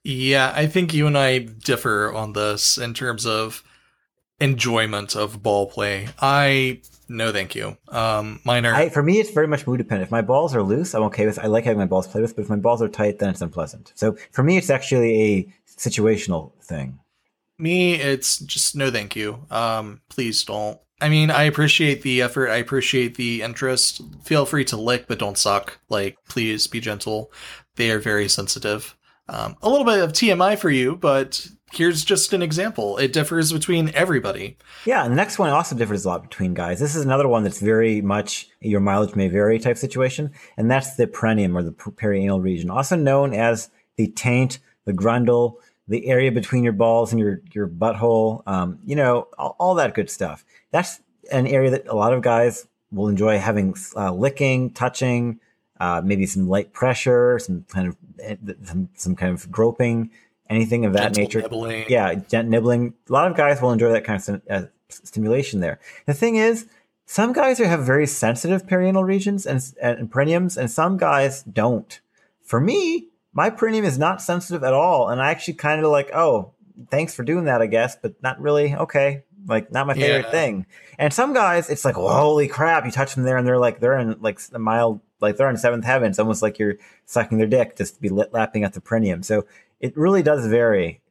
Yeah, 0.05 0.53
I 0.55 0.67
think 0.67 0.95
you 0.95 1.07
and 1.07 1.17
I 1.17 1.39
differ 1.39 2.13
on 2.13 2.35
this 2.35 2.79
in 2.79 2.95
terms 2.95 3.27
of 3.27 3.65
enjoyment 4.39 5.17
of 5.17 5.43
ball 5.43 5.67
play. 5.67 6.09
I 6.21 6.83
no, 7.09 7.33
thank 7.33 7.55
you. 7.55 7.77
Um, 7.89 8.41
mine 8.45 8.67
are. 8.67 8.75
I, 8.75 8.89
for 8.89 9.03
me, 9.03 9.21
it's 9.21 9.31
very 9.31 9.47
much 9.47 9.67
mood 9.67 9.79
dependent. 9.79 10.09
If 10.09 10.11
my 10.11 10.23
balls 10.23 10.55
are 10.55 10.63
loose, 10.63 10.95
I'm 10.95 11.05
okay 11.05 11.27
with. 11.27 11.39
I 11.39 11.47
like 11.47 11.65
having 11.65 11.79
my 11.79 11.87
balls 11.87 12.09
played 12.09 12.23
with, 12.23 12.35
but 12.35 12.43
if 12.43 12.51
my 12.51 12.57
balls 12.57 12.83
are 12.83 12.89
tight, 12.89 13.19
then 13.19 13.31
it's 13.31 13.41
unpleasant. 13.41 13.93
So 13.95 14.17
for 14.33 14.43
me, 14.43 14.57
it's 14.57 14.71
actually 14.71 15.23
a 15.23 15.55
situational 15.69 16.53
thing. 16.61 16.99
Me, 17.59 17.95
it's 17.95 18.39
just 18.39 18.77
no 18.77 18.91
thank 18.91 19.17
you. 19.17 19.47
Um, 19.51 20.01
please 20.09 20.45
don't. 20.45 20.79
I 21.01 21.09
mean, 21.09 21.31
I 21.31 21.43
appreciate 21.45 22.03
the 22.03 22.23
effort. 22.23 22.49
I 22.49 22.57
appreciate 22.57 23.17
the 23.17 23.43
interest. 23.43 24.01
Feel 24.25 24.47
free 24.47 24.65
to 24.67 24.77
lick, 24.77 25.07
but 25.07 25.19
don't 25.19 25.37
suck. 25.37 25.79
Like, 25.91 26.17
please 26.29 26.67
be 26.67 26.81
gentle. 26.81 27.31
They 27.77 27.91
are 27.91 27.99
very 27.99 28.29
sensitive. 28.29 28.97
Um, 29.29 29.57
a 29.63 29.69
little 29.69 29.85
bit 29.85 30.01
of 30.03 30.13
TMI 30.13 30.59
for 30.59 30.71
you, 30.71 30.97
but 30.97 31.47
here's 31.73 32.05
just 32.05 32.33
an 32.33 32.43
example. 32.43 32.97
It 32.97 33.13
differs 33.13 33.53
between 33.53 33.91
everybody. 33.95 34.57
Yeah, 34.85 35.03
and 35.03 35.13
the 35.13 35.17
next 35.17 35.39
one 35.39 35.51
also 35.51 35.77
differs 35.77 36.05
a 36.05 36.09
lot 36.09 36.23
between 36.23 36.55
guys. 36.55 36.81
This 36.81 36.95
is 36.95 37.05
another 37.05 37.29
one 37.29 37.43
that's 37.43 37.61
very 37.61 38.01
much 38.01 38.49
your 38.61 38.81
mileage 38.81 39.17
may 39.17 39.29
vary 39.29 39.59
type 39.59 39.77
situation, 39.77 40.31
and 40.57 40.71
that's 40.71 40.97
the 40.97 41.07
perineum 41.07 41.57
or 41.57 41.63
the 41.63 41.73
perianal 41.73 42.43
region, 42.43 42.71
also 42.71 42.97
known 42.97 43.35
as 43.35 43.69
the 43.97 44.09
taint, 44.09 44.61
the 44.85 44.93
grundle, 44.93 45.57
the 45.89 46.09
area 46.09 46.33
between 46.33 46.65
your 46.65 46.73
balls 46.73 47.13
and 47.13 47.21
your 47.21 47.41
your 47.53 47.69
butthole, 47.69 48.43
um, 48.47 48.79
you 48.85 48.97
know, 48.97 49.29
all, 49.39 49.57
all, 49.59 49.75
that 49.77 49.95
good 49.95 50.11
stuff. 50.11 50.45
That's 50.71 51.01
an 51.31 51.47
area 51.47 51.71
that 51.71 51.87
a 51.89 51.95
lot 51.95 52.13
of 52.13 52.23
guys 52.23 52.67
will 52.91 53.09
enjoy 53.09 53.39
having 53.39 53.75
uh, 53.97 54.13
licking, 54.13 54.71
touching, 54.71 55.41
uh, 55.79 56.03
maybe 56.05 56.27
some 56.27 56.49
light 56.49 56.73
pressure, 56.73 57.39
some 57.39 57.65
kind 57.69 57.89
of 57.89 57.97
eh, 58.21 58.37
some, 58.65 58.89
some 58.95 59.17
kind 59.17 59.33
of 59.33 59.51
groping, 59.51 60.11
anything 60.49 60.85
of 60.85 60.93
that 60.95 61.15
Gentle 61.15 61.23
nature. 61.23 61.41
Nibbling. 61.43 61.85
Yeah, 61.89 62.15
gent- 62.15 62.49
nibbling. 62.49 62.95
A 63.09 63.13
lot 63.13 63.31
of 63.31 63.37
guys 63.37 63.61
will 63.61 63.73
enjoy 63.73 63.93
that 63.93 64.05
kind 64.05 64.23
of 64.29 64.43
uh, 64.51 64.63
stimulation 64.89 65.61
there. 65.61 65.79
The 66.07 66.15
thing 66.15 66.37
is, 66.37 66.67
some 67.05 67.33
guys 67.33 67.59
have 67.59 67.85
very 67.85 68.07
sensitive 68.07 68.67
perianal 68.67 69.05
regions 69.05 69.47
and, 69.47 69.63
and 69.81 70.11
perineums, 70.11 70.57
and 70.57 70.71
some 70.71 70.97
guys 70.97 71.43
don't. 71.45 72.01
For 72.43 72.61
me, 72.61 73.09
my 73.37 73.51
perineum 73.51 73.85
is 73.85 73.99
not 73.99 74.23
sensitive 74.23 74.65
at 74.65 74.73
all. 74.73 75.11
And 75.11 75.21
I 75.21 75.31
actually 75.31 75.55
kind 75.55 75.85
of 75.85 75.91
like, 75.91 76.11
oh, 76.15 76.53
thanks 76.91 77.15
for 77.15 77.23
doing 77.23 77.45
that, 77.45 77.61
I 77.61 77.67
guess, 77.67 77.95
but 77.95 78.15
not 78.23 78.41
really. 78.41 78.75
Okay. 78.75 79.25
Like, 79.47 79.71
not 79.71 79.87
my 79.87 79.93
favorite 79.93 80.25
yeah. 80.25 80.31
thing. 80.31 80.67
And 80.99 81.13
some 81.13 81.35
guys, 81.35 81.69
it's 81.69 81.85
like, 81.85 81.99
well, 81.99 82.09
holy 82.09 82.49
crap, 82.49 82.87
you 82.87 82.91
touch 82.91 83.15
them 83.15 83.25
there 83.25 83.37
and 83.37 83.47
they're 83.47 83.59
like, 83.59 83.79
they're 83.79 83.99
in 83.99 84.17
like 84.21 84.41
a 84.55 84.59
mild, 84.59 85.03
like 85.21 85.37
they're 85.37 85.51
in 85.51 85.59
seventh 85.59 85.85
heaven. 85.85 86.09
It's 86.09 86.19
almost 86.19 86.41
like 86.41 86.59
you're 86.59 86.77
sucking 87.05 87.37
their 87.37 87.47
dick 87.47 87.77
just 87.77 87.97
to 87.97 88.01
be 88.01 88.09
lit, 88.09 88.33
lapping 88.33 88.65
at 88.65 88.73
the 88.73 88.81
perineum. 88.81 89.23
So 89.23 89.45
it 89.81 89.95
really 89.99 90.23
does 90.23 90.47
vary 90.47 91.03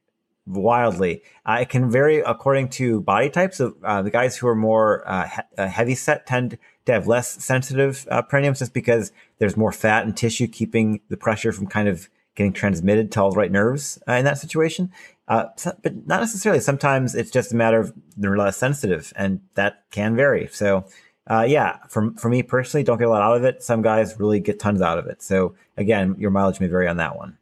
wildly. 0.47 1.21
Uh, 1.45 1.59
it 1.61 1.69
can 1.69 1.91
vary 1.91 2.21
according 2.21 2.69
to 2.69 3.01
body 3.01 3.29
types. 3.29 3.57
So 3.57 3.75
uh, 3.83 4.01
the 4.01 4.09
guys 4.09 4.35
who 4.35 4.47
are 4.47 4.55
more 4.55 5.07
uh, 5.07 5.27
he- 5.27 5.41
uh, 5.59 5.67
heavy 5.67 5.95
set 5.95 6.25
tend 6.25 6.57
to 6.87 6.91
have 6.91 7.05
less 7.05 7.43
sensitive 7.43 8.07
uh, 8.09 8.23
perineums 8.23 8.59
just 8.59 8.73
because 8.73 9.11
there's 9.37 9.55
more 9.55 9.71
fat 9.71 10.05
and 10.05 10.17
tissue 10.17 10.47
keeping 10.47 11.01
the 11.09 11.17
pressure 11.17 11.51
from 11.51 11.67
kind 11.67 11.87
of 11.87 12.09
getting 12.35 12.53
transmitted 12.53 13.11
to 13.13 13.21
all 13.21 13.31
the 13.31 13.37
right 13.37 13.51
nerves 13.51 13.97
uh, 14.07 14.13
in 14.13 14.25
that 14.25 14.37
situation. 14.37 14.91
Uh, 15.27 15.45
so, 15.55 15.75
but 15.81 16.05
not 16.05 16.19
necessarily. 16.19 16.61
Sometimes 16.61 17.15
it's 17.15 17.31
just 17.31 17.51
a 17.51 17.55
matter 17.55 17.79
of 17.79 17.93
they're 18.15 18.37
less 18.37 18.57
sensitive, 18.57 19.11
and 19.15 19.41
that 19.55 19.83
can 19.89 20.15
vary. 20.15 20.47
So 20.51 20.85
uh, 21.27 21.45
yeah, 21.47 21.77
for 21.89 22.11
for 22.17 22.29
me 22.29 22.43
personally, 22.43 22.83
don't 22.83 22.99
get 22.99 23.07
a 23.07 23.09
lot 23.09 23.21
out 23.21 23.37
of 23.37 23.43
it. 23.43 23.63
Some 23.63 23.81
guys 23.81 24.19
really 24.19 24.39
get 24.39 24.59
tons 24.59 24.81
out 24.81 24.99
of 24.99 25.07
it. 25.07 25.23
So 25.23 25.55
again, 25.77 26.15
your 26.19 26.31
mileage 26.31 26.59
may 26.59 26.67
vary 26.67 26.87
on 26.87 26.97
that 26.97 27.17
one. 27.17 27.37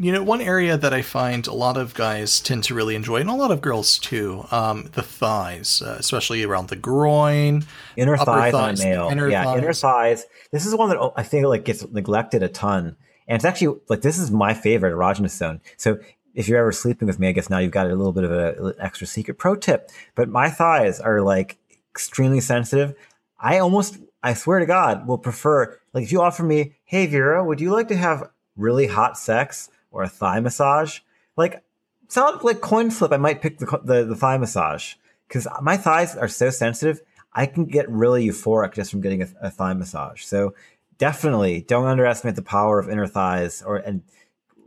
You 0.00 0.12
know, 0.12 0.22
one 0.22 0.40
area 0.40 0.76
that 0.76 0.94
I 0.94 1.02
find 1.02 1.44
a 1.48 1.52
lot 1.52 1.76
of 1.76 1.92
guys 1.92 2.38
tend 2.38 2.62
to 2.64 2.74
really 2.74 2.94
enjoy, 2.94 3.16
and 3.16 3.28
a 3.28 3.34
lot 3.34 3.50
of 3.50 3.60
girls 3.60 3.98
too, 3.98 4.44
um, 4.52 4.88
the 4.92 5.02
thighs, 5.02 5.82
uh, 5.82 5.96
especially 5.98 6.44
around 6.44 6.68
the 6.68 6.76
groin, 6.76 7.64
inner 7.96 8.16
thighs, 8.16 8.52
thighs 8.52 8.80
on 8.80 8.88
male. 8.88 9.08
Inner 9.08 9.28
yeah, 9.28 9.42
thighs. 9.42 9.58
inner 9.58 9.72
thighs. 9.72 10.26
This 10.52 10.66
is 10.66 10.74
one 10.76 10.90
that 10.90 11.12
I 11.16 11.24
think 11.24 11.46
like 11.46 11.64
gets 11.64 11.84
neglected 11.88 12.44
a 12.44 12.48
ton, 12.48 12.94
and 13.28 13.36
it's 13.36 13.44
actually 13.44 13.78
like 13.88 14.00
this 14.00 14.18
is 14.18 14.30
my 14.30 14.54
favorite 14.54 14.92
erogenous 14.92 15.36
zone. 15.36 15.60
So 15.76 15.98
if 16.34 16.48
you're 16.48 16.58
ever 16.58 16.72
sleeping 16.72 17.06
with 17.06 17.18
me, 17.18 17.28
I 17.28 17.32
guess 17.32 17.50
now 17.50 17.58
you've 17.58 17.72
got 17.72 17.86
a 17.86 17.94
little 17.94 18.12
bit 18.12 18.24
of 18.24 18.32
an 18.32 18.74
extra 18.80 19.06
secret 19.06 19.38
pro 19.38 19.54
tip. 19.54 19.90
But 20.14 20.28
my 20.28 20.50
thighs 20.50 20.98
are 21.00 21.20
like 21.20 21.58
extremely 21.90 22.40
sensitive. 22.40 22.94
I 23.38 23.58
almost, 23.58 23.98
I 24.22 24.34
swear 24.34 24.58
to 24.58 24.66
God, 24.66 25.06
will 25.06 25.18
prefer 25.18 25.78
like 25.92 26.04
if 26.04 26.12
you 26.12 26.20
offer 26.20 26.42
me, 26.42 26.74
hey 26.84 27.06
Vero, 27.06 27.44
would 27.44 27.60
you 27.60 27.70
like 27.70 27.88
to 27.88 27.96
have 27.96 28.30
really 28.56 28.88
hot 28.88 29.16
sex? 29.16 29.70
or 29.90 30.02
a 30.02 30.08
thigh 30.08 30.40
massage. 30.40 31.00
Like, 31.36 31.62
sound 32.08 32.42
like 32.42 32.60
coin 32.60 32.90
flip. 32.90 33.12
I 33.12 33.16
might 33.16 33.42
pick 33.42 33.58
the 33.58 33.80
the, 33.84 34.04
the 34.04 34.16
thigh 34.16 34.38
massage 34.38 34.94
because 35.26 35.46
my 35.62 35.76
thighs 35.76 36.16
are 36.16 36.28
so 36.28 36.50
sensitive. 36.50 37.00
I 37.32 37.46
can 37.46 37.66
get 37.66 37.88
really 37.90 38.26
euphoric 38.26 38.74
just 38.74 38.90
from 38.90 39.00
getting 39.00 39.22
a, 39.22 39.28
a, 39.42 39.50
thigh 39.50 39.74
massage. 39.74 40.24
So 40.24 40.54
definitely 40.98 41.62
don't 41.62 41.86
underestimate 41.86 42.36
the 42.36 42.42
power 42.42 42.78
of 42.78 42.88
inner 42.88 43.06
thighs 43.06 43.62
or 43.62 43.76
and 43.76 44.02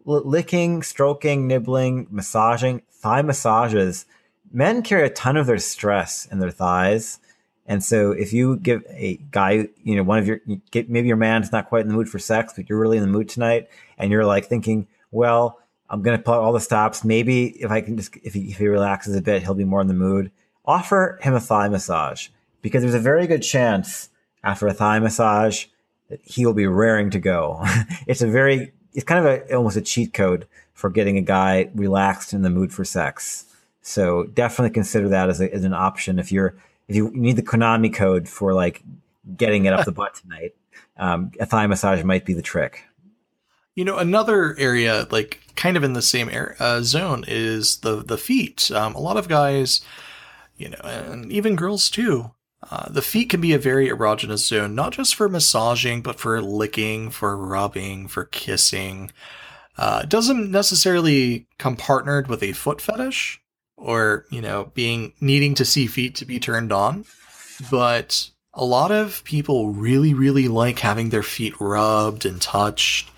licking, 0.05 0.81
stroking, 0.81 1.47
nibbling, 1.47 2.07
massaging, 2.09 2.81
thigh 2.91 3.21
massages. 3.21 4.05
Men 4.51 4.81
carry 4.81 5.05
a 5.05 5.09
ton 5.09 5.37
of 5.37 5.47
their 5.47 5.57
stress 5.59 6.25
in 6.31 6.39
their 6.39 6.51
thighs. 6.51 7.19
And 7.67 7.83
so 7.83 8.11
if 8.11 8.33
you 8.33 8.57
give 8.57 8.83
a 8.89 9.17
guy, 9.31 9.67
you 9.83 9.95
know, 9.95 10.03
one 10.03 10.17
of 10.17 10.27
your, 10.27 10.41
get, 10.71 10.89
maybe 10.89 11.07
your 11.07 11.17
man's 11.17 11.51
not 11.51 11.69
quite 11.69 11.81
in 11.81 11.87
the 11.87 11.93
mood 11.93 12.09
for 12.09 12.19
sex, 12.19 12.53
but 12.55 12.67
you're 12.67 12.79
really 12.79 12.97
in 12.97 13.03
the 13.03 13.09
mood 13.09 13.29
tonight 13.29 13.69
and 13.97 14.11
you're 14.11 14.25
like 14.25 14.47
thinking, 14.47 14.87
well, 15.11 15.59
I'm 15.89 16.01
going 16.01 16.17
to 16.17 16.23
pull 16.23 16.33
out 16.33 16.41
all 16.41 16.53
the 16.53 16.59
stops. 16.59 17.05
Maybe 17.05 17.47
if 17.61 17.69
I 17.69 17.81
can 17.81 17.97
just, 17.97 18.17
if 18.23 18.33
he, 18.33 18.49
if 18.49 18.57
he 18.57 18.67
relaxes 18.67 19.15
a 19.15 19.21
bit, 19.21 19.43
he'll 19.43 19.53
be 19.53 19.63
more 19.63 19.81
in 19.81 19.87
the 19.87 19.93
mood. 19.93 20.31
Offer 20.65 21.19
him 21.21 21.33
a 21.33 21.39
thigh 21.39 21.69
massage 21.69 22.29
because 22.61 22.81
there's 22.81 22.95
a 22.95 22.99
very 22.99 23.27
good 23.27 23.41
chance 23.41 24.09
after 24.43 24.67
a 24.67 24.73
thigh 24.73 24.99
massage 24.99 25.67
he 26.23 26.45
will 26.45 26.53
be 26.53 26.67
raring 26.67 27.09
to 27.11 27.19
go. 27.19 27.59
it's 28.07 28.21
a 28.21 28.27
very, 28.27 28.73
it's 28.93 29.03
kind 29.03 29.25
of 29.25 29.31
a, 29.31 29.55
almost 29.55 29.77
a 29.77 29.81
cheat 29.81 30.13
code 30.13 30.47
for 30.73 30.89
getting 30.89 31.17
a 31.17 31.21
guy 31.21 31.69
relaxed 31.75 32.33
in 32.33 32.41
the 32.41 32.49
mood 32.49 32.73
for 32.73 32.83
sex. 32.83 33.45
So 33.81 34.25
definitely 34.25 34.73
consider 34.73 35.09
that 35.09 35.29
as, 35.29 35.41
a, 35.41 35.53
as 35.53 35.63
an 35.63 35.73
option 35.73 36.19
if 36.19 36.31
you're, 36.31 36.55
if 36.87 36.95
you 36.95 37.11
need 37.13 37.35
the 37.35 37.43
Konami 37.43 37.93
code 37.93 38.27
for 38.27 38.53
like 38.53 38.83
getting 39.35 39.65
it 39.65 39.73
up 39.73 39.85
the 39.85 39.91
butt 39.91 40.15
tonight. 40.15 40.55
Um, 40.97 41.31
a 41.39 41.45
thigh 41.45 41.67
massage 41.67 42.03
might 42.03 42.25
be 42.25 42.33
the 42.33 42.41
trick. 42.41 42.83
You 43.75 43.85
know, 43.85 43.97
another 43.97 44.55
area, 44.57 45.07
like 45.09 45.39
kind 45.55 45.77
of 45.77 45.83
in 45.83 45.93
the 45.93 46.01
same 46.01 46.29
area, 46.29 46.55
uh, 46.59 46.81
zone, 46.81 47.23
is 47.27 47.77
the 47.77 48.03
the 48.03 48.17
feet. 48.17 48.69
Um, 48.71 48.95
a 48.95 48.99
lot 48.99 49.17
of 49.17 49.29
guys, 49.29 49.81
you 50.57 50.69
know, 50.69 50.81
and 50.83 51.31
even 51.31 51.55
girls 51.55 51.89
too. 51.89 52.31
Uh, 52.69 52.89
the 52.89 53.01
feet 53.01 53.29
can 53.29 53.41
be 53.41 53.53
a 53.53 53.59
very 53.59 53.89
erogenous 53.89 54.47
zone, 54.47 54.75
not 54.75 54.93
just 54.93 55.15
for 55.15 55.27
massaging, 55.27 56.01
but 56.01 56.19
for 56.19 56.41
licking, 56.41 57.09
for 57.09 57.35
rubbing, 57.35 58.07
for 58.07 58.25
kissing. 58.25 59.11
Uh, 59.77 60.01
it 60.03 60.09
doesn't 60.09 60.51
necessarily 60.51 61.47
come 61.57 61.75
partnered 61.75 62.27
with 62.27 62.43
a 62.43 62.51
foot 62.53 62.79
fetish 62.79 63.41
or, 63.77 64.25
you 64.29 64.41
know, 64.41 64.71
being 64.75 65.13
needing 65.19 65.55
to 65.55 65.65
see 65.65 65.87
feet 65.87 66.13
to 66.15 66.25
be 66.25 66.39
turned 66.39 66.71
on. 66.71 67.05
But 67.71 68.29
a 68.53 68.65
lot 68.65 68.91
of 68.91 69.23
people 69.23 69.71
really, 69.71 70.13
really 70.13 70.47
like 70.47 70.79
having 70.79 71.09
their 71.09 71.23
feet 71.23 71.59
rubbed 71.59 72.25
and 72.25 72.41
touched 72.41 73.09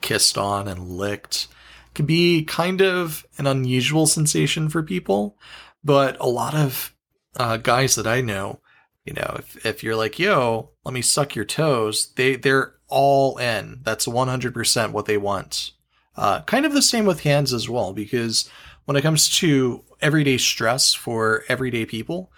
kissed 0.00 0.38
on 0.38 0.66
and 0.66 0.88
licked 0.88 1.48
It 1.88 1.94
can 1.94 2.06
be 2.06 2.44
kind 2.44 2.80
of 2.80 3.26
an 3.38 3.46
unusual 3.46 4.06
sensation 4.06 4.68
for 4.68 4.82
people. 4.82 5.36
But 5.84 6.16
a 6.20 6.28
lot 6.28 6.54
of 6.54 6.94
uh, 7.36 7.56
guys 7.58 7.94
that 7.94 8.06
I 8.06 8.20
know, 8.20 8.59
you 9.04 9.14
know, 9.14 9.36
if, 9.38 9.64
if 9.64 9.82
you're 9.82 9.96
like, 9.96 10.18
yo, 10.18 10.70
let 10.84 10.92
me 10.92 11.02
suck 11.02 11.34
your 11.34 11.44
toes, 11.44 12.12
they, 12.16 12.36
they're 12.36 12.74
all 12.88 13.38
in. 13.38 13.80
That's 13.82 14.06
100% 14.06 14.92
what 14.92 15.06
they 15.06 15.16
want. 15.16 15.72
Uh, 16.16 16.42
kind 16.42 16.66
of 16.66 16.72
the 16.72 16.82
same 16.82 17.06
with 17.06 17.22
hands 17.22 17.52
as 17.52 17.68
well, 17.68 17.92
because 17.92 18.48
when 18.84 18.96
it 18.96 19.02
comes 19.02 19.28
to 19.38 19.84
everyday 20.00 20.36
stress 20.36 20.92
for 20.92 21.44
everyday 21.48 21.86
people, 21.86 22.30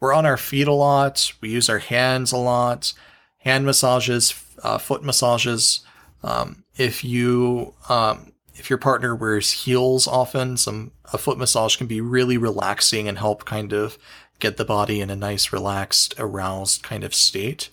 we're 0.00 0.14
on 0.14 0.26
our 0.26 0.36
feet 0.36 0.68
a 0.68 0.72
lot. 0.72 1.32
We 1.40 1.50
use 1.50 1.68
our 1.68 1.78
hands 1.78 2.32
a 2.32 2.36
lot. 2.36 2.92
Hand 3.38 3.64
massages, 3.64 4.34
uh, 4.62 4.78
foot 4.78 5.02
massages. 5.04 5.80
Um, 6.22 6.64
if 6.76 7.04
you 7.04 7.74
um, 7.88 8.32
if 8.54 8.68
your 8.68 8.78
partner 8.78 9.14
wears 9.14 9.50
heels 9.50 10.06
often, 10.08 10.56
some 10.56 10.92
a 11.12 11.18
foot 11.18 11.38
massage 11.38 11.76
can 11.76 11.86
be 11.86 12.00
really 12.00 12.36
relaxing 12.36 13.08
and 13.08 13.18
help 13.18 13.44
kind 13.44 13.72
of 13.72 13.98
get 14.38 14.56
the 14.56 14.64
body 14.64 15.00
in 15.00 15.10
a 15.10 15.16
nice, 15.16 15.52
relaxed, 15.52 16.14
aroused 16.18 16.82
kind 16.82 17.04
of 17.04 17.14
state. 17.14 17.70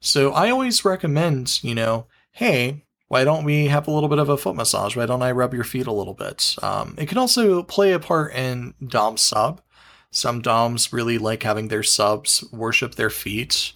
So 0.00 0.32
I 0.32 0.50
always 0.50 0.84
recommend, 0.84 1.62
you 1.62 1.74
know, 1.74 2.06
hey, 2.32 2.84
why 3.08 3.24
don't 3.24 3.44
we 3.44 3.68
have 3.68 3.86
a 3.86 3.90
little 3.90 4.08
bit 4.08 4.18
of 4.18 4.28
a 4.28 4.36
foot 4.36 4.56
massage? 4.56 4.96
Why 4.96 5.06
don't 5.06 5.22
I 5.22 5.30
rub 5.30 5.54
your 5.54 5.64
feet 5.64 5.86
a 5.86 5.92
little 5.92 6.14
bit? 6.14 6.56
Um, 6.62 6.94
it 6.98 7.08
can 7.08 7.18
also 7.18 7.62
play 7.62 7.92
a 7.92 7.98
part 7.98 8.34
in 8.34 8.74
Dom 8.86 9.16
sub. 9.16 9.60
Some 10.10 10.42
Doms 10.42 10.92
really 10.92 11.18
like 11.18 11.42
having 11.42 11.68
their 11.68 11.82
subs 11.82 12.44
worship 12.52 12.94
their 12.94 13.10
feet, 13.10 13.72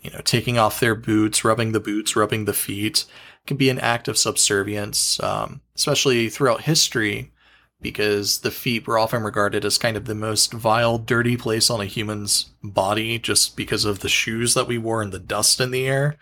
you 0.00 0.10
know, 0.10 0.20
taking 0.24 0.58
off 0.58 0.80
their 0.80 0.94
boots, 0.94 1.44
rubbing 1.44 1.72
the 1.72 1.80
boots, 1.80 2.16
rubbing 2.16 2.44
the 2.44 2.52
feet 2.52 3.04
can 3.46 3.56
be 3.56 3.70
an 3.70 3.78
act 3.78 4.08
of 4.08 4.18
subservience, 4.18 5.22
um, 5.22 5.60
especially 5.74 6.28
throughout 6.28 6.62
history, 6.62 7.32
because 7.80 8.40
the 8.40 8.50
feet 8.50 8.86
were 8.86 8.98
often 8.98 9.22
regarded 9.22 9.64
as 9.64 9.78
kind 9.78 9.96
of 9.96 10.06
the 10.06 10.14
most 10.14 10.52
vile, 10.52 10.98
dirty 10.98 11.36
place 11.36 11.70
on 11.70 11.80
a 11.80 11.86
human's 11.86 12.50
body 12.62 13.18
just 13.18 13.56
because 13.56 13.84
of 13.84 14.00
the 14.00 14.08
shoes 14.08 14.54
that 14.54 14.66
we 14.66 14.78
wore 14.78 15.02
and 15.02 15.12
the 15.12 15.18
dust 15.18 15.60
in 15.60 15.70
the 15.70 15.86
air. 15.86 16.16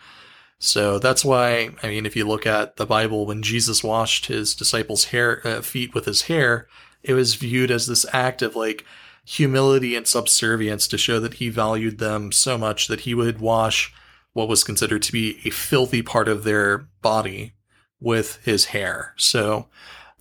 So 0.59 0.98
that's 0.98 1.24
why, 1.24 1.70
I 1.82 1.89
mean, 1.89 2.06
if 2.06 2.16
you 2.16 2.26
look 2.26 2.47
at 2.47 2.76
the 2.76 2.86
Bible, 2.86 3.26
when 3.26 3.43
Jesus 3.43 3.85
washed 3.85 4.26
his 4.26 4.55
disciples' 4.55 5.06
hair, 5.06 5.47
uh, 5.47 5.60
feet 5.60 5.94
with 5.94 6.06
his 6.06 6.22
hair, 6.22 6.68
it 7.02 7.14
was 7.14 7.35
viewed 7.35 7.70
as 7.70 7.86
this 7.86 8.06
act 8.12 8.43
of 8.43 8.56
like 8.56 8.85
humility 9.24 9.94
and 9.94 10.06
subservience 10.06 10.86
to 10.89 10.98
show 10.98 11.20
that 11.20 11.35
he 11.35 11.48
valued 11.48 11.98
them 11.98 12.32
so 12.32 12.59
much 12.59 12.89
that 12.89 13.01
he 13.01 13.14
would 13.14 13.40
wash 13.40 13.93
what 14.32 14.48
was 14.48 14.64
considered 14.64 15.02
to 15.02 15.12
be 15.12 15.40
a 15.44 15.51
filthy 15.51 16.02
part 16.02 16.28
of 16.28 16.44
their 16.44 16.89
body 17.01 17.52
with 18.01 18.43
his 18.44 18.66
hair. 18.66 19.14
So 19.16 19.68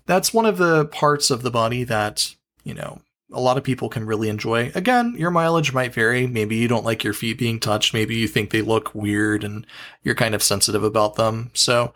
that's 0.05 0.33
one 0.33 0.45
of 0.45 0.57
the 0.57 0.85
parts 0.85 1.31
of 1.31 1.41
the 1.41 1.51
body 1.51 1.83
that, 1.83 2.35
you 2.63 2.73
know, 2.73 3.01
a 3.31 3.39
lot 3.39 3.57
of 3.57 3.63
people 3.63 3.89
can 3.89 4.05
really 4.05 4.29
enjoy. 4.29 4.71
Again, 4.75 5.15
your 5.17 5.31
mileage 5.31 5.73
might 5.73 5.93
vary. 5.93 6.27
Maybe 6.27 6.55
you 6.55 6.67
don't 6.67 6.85
like 6.85 7.03
your 7.03 7.13
feet 7.13 7.39
being 7.39 7.59
touched. 7.59 7.93
Maybe 7.93 8.15
you 8.15 8.27
think 8.27 8.49
they 8.49 8.61
look 8.61 8.93
weird 8.93 9.43
and 9.43 9.65
you're 10.03 10.15
kind 10.15 10.35
of 10.35 10.43
sensitive 10.43 10.83
about 10.83 11.15
them. 11.15 11.49
So 11.53 11.93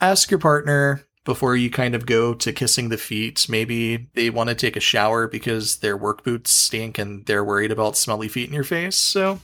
ask 0.00 0.30
your 0.30 0.38
partner 0.38 1.04
before 1.24 1.56
you 1.56 1.70
kind 1.70 1.94
of 1.94 2.06
go 2.06 2.34
to 2.34 2.52
kissing 2.52 2.88
the 2.88 2.98
feet. 2.98 3.46
Maybe 3.48 4.08
they 4.14 4.30
want 4.30 4.50
to 4.50 4.54
take 4.54 4.76
a 4.76 4.80
shower 4.80 5.26
because 5.26 5.78
their 5.78 5.96
work 5.96 6.22
boots 6.24 6.50
stink 6.50 6.98
and 6.98 7.26
they're 7.26 7.44
worried 7.44 7.72
about 7.72 7.96
smelly 7.96 8.28
feet 8.28 8.48
in 8.48 8.54
your 8.54 8.64
face. 8.64 8.96
So, 8.96 9.40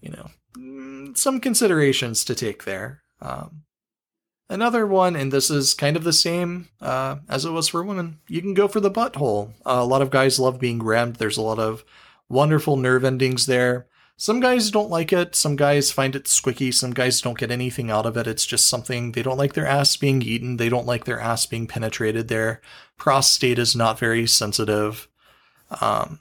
you 0.00 0.10
know, 0.10 1.14
some 1.14 1.40
considerations 1.40 2.24
to 2.24 2.34
take 2.34 2.64
there. 2.64 3.02
Um, 3.20 3.62
another 4.52 4.86
one, 4.86 5.16
and 5.16 5.32
this 5.32 5.50
is 5.50 5.74
kind 5.74 5.96
of 5.96 6.04
the 6.04 6.12
same 6.12 6.68
uh, 6.80 7.16
as 7.28 7.44
it 7.44 7.50
was 7.50 7.68
for 7.68 7.82
women. 7.82 8.18
You 8.28 8.40
can 8.40 8.54
go 8.54 8.68
for 8.68 8.80
the 8.80 8.90
butthole. 8.90 9.52
Uh, 9.66 9.78
a 9.80 9.84
lot 9.84 10.02
of 10.02 10.10
guys 10.10 10.38
love 10.38 10.60
being 10.60 10.82
rammed. 10.82 11.16
There's 11.16 11.36
a 11.38 11.42
lot 11.42 11.58
of 11.58 11.84
wonderful 12.28 12.76
nerve 12.76 13.04
endings 13.04 13.46
there. 13.46 13.86
Some 14.16 14.40
guys 14.40 14.70
don't 14.70 14.90
like 14.90 15.12
it. 15.12 15.34
Some 15.34 15.56
guys 15.56 15.90
find 15.90 16.14
it 16.14 16.24
squicky. 16.24 16.72
Some 16.72 16.92
guys 16.92 17.20
don't 17.20 17.38
get 17.38 17.50
anything 17.50 17.90
out 17.90 18.06
of 18.06 18.16
it. 18.16 18.26
It's 18.28 18.46
just 18.46 18.68
something 18.68 19.12
they 19.12 19.22
don't 19.22 19.38
like 19.38 19.54
their 19.54 19.66
ass 19.66 19.96
being 19.96 20.22
eaten. 20.22 20.58
They 20.58 20.68
don't 20.68 20.86
like 20.86 21.06
their 21.06 21.18
ass 21.18 21.46
being 21.46 21.66
penetrated. 21.66 22.28
Their 22.28 22.60
prostate 22.96 23.58
is 23.58 23.74
not 23.74 23.98
very 23.98 24.26
sensitive. 24.28 25.08
Um, 25.80 26.20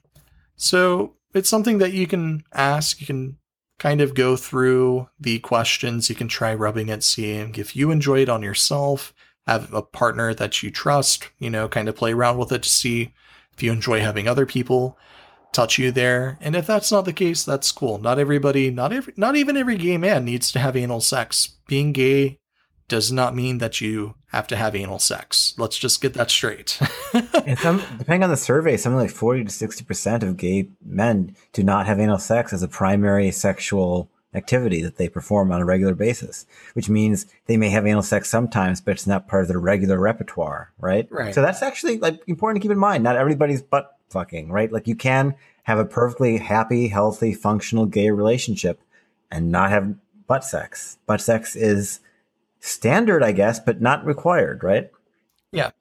so 0.55 1.15
it's 1.35 1.49
something 1.49 1.77
that 1.77 1.93
you 1.93 2.07
can 2.07 2.43
ask. 2.53 2.99
You 3.01 3.05
can 3.05 3.37
kind 3.81 3.99
of 3.99 4.13
go 4.13 4.35
through 4.35 5.09
the 5.19 5.39
questions. 5.39 6.07
You 6.07 6.13
can 6.13 6.27
try 6.27 6.53
rubbing 6.53 6.89
it, 6.89 7.03
seeing 7.03 7.55
if 7.55 7.75
you 7.75 7.89
enjoy 7.89 8.19
it 8.19 8.29
on 8.29 8.43
yourself, 8.43 9.11
have 9.47 9.73
a 9.73 9.81
partner 9.81 10.35
that 10.35 10.61
you 10.61 10.69
trust, 10.69 11.29
you 11.39 11.49
know, 11.49 11.67
kind 11.67 11.89
of 11.89 11.95
play 11.95 12.13
around 12.13 12.37
with 12.37 12.51
it 12.51 12.61
to 12.61 12.69
see 12.69 13.11
if 13.51 13.63
you 13.63 13.71
enjoy 13.71 13.99
having 13.99 14.27
other 14.27 14.45
people 14.45 14.99
touch 15.51 15.79
you 15.79 15.91
there. 15.91 16.37
And 16.41 16.55
if 16.55 16.67
that's 16.67 16.91
not 16.91 17.05
the 17.05 17.11
case, 17.11 17.43
that's 17.43 17.71
cool. 17.71 17.97
Not 17.97 18.19
everybody, 18.19 18.69
not 18.69 18.93
every, 18.93 19.13
not 19.17 19.35
even 19.35 19.57
every 19.57 19.77
gay 19.77 19.97
man 19.97 20.25
needs 20.25 20.51
to 20.51 20.59
have 20.59 20.77
anal 20.77 21.01
sex. 21.01 21.57
Being 21.67 21.91
gay 21.91 22.37
does 22.91 23.09
not 23.09 23.34
mean 23.34 23.59
that 23.59 23.80
you 23.80 24.15
have 24.34 24.47
to 24.47 24.57
have 24.57 24.76
anal 24.76 24.99
sex. 24.99 25.53
Let's 25.57 25.77
just 25.77 26.01
get 26.01 26.13
that 26.15 26.30
straight. 26.30 26.77
and 27.45 27.57
some, 27.57 27.81
depending 27.97 28.26
on 28.26 28.30
the 28.30 28.35
survey, 28.35 28.76
something 28.76 28.99
like 28.99 29.11
40 29.11 29.45
to 29.45 29.49
60% 29.49 30.23
of 30.23 30.35
gay 30.35 30.68
men 30.84 31.34
do 31.53 31.63
not 31.63 31.85
have 31.85 32.01
anal 32.01 32.19
sex 32.19 32.51
as 32.51 32.61
a 32.61 32.68
primary 32.68 33.31
sexual 33.31 34.09
activity 34.34 34.81
that 34.81 34.97
they 34.97 35.07
perform 35.07 35.53
on 35.53 35.61
a 35.61 35.65
regular 35.65 35.95
basis, 35.95 36.45
which 36.73 36.89
means 36.89 37.27
they 37.45 37.55
may 37.55 37.69
have 37.69 37.88
anal 37.88 38.03
sex 38.03 38.30
sometimes, 38.30 38.81
but 38.81 38.91
it's 38.91 39.07
not 39.07 39.26
part 39.26 39.43
of 39.43 39.47
their 39.47 39.57
regular 39.57 39.97
repertoire, 39.97 40.73
right? 40.77 41.09
Right. 41.09 41.34
So 41.34 41.41
that's 41.41 41.61
actually 41.61 41.97
like 41.97 42.22
important 42.27 42.61
to 42.61 42.68
keep 42.68 42.73
in 42.73 42.77
mind. 42.77 43.05
Not 43.05 43.15
everybody's 43.15 43.61
butt 43.61 43.95
fucking, 44.09 44.51
right? 44.51 44.69
Like 44.69 44.85
you 44.85 44.97
can 44.97 45.35
have 45.63 45.80
a 45.80 45.85
perfectly 45.85 46.39
happy, 46.39 46.89
healthy, 46.89 47.34
functional 47.34 47.85
gay 47.85 48.11
relationship 48.11 48.81
and 49.31 49.49
not 49.49 49.69
have 49.69 49.95
butt 50.27 50.43
sex. 50.43 50.97
Butt 51.05 51.22
sex 51.22 51.55
is 51.55 52.01
standard, 52.61 53.23
I 53.23 53.33
guess, 53.33 53.59
but 53.59 53.81
not 53.81 54.05
required, 54.05 54.63
right? 54.63 54.89
Yeah. 55.51 55.71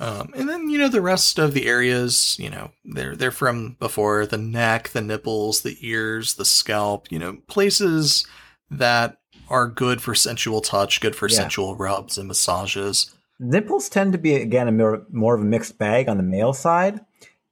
Um, 0.00 0.32
and 0.36 0.48
then 0.48 0.70
you 0.70 0.78
know 0.78 0.88
the 0.88 1.00
rest 1.00 1.38
of 1.38 1.54
the 1.54 1.66
areas, 1.66 2.36
you 2.38 2.50
know, 2.50 2.70
they're 2.84 3.16
they're 3.16 3.30
from 3.30 3.76
before 3.80 4.26
the 4.26 4.38
neck, 4.38 4.90
the 4.90 5.00
nipples, 5.00 5.62
the 5.62 5.76
ears, 5.80 6.34
the 6.34 6.44
scalp, 6.44 7.10
you 7.10 7.18
know, 7.18 7.38
places 7.48 8.26
that 8.70 9.18
are 9.50 9.66
good 9.66 10.00
for 10.00 10.14
sensual 10.14 10.60
touch, 10.60 11.00
good 11.00 11.16
for 11.16 11.28
yeah. 11.28 11.36
sensual 11.36 11.74
rubs 11.74 12.16
and 12.16 12.28
massages. 12.28 13.14
Nipples 13.40 13.88
tend 13.88 14.12
to 14.12 14.18
be 14.18 14.34
again 14.36 14.68
a 14.68 14.72
more, 14.72 15.04
more 15.10 15.34
of 15.34 15.40
a 15.40 15.44
mixed 15.44 15.78
bag 15.78 16.08
on 16.08 16.16
the 16.16 16.22
male 16.22 16.52
side. 16.52 17.00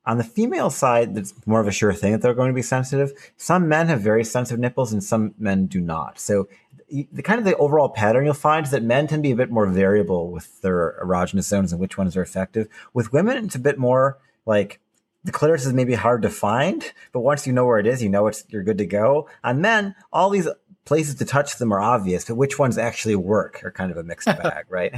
On 0.04 0.18
the 0.18 0.24
female 0.24 0.70
side, 0.70 1.18
it's 1.18 1.34
more 1.46 1.60
of 1.60 1.66
a 1.66 1.72
sure 1.72 1.92
thing 1.92 2.12
that 2.12 2.22
they're 2.22 2.32
going 2.32 2.50
to 2.50 2.54
be 2.54 2.62
sensitive. 2.62 3.10
Some 3.36 3.68
men 3.68 3.88
have 3.88 4.00
very 4.00 4.22
sensitive 4.22 4.60
nipples, 4.60 4.92
and 4.92 5.02
some 5.02 5.34
men 5.36 5.66
do 5.66 5.80
not. 5.80 6.20
So 6.20 6.48
the 6.88 7.22
kind 7.22 7.38
of 7.38 7.44
the 7.44 7.56
overall 7.56 7.88
pattern 7.88 8.24
you'll 8.24 8.34
find 8.34 8.64
is 8.64 8.72
that 8.72 8.82
men 8.82 9.06
tend 9.06 9.22
to 9.22 9.28
be 9.28 9.32
a 9.32 9.36
bit 9.36 9.50
more 9.50 9.66
variable 9.66 10.30
with 10.30 10.60
their 10.62 10.98
erogenous 11.02 11.44
zones 11.44 11.72
and 11.72 11.80
which 11.80 11.98
ones 11.98 12.16
are 12.16 12.22
effective. 12.22 12.68
With 12.94 13.12
women, 13.12 13.44
it's 13.44 13.54
a 13.54 13.60
bit 13.60 13.78
more 13.78 14.18
like 14.44 14.80
the 15.24 15.32
clitoris 15.32 15.66
is 15.66 15.72
maybe 15.72 15.94
hard 15.94 16.22
to 16.22 16.30
find, 16.30 16.92
but 17.12 17.20
once 17.20 17.46
you 17.46 17.52
know 17.52 17.66
where 17.66 17.78
it 17.78 17.86
is, 17.86 18.02
you 18.02 18.08
know 18.08 18.28
it's 18.28 18.44
you're 18.48 18.62
good 18.62 18.78
to 18.78 18.86
go. 18.86 19.28
On 19.42 19.60
men, 19.60 19.96
all 20.12 20.30
these 20.30 20.48
places 20.84 21.16
to 21.16 21.24
touch 21.24 21.58
them 21.58 21.72
are 21.72 21.80
obvious, 21.80 22.24
but 22.24 22.36
which 22.36 22.58
ones 22.58 22.78
actually 22.78 23.16
work 23.16 23.62
are 23.64 23.72
kind 23.72 23.90
of 23.90 23.96
a 23.96 24.04
mixed 24.04 24.26
bag, 24.42 24.66
right? 24.68 24.94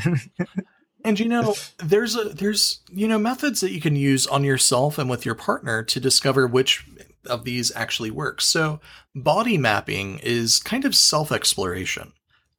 and 1.04 1.18
you 1.18 1.26
know, 1.26 1.54
there's 1.78 2.14
a 2.14 2.24
there's 2.24 2.80
you 2.92 3.08
know 3.08 3.18
methods 3.18 3.60
that 3.60 3.72
you 3.72 3.80
can 3.80 3.96
use 3.96 4.26
on 4.26 4.44
yourself 4.44 4.98
and 4.98 5.08
with 5.08 5.24
your 5.24 5.34
partner 5.34 5.82
to 5.84 5.98
discover 5.98 6.46
which 6.46 6.86
of 7.28 7.44
these 7.44 7.72
actually 7.74 8.10
works. 8.10 8.46
So, 8.46 8.80
body 9.14 9.58
mapping 9.58 10.18
is 10.20 10.58
kind 10.58 10.84
of 10.84 10.94
self 10.94 11.30
exploration. 11.30 12.12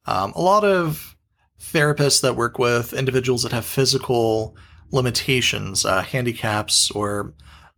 Um, 0.06 0.32
a 0.34 0.40
lot 0.40 0.64
of 0.64 1.16
therapists 1.60 2.20
that 2.22 2.36
work 2.36 2.58
with 2.58 2.92
individuals 2.92 3.42
that 3.42 3.52
have 3.52 3.66
physical 3.66 4.56
limitations, 4.90 5.84
uh, 5.84 6.02
handicaps, 6.02 6.90
or 6.90 7.34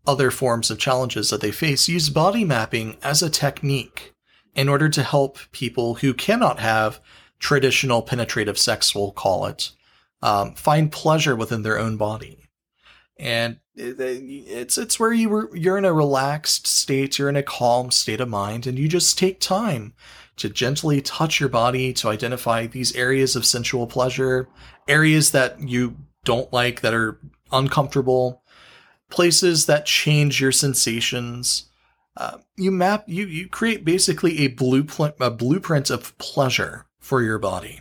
other 0.07 0.31
forms 0.31 0.71
of 0.71 0.79
challenges 0.79 1.31
that 1.31 1.41
they 1.41 1.51
face 1.51 1.89
use 1.89 2.09
body 2.09 2.45
mapping 2.45 2.97
as 3.03 3.23
a 3.23 3.31
technique 3.31 4.15
in 4.55 4.69
order 4.69 4.89
to 4.89 5.03
help 5.03 5.39
people 5.53 5.97
who 5.97 6.13
cannot 6.13 6.59
have 6.59 7.01
traditional 7.39 8.03
penetrative 8.03 8.59
sex, 8.59 8.95
we'll 8.95 9.13
call 9.13 9.47
it, 9.47 9.71
um, 10.23 10.55
find 10.55 10.93
pleasure 10.93 11.35
within 11.35 11.63
their 11.63 11.79
own 11.79 11.97
body 11.97 12.43
and 13.19 13.59
it's 13.75 14.77
it's 14.77 15.01
where 15.01 15.13
you 15.13 15.29
were 15.29 15.57
you're 15.57 15.79
in 15.79 15.85
a 15.85 15.93
relaxed 15.93 16.67
state 16.67 17.19
you're 17.19 17.29
in 17.29 17.37
a 17.37 17.43
calm 17.43 17.91
state 17.91 18.21
of 18.21 18.29
mind 18.29 18.67
and 18.67 18.79
you 18.79 18.87
just 18.87 19.19
take 19.19 19.41
time 19.41 19.95
to 20.37 20.51
gently 20.51 21.01
touch 21.01 21.41
your 21.41 21.49
body 21.49 21.93
to 21.93 22.09
identify 22.09 22.67
these 22.67 22.95
areas 22.95 23.35
of 23.35 23.47
sensual 23.47 23.87
pleasure 23.87 24.49
areas 24.89 25.31
that 25.31 25.61
you 25.61 25.97
don't 26.25 26.53
like 26.53 26.81
that 26.83 26.95
are 26.95 27.19
uncomfortable 27.51 28.43
places 29.11 29.67
that 29.67 29.87
change 29.87 30.41
your 30.41 30.53
sensations. 30.53 31.69
Uh, 32.17 32.39
you 32.57 32.71
map 32.71 33.05
you 33.07 33.27
you 33.27 33.49
create 33.49 33.85
basically 33.85 34.41
a 34.41 34.49
blueprint 34.49 35.15
a 35.21 35.31
blueprint 35.31 35.89
of 35.89 36.17
pleasure 36.19 36.87
for 36.99 37.23
your 37.23 37.39
body 37.39 37.81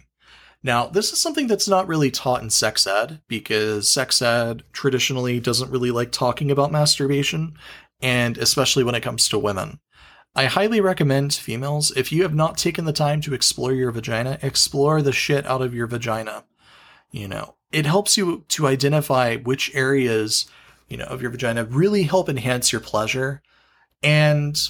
now, 0.63 0.85
this 0.85 1.11
is 1.11 1.19
something 1.19 1.47
that's 1.47 1.67
not 1.67 1.87
really 1.87 2.11
taught 2.11 2.43
in 2.43 2.49
sex 2.51 2.85
ed 2.85 3.21
because 3.27 3.89
sex 3.89 4.21
ed 4.21 4.63
traditionally 4.71 5.39
doesn't 5.39 5.71
really 5.71 5.89
like 5.89 6.11
talking 6.11 6.51
about 6.51 6.71
masturbation, 6.71 7.55
and 8.01 8.37
especially 8.37 8.83
when 8.83 8.93
it 8.93 9.01
comes 9.01 9.27
to 9.29 9.39
women. 9.39 9.79
I 10.35 10.45
highly 10.45 10.79
recommend 10.79 11.33
females, 11.33 11.91
if 11.97 12.11
you 12.11 12.21
have 12.21 12.33
not 12.33 12.57
taken 12.57 12.85
the 12.85 12.93
time 12.93 13.21
to 13.21 13.33
explore 13.33 13.73
your 13.73 13.91
vagina, 13.91 14.37
explore 14.41 15.01
the 15.01 15.11
shit 15.11 15.45
out 15.45 15.61
of 15.61 15.73
your 15.73 15.87
vagina. 15.87 16.45
You 17.11 17.27
know, 17.27 17.55
it 17.71 17.85
helps 17.85 18.15
you 18.15 18.45
to 18.49 18.67
identify 18.67 19.37
which 19.37 19.73
areas, 19.75 20.45
you 20.87 20.95
know, 20.95 21.05
of 21.05 21.21
your 21.21 21.31
vagina 21.31 21.65
really 21.65 22.03
help 22.03 22.29
enhance 22.29 22.71
your 22.71 22.81
pleasure. 22.81 23.41
And 24.03 24.61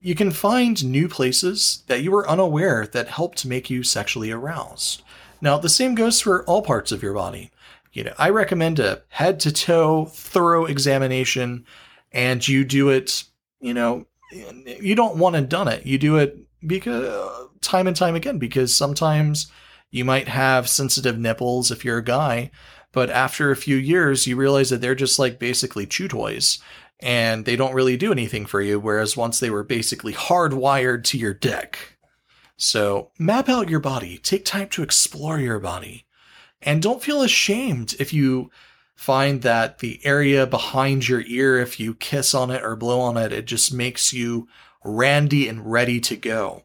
you 0.00 0.14
can 0.14 0.30
find 0.30 0.82
new 0.84 1.08
places 1.08 1.82
that 1.88 2.02
you 2.02 2.10
were 2.10 2.28
unaware 2.28 2.86
that 2.86 3.08
helped 3.08 3.44
make 3.44 3.68
you 3.68 3.82
sexually 3.82 4.30
aroused. 4.30 5.02
Now, 5.42 5.58
the 5.58 5.68
same 5.68 5.96
goes 5.96 6.20
for 6.20 6.44
all 6.44 6.62
parts 6.62 6.92
of 6.92 7.02
your 7.02 7.14
body. 7.14 7.50
You 7.92 8.04
know, 8.04 8.14
I 8.16 8.30
recommend 8.30 8.78
a 8.78 9.02
head 9.08 9.40
to 9.40 9.52
toe 9.52 10.06
thorough 10.06 10.64
examination 10.64 11.66
and 12.12 12.46
you 12.46 12.64
do 12.64 12.88
it, 12.88 13.24
you 13.60 13.74
know, 13.74 14.06
you 14.32 14.94
don't 14.94 15.16
want 15.16 15.34
to 15.34 15.42
done 15.42 15.68
it. 15.68 15.84
You 15.84 15.98
do 15.98 16.16
it 16.16 16.38
because 16.66 17.48
time 17.60 17.86
and 17.86 17.96
time 17.96 18.14
again 18.14 18.38
because 18.38 18.74
sometimes 18.74 19.50
you 19.90 20.04
might 20.04 20.28
have 20.28 20.68
sensitive 20.68 21.18
nipples 21.18 21.70
if 21.70 21.84
you're 21.84 21.98
a 21.98 22.04
guy, 22.04 22.50
but 22.92 23.10
after 23.10 23.50
a 23.50 23.56
few 23.56 23.76
years 23.76 24.26
you 24.26 24.36
realize 24.36 24.70
that 24.70 24.80
they're 24.80 24.94
just 24.94 25.18
like 25.18 25.38
basically 25.38 25.86
chew 25.86 26.08
toys 26.08 26.60
and 27.00 27.44
they 27.44 27.56
don't 27.56 27.74
really 27.74 27.96
do 27.96 28.12
anything 28.12 28.46
for 28.46 28.62
you 28.62 28.78
whereas 28.78 29.16
once 29.16 29.40
they 29.40 29.50
were 29.50 29.64
basically 29.64 30.12
hardwired 30.12 31.02
to 31.04 31.18
your 31.18 31.34
dick. 31.34 31.91
So 32.62 33.10
map 33.18 33.48
out 33.48 33.68
your 33.68 33.80
body, 33.80 34.18
take 34.18 34.44
time 34.44 34.68
to 34.68 34.84
explore 34.84 35.40
your 35.40 35.58
body, 35.58 36.06
and 36.62 36.80
don't 36.80 37.02
feel 37.02 37.22
ashamed 37.22 37.96
if 37.98 38.12
you 38.12 38.52
find 38.94 39.42
that 39.42 39.80
the 39.80 40.00
area 40.04 40.46
behind 40.46 41.08
your 41.08 41.22
ear, 41.22 41.58
if 41.58 41.80
you 41.80 41.92
kiss 41.92 42.34
on 42.34 42.52
it 42.52 42.62
or 42.62 42.76
blow 42.76 43.00
on 43.00 43.16
it, 43.16 43.32
it 43.32 43.46
just 43.46 43.74
makes 43.74 44.12
you 44.12 44.46
randy 44.84 45.48
and 45.48 45.72
ready 45.72 45.98
to 46.02 46.14
go. 46.14 46.62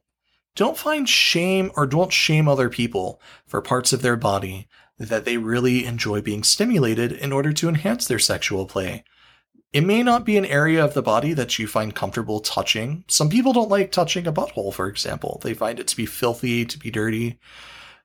Don't 0.55 0.77
find 0.77 1.09
shame 1.09 1.71
or 1.75 1.87
don't 1.87 2.13
shame 2.13 2.47
other 2.47 2.69
people 2.69 3.19
for 3.47 3.59
parts 3.59 3.91
of 3.91 4.03
their 4.03 4.17
body 4.17 4.67
that 4.99 5.25
they 5.25 5.37
really 5.37 5.83
enjoy 5.83 6.21
being 6.21 6.43
stimulated 6.43 7.11
in 7.11 7.33
order 7.33 7.51
to 7.53 7.69
enhance 7.69 8.07
their 8.07 8.19
sexual 8.19 8.67
play. 8.67 9.03
It 9.73 9.81
may 9.81 10.01
not 10.01 10.25
be 10.25 10.37
an 10.37 10.45
area 10.45 10.83
of 10.83 10.93
the 10.93 11.01
body 11.01 11.33
that 11.33 11.59
you 11.59 11.67
find 11.67 11.93
comfortable 11.93 12.39
touching. 12.39 13.03
Some 13.07 13.29
people 13.29 13.53
don't 13.53 13.69
like 13.69 13.91
touching 13.91 14.25
a 14.25 14.33
butthole, 14.33 14.73
for 14.73 14.87
example. 14.87 15.39
They 15.43 15.53
find 15.53 15.79
it 15.79 15.87
to 15.87 15.97
be 15.97 16.05
filthy, 16.05 16.65
to 16.65 16.79
be 16.79 16.89
dirty. 16.89 17.37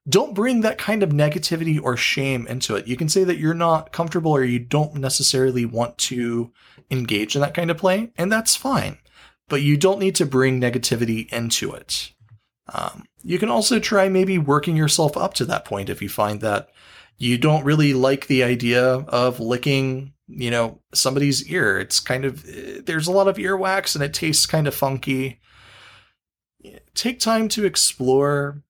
Don't 0.08 0.34
bring 0.34 0.62
that 0.62 0.78
kind 0.78 1.04
of 1.04 1.10
negativity 1.10 1.80
or 1.80 1.96
shame 1.96 2.48
into 2.48 2.74
it. 2.74 2.88
You 2.88 2.96
can 2.96 3.08
say 3.08 3.22
that 3.22 3.38
you're 3.38 3.54
not 3.54 3.92
comfortable 3.92 4.32
or 4.32 4.42
you 4.42 4.58
don't 4.58 4.96
necessarily 4.96 5.64
want 5.64 5.96
to 5.98 6.50
engage 6.90 7.36
in 7.36 7.42
that 7.42 7.54
kind 7.54 7.70
of 7.70 7.78
play, 7.78 8.12
and 8.18 8.30
that's 8.30 8.56
fine. 8.56 8.98
But 9.48 9.62
you 9.62 9.76
don't 9.76 10.00
need 10.00 10.16
to 10.16 10.26
bring 10.26 10.60
negativity 10.60 11.32
into 11.32 11.72
it. 11.72 12.12
Um, 12.72 13.04
you 13.22 13.38
can 13.38 13.48
also 13.48 13.78
try 13.78 14.08
maybe 14.08 14.38
working 14.38 14.76
yourself 14.76 15.16
up 15.16 15.34
to 15.34 15.44
that 15.44 15.64
point 15.64 15.88
if 15.88 16.02
you 16.02 16.08
find 16.08 16.40
that 16.40 16.70
you 17.22 17.38
don't 17.38 17.64
really 17.64 17.94
like 17.94 18.26
the 18.26 18.42
idea 18.42 18.84
of 18.84 19.40
licking 19.40 20.12
you 20.34 20.50
know, 20.50 20.80
somebody's 20.94 21.46
ear. 21.48 21.78
It's 21.78 22.00
kind 22.00 22.24
of, 22.24 22.44
there's 22.86 23.06
a 23.06 23.12
lot 23.12 23.28
of 23.28 23.36
earwax 23.36 23.94
and 23.94 24.02
it 24.02 24.14
tastes 24.14 24.46
kind 24.46 24.66
of 24.66 24.74
funky. 24.74 25.40
Take 26.94 27.20
time 27.20 27.48
to 27.50 27.64
explore 27.64 28.62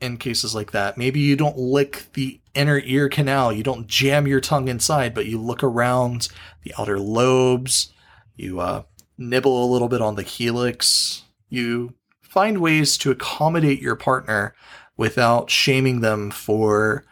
in 0.00 0.16
cases 0.16 0.54
like 0.54 0.72
that. 0.72 0.96
Maybe 0.96 1.20
you 1.20 1.36
don't 1.36 1.58
lick 1.58 2.06
the 2.14 2.40
inner 2.54 2.80
ear 2.84 3.08
canal, 3.08 3.52
you 3.52 3.62
don't 3.62 3.86
jam 3.86 4.26
your 4.26 4.40
tongue 4.40 4.68
inside, 4.68 5.14
but 5.14 5.26
you 5.26 5.38
look 5.38 5.62
around 5.62 6.28
the 6.62 6.72
outer 6.78 6.98
lobes, 6.98 7.92
you 8.36 8.60
uh, 8.60 8.84
nibble 9.18 9.64
a 9.64 9.72
little 9.72 9.88
bit 9.88 10.00
on 10.00 10.14
the 10.14 10.22
helix, 10.22 11.22
you 11.48 11.94
find 12.22 12.58
ways 12.58 12.96
to 12.98 13.10
accommodate 13.10 13.80
your 13.80 13.96
partner 13.96 14.54
without 14.96 15.50
shaming 15.50 16.00
them 16.00 16.30
for 16.30 17.04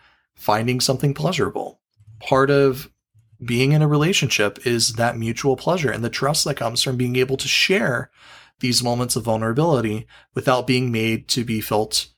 finding 0.43 0.81
something 0.81 1.15
pleasurable. 1.15 1.81
Part 2.19 2.51
of 2.51 2.91
being 3.45 3.71
in 3.71 3.81
a 3.81 3.87
relationship 3.87 4.67
is 4.67 4.95
that 4.95 5.17
mutual 5.17 5.57
pleasure 5.57 5.91
and 5.91 6.03
the 6.03 6.11
trust 6.11 6.45
that 6.45 6.57
comes 6.57 6.83
from 6.83 6.97
being 6.97 7.15
able 7.15 7.37
to 7.37 7.47
share 7.47 8.11
these 8.59 8.83
moments 8.83 9.15
of 9.15 9.23
vulnerability 9.23 10.05
without 10.35 10.67
being 10.67 10.91
made 10.91 11.29
to 11.29 11.45
be 11.45 11.61
felt 11.61 12.09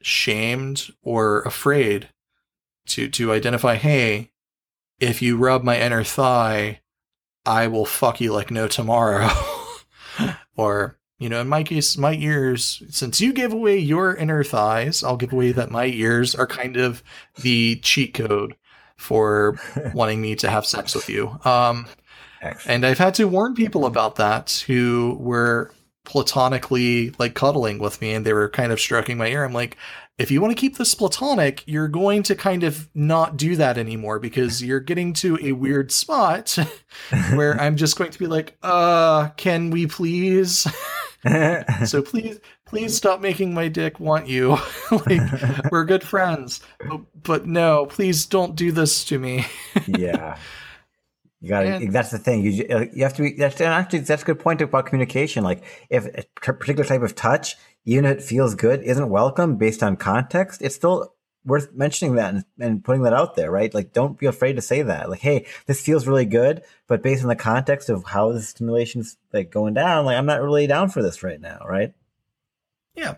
shamed 0.00 0.90
or 1.02 1.42
afraid 1.42 2.08
to 2.86 3.08
to 3.08 3.32
identify 3.32 3.74
hey 3.74 4.30
if 5.00 5.20
you 5.20 5.36
rub 5.36 5.64
my 5.64 5.80
inner 5.80 6.04
thigh 6.04 6.80
i 7.44 7.66
will 7.66 7.86
fuck 7.86 8.20
you 8.20 8.32
like 8.32 8.50
no 8.50 8.68
tomorrow 8.68 9.28
or 10.56 10.98
You 11.18 11.30
know, 11.30 11.40
in 11.40 11.48
my 11.48 11.62
case, 11.62 11.96
my 11.96 12.14
ears, 12.14 12.82
since 12.90 13.20
you 13.20 13.32
gave 13.32 13.52
away 13.52 13.78
your 13.78 14.14
inner 14.14 14.44
thighs, 14.44 15.02
I'll 15.02 15.16
give 15.16 15.32
away 15.32 15.52
that 15.52 15.70
my 15.70 15.86
ears 15.86 16.34
are 16.34 16.46
kind 16.46 16.76
of 16.76 17.02
the 17.40 17.76
cheat 17.76 18.12
code 18.12 18.54
for 18.96 19.58
wanting 19.94 20.20
me 20.20 20.34
to 20.36 20.50
have 20.50 20.66
sex 20.66 20.94
with 20.94 21.08
you. 21.08 21.38
Um, 21.44 21.86
and 22.66 22.84
I've 22.84 22.98
had 22.98 23.14
to 23.14 23.28
warn 23.28 23.54
people 23.54 23.86
about 23.86 24.16
that 24.16 24.64
who 24.66 25.16
were 25.18 25.72
platonically 26.04 27.12
like 27.18 27.34
cuddling 27.34 27.78
with 27.78 28.00
me 28.00 28.12
and 28.12 28.24
they 28.24 28.32
were 28.32 28.48
kind 28.48 28.70
of 28.70 28.80
stroking 28.80 29.18
my 29.18 29.28
ear. 29.28 29.44
I'm 29.44 29.52
like, 29.52 29.76
if 30.18 30.30
you 30.30 30.40
want 30.40 30.56
to 30.56 30.60
keep 30.60 30.78
this 30.78 30.94
platonic, 30.94 31.62
you're 31.66 31.88
going 31.88 32.22
to 32.24 32.34
kind 32.34 32.62
of 32.62 32.88
not 32.94 33.36
do 33.36 33.56
that 33.56 33.76
anymore 33.76 34.18
because 34.18 34.62
you're 34.62 34.80
getting 34.80 35.12
to 35.14 35.38
a 35.42 35.52
weird 35.52 35.92
spot 35.92 36.56
where 37.34 37.54
I'm 37.60 37.76
just 37.76 37.98
going 37.98 38.10
to 38.10 38.18
be 38.18 38.26
like, 38.26 38.56
uh, 38.62 39.28
can 39.30 39.70
we 39.70 39.86
please? 39.86 40.66
so 41.86 42.02
please, 42.02 42.40
please 42.64 42.96
stop 42.96 43.20
making 43.20 43.54
my 43.54 43.68
dick 43.68 43.98
want 44.00 44.28
you. 44.28 44.56
like 44.90 45.20
we're 45.70 45.84
good 45.84 46.02
friends, 46.02 46.60
but, 46.88 47.00
but 47.22 47.46
no, 47.46 47.86
please 47.86 48.26
don't 48.26 48.56
do 48.56 48.72
this 48.72 49.04
to 49.06 49.18
me. 49.18 49.46
yeah. 49.86 50.38
You 51.40 51.50
got 51.50 51.62
to. 51.62 51.90
That's 51.90 52.10
the 52.10 52.18
thing. 52.18 52.42
You 52.42 52.66
uh, 52.70 52.84
you 52.92 53.02
have 53.02 53.14
to 53.14 53.22
be. 53.22 53.34
That's 53.34 53.60
actually 53.60 54.00
that's 54.00 54.22
a 54.22 54.24
good 54.24 54.40
point 54.40 54.62
about 54.62 54.86
communication. 54.86 55.44
Like 55.44 55.62
if 55.90 56.06
a 56.06 56.24
particular 56.40 56.84
type 56.84 57.02
of 57.02 57.14
touch, 57.14 57.56
even 57.84 58.06
if 58.06 58.18
it 58.18 58.22
feels 58.22 58.54
good, 58.54 58.82
isn't 58.82 59.08
welcome 59.10 59.56
based 59.56 59.82
on 59.82 59.96
context, 59.96 60.62
it's 60.62 60.74
still 60.74 61.14
worth 61.46 61.72
mentioning 61.72 62.16
that 62.16 62.34
and, 62.34 62.44
and 62.58 62.84
putting 62.84 63.02
that 63.02 63.12
out 63.12 63.36
there, 63.36 63.50
right? 63.50 63.72
Like, 63.72 63.92
don't 63.92 64.18
be 64.18 64.26
afraid 64.26 64.56
to 64.56 64.62
say 64.62 64.82
that. 64.82 65.08
Like, 65.08 65.20
hey, 65.20 65.46
this 65.66 65.80
feels 65.80 66.06
really 66.06 66.26
good, 66.26 66.62
but 66.86 67.02
based 67.02 67.22
on 67.22 67.28
the 67.28 67.36
context 67.36 67.88
of 67.88 68.04
how 68.04 68.32
the 68.32 68.42
stimulation's 68.42 69.16
like 69.32 69.50
going 69.50 69.74
down, 69.74 70.04
like 70.04 70.16
I'm 70.16 70.26
not 70.26 70.42
really 70.42 70.66
down 70.66 70.88
for 70.88 71.02
this 71.02 71.22
right 71.22 71.40
now, 71.40 71.60
right? 71.66 71.94
Yeah. 72.94 73.16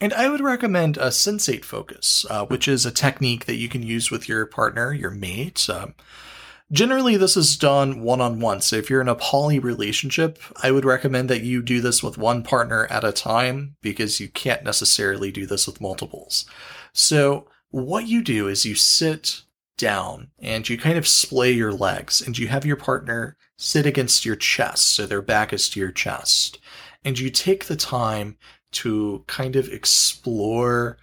And 0.00 0.12
I 0.14 0.28
would 0.28 0.40
recommend 0.40 0.96
a 0.96 1.08
sensate 1.08 1.64
focus, 1.64 2.24
uh, 2.30 2.46
which 2.46 2.68
is 2.68 2.86
a 2.86 2.90
technique 2.90 3.46
that 3.46 3.56
you 3.56 3.68
can 3.68 3.82
use 3.82 4.10
with 4.10 4.28
your 4.28 4.46
partner, 4.46 4.92
your 4.92 5.10
mate. 5.10 5.68
Um, 5.68 5.94
Generally, 6.72 7.18
this 7.18 7.36
is 7.36 7.56
done 7.56 8.00
one 8.00 8.20
on 8.20 8.40
one. 8.40 8.60
So 8.60 8.74
if 8.74 8.90
you're 8.90 9.00
in 9.00 9.08
a 9.08 9.14
poly 9.14 9.60
relationship, 9.60 10.40
I 10.64 10.72
would 10.72 10.84
recommend 10.84 11.30
that 11.30 11.42
you 11.42 11.62
do 11.62 11.80
this 11.80 12.02
with 12.02 12.18
one 12.18 12.42
partner 12.42 12.86
at 12.90 13.04
a 13.04 13.12
time 13.12 13.76
because 13.82 14.18
you 14.18 14.28
can't 14.28 14.64
necessarily 14.64 15.30
do 15.30 15.46
this 15.46 15.68
with 15.68 15.80
multiples. 15.80 16.44
So 16.92 17.46
what 17.70 18.06
you 18.06 18.22
do 18.22 18.48
is 18.48 18.64
you 18.64 18.74
sit 18.74 19.42
down 19.76 20.30
and 20.38 20.68
you 20.68 20.78
kind 20.78 20.96
of 20.96 21.06
splay 21.06 21.52
your 21.52 21.72
legs 21.72 22.20
and 22.20 22.38
you 22.38 22.48
have 22.48 22.64
your 22.64 22.76
partner 22.76 23.36
sit 23.58 23.86
against 23.86 24.24
your 24.24 24.36
chest. 24.36 24.88
So 24.88 25.06
their 25.06 25.22
back 25.22 25.52
is 25.52 25.68
to 25.70 25.80
your 25.80 25.92
chest. 25.92 26.58
And 27.04 27.18
you 27.18 27.30
take 27.30 27.66
the 27.66 27.76
time 27.76 28.36
to 28.72 29.24
kind 29.26 29.56
of 29.56 29.68
explore 29.68 30.98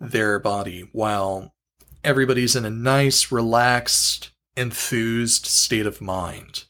their 0.00 0.38
body 0.38 0.88
while 0.92 1.54
everybody's 2.02 2.56
in 2.56 2.64
a 2.64 2.70
nice, 2.70 3.30
relaxed, 3.30 4.32
enthused 4.56 5.46
state 5.46 5.86
of 5.86 6.00
mind. 6.00 6.64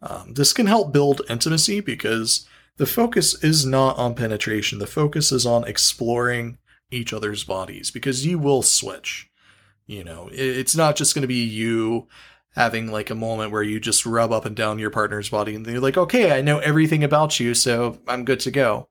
Um, 0.00 0.34
this 0.34 0.52
can 0.52 0.66
help 0.66 0.92
build 0.92 1.22
intimacy 1.28 1.80
because 1.80 2.46
the 2.76 2.86
focus 2.86 3.42
is 3.42 3.66
not 3.66 3.98
on 3.98 4.14
penetration. 4.14 4.78
The 4.78 4.86
focus 4.86 5.32
is 5.32 5.44
on 5.44 5.66
exploring 5.66 6.58
each 6.90 7.12
other's 7.12 7.44
bodies 7.44 7.90
because 7.90 8.26
you 8.26 8.38
will 8.38 8.62
switch. 8.62 9.30
You 9.86 10.04
know, 10.04 10.28
it's 10.32 10.76
not 10.76 10.96
just 10.96 11.14
going 11.14 11.22
to 11.22 11.28
be 11.28 11.44
you 11.44 12.08
having 12.54 12.90
like 12.90 13.10
a 13.10 13.14
moment 13.14 13.52
where 13.52 13.62
you 13.62 13.80
just 13.80 14.04
rub 14.04 14.32
up 14.32 14.44
and 14.44 14.56
down 14.56 14.78
your 14.78 14.90
partner's 14.90 15.28
body 15.28 15.54
and 15.54 15.66
you're 15.66 15.80
like, 15.80 15.96
okay, 15.96 16.36
I 16.36 16.42
know 16.42 16.58
everything 16.58 17.04
about 17.04 17.38
you, 17.40 17.54
so 17.54 17.98
I'm 18.06 18.24
good 18.24 18.40
to 18.40 18.50
go. 18.50 18.88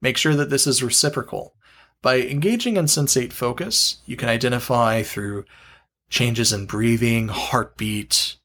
Make 0.00 0.16
sure 0.16 0.34
that 0.34 0.50
this 0.50 0.66
is 0.66 0.82
reciprocal. 0.82 1.54
By 2.02 2.20
engaging 2.20 2.76
in 2.76 2.86
sensate 2.86 3.32
focus, 3.32 3.98
you 4.06 4.16
can 4.16 4.28
identify 4.28 5.02
through 5.02 5.44
changes 6.08 6.52
in 6.52 6.66
breathing, 6.66 7.28
heartbeat, 7.28 8.36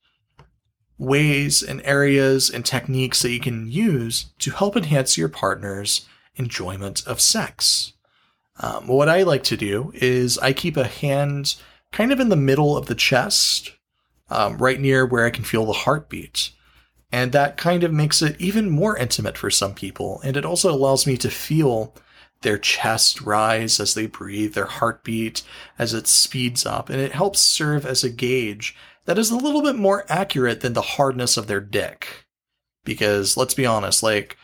ways 0.98 1.64
and 1.64 1.82
areas 1.84 2.49
and 2.49 2.65
techniques 2.65 3.22
that 3.22 3.32
you 3.32 3.40
can 3.40 3.69
use 3.69 4.34
to 4.40 4.52
help 4.52 4.77
enhance 4.77 5.18
your 5.18 5.30
partner's 5.30 6.07
enjoyment 6.36 7.06
of 7.07 7.19
sex. 7.19 7.94
Um, 8.57 8.88
what 8.88 9.10
I 9.10 9.23
like 9.23 9.44
to 9.45 9.57
do 9.57 9.91
is 9.95 10.38
I 10.38 10.53
keep 10.53 10.77
a 10.77 10.88
hand 10.88 11.56
kind 11.91 12.11
of 12.11 12.19
in 12.19 12.30
the 12.30 12.36
middle 12.36 12.77
of 12.77 12.86
the 12.86 12.95
chest, 12.95 13.72
um, 14.30 14.57
right 14.57 14.80
near 14.80 15.06
where 15.06 15.26
I 15.26 15.30
can 15.30 15.44
feel 15.44 15.65
the 15.65 15.73
heartbeat. 15.73 16.52
And 17.11 17.32
that 17.32 17.57
kind 17.57 17.84
of 17.84 17.94
makes 17.94 18.22
it 18.22 18.40
even 18.40 18.69
more 18.69 18.98
intimate 18.98 19.38
for 19.38 19.49
some 19.49 19.73
people. 19.73 20.19
And 20.23 20.36
it 20.36 20.45
also 20.45 20.73
allows 20.73 21.06
me 21.06 21.18
to 21.18 21.30
feel 21.30 21.94
their 22.41 22.57
chest 22.57 23.22
rise 23.22 23.80
as 23.80 23.94
they 23.94 24.07
breathe, 24.07 24.53
their 24.53 24.65
heartbeat 24.65 25.41
as 25.80 25.94
it 25.94 26.07
speeds 26.07 26.65
up, 26.65 26.90
and 26.90 26.99
it 26.99 27.14
helps 27.14 27.40
serve 27.40 27.86
as 27.86 28.03
a 28.03 28.10
gauge 28.10 28.76
that 29.06 29.18
is 29.18 29.32
a 29.32 29.38
little 29.38 29.61
bit 29.61 29.76
more 29.76 30.06
accurate 30.10 30.61
than 30.61 30.73
the 30.73 30.82
hardness 30.82 31.38
of 31.38 31.48
their 31.48 31.61
dick. 31.61 32.26
Because 32.84 33.38
let's 33.38 33.53
be 33.53 33.65
honest, 33.65 34.03
like, 34.03 34.38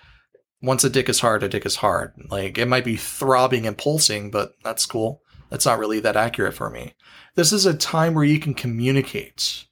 once 0.61 0.83
a 0.83 0.89
dick 0.89 1.09
is 1.09 1.19
hard, 1.19 1.43
a 1.43 1.49
dick 1.49 1.65
is 1.65 1.77
hard. 1.77 2.13
Like, 2.29 2.57
it 2.57 2.67
might 2.67 2.85
be 2.85 2.97
throbbing 2.97 3.65
and 3.65 3.77
pulsing, 3.77 4.31
but 4.31 4.53
that's 4.63 4.85
cool. 4.85 5.21
That's 5.49 5.65
not 5.65 5.79
really 5.79 5.99
that 5.99 6.15
accurate 6.15 6.53
for 6.53 6.69
me. 6.69 6.93
This 7.35 7.51
is 7.51 7.65
a 7.65 7.73
time 7.73 8.13
where 8.13 8.23
you 8.23 8.39
can 8.39 8.53
communicate. 8.53 9.65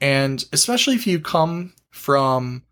And 0.00 0.44
especially 0.52 0.94
if 0.94 1.06
you 1.06 1.20
come 1.20 1.74
from 1.90 2.62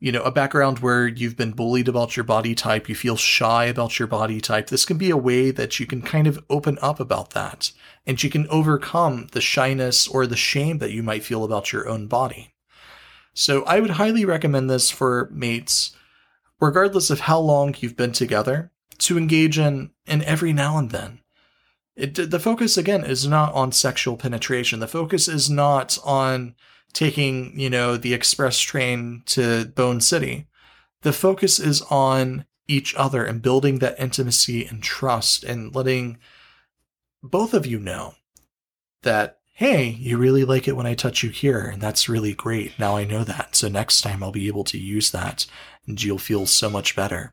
you 0.00 0.12
know, 0.12 0.22
a 0.22 0.30
background 0.30 0.78
where 0.78 1.08
you've 1.08 1.36
been 1.36 1.52
bullied 1.52 1.88
about 1.88 2.16
your 2.16 2.24
body 2.24 2.54
type, 2.54 2.88
you 2.88 2.94
feel 2.94 3.16
shy 3.16 3.64
about 3.64 3.98
your 3.98 4.06
body 4.06 4.40
type, 4.40 4.68
this 4.68 4.84
can 4.84 4.96
be 4.96 5.10
a 5.10 5.16
way 5.16 5.50
that 5.50 5.80
you 5.80 5.86
can 5.86 6.02
kind 6.02 6.26
of 6.26 6.44
open 6.48 6.78
up 6.80 7.00
about 7.00 7.30
that 7.30 7.72
and 8.06 8.22
you 8.22 8.30
can 8.30 8.46
overcome 8.48 9.26
the 9.32 9.40
shyness 9.40 10.06
or 10.06 10.26
the 10.26 10.36
shame 10.36 10.78
that 10.78 10.92
you 10.92 11.02
might 11.02 11.24
feel 11.24 11.42
about 11.42 11.72
your 11.72 11.88
own 11.88 12.06
body. 12.06 12.54
So 13.34 13.64
I 13.64 13.80
would 13.80 13.90
highly 13.90 14.24
recommend 14.24 14.70
this 14.70 14.90
for 14.90 15.28
mates, 15.32 15.96
regardless 16.60 17.10
of 17.10 17.20
how 17.20 17.38
long 17.38 17.74
you've 17.78 17.96
been 17.96 18.12
together, 18.12 18.70
to 18.98 19.16
engage 19.16 19.58
in, 19.58 19.90
in 20.06 20.22
every 20.22 20.52
now 20.52 20.76
and 20.76 20.90
then. 20.90 21.20
It, 21.96 22.30
the 22.30 22.40
focus 22.40 22.76
again 22.76 23.04
is 23.04 23.26
not 23.26 23.52
on 23.54 23.72
sexual 23.72 24.16
penetration. 24.16 24.80
The 24.80 24.88
focus 24.88 25.28
is 25.28 25.48
not 25.50 25.98
on 26.04 26.54
taking, 26.92 27.58
you 27.58 27.70
know, 27.70 27.96
the 27.96 28.14
express 28.14 28.60
train 28.60 29.22
to 29.26 29.66
Bone 29.66 30.00
City. 30.00 30.46
The 31.02 31.12
focus 31.12 31.58
is 31.58 31.82
on 31.82 32.44
each 32.66 32.94
other 32.94 33.24
and 33.24 33.42
building 33.42 33.78
that 33.78 33.98
intimacy 33.98 34.64
and 34.64 34.82
trust 34.82 35.42
and 35.42 35.74
letting 35.74 36.18
both 37.22 37.54
of 37.54 37.66
you 37.66 37.78
know 37.78 38.14
that, 39.02 39.37
hey, 39.58 39.88
you 39.98 40.16
really 40.16 40.44
like 40.44 40.68
it 40.68 40.76
when 40.76 40.86
I 40.86 40.94
touch 40.94 41.24
you 41.24 41.30
here, 41.30 41.62
and 41.62 41.82
that's 41.82 42.08
really 42.08 42.32
great. 42.32 42.78
Now 42.78 42.96
I 42.96 43.02
know 43.02 43.24
that. 43.24 43.56
So 43.56 43.66
next 43.66 44.02
time 44.02 44.22
I'll 44.22 44.30
be 44.30 44.46
able 44.46 44.62
to 44.62 44.78
use 44.78 45.10
that 45.10 45.46
and 45.84 46.00
you'll 46.00 46.18
feel 46.18 46.46
so 46.46 46.70
much 46.70 46.94
better. 46.94 47.32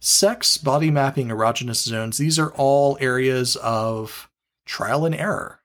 Sex, 0.00 0.58
body 0.58 0.90
mapping, 0.90 1.28
erogenous 1.28 1.82
zones, 1.82 2.18
these 2.18 2.38
are 2.38 2.52
all 2.56 2.98
areas 3.00 3.56
of 3.56 4.28
trial 4.66 5.06
and 5.06 5.14
error. 5.14 5.60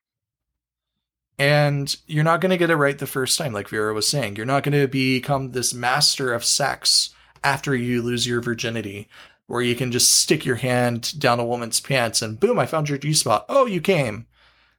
And 1.37 1.93
you're 2.07 2.23
not 2.23 2.39
going 2.39 2.51
to 2.51 2.57
get 2.57 2.69
it 2.69 2.77
right 2.77 2.97
the 2.97 3.05
first 3.05 3.37
time, 3.37 3.51
like 3.51 3.67
Vero 3.67 3.93
was 3.93 4.07
saying. 4.07 4.37
You're 4.37 4.45
not 4.45 4.63
going 4.63 4.79
to 4.79 4.87
become 4.87 5.51
this 5.51 5.73
master 5.73 6.33
of 6.33 6.45
sex 6.45 7.09
after 7.43 7.75
you 7.75 8.01
lose 8.01 8.25
your 8.25 8.39
virginity, 8.39 9.09
where 9.47 9.61
you 9.61 9.75
can 9.75 9.91
just 9.91 10.13
stick 10.13 10.45
your 10.45 10.55
hand 10.55 11.19
down 11.19 11.41
a 11.41 11.45
woman's 11.45 11.81
pants 11.81 12.21
and 12.21 12.39
boom, 12.39 12.57
I 12.59 12.65
found 12.65 12.87
your 12.87 12.97
G 12.97 13.11
spot. 13.11 13.45
Oh, 13.49 13.65
you 13.65 13.81
came. 13.81 14.27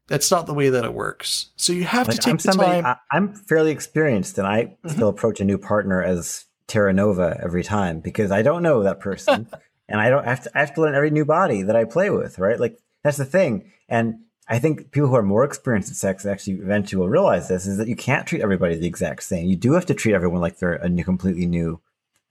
That's 0.09 0.31
not 0.31 0.47
the 0.47 0.55
way 0.55 0.69
that 0.69 0.85
it 0.85 0.95
works. 0.95 1.51
So 1.57 1.73
you 1.73 1.85
have 1.85 2.07
like, 2.07 2.17
to 2.17 2.23
take 2.23 2.31
I'm 2.31 2.37
the 2.37 2.43
somebody, 2.43 2.83
time. 2.83 2.97
I, 3.11 3.17
am 3.17 3.35
fairly 3.35 3.73
experienced, 3.73 4.39
and 4.39 4.47
I 4.47 4.65
mm-hmm. 4.65 4.89
still 4.91 5.09
approach 5.09 5.41
a 5.41 5.45
new 5.45 5.59
partner 5.59 6.03
as 6.03 6.45
Terra 6.69 6.93
Nova 6.93 7.39
every 7.43 7.65
time 7.65 8.01
because 8.01 8.31
I 8.31 8.43
don't 8.43 8.63
know 8.63 8.83
that 8.83 9.01
person, 9.01 9.49
and 9.89 10.01
I 10.01 10.11
don't 10.11 10.25
I 10.25 10.31
have 10.31 10.45
to. 10.45 10.51
I 10.55 10.61
have 10.61 10.75
to 10.75 10.81
learn 10.81 10.95
every 10.95 11.11
new 11.11 11.25
body 11.25 11.63
that 11.63 11.77
I 11.77 11.85
play 11.85 12.11
with. 12.11 12.39
Right, 12.39 12.59
like 12.59 12.79
that's 13.03 13.17
the 13.17 13.25
thing. 13.25 13.73
And 13.89 14.21
I 14.49 14.59
think 14.59 14.93
people 14.93 15.09
who 15.09 15.17
are 15.17 15.23
more 15.23 15.45
experienced 15.45 15.91
at 15.91 15.97
sex 15.97 16.25
actually 16.25 16.55
eventually 16.55 17.01
will 17.01 17.09
realize 17.09 17.49
this 17.49 17.67
is 17.67 17.79
that 17.79 17.89
you 17.89 17.97
can't 17.97 18.27
treat 18.27 18.43
everybody 18.43 18.77
the 18.77 18.87
exact 18.87 19.25
same. 19.25 19.49
You 19.49 19.57
do 19.57 19.73
have 19.73 19.87
to 19.87 19.95
treat 19.95 20.15
everyone 20.15 20.41
like 20.41 20.59
they're 20.59 20.75
a 20.75 20.89
new, 20.89 21.03
completely 21.03 21.47
new 21.47 21.81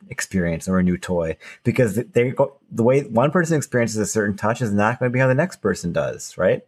experience 0.10 0.68
or 0.68 0.80
a 0.80 0.84
new 0.84 0.98
toy 0.98 1.36
because 1.64 1.96
they 1.96 2.30
go, 2.32 2.58
the 2.72 2.84
way 2.84 3.02
one 3.02 3.32
person 3.32 3.58
experiences 3.58 3.98
a 3.98 4.06
certain 4.06 4.38
touch 4.38 4.62
is 4.62 4.72
not 4.72 5.00
going 5.00 5.12
to 5.12 5.14
be 5.14 5.20
how 5.20 5.28
the 5.28 5.34
next 5.34 5.58
person 5.58 5.92
does, 5.92 6.38
right? 6.38 6.62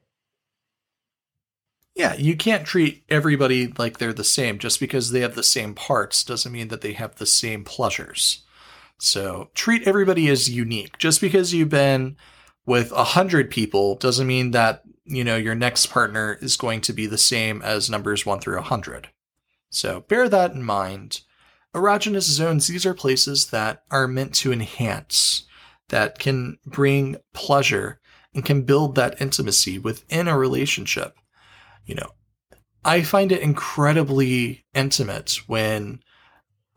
Yeah, 1.97 2.13
you 2.13 2.37
can't 2.37 2.65
treat 2.65 3.03
everybody 3.09 3.73
like 3.77 3.97
they're 3.97 4.13
the 4.13 4.23
same. 4.23 4.59
Just 4.59 4.79
because 4.79 5.11
they 5.11 5.21
have 5.21 5.33
the 5.33 5.43
same 5.43 5.73
parts 5.73 6.23
doesn't 6.23 6.51
mean 6.51 6.67
that 6.67 6.81
they 6.81 6.93
have 6.93 7.15
the 7.15 7.25
same 7.25 7.63
pleasures. 7.63 8.43
So 8.99 9.49
treat 9.55 9.87
everybody 9.87 10.29
as 10.29 10.49
unique. 10.49 10.99
Just 10.99 11.21
because 11.21 11.53
you've 11.53 11.69
been 11.69 12.15
with 12.67 12.91
a 12.91 13.03
hundred 13.03 13.49
people 13.49 13.95
doesn't 13.95 14.27
mean 14.27 14.51
that 14.51 14.83
you 15.07 15.23
know, 15.23 15.37
your 15.37 15.55
next 15.55 15.87
partner 15.87 16.37
is 16.41 16.57
going 16.57 16.81
to 16.81 16.93
be 16.93 17.07
the 17.07 17.17
same 17.17 17.61
as 17.61 17.89
numbers 17.89 18.25
1 18.25 18.39
through 18.39 18.55
a 18.55 18.57
100. 18.57 19.09
So 19.69 20.01
bear 20.01 20.29
that 20.29 20.51
in 20.51 20.63
mind. 20.63 21.21
erogenous 21.73 22.23
zones, 22.23 22.67
these 22.67 22.85
are 22.85 22.93
places 22.93 23.47
that 23.47 23.83
are 23.89 24.07
meant 24.07 24.33
to 24.35 24.51
enhance, 24.51 25.45
that 25.89 26.19
can 26.19 26.57
bring 26.65 27.17
pleasure 27.33 27.99
and 28.33 28.43
can 28.43 28.63
build 28.63 28.95
that 28.95 29.21
intimacy 29.21 29.79
within 29.79 30.27
a 30.27 30.37
relationship. 30.37 31.17
You 31.87 31.95
know, 31.95 32.11
I 32.85 33.01
find 33.01 33.31
it 33.31 33.41
incredibly 33.41 34.65
intimate 34.75 35.39
when 35.47 36.01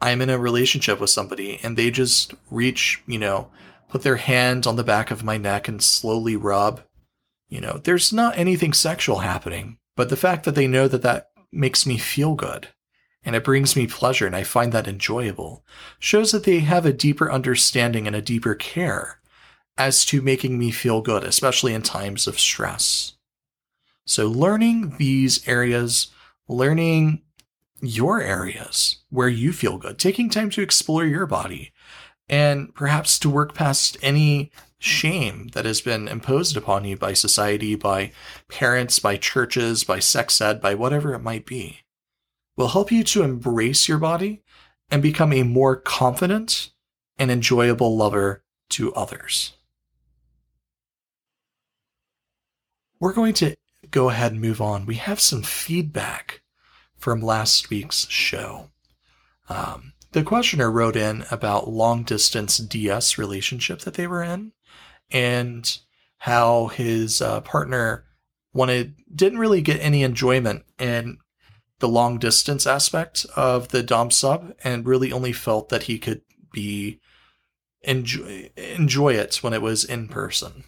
I'm 0.01 0.23
in 0.23 0.31
a 0.31 0.39
relationship 0.39 0.99
with 0.99 1.11
somebody 1.11 1.61
and 1.63 1.77
they 1.77 1.91
just 1.91 2.33
reach, 2.51 3.03
you 3.07 3.19
know, 3.19 3.51
put 3.89 4.03
their 4.03 4.17
hand 4.17 4.67
on 4.67 4.77
the 4.77 4.85
back 4.85 5.11
of 5.11 5.25
my 5.25 5.37
neck 5.37 5.69
and 5.69 5.83
slowly 5.83 6.37
rub. 6.37 6.83
You 7.49 7.61
know, 7.61 7.81
there's 7.83 8.13
not 8.13 8.39
anything 8.39 8.73
sexual 8.73 9.19
happening, 9.19 9.79
but 9.97 10.09
the 10.09 10.17
fact 10.17 10.45
that 10.45 10.55
they 10.55 10.69
know 10.69 10.89
that 10.89 11.03
that 11.03 11.31
makes 11.53 11.85
me 11.85 11.99
feel 11.99 12.35
good 12.35 12.69
and 13.25 13.37
it 13.37 13.45
brings 13.45 13.77
me 13.77 13.87
pleasure 13.87 14.27
and 14.27 14.37
I 14.37 14.45
find 14.45 14.73
that 14.73 14.89
enjoyable 14.89 15.65
shows 15.99 16.31
that 16.31 16.45
they 16.45 16.61
have 16.61 16.87
a 16.87 16.93
deeper 16.93 17.31
understanding 17.31 18.07
and 18.07 18.17
a 18.17 18.23
deeper 18.23 18.55
care 18.55 19.21
as 19.77 20.05
to 20.07 20.23
making 20.23 20.59
me 20.59 20.71
feel 20.71 21.03
good, 21.03 21.25
especially 21.25 21.75
in 21.75 21.83
times 21.83 22.27
of 22.27 22.39
stress. 22.39 23.15
So, 24.11 24.27
learning 24.27 24.97
these 24.97 25.47
areas, 25.47 26.09
learning 26.49 27.23
your 27.81 28.21
areas 28.21 28.97
where 29.09 29.29
you 29.29 29.53
feel 29.53 29.79
good, 29.79 30.01
taking 30.01 30.29
time 30.29 30.51
to 30.51 30.63
explore 30.63 31.05
your 31.05 31.27
body, 31.27 31.71
and 32.29 32.75
perhaps 32.75 33.21
to 33.21 33.31
work 33.31 33.55
past 33.55 33.97
any 34.03 34.51
shame 34.81 35.51
that 35.53 35.65
has 35.65 35.81
been 35.81 36.09
imposed 36.09 36.57
upon 36.57 36.85
you 36.85 36.97
by 36.97 37.13
society, 37.13 37.77
by 37.77 38.11
parents, 38.49 38.99
by 38.99 39.17
churches, 39.17 39.85
by 39.85 40.01
sex 40.01 40.41
ed, 40.41 40.61
by 40.61 40.75
whatever 40.75 41.15
it 41.15 41.23
might 41.23 41.47
be, 41.47 41.83
will 42.57 42.71
help 42.71 42.91
you 42.91 43.05
to 43.05 43.23
embrace 43.23 43.89
your 43.89 43.99
body 43.99 44.43
and 44.91 45.03
become 45.03 45.33
a 45.33 45.45
more 45.45 45.77
confident 45.77 46.73
and 47.17 47.31
enjoyable 47.31 47.97
lover 47.97 48.43
to 48.71 48.93
others. 48.93 49.53
We're 52.99 53.13
going 53.13 53.35
to 53.35 53.55
go 53.91 54.11
ahead 54.11 54.33
and 54.33 54.41
move 54.41 54.61
on. 54.61 54.87
We 54.87 54.97
have 54.97 55.21
some 55.21 55.43
feedback 55.43 56.43
from 56.97 57.21
last 57.21 57.71
week's 57.71 58.09
show. 58.09 58.71
Um, 59.49 59.95
the 60.13 60.23
questioner 60.23 60.71
wrote 60.71 60.97
in 60.97 61.25
about 61.31 61.69
long 61.69 62.03
distance 62.03 62.59
DS 62.59 63.19
relationship 63.19 63.81
that 63.81 63.95
they 63.95 64.07
were 64.07 64.23
in 64.23 64.53
and 65.11 65.79
how 66.19 66.69
his 66.69 67.23
uh, 67.23 67.41
partner 67.41 68.05
wanted 68.53 68.95
didn't 69.15 69.39
really 69.39 69.63
get 69.63 69.81
any 69.81 70.03
enjoyment 70.03 70.65
in 70.79 71.19
the 71.79 71.89
long 71.89 72.19
distance 72.19 72.67
aspect 72.67 73.25
of 73.37 73.69
the 73.69 73.83
dom 73.83 74.11
sub 74.11 74.53
and 74.63 74.87
really 74.87 75.13
only 75.13 75.33
felt 75.33 75.71
that 75.71 75.85
he 75.85 75.99
could 75.99 76.23
be 76.53 77.01
enjoy 77.83 78.51
enjoy 78.57 79.15
it 79.15 79.37
when 79.37 79.53
it 79.53 79.63
was 79.63 79.85
in 79.85 80.09
person. 80.09 80.65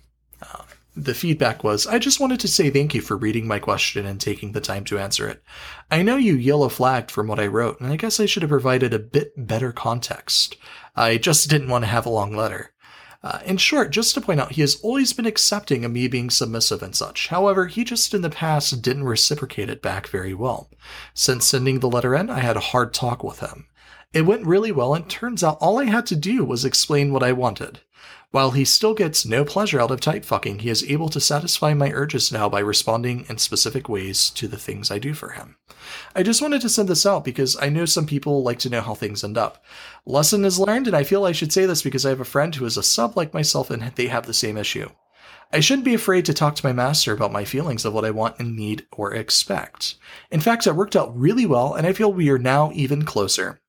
The 0.95 1.15
feedback 1.15 1.65
was 1.65 1.87
I 1.87 1.99
just 1.99 2.21
wanted 2.21 2.41
to 2.41 2.49
say 2.49 2.69
thank 2.69 2.95
you 2.95 3.01
for 3.01 3.17
reading 3.17 3.47
my 3.47 3.59
question 3.59 4.05
and 4.05 4.21
taking 4.21 4.53
the 4.53 4.61
time 4.61 4.85
to 4.85 4.99
answer 4.99 5.27
it. 5.27 5.43
I 5.91 6.03
know 6.03 6.17
you 6.17 6.35
yellow 6.35 6.69
flagged 6.69 7.11
from 7.11 7.29
what 7.29 7.41
I 7.41 7.47
wrote, 7.47 7.81
and 7.81 7.91
I 7.91 7.97
guess 7.97 8.21
I 8.21 8.27
should 8.27 8.43
have 8.43 8.51
provided 8.51 8.93
a 8.93 8.99
bit 8.99 9.33
better 9.37 9.73
context. 9.73 10.57
I 10.95 11.17
just 11.17 11.49
didn't 11.49 11.71
want 11.71 11.85
to 11.85 11.89
have 11.89 12.05
a 12.05 12.11
long 12.11 12.37
letter. 12.37 12.73
Uh, 13.23 13.39
in 13.47 13.57
short, 13.57 13.91
just 13.91 14.15
to 14.15 14.21
point 14.21 14.41
out, 14.41 14.53
he 14.53 14.61
has 14.61 14.81
always 14.83 15.13
been 15.13 15.27
accepting 15.27 15.85
of 15.85 15.93
me 15.93 16.09
being 16.09 16.29
submissive 16.29 16.83
and 16.83 16.95
such. 16.95 17.29
However, 17.29 17.69
he 17.69 17.85
just 17.85 18.13
in 18.13 18.21
the 18.21 18.29
past 18.29 18.83
didn't 18.83 19.05
reciprocate 19.05 19.71
it 19.71 19.81
back 19.81 20.09
very 20.09 20.35
well. 20.35 20.69
Since 21.15 21.47
sending 21.47 21.79
the 21.79 21.89
letter 21.89 22.15
in, 22.15 22.29
I 22.29 22.41
had 22.41 22.57
a 22.57 22.61
hard 22.61 22.93
talk 22.93 23.23
with 23.23 23.41
him. 23.41 23.67
It 24.13 24.27
went 24.27 24.45
really 24.45 24.73
well, 24.73 24.93
and 24.93 25.09
turns 25.09 25.43
out 25.43 25.57
all 25.61 25.79
I 25.79 25.85
had 25.85 26.05
to 26.07 26.17
do 26.17 26.45
was 26.45 26.65
explain 26.65 27.13
what 27.13 27.23
I 27.23 27.33
wanted. 27.33 27.81
While 28.33 28.53
he 28.53 28.65
still 28.65 28.95
gets 28.95 29.27
no 29.27 29.45
pleasure 29.45 29.79
out 29.79 29.91
of 29.91 30.01
type 30.01 30.25
fucking, 30.25 30.61
he 30.61 30.71
is 30.71 30.91
able 30.91 31.11
to 31.11 31.21
satisfy 31.21 31.75
my 31.75 31.91
urges 31.93 32.33
now 32.33 32.49
by 32.49 32.61
responding 32.61 33.27
in 33.29 33.37
specific 33.37 33.91
ways 33.91 34.31
to 34.31 34.49
the 34.49 34.57
things 34.57 34.91
I 34.91 34.99
do 34.99 35.13
for 35.13 35.33
him. 35.33 35.57
I 36.15 36.23
just 36.23 36.41
wanted 36.41 36.63
to 36.63 36.71
send 36.71 36.89
this 36.89 37.05
out 37.05 37.27
because 37.27 37.59
I 37.61 37.69
know 37.69 37.85
some 37.85 38.07
people 38.07 38.43
like 38.43 38.59
to 38.61 38.71
know 38.71 38.81
how 38.81 38.95
things 38.95 39.23
end 39.23 39.37
up. 39.37 39.63
Lesson 40.07 40.47
is 40.47 40.59
learned, 40.59 40.87
and 40.87 40.97
I 40.97 41.05
feel 41.05 41.27
I 41.27 41.33
should 41.33 41.53
say 41.53 41.67
this 41.67 41.83
because 41.83 42.07
I 42.07 42.09
have 42.09 42.21
a 42.21 42.25
friend 42.25 42.55
who 42.55 42.65
is 42.65 42.79
a 42.79 42.83
sub 42.83 43.19
like 43.19 43.35
myself 43.35 43.71
and 43.71 43.83
they 43.97 44.07
have 44.07 44.25
the 44.25 44.33
same 44.33 44.57
issue. 44.57 44.89
I 45.53 45.61
shouldn't 45.61 45.85
be 45.85 45.93
afraid 45.93 46.25
to 46.25 46.33
talk 46.33 46.55
to 46.57 46.67
my 46.67 46.73
master 46.73 47.13
about 47.13 47.33
my 47.33 47.45
feelings 47.45 47.85
of 47.85 47.93
what 47.93 48.07
I 48.07 48.13
want 48.13 48.39
and 48.39 48.57
need 48.57 48.87
or 48.93 49.13
expect. 49.15 49.97
In 50.31 50.41
fact, 50.41 50.67
it 50.67 50.73
worked 50.73 50.97
out 50.97 51.15
really 51.15 51.45
well, 51.45 51.75
and 51.75 51.87
I 51.87 51.93
feel 51.93 52.11
we 52.11 52.31
are 52.31 52.39
now 52.39 52.71
even 52.73 53.05
closer. 53.05 53.61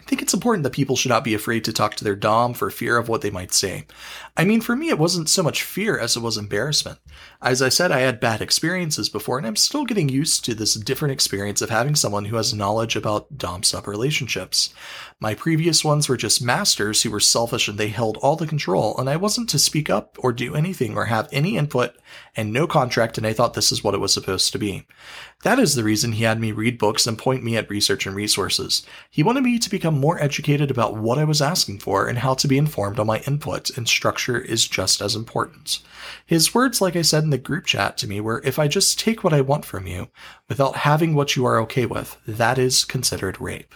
I 0.00 0.08
think 0.10 0.22
it's 0.22 0.34
important 0.34 0.64
that 0.64 0.72
people 0.72 0.96
should 0.96 1.10
not 1.10 1.24
be 1.24 1.34
afraid 1.34 1.64
to 1.64 1.72
talk 1.72 1.94
to 1.96 2.04
their 2.04 2.16
Dom 2.16 2.54
for 2.54 2.70
fear 2.70 2.96
of 2.96 3.08
what 3.08 3.20
they 3.20 3.30
might 3.30 3.52
say. 3.52 3.86
I 4.36 4.44
mean, 4.44 4.60
for 4.60 4.76
me, 4.76 4.88
it 4.88 4.98
wasn't 4.98 5.28
so 5.28 5.42
much 5.42 5.62
fear 5.62 5.98
as 5.98 6.16
it 6.16 6.20
was 6.20 6.36
embarrassment. 6.36 6.98
As 7.42 7.60
I 7.60 7.68
said, 7.68 7.90
I 7.90 8.00
had 8.00 8.20
bad 8.20 8.40
experiences 8.40 9.08
before, 9.08 9.38
and 9.38 9.46
I'm 9.46 9.56
still 9.56 9.84
getting 9.84 10.08
used 10.08 10.44
to 10.44 10.54
this 10.54 10.74
different 10.74 11.12
experience 11.12 11.60
of 11.60 11.70
having 11.70 11.94
someone 11.94 12.26
who 12.26 12.36
has 12.36 12.54
knowledge 12.54 12.96
about 12.96 13.36
Dom 13.36 13.62
sub 13.62 13.86
relationships. 13.86 14.72
My 15.18 15.34
previous 15.34 15.84
ones 15.84 16.08
were 16.08 16.16
just 16.16 16.42
masters 16.42 17.02
who 17.02 17.10
were 17.10 17.20
selfish 17.20 17.68
and 17.68 17.76
they 17.76 17.88
held 17.88 18.16
all 18.18 18.36
the 18.36 18.46
control, 18.46 18.96
and 18.98 19.10
I 19.10 19.16
wasn't 19.16 19.48
to 19.50 19.58
speak 19.58 19.90
up 19.90 20.16
or 20.20 20.32
do 20.32 20.54
anything 20.54 20.96
or 20.96 21.06
have 21.06 21.28
any 21.32 21.56
input 21.56 21.94
and 22.36 22.52
no 22.52 22.66
contract, 22.66 23.18
and 23.18 23.26
I 23.26 23.32
thought 23.32 23.54
this 23.54 23.72
is 23.72 23.82
what 23.82 23.94
it 23.94 24.00
was 24.00 24.12
supposed 24.12 24.52
to 24.52 24.58
be. 24.58 24.86
That 25.42 25.58
is 25.58 25.74
the 25.74 25.84
reason 25.84 26.12
he 26.12 26.24
had 26.24 26.40
me 26.40 26.52
read 26.52 26.78
books 26.78 27.06
and 27.06 27.18
point 27.18 27.42
me 27.42 27.56
at 27.56 27.70
research 27.70 28.06
and 28.06 28.14
resources. 28.14 28.86
He 29.10 29.22
wanted 29.22 29.42
me 29.42 29.58
to 29.58 29.70
become 29.70 29.98
more 29.98 30.20
educated 30.22 30.70
about 30.70 30.96
what 30.96 31.18
I 31.18 31.24
was 31.24 31.42
asking 31.42 31.80
for 31.80 32.06
and 32.06 32.18
how 32.18 32.34
to 32.34 32.48
be 32.48 32.58
informed 32.58 32.98
on 32.98 33.06
my 33.06 33.20
input, 33.26 33.70
and 33.70 33.88
structure 33.88 34.19
is 34.28 34.68
just 34.68 35.00
as 35.00 35.16
important. 35.16 35.80
His 36.26 36.54
words, 36.54 36.80
like 36.80 36.96
I 36.96 37.02
said 37.02 37.24
in 37.24 37.30
the 37.30 37.38
group 37.38 37.66
chat 37.66 37.96
to 37.98 38.08
me, 38.08 38.20
were 38.20 38.42
if 38.44 38.58
I 38.58 38.68
just 38.68 38.98
take 38.98 39.24
what 39.24 39.32
I 39.32 39.40
want 39.40 39.64
from 39.64 39.86
you 39.86 40.08
without 40.48 40.76
having 40.76 41.14
what 41.14 41.36
you 41.36 41.44
are 41.44 41.58
okay 41.60 41.86
with, 41.86 42.18
that 42.26 42.58
is 42.58 42.84
considered 42.84 43.40
rape. 43.40 43.74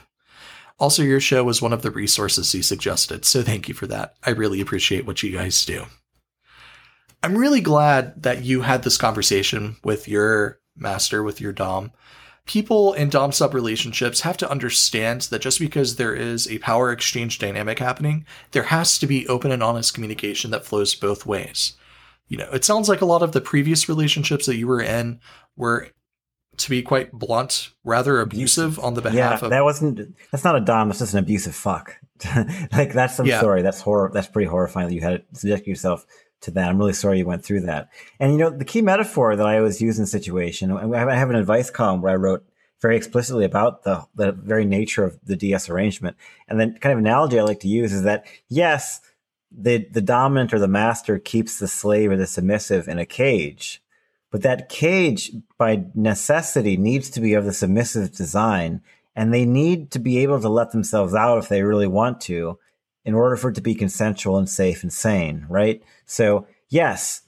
Also, 0.78 1.02
your 1.02 1.20
show 1.20 1.44
was 1.44 1.62
one 1.62 1.72
of 1.72 1.82
the 1.82 1.90
resources 1.90 2.50
he 2.52 2.60
suggested, 2.60 3.24
so 3.24 3.42
thank 3.42 3.68
you 3.68 3.74
for 3.74 3.86
that. 3.86 4.14
I 4.24 4.30
really 4.30 4.60
appreciate 4.60 5.06
what 5.06 5.22
you 5.22 5.32
guys 5.32 5.64
do. 5.64 5.86
I'm 7.22 7.38
really 7.38 7.60
glad 7.60 8.22
that 8.22 8.44
you 8.44 8.62
had 8.62 8.82
this 8.82 8.98
conversation 8.98 9.76
with 9.82 10.08
your 10.08 10.60
master, 10.76 11.22
with 11.22 11.40
your 11.40 11.52
Dom. 11.52 11.92
People 12.46 12.92
in 12.92 13.08
Dom 13.08 13.32
sub 13.32 13.54
relationships 13.54 14.20
have 14.20 14.36
to 14.36 14.50
understand 14.50 15.22
that 15.22 15.40
just 15.40 15.58
because 15.58 15.96
there 15.96 16.14
is 16.14 16.48
a 16.50 16.58
power 16.58 16.92
exchange 16.92 17.38
dynamic 17.38 17.78
happening, 17.78 18.26
there 18.50 18.64
has 18.64 18.98
to 18.98 19.06
be 19.06 19.26
open 19.28 19.50
and 19.50 19.62
honest 19.62 19.94
communication 19.94 20.50
that 20.50 20.64
flows 20.64 20.94
both 20.94 21.24
ways. 21.24 21.72
You 22.28 22.36
know, 22.38 22.50
it 22.52 22.64
sounds 22.64 22.88
like 22.88 23.00
a 23.00 23.06
lot 23.06 23.22
of 23.22 23.32
the 23.32 23.40
previous 23.40 23.88
relationships 23.88 24.44
that 24.46 24.56
you 24.56 24.66
were 24.66 24.80
in 24.82 25.20
were 25.56 25.88
to 26.58 26.70
be 26.70 26.82
quite 26.82 27.12
blunt, 27.12 27.70
rather 27.82 28.20
abusive 28.20 28.78
on 28.78 28.94
the 28.94 29.02
behalf 29.02 29.40
yeah, 29.40 29.44
of. 29.46 29.50
that 29.50 29.64
wasn't. 29.64 30.14
That's 30.30 30.44
not 30.44 30.56
a 30.56 30.60
dom. 30.60 30.88
That's 30.88 31.00
just 31.00 31.14
an 31.14 31.18
abusive 31.20 31.54
fuck. 31.54 31.96
like 32.72 32.92
that's. 32.92 33.18
I'm 33.18 33.26
Yeah. 33.26 33.40
sorry. 33.40 33.62
That's 33.62 33.80
horror. 33.80 34.10
That's 34.12 34.28
pretty 34.28 34.48
horrifying 34.48 34.88
that 34.88 34.94
you 34.94 35.00
had 35.00 35.24
to 35.32 35.40
subject 35.40 35.66
yourself 35.66 36.04
to 36.42 36.50
that. 36.52 36.68
I'm 36.68 36.78
really 36.78 36.92
sorry 36.92 37.18
you 37.18 37.26
went 37.26 37.44
through 37.44 37.62
that. 37.62 37.88
And 38.20 38.32
you 38.32 38.38
know, 38.38 38.50
the 38.50 38.64
key 38.64 38.82
metaphor 38.82 39.36
that 39.36 39.46
I 39.46 39.58
always 39.58 39.80
use 39.80 39.98
in 39.98 40.06
situation. 40.06 40.70
I 40.70 40.98
have 40.98 41.08
I 41.08 41.14
have 41.14 41.30
an 41.30 41.36
advice 41.36 41.70
column 41.70 42.02
where 42.02 42.12
I 42.12 42.16
wrote 42.16 42.44
very 42.80 42.96
explicitly 42.96 43.44
about 43.44 43.82
the 43.84 44.04
the 44.14 44.32
very 44.32 44.64
nature 44.64 45.04
of 45.04 45.18
the 45.24 45.36
DS 45.36 45.68
arrangement. 45.68 46.16
And 46.48 46.60
then, 46.60 46.76
kind 46.78 46.92
of 46.92 46.98
analogy 46.98 47.38
I 47.38 47.42
like 47.42 47.60
to 47.60 47.68
use 47.68 47.92
is 47.92 48.02
that 48.02 48.26
yes, 48.48 49.00
the 49.50 49.86
the 49.90 50.02
dominant 50.02 50.52
or 50.52 50.58
the 50.58 50.68
master 50.68 51.18
keeps 51.18 51.58
the 51.58 51.68
slave 51.68 52.10
or 52.10 52.16
the 52.16 52.26
submissive 52.26 52.88
in 52.88 52.98
a 52.98 53.06
cage. 53.06 53.82
But 54.30 54.42
that 54.42 54.68
cage, 54.68 55.30
by 55.58 55.84
necessity, 55.94 56.76
needs 56.76 57.08
to 57.10 57.20
be 57.20 57.34
of 57.34 57.44
the 57.44 57.52
submissive 57.52 58.12
design, 58.12 58.82
and 59.14 59.32
they 59.32 59.44
need 59.44 59.92
to 59.92 60.00
be 60.00 60.18
able 60.18 60.40
to 60.40 60.48
let 60.48 60.72
themselves 60.72 61.14
out 61.14 61.38
if 61.38 61.48
they 61.48 61.62
really 61.62 61.86
want 61.86 62.20
to, 62.22 62.58
in 63.04 63.14
order 63.14 63.36
for 63.36 63.50
it 63.50 63.54
to 63.54 63.60
be 63.60 63.74
consensual 63.74 64.38
and 64.38 64.48
safe 64.48 64.82
and 64.82 64.92
sane, 64.92 65.46
right? 65.48 65.82
So, 66.06 66.46
yes, 66.68 67.22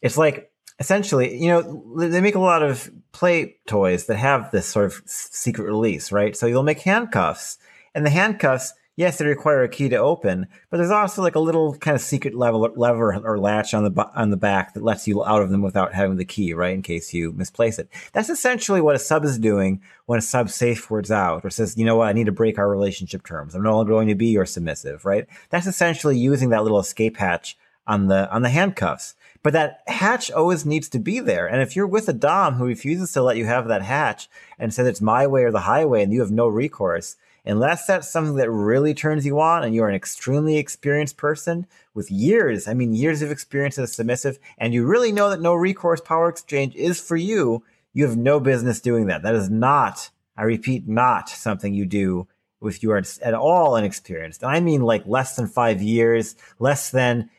it's 0.00 0.16
like 0.16 0.50
essentially, 0.78 1.36
you 1.36 1.48
know, 1.48 1.84
they 1.96 2.20
make 2.20 2.34
a 2.34 2.40
lot 2.40 2.62
of 2.62 2.90
play 3.12 3.56
toys 3.66 4.06
that 4.06 4.16
have 4.16 4.50
this 4.50 4.66
sort 4.66 4.86
of 4.86 5.02
secret 5.06 5.64
release, 5.64 6.10
right? 6.10 6.36
So 6.36 6.46
you'll 6.46 6.62
make 6.62 6.80
handcuffs, 6.80 7.58
and 7.94 8.06
the 8.06 8.10
handcuffs, 8.10 8.72
yes, 9.00 9.16
they 9.16 9.24
require 9.24 9.62
a 9.62 9.68
key 9.68 9.88
to 9.88 9.96
open, 9.96 10.46
but 10.68 10.76
there's 10.76 10.90
also 10.90 11.22
like 11.22 11.34
a 11.34 11.40
little 11.40 11.74
kind 11.78 11.94
of 11.94 12.02
secret 12.02 12.34
level 12.34 12.60
lever 12.76 13.16
or 13.24 13.38
latch 13.38 13.72
on 13.72 13.82
the 13.82 14.10
on 14.14 14.28
the 14.28 14.36
back 14.36 14.74
that 14.74 14.84
lets 14.84 15.08
you 15.08 15.24
out 15.24 15.40
of 15.40 15.48
them 15.48 15.62
without 15.62 15.94
having 15.94 16.18
the 16.18 16.24
key, 16.24 16.52
right? 16.52 16.74
In 16.74 16.82
case 16.82 17.14
you 17.14 17.32
misplace 17.32 17.78
it. 17.78 17.88
That's 18.12 18.28
essentially 18.28 18.82
what 18.82 18.94
a 18.94 18.98
sub 18.98 19.24
is 19.24 19.38
doing 19.38 19.80
when 20.04 20.18
a 20.18 20.22
sub 20.22 20.50
safe 20.50 20.90
words 20.90 21.10
out 21.10 21.46
or 21.46 21.50
says, 21.50 21.78
you 21.78 21.86
know 21.86 21.96
what, 21.96 22.08
I 22.08 22.12
need 22.12 22.26
to 22.26 22.32
break 22.32 22.58
our 22.58 22.68
relationship 22.68 23.24
terms. 23.24 23.54
I'm 23.54 23.62
no 23.62 23.74
longer 23.74 23.92
going 23.92 24.08
to 24.08 24.14
be 24.14 24.26
your 24.26 24.44
submissive, 24.44 25.06
right? 25.06 25.26
That's 25.48 25.66
essentially 25.66 26.18
using 26.18 26.50
that 26.50 26.62
little 26.62 26.78
escape 26.78 27.16
hatch 27.16 27.56
on 27.86 28.08
the 28.08 28.30
on 28.30 28.42
the 28.42 28.50
handcuffs. 28.50 29.14
But 29.42 29.54
that 29.54 29.80
hatch 29.86 30.30
always 30.30 30.66
needs 30.66 30.90
to 30.90 30.98
be 30.98 31.20
there. 31.20 31.46
And 31.46 31.62
if 31.62 31.74
you're 31.74 31.86
with 31.86 32.06
a 32.10 32.12
Dom 32.12 32.56
who 32.56 32.66
refuses 32.66 33.12
to 33.12 33.22
let 33.22 33.38
you 33.38 33.46
have 33.46 33.66
that 33.68 33.80
hatch 33.80 34.28
and 34.58 34.74
says 34.74 34.86
it's 34.86 35.00
my 35.00 35.26
way 35.26 35.44
or 35.44 35.50
the 35.50 35.60
highway 35.60 36.02
and 36.02 36.12
you 36.12 36.20
have 36.20 36.30
no 36.30 36.46
recourse, 36.46 37.16
unless 37.44 37.86
that's 37.86 38.10
something 38.10 38.36
that 38.36 38.50
really 38.50 38.94
turns 38.94 39.24
you 39.24 39.40
on 39.40 39.64
and 39.64 39.74
you're 39.74 39.88
an 39.88 39.94
extremely 39.94 40.56
experienced 40.58 41.16
person 41.16 41.66
with 41.94 42.10
years, 42.10 42.68
I 42.68 42.74
mean, 42.74 42.94
years 42.94 43.22
of 43.22 43.30
experience 43.30 43.78
as 43.78 43.92
submissive, 43.92 44.38
and 44.58 44.74
you 44.74 44.84
really 44.84 45.12
know 45.12 45.30
that 45.30 45.40
no 45.40 45.54
recourse 45.54 46.00
power 46.00 46.28
exchange 46.28 46.74
is 46.74 47.00
for 47.00 47.16
you, 47.16 47.64
you 47.92 48.06
have 48.06 48.16
no 48.16 48.40
business 48.40 48.80
doing 48.80 49.06
that. 49.06 49.22
That 49.22 49.34
is 49.34 49.50
not, 49.50 50.10
I 50.36 50.42
repeat, 50.42 50.86
not 50.86 51.28
something 51.28 51.74
you 51.74 51.86
do 51.86 52.28
if 52.62 52.82
you 52.82 52.92
are 52.92 53.02
at 53.22 53.34
all 53.34 53.76
inexperienced. 53.76 54.42
And 54.42 54.52
I 54.52 54.60
mean 54.60 54.82
like 54.82 55.06
less 55.06 55.36
than 55.36 55.46
five 55.46 55.82
years, 55.82 56.36
less 56.58 56.90
than 56.90 57.30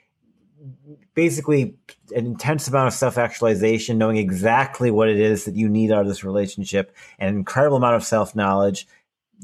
basically 1.14 1.76
an 2.16 2.26
intense 2.26 2.68
amount 2.68 2.88
of 2.88 2.94
self 2.94 3.18
actualization, 3.18 3.98
knowing 3.98 4.18
exactly 4.18 4.92
what 4.92 5.10
it 5.10 5.20
is 5.20 5.46
that 5.46 5.56
you 5.56 5.70
need 5.70 5.92
out 5.92 6.02
of 6.02 6.08
this 6.08 6.24
relationship, 6.24 6.96
an 7.20 7.30
incredible 7.36 7.78
amount 7.78 7.96
of 7.96 8.04
self 8.04 8.36
knowledge 8.36 8.88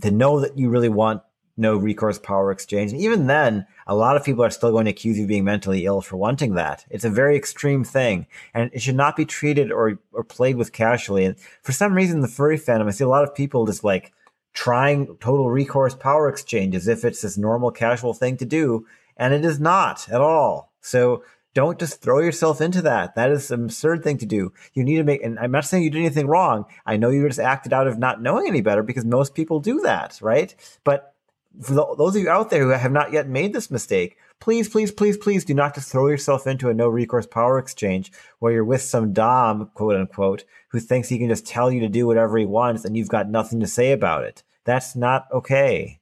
to 0.02 0.11
know 0.11 0.40
that 0.40 0.57
you 0.57 0.69
really 0.69 0.90
want 0.90 1.22
no 1.57 1.76
recourse 1.76 2.19
power 2.19 2.52
exchange. 2.52 2.91
And 2.91 3.02
even 3.02 3.26
then, 3.26 3.65
a 3.88 3.95
lot 3.95 4.15
of 4.15 4.24
people 4.24 4.44
are 4.44 4.49
still 4.52 4.72
going 4.72 4.86
to 4.86 4.91
accuse 4.91 5.18
you 5.18 5.24
of 5.24 5.28
being 5.28 5.44
mentally 5.44 5.86
ill 5.86 6.02
for 6.02 6.15
wanting 6.15 6.53
that. 6.53 6.86
It's 6.90 7.03
a 7.03 7.10
very 7.10 7.36
extreme 7.36 7.84
thing 7.84 8.28
and 8.53 8.69
it 8.74 8.82
should 8.82 8.95
not 8.95 9.15
be 9.15 9.26
treated 9.26 9.72
or, 9.72 9.99
or 10.11 10.24
played 10.24 10.56
with 10.56 10.72
casually. 10.72 11.26
And 11.26 11.36
for 11.64 11.72
some 11.72 11.95
reason, 11.95 12.22
the 12.22 12.28
furry 12.28 12.60
fandom, 12.60 12.88
I 12.88 12.91
see 12.91 13.03
a 13.03 13.10
lot 13.10 13.24
of 13.24 13.34
people 13.34 13.65
just 13.65 13.84
like 13.84 14.14
trying 14.53 15.18
total 15.18 15.49
recourse 15.49 15.95
power 15.95 16.30
exchange 16.30 16.76
as 16.76 16.88
if 16.88 17.03
it's 17.03 17.22
this 17.22 17.38
normal 17.38 17.72
casual 17.72 18.14
thing 18.14 18.38
to 18.38 18.45
do. 18.45 18.86
And 19.18 19.34
it 19.34 19.44
is 19.44 19.60
not 19.60 20.07
at 20.10 20.22
all. 20.22 20.72
So 20.82 21.24
don't 21.58 21.80
just 21.80 22.04
throw 22.04 22.20
yourself 22.20 22.62
into 22.62 22.84
that. 22.84 23.16
That 23.16 23.32
is 23.32 23.50
an 23.50 23.64
absurd 23.64 24.04
thing 24.04 24.20
to 24.20 24.28
do. 24.28 24.54
You 24.76 24.84
need 24.84 24.98
to 24.98 25.04
make, 25.04 25.24
and 25.24 25.40
I'm 25.40 25.50
not 25.50 25.66
saying 25.66 25.84
you 25.84 25.90
did 25.90 26.02
anything 26.02 26.28
wrong. 26.28 26.66
I 26.86 26.98
know 26.98 27.10
you 27.10 27.28
just 27.28 27.40
acted 27.40 27.74
out 27.74 27.88
of 27.88 27.98
not 27.98 28.22
knowing 28.22 28.46
any 28.46 28.62
better 28.62 28.84
because 28.84 29.04
most 29.04 29.34
people 29.34 29.60
do 29.60 29.82
that, 29.82 30.20
right? 30.22 30.54
But 30.84 31.16
for 31.60 31.74
the, 31.74 31.96
those 31.98 32.16
of 32.16 32.22
you 32.22 32.30
out 32.30 32.52
there 32.52 32.62
who 32.62 32.70
have 32.70 32.92
not 32.92 33.12
yet 33.12 33.28
made 33.28 33.54
this 33.54 33.72
mistake, 33.72 34.18
please, 34.40 34.70
please, 34.70 34.92
please, 34.92 35.18
please 35.18 35.44
do 35.46 35.56
not 35.56 35.74
just 35.74 35.92
throw 35.92 36.10
yourself 36.10 36.46
into 36.46 36.70
a 36.70 36.76
no 36.76 36.90
recourse 36.90 37.26
power 37.26 37.58
exchange 37.58 38.12
where 38.38 38.54
you're 38.54 38.64
with 38.64 38.84
some 38.84 39.12
Dom, 39.12 39.72
quote 39.74 39.96
unquote, 39.96 40.44
who 40.68 40.80
thinks 40.80 41.10
he 41.10 41.18
can 41.18 41.30
just 41.30 41.48
tell 41.48 41.72
you 41.72 41.80
to 41.80 41.90
do 41.90 42.06
whatever 42.06 42.38
he 42.38 42.46
wants 42.46 42.86
and 42.86 42.96
you've 42.96 43.10
got 43.10 43.32
nothing 43.32 43.62
to 43.62 43.68
say 43.68 43.94
about 43.94 44.26
it. 44.26 44.44
That's 44.64 44.96
not 44.96 45.26
okay. 45.32 46.02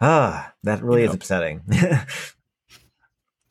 Ah, 0.00 0.54
that 0.62 0.82
really 0.82 1.02
you 1.02 1.08
know, 1.08 1.12
is 1.12 1.16
upsetting. 1.16 1.60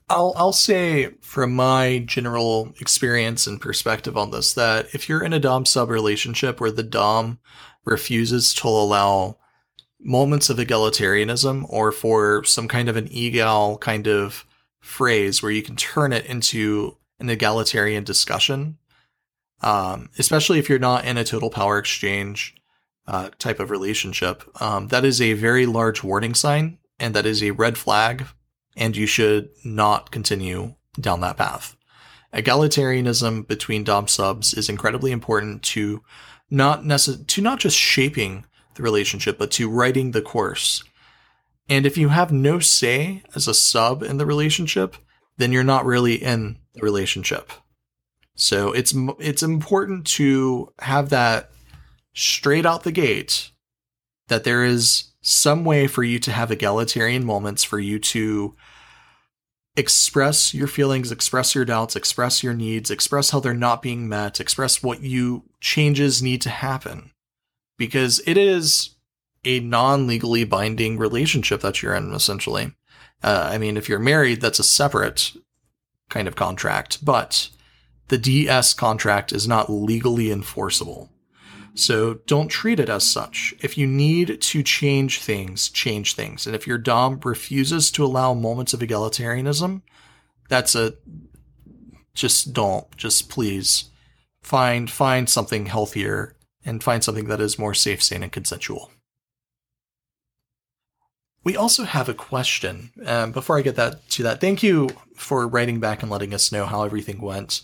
I'll 0.08 0.34
I'll 0.36 0.54
say 0.54 1.16
from 1.22 1.56
my 1.56 2.04
general 2.06 2.74
experience 2.80 3.48
and 3.48 3.60
perspective 3.60 4.16
on 4.16 4.32
this 4.32 4.54
that 4.54 4.94
if 4.94 5.10
you're 5.10 5.24
in 5.24 5.34
a 5.34 5.40
dom 5.40 5.66
sub 5.66 5.90
relationship 5.90 6.60
where 6.60 6.72
the 6.72 6.84
dom 6.84 7.40
refuses 7.86 8.54
to 8.56 8.68
allow 8.68 9.38
moments 10.00 10.50
of 10.50 10.58
egalitarianism 10.58 11.66
or 11.70 11.92
for 11.92 12.44
some 12.44 12.68
kind 12.68 12.88
of 12.88 12.96
an 12.96 13.08
egal 13.12 13.78
kind 13.80 14.08
of 14.08 14.46
phrase 14.80 15.42
where 15.42 15.52
you 15.52 15.64
can 15.64 15.76
turn 15.76 16.14
it 16.14 16.26
into 16.28 16.96
an 17.20 17.30
egalitarian 17.30 18.04
discussion, 18.04 18.78
um, 19.62 20.10
especially 20.20 20.60
if 20.60 20.70
you're 20.70 20.78
not 20.78 21.06
in 21.06 21.18
a 21.18 21.24
total 21.24 21.50
power 21.50 21.80
exchange 21.80 22.56
uh, 23.08 23.30
type 23.40 23.60
of 23.60 23.72
relationship, 23.72 24.44
um, 24.62 24.90
that 24.90 25.04
is 25.04 25.20
a 25.20 25.34
very 25.34 25.66
large 25.66 26.04
warning 26.04 26.36
sign 26.36 26.78
and 27.00 27.16
that 27.16 27.26
is 27.26 27.42
a 27.42 27.52
red 27.52 27.78
flag 27.78 28.26
and 28.76 28.96
you 28.96 29.06
should 29.06 29.50
not 29.64 30.12
continue 30.12 30.76
down 31.00 31.22
that 31.22 31.38
path. 31.38 31.76
Egalitarianism 32.34 33.48
between 33.48 33.84
dom 33.84 34.08
subs 34.08 34.54
is 34.54 34.70
incredibly 34.70 35.12
important 35.12 35.64
to 35.64 36.04
not 36.50 36.84
necess- 36.84 37.26
to 37.28 37.42
not 37.42 37.60
just 37.60 37.78
shaping 37.78 38.46
the 38.76 38.84
relationship, 38.84 39.38
but 39.38 39.52
to 39.52 39.70
writing 39.70 40.12
the 40.12 40.22
course. 40.22 40.84
And 41.70 41.86
if 41.86 41.98
you 41.98 42.10
have 42.10 42.32
no 42.32 42.60
say 42.60 43.24
as 43.34 43.48
a 43.48 43.54
sub 43.54 44.04
in 44.04 44.18
the 44.18 44.26
relationship, 44.26 44.98
then 45.38 45.52
you're 45.52 45.64
not 45.64 45.86
really 45.86 46.16
in 46.16 46.58
the 46.74 46.82
relationship. 46.82 47.52
So 48.36 48.72
it's 48.74 48.94
it's 49.20 49.44
important 49.44 50.06
to 50.08 50.74
have 50.80 51.10
that 51.10 51.52
straight 52.14 52.66
out 52.66 52.84
the 52.84 52.92
gate 52.92 53.52
that 54.28 54.44
there 54.44 54.64
is 54.64 55.12
some 55.22 55.66
way 55.66 55.88
for 55.88 56.04
you 56.04 56.20
to 56.20 56.32
have 56.32 56.52
egalitarian 56.52 57.26
moments 57.26 57.64
for 57.64 57.80
you 57.80 57.98
to 57.98 58.56
express 59.78 60.54
your 60.54 60.68
feelings, 60.68 61.12
express 61.12 61.54
your 61.54 61.66
doubts, 61.66 61.96
express 61.96 62.44
your 62.44 62.54
needs, 62.54 62.90
express 62.90 63.32
how 63.32 63.40
they're 63.40 63.54
not 63.54 63.82
being 63.82 64.08
met, 64.08 64.40
express 64.40 64.82
what 64.82 65.02
you 65.02 65.44
changes 65.60 66.22
need 66.22 66.42
to 66.42 66.50
happen. 66.50 67.12
Because 67.78 68.22
it 68.26 68.38
is 68.38 68.92
a 69.44 69.60
non 69.60 70.08
legally 70.08 70.44
binding 70.44 70.98
relationship 70.98 71.62
that 71.62 71.82
you're 71.82 71.94
in, 71.94 72.14
essentially. 72.14 72.74
Uh, 73.22 73.50
I 73.52 73.58
mean, 73.58 73.78
if 73.78 73.90
you're 73.90 74.00
married, 74.00 74.42
that's 74.42 74.60
a 74.60 74.64
separate 74.64 75.34
kind 76.10 76.28
of 76.28 76.36
contract, 76.36 77.04
but 77.04 77.50
the 78.08 78.18
DS 78.18 78.74
contract 78.74 79.32
is 79.32 79.48
not 79.48 79.70
legally 79.70 80.32
enforceable. 80.32 81.10
So 81.76 82.16
don't 82.26 82.48
treat 82.48 82.80
it 82.80 82.90
as 82.90 83.04
such. 83.04 83.54
If 83.60 83.78
you 83.78 83.86
need 83.86 84.42
to 84.42 84.64
change 84.64 85.20
things, 85.20 85.68
change 85.68 86.16
things. 86.16 86.48
And 86.48 86.56
if 86.56 86.66
your 86.66 86.78
Dom 86.78 87.20
refuses 87.24 87.92
to 87.92 88.06
allow 88.06 88.34
moments 88.34 88.74
of 88.74 88.80
egalitarianism, 88.80 89.82
that's 90.48 90.74
a 90.74 90.94
just 92.14 92.54
don't. 92.54 92.96
Just 92.96 93.30
please 93.30 93.90
find 94.42 94.90
find 94.90 95.30
something 95.30 95.66
healthier 95.66 96.36
and 96.64 96.82
find 96.82 97.04
something 97.04 97.26
that 97.26 97.42
is 97.42 97.60
more 97.60 97.74
safe, 97.74 98.02
sane, 98.02 98.24
and 98.24 98.32
consensual. 98.32 98.92
We 101.44 101.58
also 101.58 101.84
have 101.84 102.10
a 102.10 102.14
question. 102.14 102.92
Um, 103.06 103.32
before 103.32 103.60
I 103.60 103.62
get 103.62 103.76
that 103.76 104.10
to 104.12 104.24
that, 104.24 104.42
thank 104.42 104.64
you 104.64 104.90
for 105.16 105.46
writing 105.48 105.80
back 105.80 106.02
and 106.02 106.10
letting 106.10 106.34
us 106.34 106.52
know 106.52 106.66
how 106.66 106.84
everything 106.84 107.22
went 107.22 107.64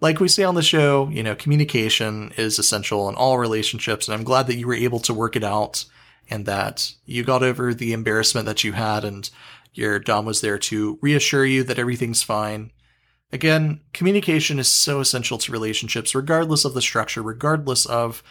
like 0.00 0.20
we 0.20 0.28
say 0.28 0.44
on 0.44 0.54
the 0.54 0.62
show, 0.62 1.08
you 1.08 1.22
know, 1.22 1.34
communication 1.34 2.32
is 2.36 2.58
essential 2.58 3.08
in 3.08 3.14
all 3.14 3.38
relationships. 3.38 4.06
And 4.06 4.14
I'm 4.14 4.24
glad 4.24 4.46
that 4.46 4.56
you 4.56 4.66
were 4.66 4.74
able 4.74 5.00
to 5.00 5.14
work 5.14 5.36
it 5.36 5.44
out 5.44 5.84
and 6.30 6.46
that 6.46 6.94
you 7.04 7.24
got 7.24 7.42
over 7.42 7.74
the 7.74 7.92
embarrassment 7.92 8.46
that 8.46 8.62
you 8.62 8.72
had 8.72 9.04
and 9.04 9.28
your 9.72 9.98
Dom 9.98 10.24
was 10.24 10.40
there 10.40 10.58
to 10.58 10.98
reassure 11.00 11.44
you 11.44 11.62
that 11.64 11.78
everything's 11.78 12.22
fine. 12.22 12.72
Again, 13.32 13.80
communication 13.92 14.58
is 14.58 14.68
so 14.68 15.00
essential 15.00 15.38
to 15.38 15.52
relationships, 15.52 16.14
regardless 16.14 16.64
of 16.64 16.74
the 16.74 16.82
structure, 16.82 17.22
regardless 17.22 17.84
of 17.86 18.22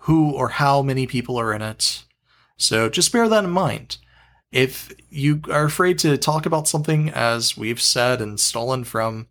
who 0.00 0.32
or 0.32 0.48
how 0.48 0.82
many 0.82 1.06
people 1.06 1.38
are 1.38 1.52
in 1.52 1.62
it. 1.62 2.04
So 2.56 2.88
just 2.88 3.12
bear 3.12 3.28
that 3.28 3.44
in 3.44 3.50
mind. 3.50 3.98
If 4.50 4.92
you 5.08 5.40
are 5.50 5.64
afraid 5.64 5.98
to 6.00 6.18
talk 6.18 6.44
about 6.44 6.68
something, 6.68 7.08
as 7.10 7.56
we've 7.56 7.80
said 7.80 8.20
and 8.20 8.38
stolen 8.38 8.84
from 8.84 9.28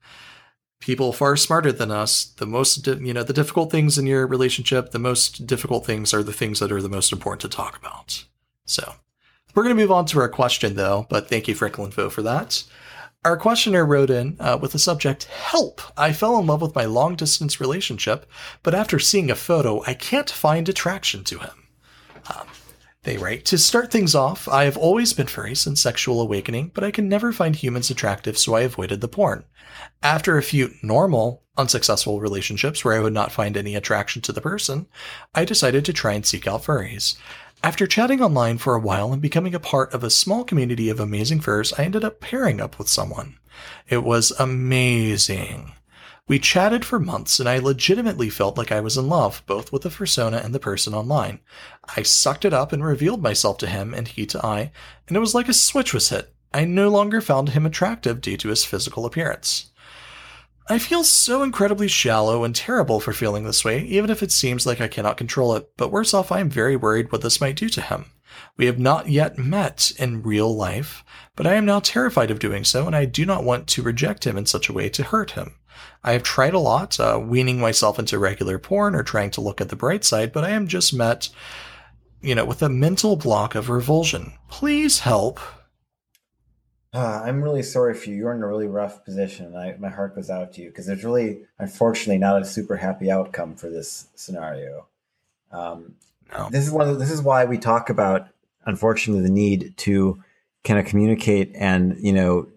people 0.82 1.14
far 1.14 1.38
smarter 1.38 1.72
than 1.72 1.92
us 1.92 2.26
the 2.26 2.46
most 2.46 2.86
you 2.86 3.14
know 3.14 3.24
the 3.24 3.32
difficult 3.32 3.72
things 3.72 3.98
in 3.98 4.06
your 4.06 4.28
relationship 4.28 4.92
the 4.92 5.00
most 5.00 5.48
difficult 5.48 5.86
things 5.86 6.14
are 6.14 6.24
the 6.24 6.34
things 6.34 6.60
that 6.60 6.72
are 6.72 6.82
the 6.82 6.90
most 6.90 7.14
important 7.14 7.40
to 7.42 7.56
talk 7.58 7.78
about. 7.78 8.26
So 8.66 8.96
we're 9.56 9.64
going 9.64 9.76
to 9.76 9.82
move 9.82 9.92
on 9.92 10.06
to 10.08 10.20
our 10.20 10.28
question 10.28 10.76
though 10.76 11.06
but 11.10 11.30
thank 11.30 11.48
you 11.48 11.56
franklin 11.56 11.92
Foe, 11.92 12.10
for 12.10 12.24
that. 12.24 12.64
Our 13.24 13.38
questioner 13.38 13.86
wrote 13.86 14.10
in 14.10 14.36
uh, 14.40 14.58
with 14.60 14.72
the 14.72 14.80
subject 14.80 15.26
help! 15.26 15.80
I 15.96 16.12
fell 16.12 16.40
in 16.40 16.48
love 16.48 16.64
with 16.64 16.74
my 16.74 16.86
long 16.86 17.16
distance 17.16 17.62
relationship 17.62 18.26
but 18.64 18.74
after 18.74 19.00
seeing 19.00 19.32
a 19.32 19.36
photo 19.36 19.84
i 19.86 19.94
can't 19.94 20.30
find 20.30 20.68
attraction 20.68 21.24
to 21.26 21.40
him. 21.40 21.68
Um, 22.28 22.48
they 23.04 23.18
write 23.18 23.46
To 23.46 23.58
start 23.58 23.92
things 23.92 24.14
off, 24.14 24.48
I 24.48 24.66
have 24.66 24.78
always 24.78 25.14
been 25.14 25.28
furry 25.28 25.56
since 25.56 25.82
sexual 25.82 26.22
awakening, 26.22 26.72
but 26.74 26.84
I 26.84 26.92
can 26.92 27.10
never 27.10 27.34
find 27.34 27.56
humans 27.56 27.90
attractive, 27.90 28.38
so 28.38 28.54
I 28.54 28.62
avoided 28.62 29.02
the 29.02 29.08
porn. 29.08 29.44
After 30.04 30.38
a 30.38 30.44
few 30.44 30.72
normal, 30.84 31.44
unsuccessful 31.58 32.20
relationships 32.20 32.86
where 32.86 32.94
I 32.94 33.00
would 33.00 33.14
not 33.14 33.32
find 33.32 33.58
any 33.58 33.76
attraction 33.76 34.22
to 34.24 34.32
the 34.32 34.42
person, 34.42 34.88
I 35.34 35.46
decided 35.46 35.84
to 35.86 35.94
try 35.94 36.14
and 36.14 36.26
seek 36.26 36.48
out 36.48 36.64
furries. 36.64 37.18
After 37.64 37.88
chatting 37.88 38.22
online 38.22 38.58
for 38.58 38.76
a 38.76 38.80
while 38.80 39.14
and 39.14 39.22
becoming 39.22 39.56
a 39.56 39.60
part 39.60 39.94
of 39.94 40.04
a 40.04 40.10
small 40.10 40.44
community 40.44 40.90
of 40.90 41.00
amazing 41.00 41.42
furs, 41.42 41.74
I 41.74 41.84
ended 41.84 42.04
up 42.04 42.20
pairing 42.20 42.62
up 42.62 42.78
with 42.78 42.88
someone. 42.88 43.38
It 43.88 44.04
was 44.04 44.32
amazing. 44.40 45.74
We 46.32 46.40
chatted 46.40 46.86
for 46.86 46.98
months, 46.98 47.42
and 47.42 47.50
I 47.50 47.60
legitimately 47.60 48.30
felt 48.30 48.58
like 48.58 48.72
I 48.72 48.80
was 48.80 48.96
in 48.96 49.10
love, 49.10 49.44
both 49.48 49.74
with 49.74 49.82
the 49.82 49.90
persona 49.90 50.38
and 50.38 50.56
the 50.56 50.62
person 50.62 50.94
online. 50.94 51.42
I 51.98 52.04
sucked 52.04 52.46
it 52.46 52.54
up 52.54 52.72
and 52.72 52.82
revealed 52.82 53.22
myself 53.22 53.58
to 53.58 53.68
him 53.68 53.94
and 53.94 54.08
he 54.08 54.26
to 54.28 54.46
I, 54.46 54.72
and 55.10 55.18
it 55.18 55.20
was 55.20 55.36
like 55.36 55.50
a 55.50 55.54
switch 55.54 55.94
was 55.94 56.08
hit. 56.08 56.34
I 56.54 56.64
no 56.64 56.88
longer 56.88 57.20
found 57.20 57.50
him 57.50 57.66
attractive 57.66 58.22
due 58.22 58.38
to 58.38 58.48
his 58.48 58.64
physical 58.64 59.06
appearance. 59.06 59.72
I 60.70 60.80
feel 60.80 61.04
so 61.04 61.44
incredibly 61.44 61.90
shallow 61.90 62.46
and 62.46 62.56
terrible 62.56 63.02
for 63.02 63.12
feeling 63.12 63.44
this 63.44 63.66
way, 63.66 63.82
even 63.82 64.10
if 64.10 64.24
it 64.24 64.32
seems 64.32 64.66
like 64.66 64.80
I 64.80 64.88
cannot 64.88 65.18
control 65.18 65.54
it, 65.58 65.70
but 65.76 65.92
worse 65.92 66.14
off, 66.14 66.32
I 66.32 66.40
am 66.40 66.50
very 66.50 66.78
worried 66.78 67.12
what 67.12 67.24
this 67.24 67.42
might 67.42 67.58
do 67.58 67.68
to 67.68 67.82
him. 67.82 68.06
We 68.56 68.68
have 68.68 68.80
not 68.80 69.10
yet 69.10 69.38
met 69.38 69.92
in 70.00 70.24
real 70.24 70.56
life, 70.56 71.04
but 71.36 71.46
I 71.46 71.56
am 71.56 71.66
now 71.66 71.82
terrified 71.82 72.32
of 72.32 72.40
doing 72.40 72.64
so, 72.64 72.88
and 72.88 72.96
I 72.96 73.04
do 73.04 73.26
not 73.26 73.44
want 73.44 73.68
to 73.68 73.84
reject 73.84 74.26
him 74.26 74.38
in 74.38 74.46
such 74.46 74.70
a 74.70 74.74
way 74.74 74.88
to 74.88 75.04
hurt 75.04 75.32
him. 75.32 75.56
I 76.04 76.14
have 76.14 76.24
tried 76.24 76.54
a 76.54 76.60
lot, 76.60 77.00
uh, 77.00 77.20
weaning 77.22 77.60
myself 77.60 78.00
into 78.00 78.18
regular 78.18 78.58
porn 78.58 78.96
or 78.96 79.04
trying 79.04 79.32
to 79.32 79.42
look 79.42 79.62
at 79.62 79.70
the 79.70 79.76
bright 79.76 80.04
side, 80.04 80.32
but 80.32 80.44
I 80.44 80.50
am 80.50 80.68
just 80.68 80.94
met 80.94 81.30
you 82.22 82.36
know, 82.36 82.46
with 82.46 82.62
a 82.62 82.70
mental 82.70 83.16
block 83.16 83.56
of 83.56 83.70
revulsion. 83.70 84.34
Please 84.48 85.00
help. 85.00 85.40
Uh, 86.94 87.22
I'm 87.24 87.42
really 87.42 87.64
sorry 87.64 87.94
for 87.94 88.10
you. 88.10 88.18
You're 88.18 88.36
in 88.36 88.44
a 88.44 88.48
really 88.48 88.68
rough 88.68 89.04
position. 89.06 89.56
I, 89.56 89.76
my 89.80 89.90
heart 89.90 90.16
goes 90.16 90.30
out 90.30 90.54
to 90.54 90.62
you 90.62 90.70
because 90.70 90.86
there's 90.86 91.04
really, 91.04 91.46
unfortunately, 91.58 92.18
not 92.18 92.42
a 92.42 92.46
super 92.46 92.76
happy 92.76 93.10
outcome 93.10 93.56
for 93.56 93.70
this 93.70 94.08
scenario. 94.16 94.88
Um, 95.52 95.96
no. 96.32 96.50
This 96.50 96.66
is 96.66 96.72
one. 96.72 96.88
Of, 96.88 97.00
this 97.00 97.12
is 97.12 97.22
why 97.22 97.46
we 97.46 97.58
talk 97.58 97.90
about, 97.90 98.28
unfortunately, 98.66 99.24
the 99.24 99.34
need 99.34 99.74
to 99.78 100.22
kind 100.64 100.80
of 100.80 100.86
communicate 100.86 101.52
and 101.56 101.98
you 102.00 102.14
know 102.14 102.48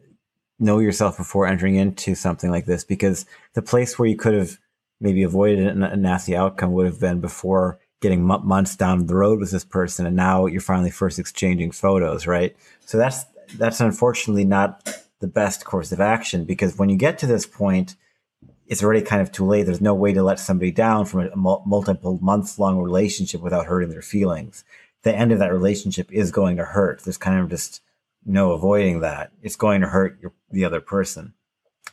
know 0.65 0.79
yourself 0.79 1.17
before 1.17 1.47
entering 1.47 1.77
into 1.77 2.15
something 2.15 2.51
like 2.51 2.67
this 2.67 2.85
because 2.85 3.27
the 3.55 3.63
place 3.63 3.99
where 3.99 4.09
you 4.09 4.17
could 4.17 4.35
have 4.35 4.59
maybe 5.01 5.23
avoided 5.23 5.67
a 5.67 5.97
nasty 5.97 6.37
outcome 6.37 6.73
would 6.73 6.87
have 6.87 7.01
been 7.01 7.21
before 7.21 7.79
getting 8.01 8.25
months 8.25 8.77
down 8.77 9.07
the 9.07 9.15
road 9.15 9.39
with 9.39 9.51
this 9.51 9.65
person 9.65 10.07
and 10.07 10.17
now 10.17 10.47
you're 10.47 10.61
finally 10.61 10.91
first 10.91 11.19
exchanging 11.19 11.71
photos 11.71 12.27
right? 12.27 12.57
So 12.85 12.99
that's 12.99 13.25
that's 13.57 13.81
unfortunately 13.81 14.45
not 14.45 15.03
the 15.21 15.27
best 15.27 15.65
course 15.65 15.93
of 15.93 16.01
action 16.01 16.45
because 16.45 16.77
when 16.77 16.89
you 16.89 16.97
get 16.97 17.19
to 17.19 17.27
this 17.27 17.47
point 17.47 17.97
it's 18.67 18.83
already 18.83 19.03
kind 19.03 19.21
of 19.21 19.31
too 19.31 19.45
late. 19.45 19.65
There's 19.65 19.81
no 19.81 19.95
way 19.95 20.13
to 20.13 20.23
let 20.23 20.39
somebody 20.39 20.71
down 20.71 21.05
from 21.05 21.21
a 21.21 21.37
multiple 21.37 22.19
months 22.23 22.59
long 22.59 22.79
relationship 22.79 23.41
without 23.41 23.67
hurting 23.67 23.91
their 23.91 24.03
feelings. 24.03 24.65
The 25.03 25.15
end 25.15 25.33
of 25.33 25.39
that 25.39 25.53
relationship 25.53 26.11
is 26.11 26.31
going 26.31 26.57
to 26.57 26.65
hurt. 26.65 27.03
There's 27.05 27.19
kind 27.19 27.41
of 27.41 27.51
just 27.51 27.83
no 28.25 28.53
avoiding 28.53 29.01
that. 29.01 29.33
It's 29.43 29.57
going 29.57 29.81
to 29.81 29.87
hurt 29.87 30.19
your, 30.21 30.33
the 30.51 30.65
other 30.65 30.81
person. 30.81 31.35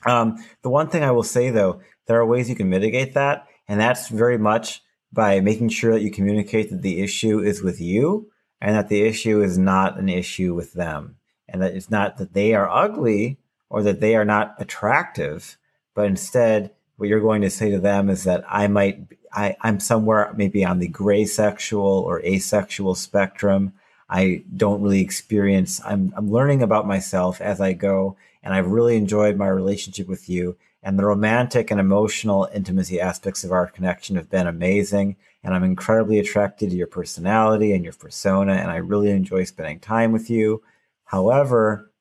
Um, 0.05 0.43
the 0.61 0.69
one 0.69 0.89
thing 0.89 1.03
I 1.03 1.11
will 1.11 1.23
say 1.23 1.49
though, 1.49 1.81
there 2.07 2.19
are 2.19 2.25
ways 2.25 2.49
you 2.49 2.55
can 2.55 2.69
mitigate 2.69 3.13
that, 3.13 3.47
and 3.67 3.79
that's 3.79 4.07
very 4.09 4.37
much 4.37 4.81
by 5.13 5.39
making 5.39 5.69
sure 5.69 5.93
that 5.93 6.01
you 6.01 6.11
communicate 6.11 6.69
that 6.69 6.81
the 6.81 7.01
issue 7.01 7.39
is 7.39 7.61
with 7.61 7.79
you 7.81 8.31
and 8.59 8.75
that 8.75 8.89
the 8.89 9.01
issue 9.01 9.41
is 9.41 9.57
not 9.57 9.99
an 9.99 10.09
issue 10.09 10.53
with 10.53 10.73
them, 10.73 11.17
and 11.47 11.61
that 11.61 11.75
it's 11.75 11.89
not 11.89 12.17
that 12.17 12.33
they 12.33 12.53
are 12.53 12.69
ugly 12.69 13.39
or 13.69 13.83
that 13.83 13.99
they 13.99 14.15
are 14.15 14.25
not 14.25 14.55
attractive, 14.59 15.57
but 15.95 16.05
instead 16.05 16.71
what 16.97 17.09
you're 17.09 17.19
going 17.19 17.41
to 17.41 17.49
say 17.49 17.71
to 17.71 17.79
them 17.79 18.09
is 18.09 18.25
that 18.25 18.43
I 18.47 18.67
might 18.67 19.07
I, 19.33 19.55
I'm 19.61 19.79
somewhere 19.79 20.33
maybe 20.35 20.63
on 20.63 20.79
the 20.79 20.87
gray 20.87 21.25
sexual 21.25 21.83
or 21.83 22.23
asexual 22.23 22.95
spectrum. 22.95 23.73
I 24.11 24.43
don't 24.57 24.81
really 24.81 24.99
experience. 25.01 25.79
I'm 25.85 26.13
I'm 26.17 26.29
learning 26.29 26.61
about 26.61 26.85
myself 26.85 27.39
as 27.39 27.61
I 27.61 27.71
go, 27.73 28.17
and 28.43 28.53
I've 28.53 28.67
really 28.67 28.97
enjoyed 28.97 29.37
my 29.37 29.47
relationship 29.47 30.07
with 30.07 30.29
you. 30.29 30.57
And 30.83 30.99
the 30.99 31.05
romantic 31.05 31.71
and 31.71 31.79
emotional 31.79 32.49
intimacy 32.53 32.99
aspects 32.99 33.43
of 33.43 33.51
our 33.51 33.67
connection 33.67 34.17
have 34.17 34.29
been 34.29 34.47
amazing. 34.47 35.15
And 35.43 35.53
I'm 35.53 35.63
incredibly 35.63 36.19
attracted 36.19 36.71
to 36.71 36.75
your 36.75 36.87
personality 36.87 37.71
and 37.71 37.83
your 37.83 37.93
persona, 37.93 38.53
and 38.53 38.69
I 38.69 38.77
really 38.77 39.11
enjoy 39.11 39.45
spending 39.45 39.79
time 39.79 40.11
with 40.11 40.29
you. 40.29 40.61
However, 41.05 41.91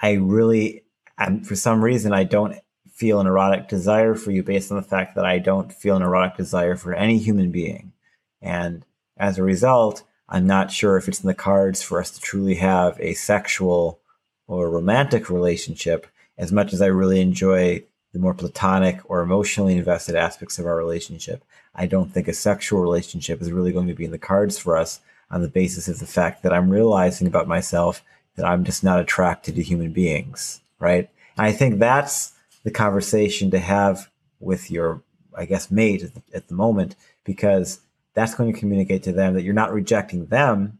I 0.00 0.12
really, 0.12 0.84
and 1.18 1.46
for 1.46 1.54
some 1.54 1.84
reason, 1.84 2.12
I 2.12 2.24
don't 2.24 2.56
feel 2.90 3.20
an 3.20 3.26
erotic 3.26 3.68
desire 3.68 4.14
for 4.14 4.30
you 4.30 4.42
based 4.42 4.70
on 4.70 4.76
the 4.78 4.82
fact 4.82 5.16
that 5.16 5.26
I 5.26 5.38
don't 5.38 5.72
feel 5.72 5.96
an 5.96 6.02
erotic 6.02 6.36
desire 6.36 6.76
for 6.76 6.94
any 6.94 7.18
human 7.18 7.50
being. 7.50 7.92
And 8.40 8.84
as 9.16 9.38
a 9.38 9.42
result, 9.42 10.02
I'm 10.28 10.46
not 10.46 10.70
sure 10.70 10.96
if 10.96 11.08
it's 11.08 11.20
in 11.20 11.26
the 11.26 11.34
cards 11.34 11.82
for 11.82 12.00
us 12.00 12.10
to 12.12 12.20
truly 12.20 12.54
have 12.56 12.98
a 13.00 13.14
sexual 13.14 14.00
or 14.46 14.70
romantic 14.70 15.28
relationship 15.28 16.06
as 16.38 16.52
much 16.52 16.72
as 16.72 16.80
I 16.80 16.86
really 16.86 17.20
enjoy 17.20 17.84
the 18.12 18.18
more 18.18 18.34
platonic 18.34 18.98
or 19.04 19.20
emotionally 19.20 19.76
invested 19.76 20.14
aspects 20.14 20.58
of 20.58 20.66
our 20.66 20.76
relationship. 20.76 21.44
I 21.74 21.86
don't 21.86 22.12
think 22.12 22.28
a 22.28 22.34
sexual 22.34 22.80
relationship 22.80 23.40
is 23.40 23.52
really 23.52 23.72
going 23.72 23.88
to 23.88 23.94
be 23.94 24.04
in 24.04 24.10
the 24.10 24.18
cards 24.18 24.58
for 24.58 24.76
us 24.76 25.00
on 25.30 25.40
the 25.40 25.48
basis 25.48 25.88
of 25.88 25.98
the 25.98 26.06
fact 26.06 26.42
that 26.42 26.52
I'm 26.52 26.70
realizing 26.70 27.26
about 27.26 27.48
myself 27.48 28.02
that 28.36 28.44
I'm 28.44 28.64
just 28.64 28.84
not 28.84 29.00
attracted 29.00 29.54
to 29.56 29.62
human 29.62 29.92
beings, 29.92 30.60
right? 30.78 31.08
And 31.36 31.46
I 31.46 31.52
think 31.52 31.78
that's 31.78 32.32
the 32.64 32.70
conversation 32.70 33.50
to 33.50 33.58
have 33.58 34.10
with 34.40 34.70
your, 34.70 35.02
I 35.36 35.46
guess, 35.46 35.70
mate 35.70 36.02
at 36.02 36.14
the, 36.14 36.22
at 36.34 36.48
the 36.48 36.54
moment, 36.54 36.96
because 37.24 37.80
that's 38.14 38.34
going 38.34 38.52
to 38.52 38.58
communicate 38.58 39.02
to 39.04 39.12
them 39.12 39.34
that 39.34 39.42
you're 39.42 39.54
not 39.54 39.72
rejecting 39.72 40.26
them. 40.26 40.78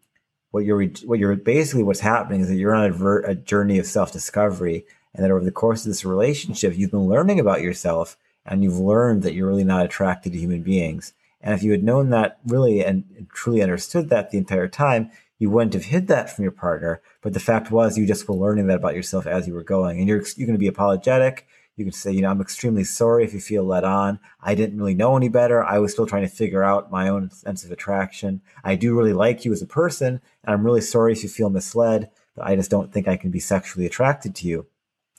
What 0.50 0.64
you're 0.64 0.84
what 1.04 1.18
you're 1.18 1.34
basically 1.34 1.82
what's 1.82 2.00
happening 2.00 2.42
is 2.42 2.48
that 2.48 2.56
you're 2.56 2.74
on 2.74 2.90
a, 2.90 2.92
ver- 2.92 3.22
a 3.22 3.34
journey 3.34 3.78
of 3.78 3.86
self 3.86 4.12
discovery, 4.12 4.84
and 5.14 5.24
that 5.24 5.30
over 5.30 5.44
the 5.44 5.50
course 5.50 5.84
of 5.84 5.90
this 5.90 6.04
relationship, 6.04 6.76
you've 6.76 6.90
been 6.90 7.08
learning 7.08 7.40
about 7.40 7.62
yourself, 7.62 8.16
and 8.44 8.62
you've 8.62 8.78
learned 8.78 9.22
that 9.22 9.34
you're 9.34 9.48
really 9.48 9.64
not 9.64 9.84
attracted 9.84 10.32
to 10.32 10.38
human 10.38 10.62
beings. 10.62 11.14
And 11.40 11.54
if 11.54 11.62
you 11.62 11.72
had 11.72 11.82
known 11.82 12.10
that 12.10 12.38
really 12.46 12.84
and, 12.84 13.04
and 13.16 13.28
truly 13.30 13.62
understood 13.62 14.10
that 14.10 14.30
the 14.30 14.38
entire 14.38 14.68
time, 14.68 15.10
you 15.38 15.50
wouldn't 15.50 15.74
have 15.74 15.86
hid 15.86 16.06
that 16.06 16.30
from 16.30 16.44
your 16.44 16.52
partner. 16.52 17.02
But 17.20 17.32
the 17.32 17.40
fact 17.40 17.72
was, 17.72 17.98
you 17.98 18.06
just 18.06 18.28
were 18.28 18.34
learning 18.34 18.68
that 18.68 18.76
about 18.76 18.94
yourself 18.94 19.26
as 19.26 19.48
you 19.48 19.54
were 19.54 19.64
going, 19.64 19.98
and 19.98 20.06
you're 20.06 20.22
you're 20.36 20.46
going 20.46 20.52
to 20.54 20.58
be 20.58 20.68
apologetic. 20.68 21.46
You 21.76 21.84
can 21.84 21.92
say, 21.92 22.12
you 22.12 22.20
know, 22.20 22.30
I'm 22.30 22.40
extremely 22.40 22.84
sorry 22.84 23.24
if 23.24 23.32
you 23.32 23.40
feel 23.40 23.64
let 23.64 23.84
on. 23.84 24.20
I 24.40 24.54
didn't 24.54 24.78
really 24.78 24.94
know 24.94 25.16
any 25.16 25.28
better. 25.28 25.64
I 25.64 25.78
was 25.78 25.92
still 25.92 26.06
trying 26.06 26.22
to 26.22 26.28
figure 26.28 26.62
out 26.62 26.90
my 26.90 27.08
own 27.08 27.30
sense 27.30 27.64
of 27.64 27.72
attraction. 27.72 28.42
I 28.62 28.76
do 28.76 28.96
really 28.96 29.14
like 29.14 29.44
you 29.44 29.52
as 29.52 29.62
a 29.62 29.66
person, 29.66 30.20
and 30.44 30.54
I'm 30.54 30.64
really 30.64 30.82
sorry 30.82 31.12
if 31.12 31.22
you 31.22 31.28
feel 31.28 31.48
misled, 31.48 32.10
but 32.36 32.46
I 32.46 32.56
just 32.56 32.70
don't 32.70 32.92
think 32.92 33.08
I 33.08 33.16
can 33.16 33.30
be 33.30 33.40
sexually 33.40 33.86
attracted 33.86 34.34
to 34.36 34.48
you. 34.48 34.66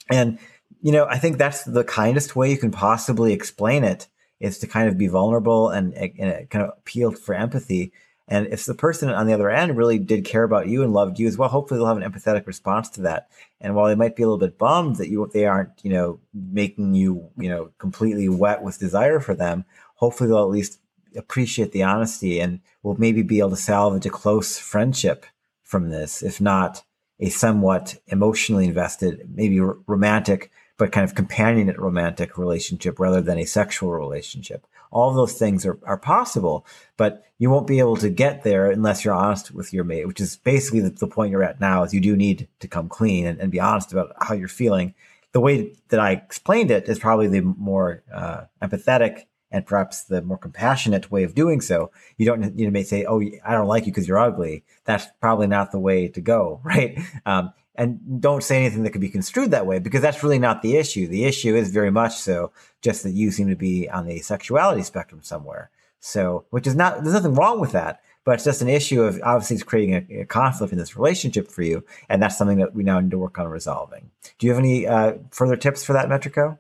And, 0.10 0.38
you 0.82 0.92
know, 0.92 1.06
I 1.06 1.18
think 1.18 1.38
that's 1.38 1.64
the 1.64 1.84
kindest 1.84 2.36
way 2.36 2.52
you 2.52 2.58
can 2.58 2.72
possibly 2.72 3.34
explain 3.34 3.84
it 3.84 4.08
is 4.40 4.60
to 4.60 4.68
kind 4.68 4.90
of 4.90 4.98
be 4.98 5.08
vulnerable 5.08 5.70
and, 5.70 5.94
and 5.94 6.50
kind 6.50 6.66
of 6.66 6.72
appeal 6.78 7.12
for 7.12 7.34
empathy 7.34 7.94
and 8.28 8.48
if 8.48 8.66
the 8.66 8.74
person 8.74 9.10
on 9.10 9.28
the 9.28 9.34
other 9.34 9.50
end 9.50 9.76
really 9.76 10.00
did 10.00 10.24
care 10.24 10.44
about 10.44 10.68
you 10.68 10.82
and 10.82 10.94
loved 10.94 11.20
you 11.20 11.28
as 11.28 11.38
well, 11.38 11.50
hopefully 11.50 11.78
they'll 11.78 11.88
have 11.88 11.98
an 11.98 12.10
empathetic 12.10 12.48
response 12.48 12.90
to 12.92 13.02
that. 13.02 13.30
And 13.60 13.76
while 13.76 13.88
they 13.88 13.96
might 13.96 14.16
be 14.16 14.24
a 14.24 14.26
little 14.26 14.40
bit 14.40 14.58
bummed 14.58 14.96
that 14.98 15.10
you 15.10 15.30
they 15.34 15.46
aren't, 15.46 15.72
you 15.84 15.92
know, 15.92 16.20
making 16.34 16.96
you, 16.96 17.30
you 17.38 17.50
know, 17.50 17.72
completely 17.80 18.30
wet 18.30 18.64
with 18.64 18.80
desire 18.80 19.20
for 19.20 19.36
them, 19.36 19.66
hopefully 19.96 20.30
they'll 20.30 20.40
at 20.44 20.50
least 20.50 20.80
appreciate 21.16 21.74
the 21.74 21.84
honesty 21.84 22.40
and 22.40 22.62
will 22.82 23.00
maybe 23.00 23.22
be 23.22 23.40
able 23.40 23.52
to 23.52 23.56
salvage 23.56 24.06
a 24.06 24.10
close 24.10 24.58
friendship 24.58 25.26
from 25.62 25.90
this, 25.90 26.24
if 26.24 26.40
not 26.40 26.84
a 27.20 27.30
somewhat 27.30 27.96
emotionally 28.08 28.66
invested, 28.66 29.30
maybe 29.34 29.60
romantic, 29.60 30.50
but 30.78 30.92
kind 30.92 31.04
of 31.04 31.16
companionate 31.16 31.78
romantic 31.78 32.38
relationship 32.38 33.00
rather 33.00 33.22
than 33.22 33.38
a 33.38 33.46
sexual 33.46 33.92
relationship. 33.92 34.66
All 34.94 35.10
of 35.10 35.16
those 35.16 35.34
things 35.34 35.66
are, 35.66 35.78
are 35.84 35.98
possible, 35.98 36.66
but 36.98 37.26
you 37.40 37.50
won't 37.50 37.68
be 37.68 37.80
able 37.80 37.98
to 37.98 38.10
get 38.10 38.44
there 38.44 38.72
unless 38.72 39.04
you're 39.04 39.14
honest 39.14 39.52
with 39.52 39.74
your 39.74 39.84
mate, 39.84 40.08
which 40.08 40.22
is 40.22 40.38
basically 40.38 40.80
the, 40.80 40.92
the 40.92 41.08
point 41.08 41.32
you're 41.32 41.44
at 41.44 41.60
now 41.60 41.84
is 41.84 41.94
you 41.94 42.00
do 42.00 42.16
need 42.16 42.48
to 42.60 42.68
come 42.68 42.88
clean 42.88 43.26
and, 43.26 43.40
and, 43.40 43.52
be 43.52 43.60
honest 43.60 43.92
about 43.92 44.14
how 44.22 44.34
you're 44.34 44.48
feeling. 44.48 44.94
The 45.34 45.42
way 45.42 45.76
that 45.90 46.00
I 46.00 46.12
explained 46.12 46.72
it 46.72 46.88
is 46.88 47.00
probably 47.00 47.28
the 47.28 47.42
more 47.42 48.04
uh, 48.14 48.46
empathetic 48.62 49.24
and 49.52 49.66
perhaps 49.66 50.04
the 50.06 50.22
more 50.22 50.38
compassionate 50.38 51.12
way 51.12 51.24
of 51.24 51.36
doing 51.36 51.62
so. 51.62 51.92
You 52.18 52.26
don't, 52.26 52.58
you 52.58 52.70
may 52.72 52.84
say, 52.84 53.06
"Oh, 53.06 53.22
I 53.22 53.52
don't 53.54 53.68
like 53.68 53.86
you 53.86 53.92
because 53.92 54.08
you're 54.08 54.18
ugly." 54.18 54.64
That's 54.86 55.06
probably 55.22 55.48
not 55.48 55.72
the 55.72 55.80
way 55.80 56.08
to 56.08 56.22
go, 56.22 56.60
right? 56.64 57.00
Um, 57.26 57.54
and 57.76 58.22
don't 58.22 58.44
say 58.44 58.58
anything 58.58 58.84
that 58.84 58.92
could 58.92 59.02
be 59.02 59.10
construed 59.10 59.52
that 59.52 59.66
way 59.66 59.80
because 59.80 60.02
that's 60.02 60.24
really 60.24 60.40
not 60.40 60.62
the 60.62 60.78
issue. 60.78 61.08
The 61.08 61.26
issue 61.26 61.56
is 61.56 61.72
very 61.72 61.92
much 61.92 62.16
so 62.16 62.52
just 62.82 63.04
that 63.04 63.12
you 63.12 63.32
seem 63.32 63.50
to 63.50 63.56
be 63.56 63.90
on 63.90 64.06
the 64.06 64.20
sexuality 64.20 64.84
spectrum 64.84 65.22
somewhere. 65.24 65.72
So, 66.00 66.46
which 66.50 66.68
is 66.68 66.76
not, 66.76 67.02
there's 67.02 67.14
nothing 67.14 67.34
wrong 67.34 67.60
with 67.60 67.72
that, 67.72 68.02
but 68.26 68.34
it's 68.36 68.44
just 68.44 68.62
an 68.62 68.68
issue 68.68 69.02
of 69.02 69.20
obviously 69.24 69.56
it's 69.56 69.64
creating 69.64 69.96
a, 69.96 70.22
a 70.22 70.26
conflict 70.26 70.74
in 70.74 70.78
this 70.78 70.96
relationship 70.96 71.50
for 71.50 71.62
you. 71.62 71.84
And 72.10 72.22
that's 72.22 72.38
something 72.38 72.58
that 72.58 72.76
we 72.76 72.84
now 72.84 73.00
need 73.00 73.12
to 73.12 73.18
work 73.18 73.40
on 73.40 73.48
resolving. 73.48 74.12
Do 74.38 74.46
you 74.46 74.52
have 74.52 74.60
any 74.60 74.86
uh, 74.86 75.14
further 75.32 75.56
tips 75.56 75.84
for 75.84 75.94
that, 75.94 76.10
Metrico? 76.10 76.60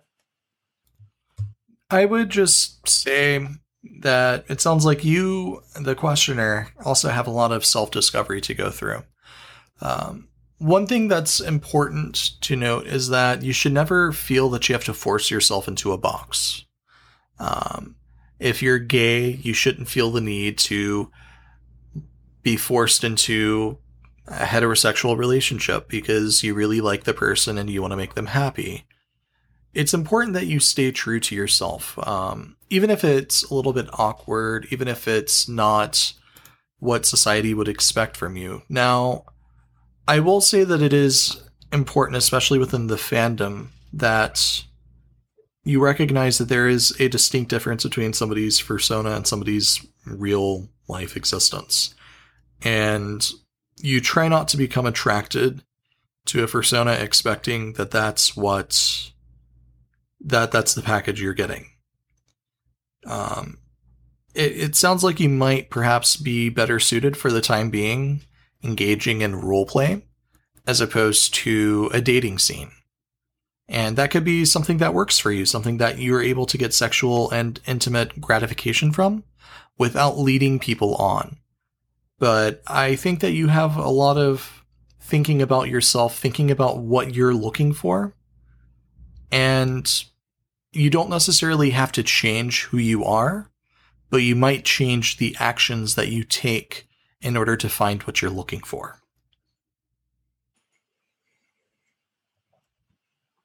I 1.89 2.05
would 2.05 2.29
just 2.29 2.87
say 2.87 3.45
that 3.99 4.45
it 4.47 4.61
sounds 4.61 4.85
like 4.85 5.03
you, 5.03 5.61
the 5.79 5.93
questioner, 5.93 6.69
also 6.83 7.09
have 7.09 7.27
a 7.27 7.31
lot 7.31 7.51
of 7.51 7.65
self 7.65 7.91
discovery 7.91 8.41
to 8.41 8.53
go 8.53 8.71
through. 8.71 9.03
Um, 9.81 10.29
one 10.63 10.87
thing 10.87 11.09
that's 11.09 11.41
important 11.41 12.39
to 12.39 12.55
note 12.55 12.87
is 12.87 13.09
that 13.09 13.41
you 13.41 13.51
should 13.51 13.73
never 13.73 14.13
feel 14.13 14.49
that 14.49 14.69
you 14.69 14.73
have 14.73 14.85
to 14.85 14.93
force 14.93 15.29
yourself 15.29 15.67
into 15.67 15.91
a 15.91 15.97
box. 15.97 16.63
Um, 17.37 17.95
if 18.39 18.61
you're 18.61 18.79
gay, 18.79 19.31
you 19.31 19.53
shouldn't 19.53 19.89
feel 19.89 20.09
the 20.09 20.21
need 20.21 20.57
to 20.59 21.11
be 22.43 22.55
forced 22.55 23.03
into 23.03 23.77
a 24.25 24.45
heterosexual 24.45 25.17
relationship 25.17 25.89
because 25.89 26.43
you 26.43 26.53
really 26.53 26.79
like 26.79 27.03
the 27.03 27.13
person 27.13 27.57
and 27.57 27.69
you 27.69 27.81
want 27.81 27.91
to 27.91 27.97
make 27.97 28.13
them 28.13 28.27
happy. 28.27 28.85
It's 29.73 29.93
important 29.93 30.33
that 30.33 30.47
you 30.47 30.61
stay 30.61 30.91
true 30.91 31.19
to 31.19 31.35
yourself, 31.35 31.99
um, 32.07 32.55
even 32.69 32.89
if 32.89 33.03
it's 33.03 33.43
a 33.43 33.53
little 33.53 33.73
bit 33.73 33.89
awkward, 33.99 34.67
even 34.71 34.87
if 34.87 35.09
it's 35.09 35.49
not 35.49 36.13
what 36.79 37.05
society 37.05 37.53
would 37.53 37.67
expect 37.67 38.15
from 38.15 38.37
you. 38.37 38.61
Now, 38.69 39.25
I 40.07 40.19
will 40.19 40.41
say 40.41 40.63
that 40.63 40.81
it 40.81 40.93
is 40.93 41.41
important, 41.71 42.17
especially 42.17 42.59
within 42.59 42.87
the 42.87 42.95
fandom, 42.95 43.67
that 43.93 44.63
you 45.63 45.81
recognize 45.81 46.37
that 46.37 46.49
there 46.49 46.67
is 46.67 46.93
a 46.99 47.07
distinct 47.07 47.49
difference 47.49 47.83
between 47.83 48.13
somebody's 48.13 48.61
persona 48.61 49.11
and 49.11 49.25
somebody's 49.25 49.85
real 50.05 50.67
life 50.87 51.15
existence. 51.15 51.95
and 52.63 53.31
you 53.77 53.99
try 53.99 54.27
not 54.27 54.47
to 54.47 54.57
become 54.57 54.85
attracted 54.85 55.63
to 56.25 56.43
a 56.43 56.47
persona 56.47 56.93
expecting 56.93 57.73
that 57.73 57.91
that's 57.91 58.35
what 58.35 59.11
that 60.21 60.51
that's 60.51 60.73
the 60.73 60.81
package 60.81 61.21
you're 61.21 61.33
getting. 61.33 61.65
Um, 63.05 63.57
it, 64.33 64.53
it 64.53 64.75
sounds 64.75 65.03
like 65.03 65.19
you 65.19 65.27
might 65.27 65.69
perhaps 65.69 66.15
be 66.15 66.47
better 66.47 66.79
suited 66.79 67.17
for 67.17 67.29
the 67.29 67.41
time 67.41 67.69
being 67.69 68.21
engaging 68.63 69.21
in 69.21 69.41
role 69.41 69.65
play 69.65 70.03
as 70.65 70.81
opposed 70.81 71.33
to 71.33 71.89
a 71.93 72.01
dating 72.01 72.39
scene. 72.39 72.71
And 73.67 73.97
that 73.97 74.11
could 74.11 74.23
be 74.23 74.45
something 74.45 74.77
that 74.77 74.93
works 74.93 75.19
for 75.19 75.31
you, 75.31 75.45
something 75.45 75.77
that 75.77 75.97
you're 75.97 76.21
able 76.21 76.45
to 76.47 76.57
get 76.57 76.73
sexual 76.73 77.31
and 77.31 77.59
intimate 77.65 78.19
gratification 78.19 78.91
from 78.91 79.23
without 79.77 80.19
leading 80.19 80.59
people 80.59 80.95
on. 80.95 81.37
But 82.19 82.61
I 82.67 82.95
think 82.95 83.19
that 83.21 83.31
you 83.31 83.47
have 83.47 83.75
a 83.75 83.89
lot 83.89 84.17
of 84.17 84.63
thinking 84.99 85.41
about 85.41 85.69
yourself, 85.69 86.17
thinking 86.17 86.51
about 86.51 86.79
what 86.79 87.13
you're 87.13 87.33
looking 87.33 87.73
for. 87.73 88.13
And 89.31 90.03
you 90.71 90.89
don't 90.89 91.09
necessarily 91.09 91.71
have 91.71 91.91
to 91.93 92.03
change 92.03 92.63
who 92.65 92.77
you 92.77 93.03
are, 93.03 93.49
but 94.09 94.17
you 94.17 94.35
might 94.35 94.63
change 94.63 95.17
the 95.17 95.35
actions 95.39 95.95
that 95.95 96.09
you 96.09 96.23
take 96.23 96.87
in 97.23 97.35
order 97.37 97.55
to 97.55 97.69
find 97.69 98.03
what 98.03 98.21
you're 98.21 98.29
looking 98.29 98.61
for. 98.61 98.99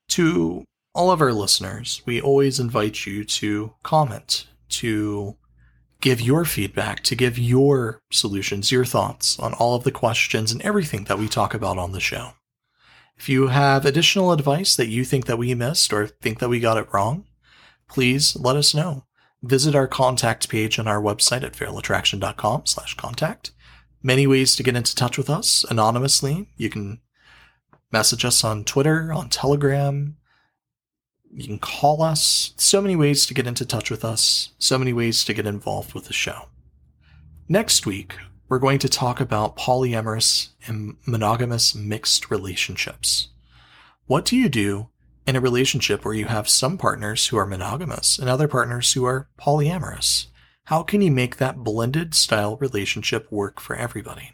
To 0.09 0.64
all 0.94 1.10
of 1.10 1.20
our 1.20 1.32
listeners, 1.32 2.02
we 2.05 2.20
always 2.20 2.59
invite 2.59 3.06
you 3.06 3.24
to 3.24 3.74
comment, 3.82 4.48
to 4.70 5.36
give 6.00 6.20
your 6.20 6.44
feedback, 6.44 7.02
to 7.05 7.14
give 7.14 7.38
your 7.38 8.00
solutions, 8.10 8.72
your 8.72 8.84
thoughts 8.84 9.38
on 9.38 9.55
all 9.55 9.76
of 9.76 9.84
the 9.84 9.92
questions 9.92 10.50
and 10.50 10.60
everything 10.62 11.05
that 11.05 11.18
we 11.18 11.28
talk 11.28 11.55
about 11.55 11.78
on 11.78 11.92
the 11.92 12.00
show. 12.00 12.32
If 13.16 13.28
you 13.28 13.48
have 13.48 13.84
additional 13.84 14.32
advice 14.32 14.76
that 14.76 14.88
you 14.88 15.05
think 15.05 15.26
that 15.26 15.38
we 15.38 15.55
missed 15.55 15.92
or 15.92 16.06
think 16.06 16.38
that 16.38 16.48
we 16.48 16.60
got 16.60 16.76
it 16.76 16.88
wrong, 16.92 17.24
please 17.88 18.36
let 18.36 18.56
us 18.56 18.74
know. 18.74 19.05
Visit 19.42 19.74
our 19.74 19.86
contact 19.86 20.48
page 20.48 20.78
on 20.78 20.88
our 20.88 21.00
website 21.00 21.42
at 21.42 21.52
feralattraction.com 21.52 22.66
slash 22.66 22.94
contact. 22.96 23.52
Many 24.02 24.26
ways 24.26 24.54
to 24.56 24.62
get 24.62 24.76
into 24.76 24.94
touch 24.94 25.18
with 25.18 25.28
us 25.28 25.64
anonymously. 25.68 26.48
You 26.56 26.70
can 26.70 27.00
message 27.90 28.24
us 28.24 28.44
on 28.44 28.64
Twitter, 28.64 29.12
on 29.12 29.28
Telegram. 29.28 30.16
You 31.32 31.46
can 31.46 31.58
call 31.58 32.02
us. 32.02 32.54
So 32.56 32.80
many 32.80 32.96
ways 32.96 33.26
to 33.26 33.34
get 33.34 33.46
into 33.46 33.66
touch 33.66 33.90
with 33.90 34.04
us. 34.04 34.52
So 34.58 34.78
many 34.78 34.92
ways 34.92 35.24
to 35.24 35.34
get 35.34 35.46
involved 35.46 35.94
with 35.94 36.04
the 36.04 36.12
show. 36.12 36.48
Next 37.48 37.86
week, 37.86 38.14
we're 38.48 38.58
going 38.58 38.78
to 38.78 38.88
talk 38.88 39.20
about 39.20 39.56
polyamorous 39.56 40.50
and 40.66 40.96
monogamous 41.04 41.74
mixed 41.74 42.30
relationships. 42.30 43.28
What 44.06 44.24
do 44.24 44.36
you 44.36 44.48
do 44.48 44.88
in 45.26 45.36
a 45.36 45.40
relationship 45.40 46.04
where 46.04 46.14
you 46.14 46.26
have 46.26 46.48
some 46.48 46.78
partners 46.78 47.26
who 47.26 47.36
are 47.36 47.46
monogamous 47.46 48.18
and 48.18 48.28
other 48.28 48.48
partners 48.48 48.92
who 48.92 49.04
are 49.04 49.28
polyamorous? 49.38 50.26
How 50.69 50.82
can 50.82 51.01
you 51.01 51.11
make 51.11 51.39
that 51.39 51.65
blended 51.65 52.15
style 52.15 52.59
relationship 52.59 53.32
work 53.32 53.59
for 53.59 53.74
everybody? 53.74 54.32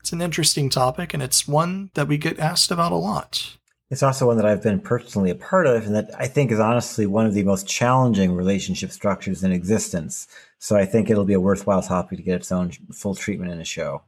It's 0.00 0.12
an 0.12 0.20
interesting 0.20 0.68
topic, 0.68 1.14
and 1.14 1.22
it's 1.22 1.46
one 1.46 1.90
that 1.94 2.08
we 2.08 2.18
get 2.18 2.40
asked 2.40 2.72
about 2.72 2.90
a 2.90 2.96
lot. 2.96 3.58
It's 3.90 4.02
also 4.02 4.26
one 4.26 4.38
that 4.38 4.44
I've 4.44 4.64
been 4.64 4.80
personally 4.80 5.30
a 5.30 5.36
part 5.36 5.68
of, 5.68 5.86
and 5.86 5.94
that 5.94 6.10
I 6.18 6.26
think 6.26 6.50
is 6.50 6.58
honestly 6.58 7.06
one 7.06 7.26
of 7.26 7.34
the 7.34 7.44
most 7.44 7.68
challenging 7.68 8.32
relationship 8.32 8.90
structures 8.90 9.44
in 9.44 9.52
existence. 9.52 10.26
So 10.58 10.74
I 10.74 10.84
think 10.84 11.08
it'll 11.08 11.24
be 11.24 11.34
a 11.34 11.38
worthwhile 11.38 11.82
topic 11.82 12.18
to 12.18 12.24
get 12.24 12.40
its 12.40 12.50
own 12.50 12.72
full 12.92 13.14
treatment 13.14 13.52
in 13.52 13.60
a 13.60 13.64
show. 13.64 14.02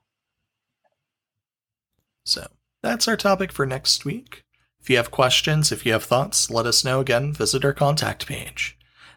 So 2.25 2.49
that's 2.83 3.07
our 3.07 3.17
topic 3.17 3.53
for 3.53 3.65
next 3.65 4.05
week. 4.05 4.43
If 4.81 4.91
you 4.91 4.97
have 4.97 5.13
questions, 5.13 5.71
if 5.71 5.87
you 5.87 5.93
have 5.93 6.03
thoughts, 6.03 6.51
let 6.51 6.67
us 6.67 6.85
know 6.85 6.99
again. 6.99 7.33
Visit 7.33 7.65
our 7.65 7.73
contact 7.73 8.27
page. 8.27 8.77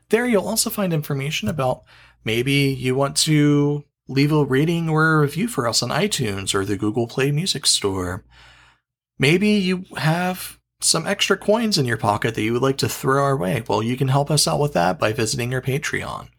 There 0.10 0.26
you'll 0.26 0.48
also 0.48 0.70
find 0.70 0.94
information 0.94 1.50
about 1.50 1.84
maybe 2.24 2.54
you 2.54 2.96
want 2.96 3.18
to 3.18 3.84
leave 4.08 4.32
a 4.32 4.46
rating 4.46 4.90
or 4.90 5.16
a 5.16 5.20
review 5.20 5.48
for 5.48 5.68
us 5.68 5.84
on 5.84 5.90
iTunes 5.90 6.56
or 6.56 6.64
the 6.64 6.78
Google 6.78 7.08
Play 7.08 7.32
Music 7.32 7.66
Store. 7.66 8.24
Maybe 9.20 9.50
you 9.50 9.84
have 9.98 10.60
some 10.80 11.08
extra 11.08 11.36
coins 11.36 11.78
in 11.78 11.86
your 11.86 11.98
pocket 11.98 12.36
that 12.36 12.44
you 12.44 12.54
would 12.54 12.62
like 12.62 12.78
to 12.78 12.90
throw 12.90 13.24
our 13.24 13.36
way. 13.36 13.64
Well, 13.68 13.82
you 13.82 13.98
can 13.98 14.08
help 14.08 14.30
us 14.30 14.48
out 14.48 14.60
with 14.60 14.74
that 14.74 15.00
by 15.00 15.12
visiting 15.12 15.54
our 15.54 15.62
Patreon. 15.62 16.30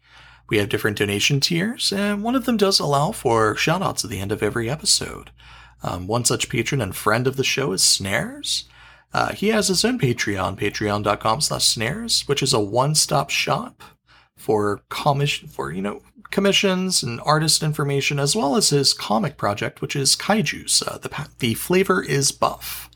We 0.49 0.57
have 0.57 0.69
different 0.69 0.97
donation 0.97 1.39
tiers, 1.39 1.91
and 1.91 2.23
one 2.23 2.35
of 2.35 2.45
them 2.45 2.57
does 2.57 2.79
allow 2.79 3.11
for 3.11 3.53
shoutouts 3.53 4.03
at 4.03 4.09
the 4.09 4.19
end 4.19 4.31
of 4.31 4.41
every 4.41 4.69
episode. 4.69 5.29
Um, 5.83 6.07
one 6.07 6.25
such 6.25 6.49
patron 6.49 6.81
and 6.81 6.95
friend 6.95 7.27
of 7.27 7.35
the 7.35 7.43
show 7.43 7.71
is 7.71 7.83
Snares. 7.83 8.65
Uh, 9.13 9.33
he 9.33 9.49
has 9.49 9.67
his 9.67 9.83
own 9.83 9.97
Patreon, 9.97 10.57
patreon.com 10.57 11.41
slash 11.41 11.65
snares, 11.65 12.23
which 12.27 12.43
is 12.43 12.53
a 12.53 12.59
one-stop 12.59 13.29
shop 13.29 13.81
for 14.37 14.81
commission 14.89 15.47
for, 15.47 15.71
you 15.71 15.81
know, 15.81 16.01
commissions 16.31 17.01
and 17.01 17.19
artist 17.21 17.63
information, 17.63 18.19
as 18.19 18.35
well 18.35 18.55
as 18.55 18.69
his 18.69 18.93
comic 18.93 19.35
project, 19.35 19.81
which 19.81 19.95
is 19.95 20.15
Kaiju's. 20.15 20.83
Uh, 20.85 20.97
the, 20.99 21.27
the 21.39 21.55
flavor 21.55 22.03
is 22.03 22.31
buff. 22.31 22.89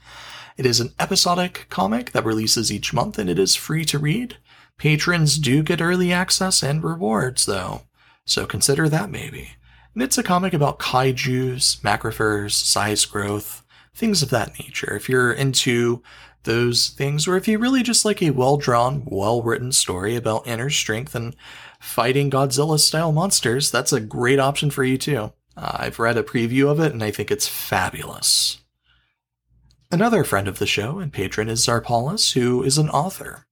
It 0.56 0.66
is 0.68 0.80
an 0.80 0.94
episodic 1.00 1.66
comic 1.70 2.12
that 2.12 2.26
releases 2.26 2.72
each 2.72 2.94
month 2.94 3.18
and 3.18 3.30
it 3.30 3.40
is 3.40 3.56
free 3.56 3.86
to 3.86 3.98
read. 3.98 4.38
Patrons 4.78 5.38
do 5.38 5.64
get 5.64 5.82
early 5.82 6.14
access 6.14 6.62
and 6.62 6.84
rewards, 6.84 7.46
though, 7.46 7.84
so 8.26 8.46
consider 8.46 8.88
that 8.90 9.10
maybe. 9.10 9.52
And 9.94 10.04
it's 10.04 10.18
a 10.18 10.24
comic 10.24 10.54
about 10.54 10.80
kaijus, 10.80 11.82
macrophers, 11.82 12.52
size 12.52 13.06
growth, 13.06 13.63
things 13.94 14.24
of 14.24 14.30
that 14.32 14.58
nature. 14.60 14.96
If 14.96 15.10
you're 15.10 15.32
into 15.32 16.02
those 16.44 16.90
things, 16.90 17.28
or 17.28 17.38
if 17.38 17.48
you 17.48 17.58
really 17.58 17.84
just 17.84 18.06
like 18.06 18.22
a 18.22 18.32
well 18.32 18.58
drawn, 18.58 19.04
well 19.06 19.42
written 19.42 19.72
story 19.72 20.16
about 20.16 20.48
inner 20.48 20.70
strength 20.70 21.16
and 21.16 21.36
fighting 21.80 22.30
Godzilla 22.30 22.80
style 22.80 23.12
monsters, 23.12 23.72
that's 23.72 23.94
a 23.94 24.00
great 24.00 24.40
option 24.40 24.70
for 24.70 24.84
you 24.84 24.98
too. 24.98 25.34
Uh, 25.56 25.78
I've 25.80 26.00
read 26.00 26.18
a 26.18 26.24
preview 26.24 26.70
of 26.70 26.80
it 26.80 26.92
and 26.92 27.04
I 27.04 27.12
think 27.12 27.32
it's 27.32 27.48
fabulous. 27.48 28.60
Another 29.92 30.24
friend 30.24 30.48
of 30.48 30.58
the 30.58 30.66
show 30.66 30.98
and 30.98 31.14
patron 31.14 31.50
is 31.50 31.66
Zarpalis, 31.66 32.34
who 32.34 32.64
is 32.64 32.80
an 32.80 32.90
author. 32.90 33.46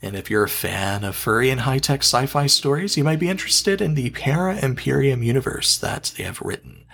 And 0.00 0.16
if 0.16 0.30
you're 0.30 0.44
a 0.44 0.48
fan 0.48 1.04
of 1.04 1.16
furry 1.16 1.50
and 1.50 1.60
high 1.60 1.78
tech 1.78 2.00
sci 2.00 2.26
fi 2.26 2.46
stories, 2.46 2.96
you 2.96 3.04
might 3.04 3.20
be 3.20 3.28
interested 3.28 3.80
in 3.80 3.94
the 3.94 4.10
Para 4.10 4.58
Imperium 4.58 5.22
universe 5.22 5.78
that 5.78 6.12
they 6.16 6.24
have 6.24 6.40
written. 6.40 6.84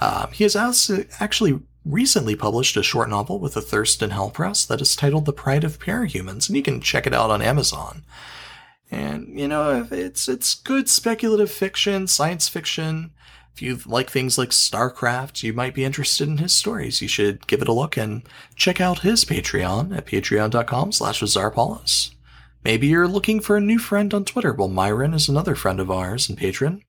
Um, 0.00 0.30
he 0.32 0.44
has 0.44 0.56
also 0.56 1.04
actually 1.20 1.60
recently 1.84 2.36
published 2.36 2.76
a 2.76 2.82
short 2.82 3.08
novel 3.08 3.38
with 3.38 3.54
the 3.54 3.60
Thurston 3.60 4.10
Howl 4.10 4.30
Press 4.30 4.64
that 4.66 4.80
is 4.80 4.96
titled 4.96 5.26
The 5.26 5.32
Pride 5.32 5.64
of 5.64 5.78
Parahumans, 5.78 6.48
and 6.48 6.56
you 6.56 6.62
can 6.62 6.80
check 6.80 7.06
it 7.06 7.14
out 7.14 7.30
on 7.30 7.42
Amazon. 7.42 8.04
And 8.90 9.38
you 9.38 9.46
know, 9.46 9.86
it's 9.90 10.28
it's 10.28 10.54
good 10.54 10.88
speculative 10.88 11.50
fiction, 11.50 12.06
science 12.06 12.48
fiction. 12.48 13.12
If 13.54 13.62
you 13.62 13.78
like 13.86 14.10
things 14.10 14.38
like 14.38 14.50
StarCraft, 14.50 15.42
you 15.42 15.52
might 15.52 15.74
be 15.74 15.84
interested 15.84 16.28
in 16.28 16.38
his 16.38 16.52
stories. 16.52 17.02
You 17.02 17.08
should 17.08 17.46
give 17.46 17.62
it 17.62 17.68
a 17.68 17.72
look 17.72 17.96
and 17.96 18.22
check 18.56 18.80
out 18.80 19.00
his 19.00 19.24
Patreon 19.24 19.96
at 19.96 20.06
patreon.com 20.06 20.92
slash 20.92 21.20
Zarpalis. 21.20 22.14
Maybe 22.64 22.88
you're 22.88 23.08
looking 23.08 23.40
for 23.40 23.56
a 23.56 23.60
new 23.60 23.78
friend 23.78 24.12
on 24.12 24.24
Twitter. 24.24 24.52
Well, 24.52 24.68
Myron 24.68 25.14
is 25.14 25.28
another 25.28 25.54
friend 25.54 25.80
of 25.80 25.90
ours 25.90 26.28
and 26.28 26.36
patron. 26.36 26.82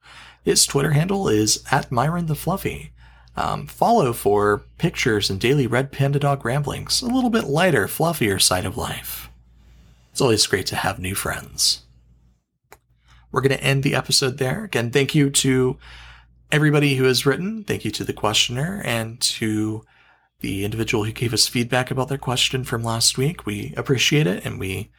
His 0.43 0.65
Twitter 0.65 0.91
handle 0.91 1.27
is 1.27 1.63
at 1.71 1.91
Myron 1.91 2.25
the 2.25 2.35
Fluffy. 2.35 2.91
Um, 3.35 3.65
follow 3.67 4.11
for 4.11 4.63
pictures 4.77 5.29
and 5.29 5.39
daily 5.39 5.65
red 5.65 5.91
panda 5.91 6.19
dog 6.19 6.43
ramblings, 6.43 7.01
a 7.01 7.07
little 7.07 7.29
bit 7.29 7.45
lighter, 7.45 7.87
fluffier 7.87 8.41
side 8.41 8.65
of 8.65 8.77
life. 8.77 9.29
It's 10.11 10.21
always 10.21 10.45
great 10.45 10.65
to 10.67 10.75
have 10.75 10.99
new 10.99 11.15
friends 11.15 11.83
we're 13.31 13.41
going 13.41 13.57
to 13.57 13.63
end 13.63 13.83
the 13.83 13.95
episode 13.95 14.37
there. 14.37 14.65
Again, 14.65 14.91
thank 14.91 15.15
you 15.15 15.29
to 15.29 15.77
everybody 16.51 16.95
who 16.95 17.05
has 17.05 17.25
written. 17.25 17.63
Thank 17.63 17.85
you 17.85 17.91
to 17.91 18.03
the 18.03 18.13
questioner 18.13 18.81
and 18.85 19.19
to 19.21 19.83
the 20.41 20.65
individual 20.65 21.03
who 21.03 21.11
gave 21.11 21.33
us 21.33 21.47
feedback 21.47 21.91
about 21.91 22.09
their 22.09 22.17
question 22.17 22.63
from 22.63 22.83
last 22.83 23.17
week. 23.17 23.45
We 23.45 23.73
appreciate 23.77 24.27
it 24.27 24.45
and 24.45 24.59
we 24.59 24.91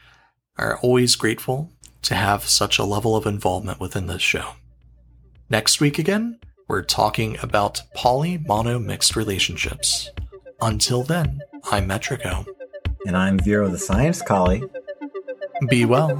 are 0.56 0.78
always 0.78 1.16
grateful 1.16 1.72
to 2.02 2.14
have 2.14 2.44
such 2.44 2.78
a 2.78 2.84
level 2.84 3.16
of 3.16 3.26
involvement 3.26 3.80
within 3.80 4.06
this 4.06 4.22
show. 4.22 4.52
Next 5.50 5.80
week 5.80 5.98
again, 5.98 6.38
we're 6.72 6.80
talking 6.80 7.36
about 7.42 7.82
poly 7.94 8.38
mono 8.38 8.78
mixed 8.78 9.14
relationships. 9.14 10.10
Until 10.62 11.02
then, 11.02 11.42
I'm 11.70 11.86
Metrico. 11.86 12.46
And 13.06 13.14
I'm 13.14 13.38
Vero 13.38 13.68
the 13.68 13.76
Science 13.76 14.22
Collie. 14.22 14.62
Be 15.68 15.84
well. 15.84 16.18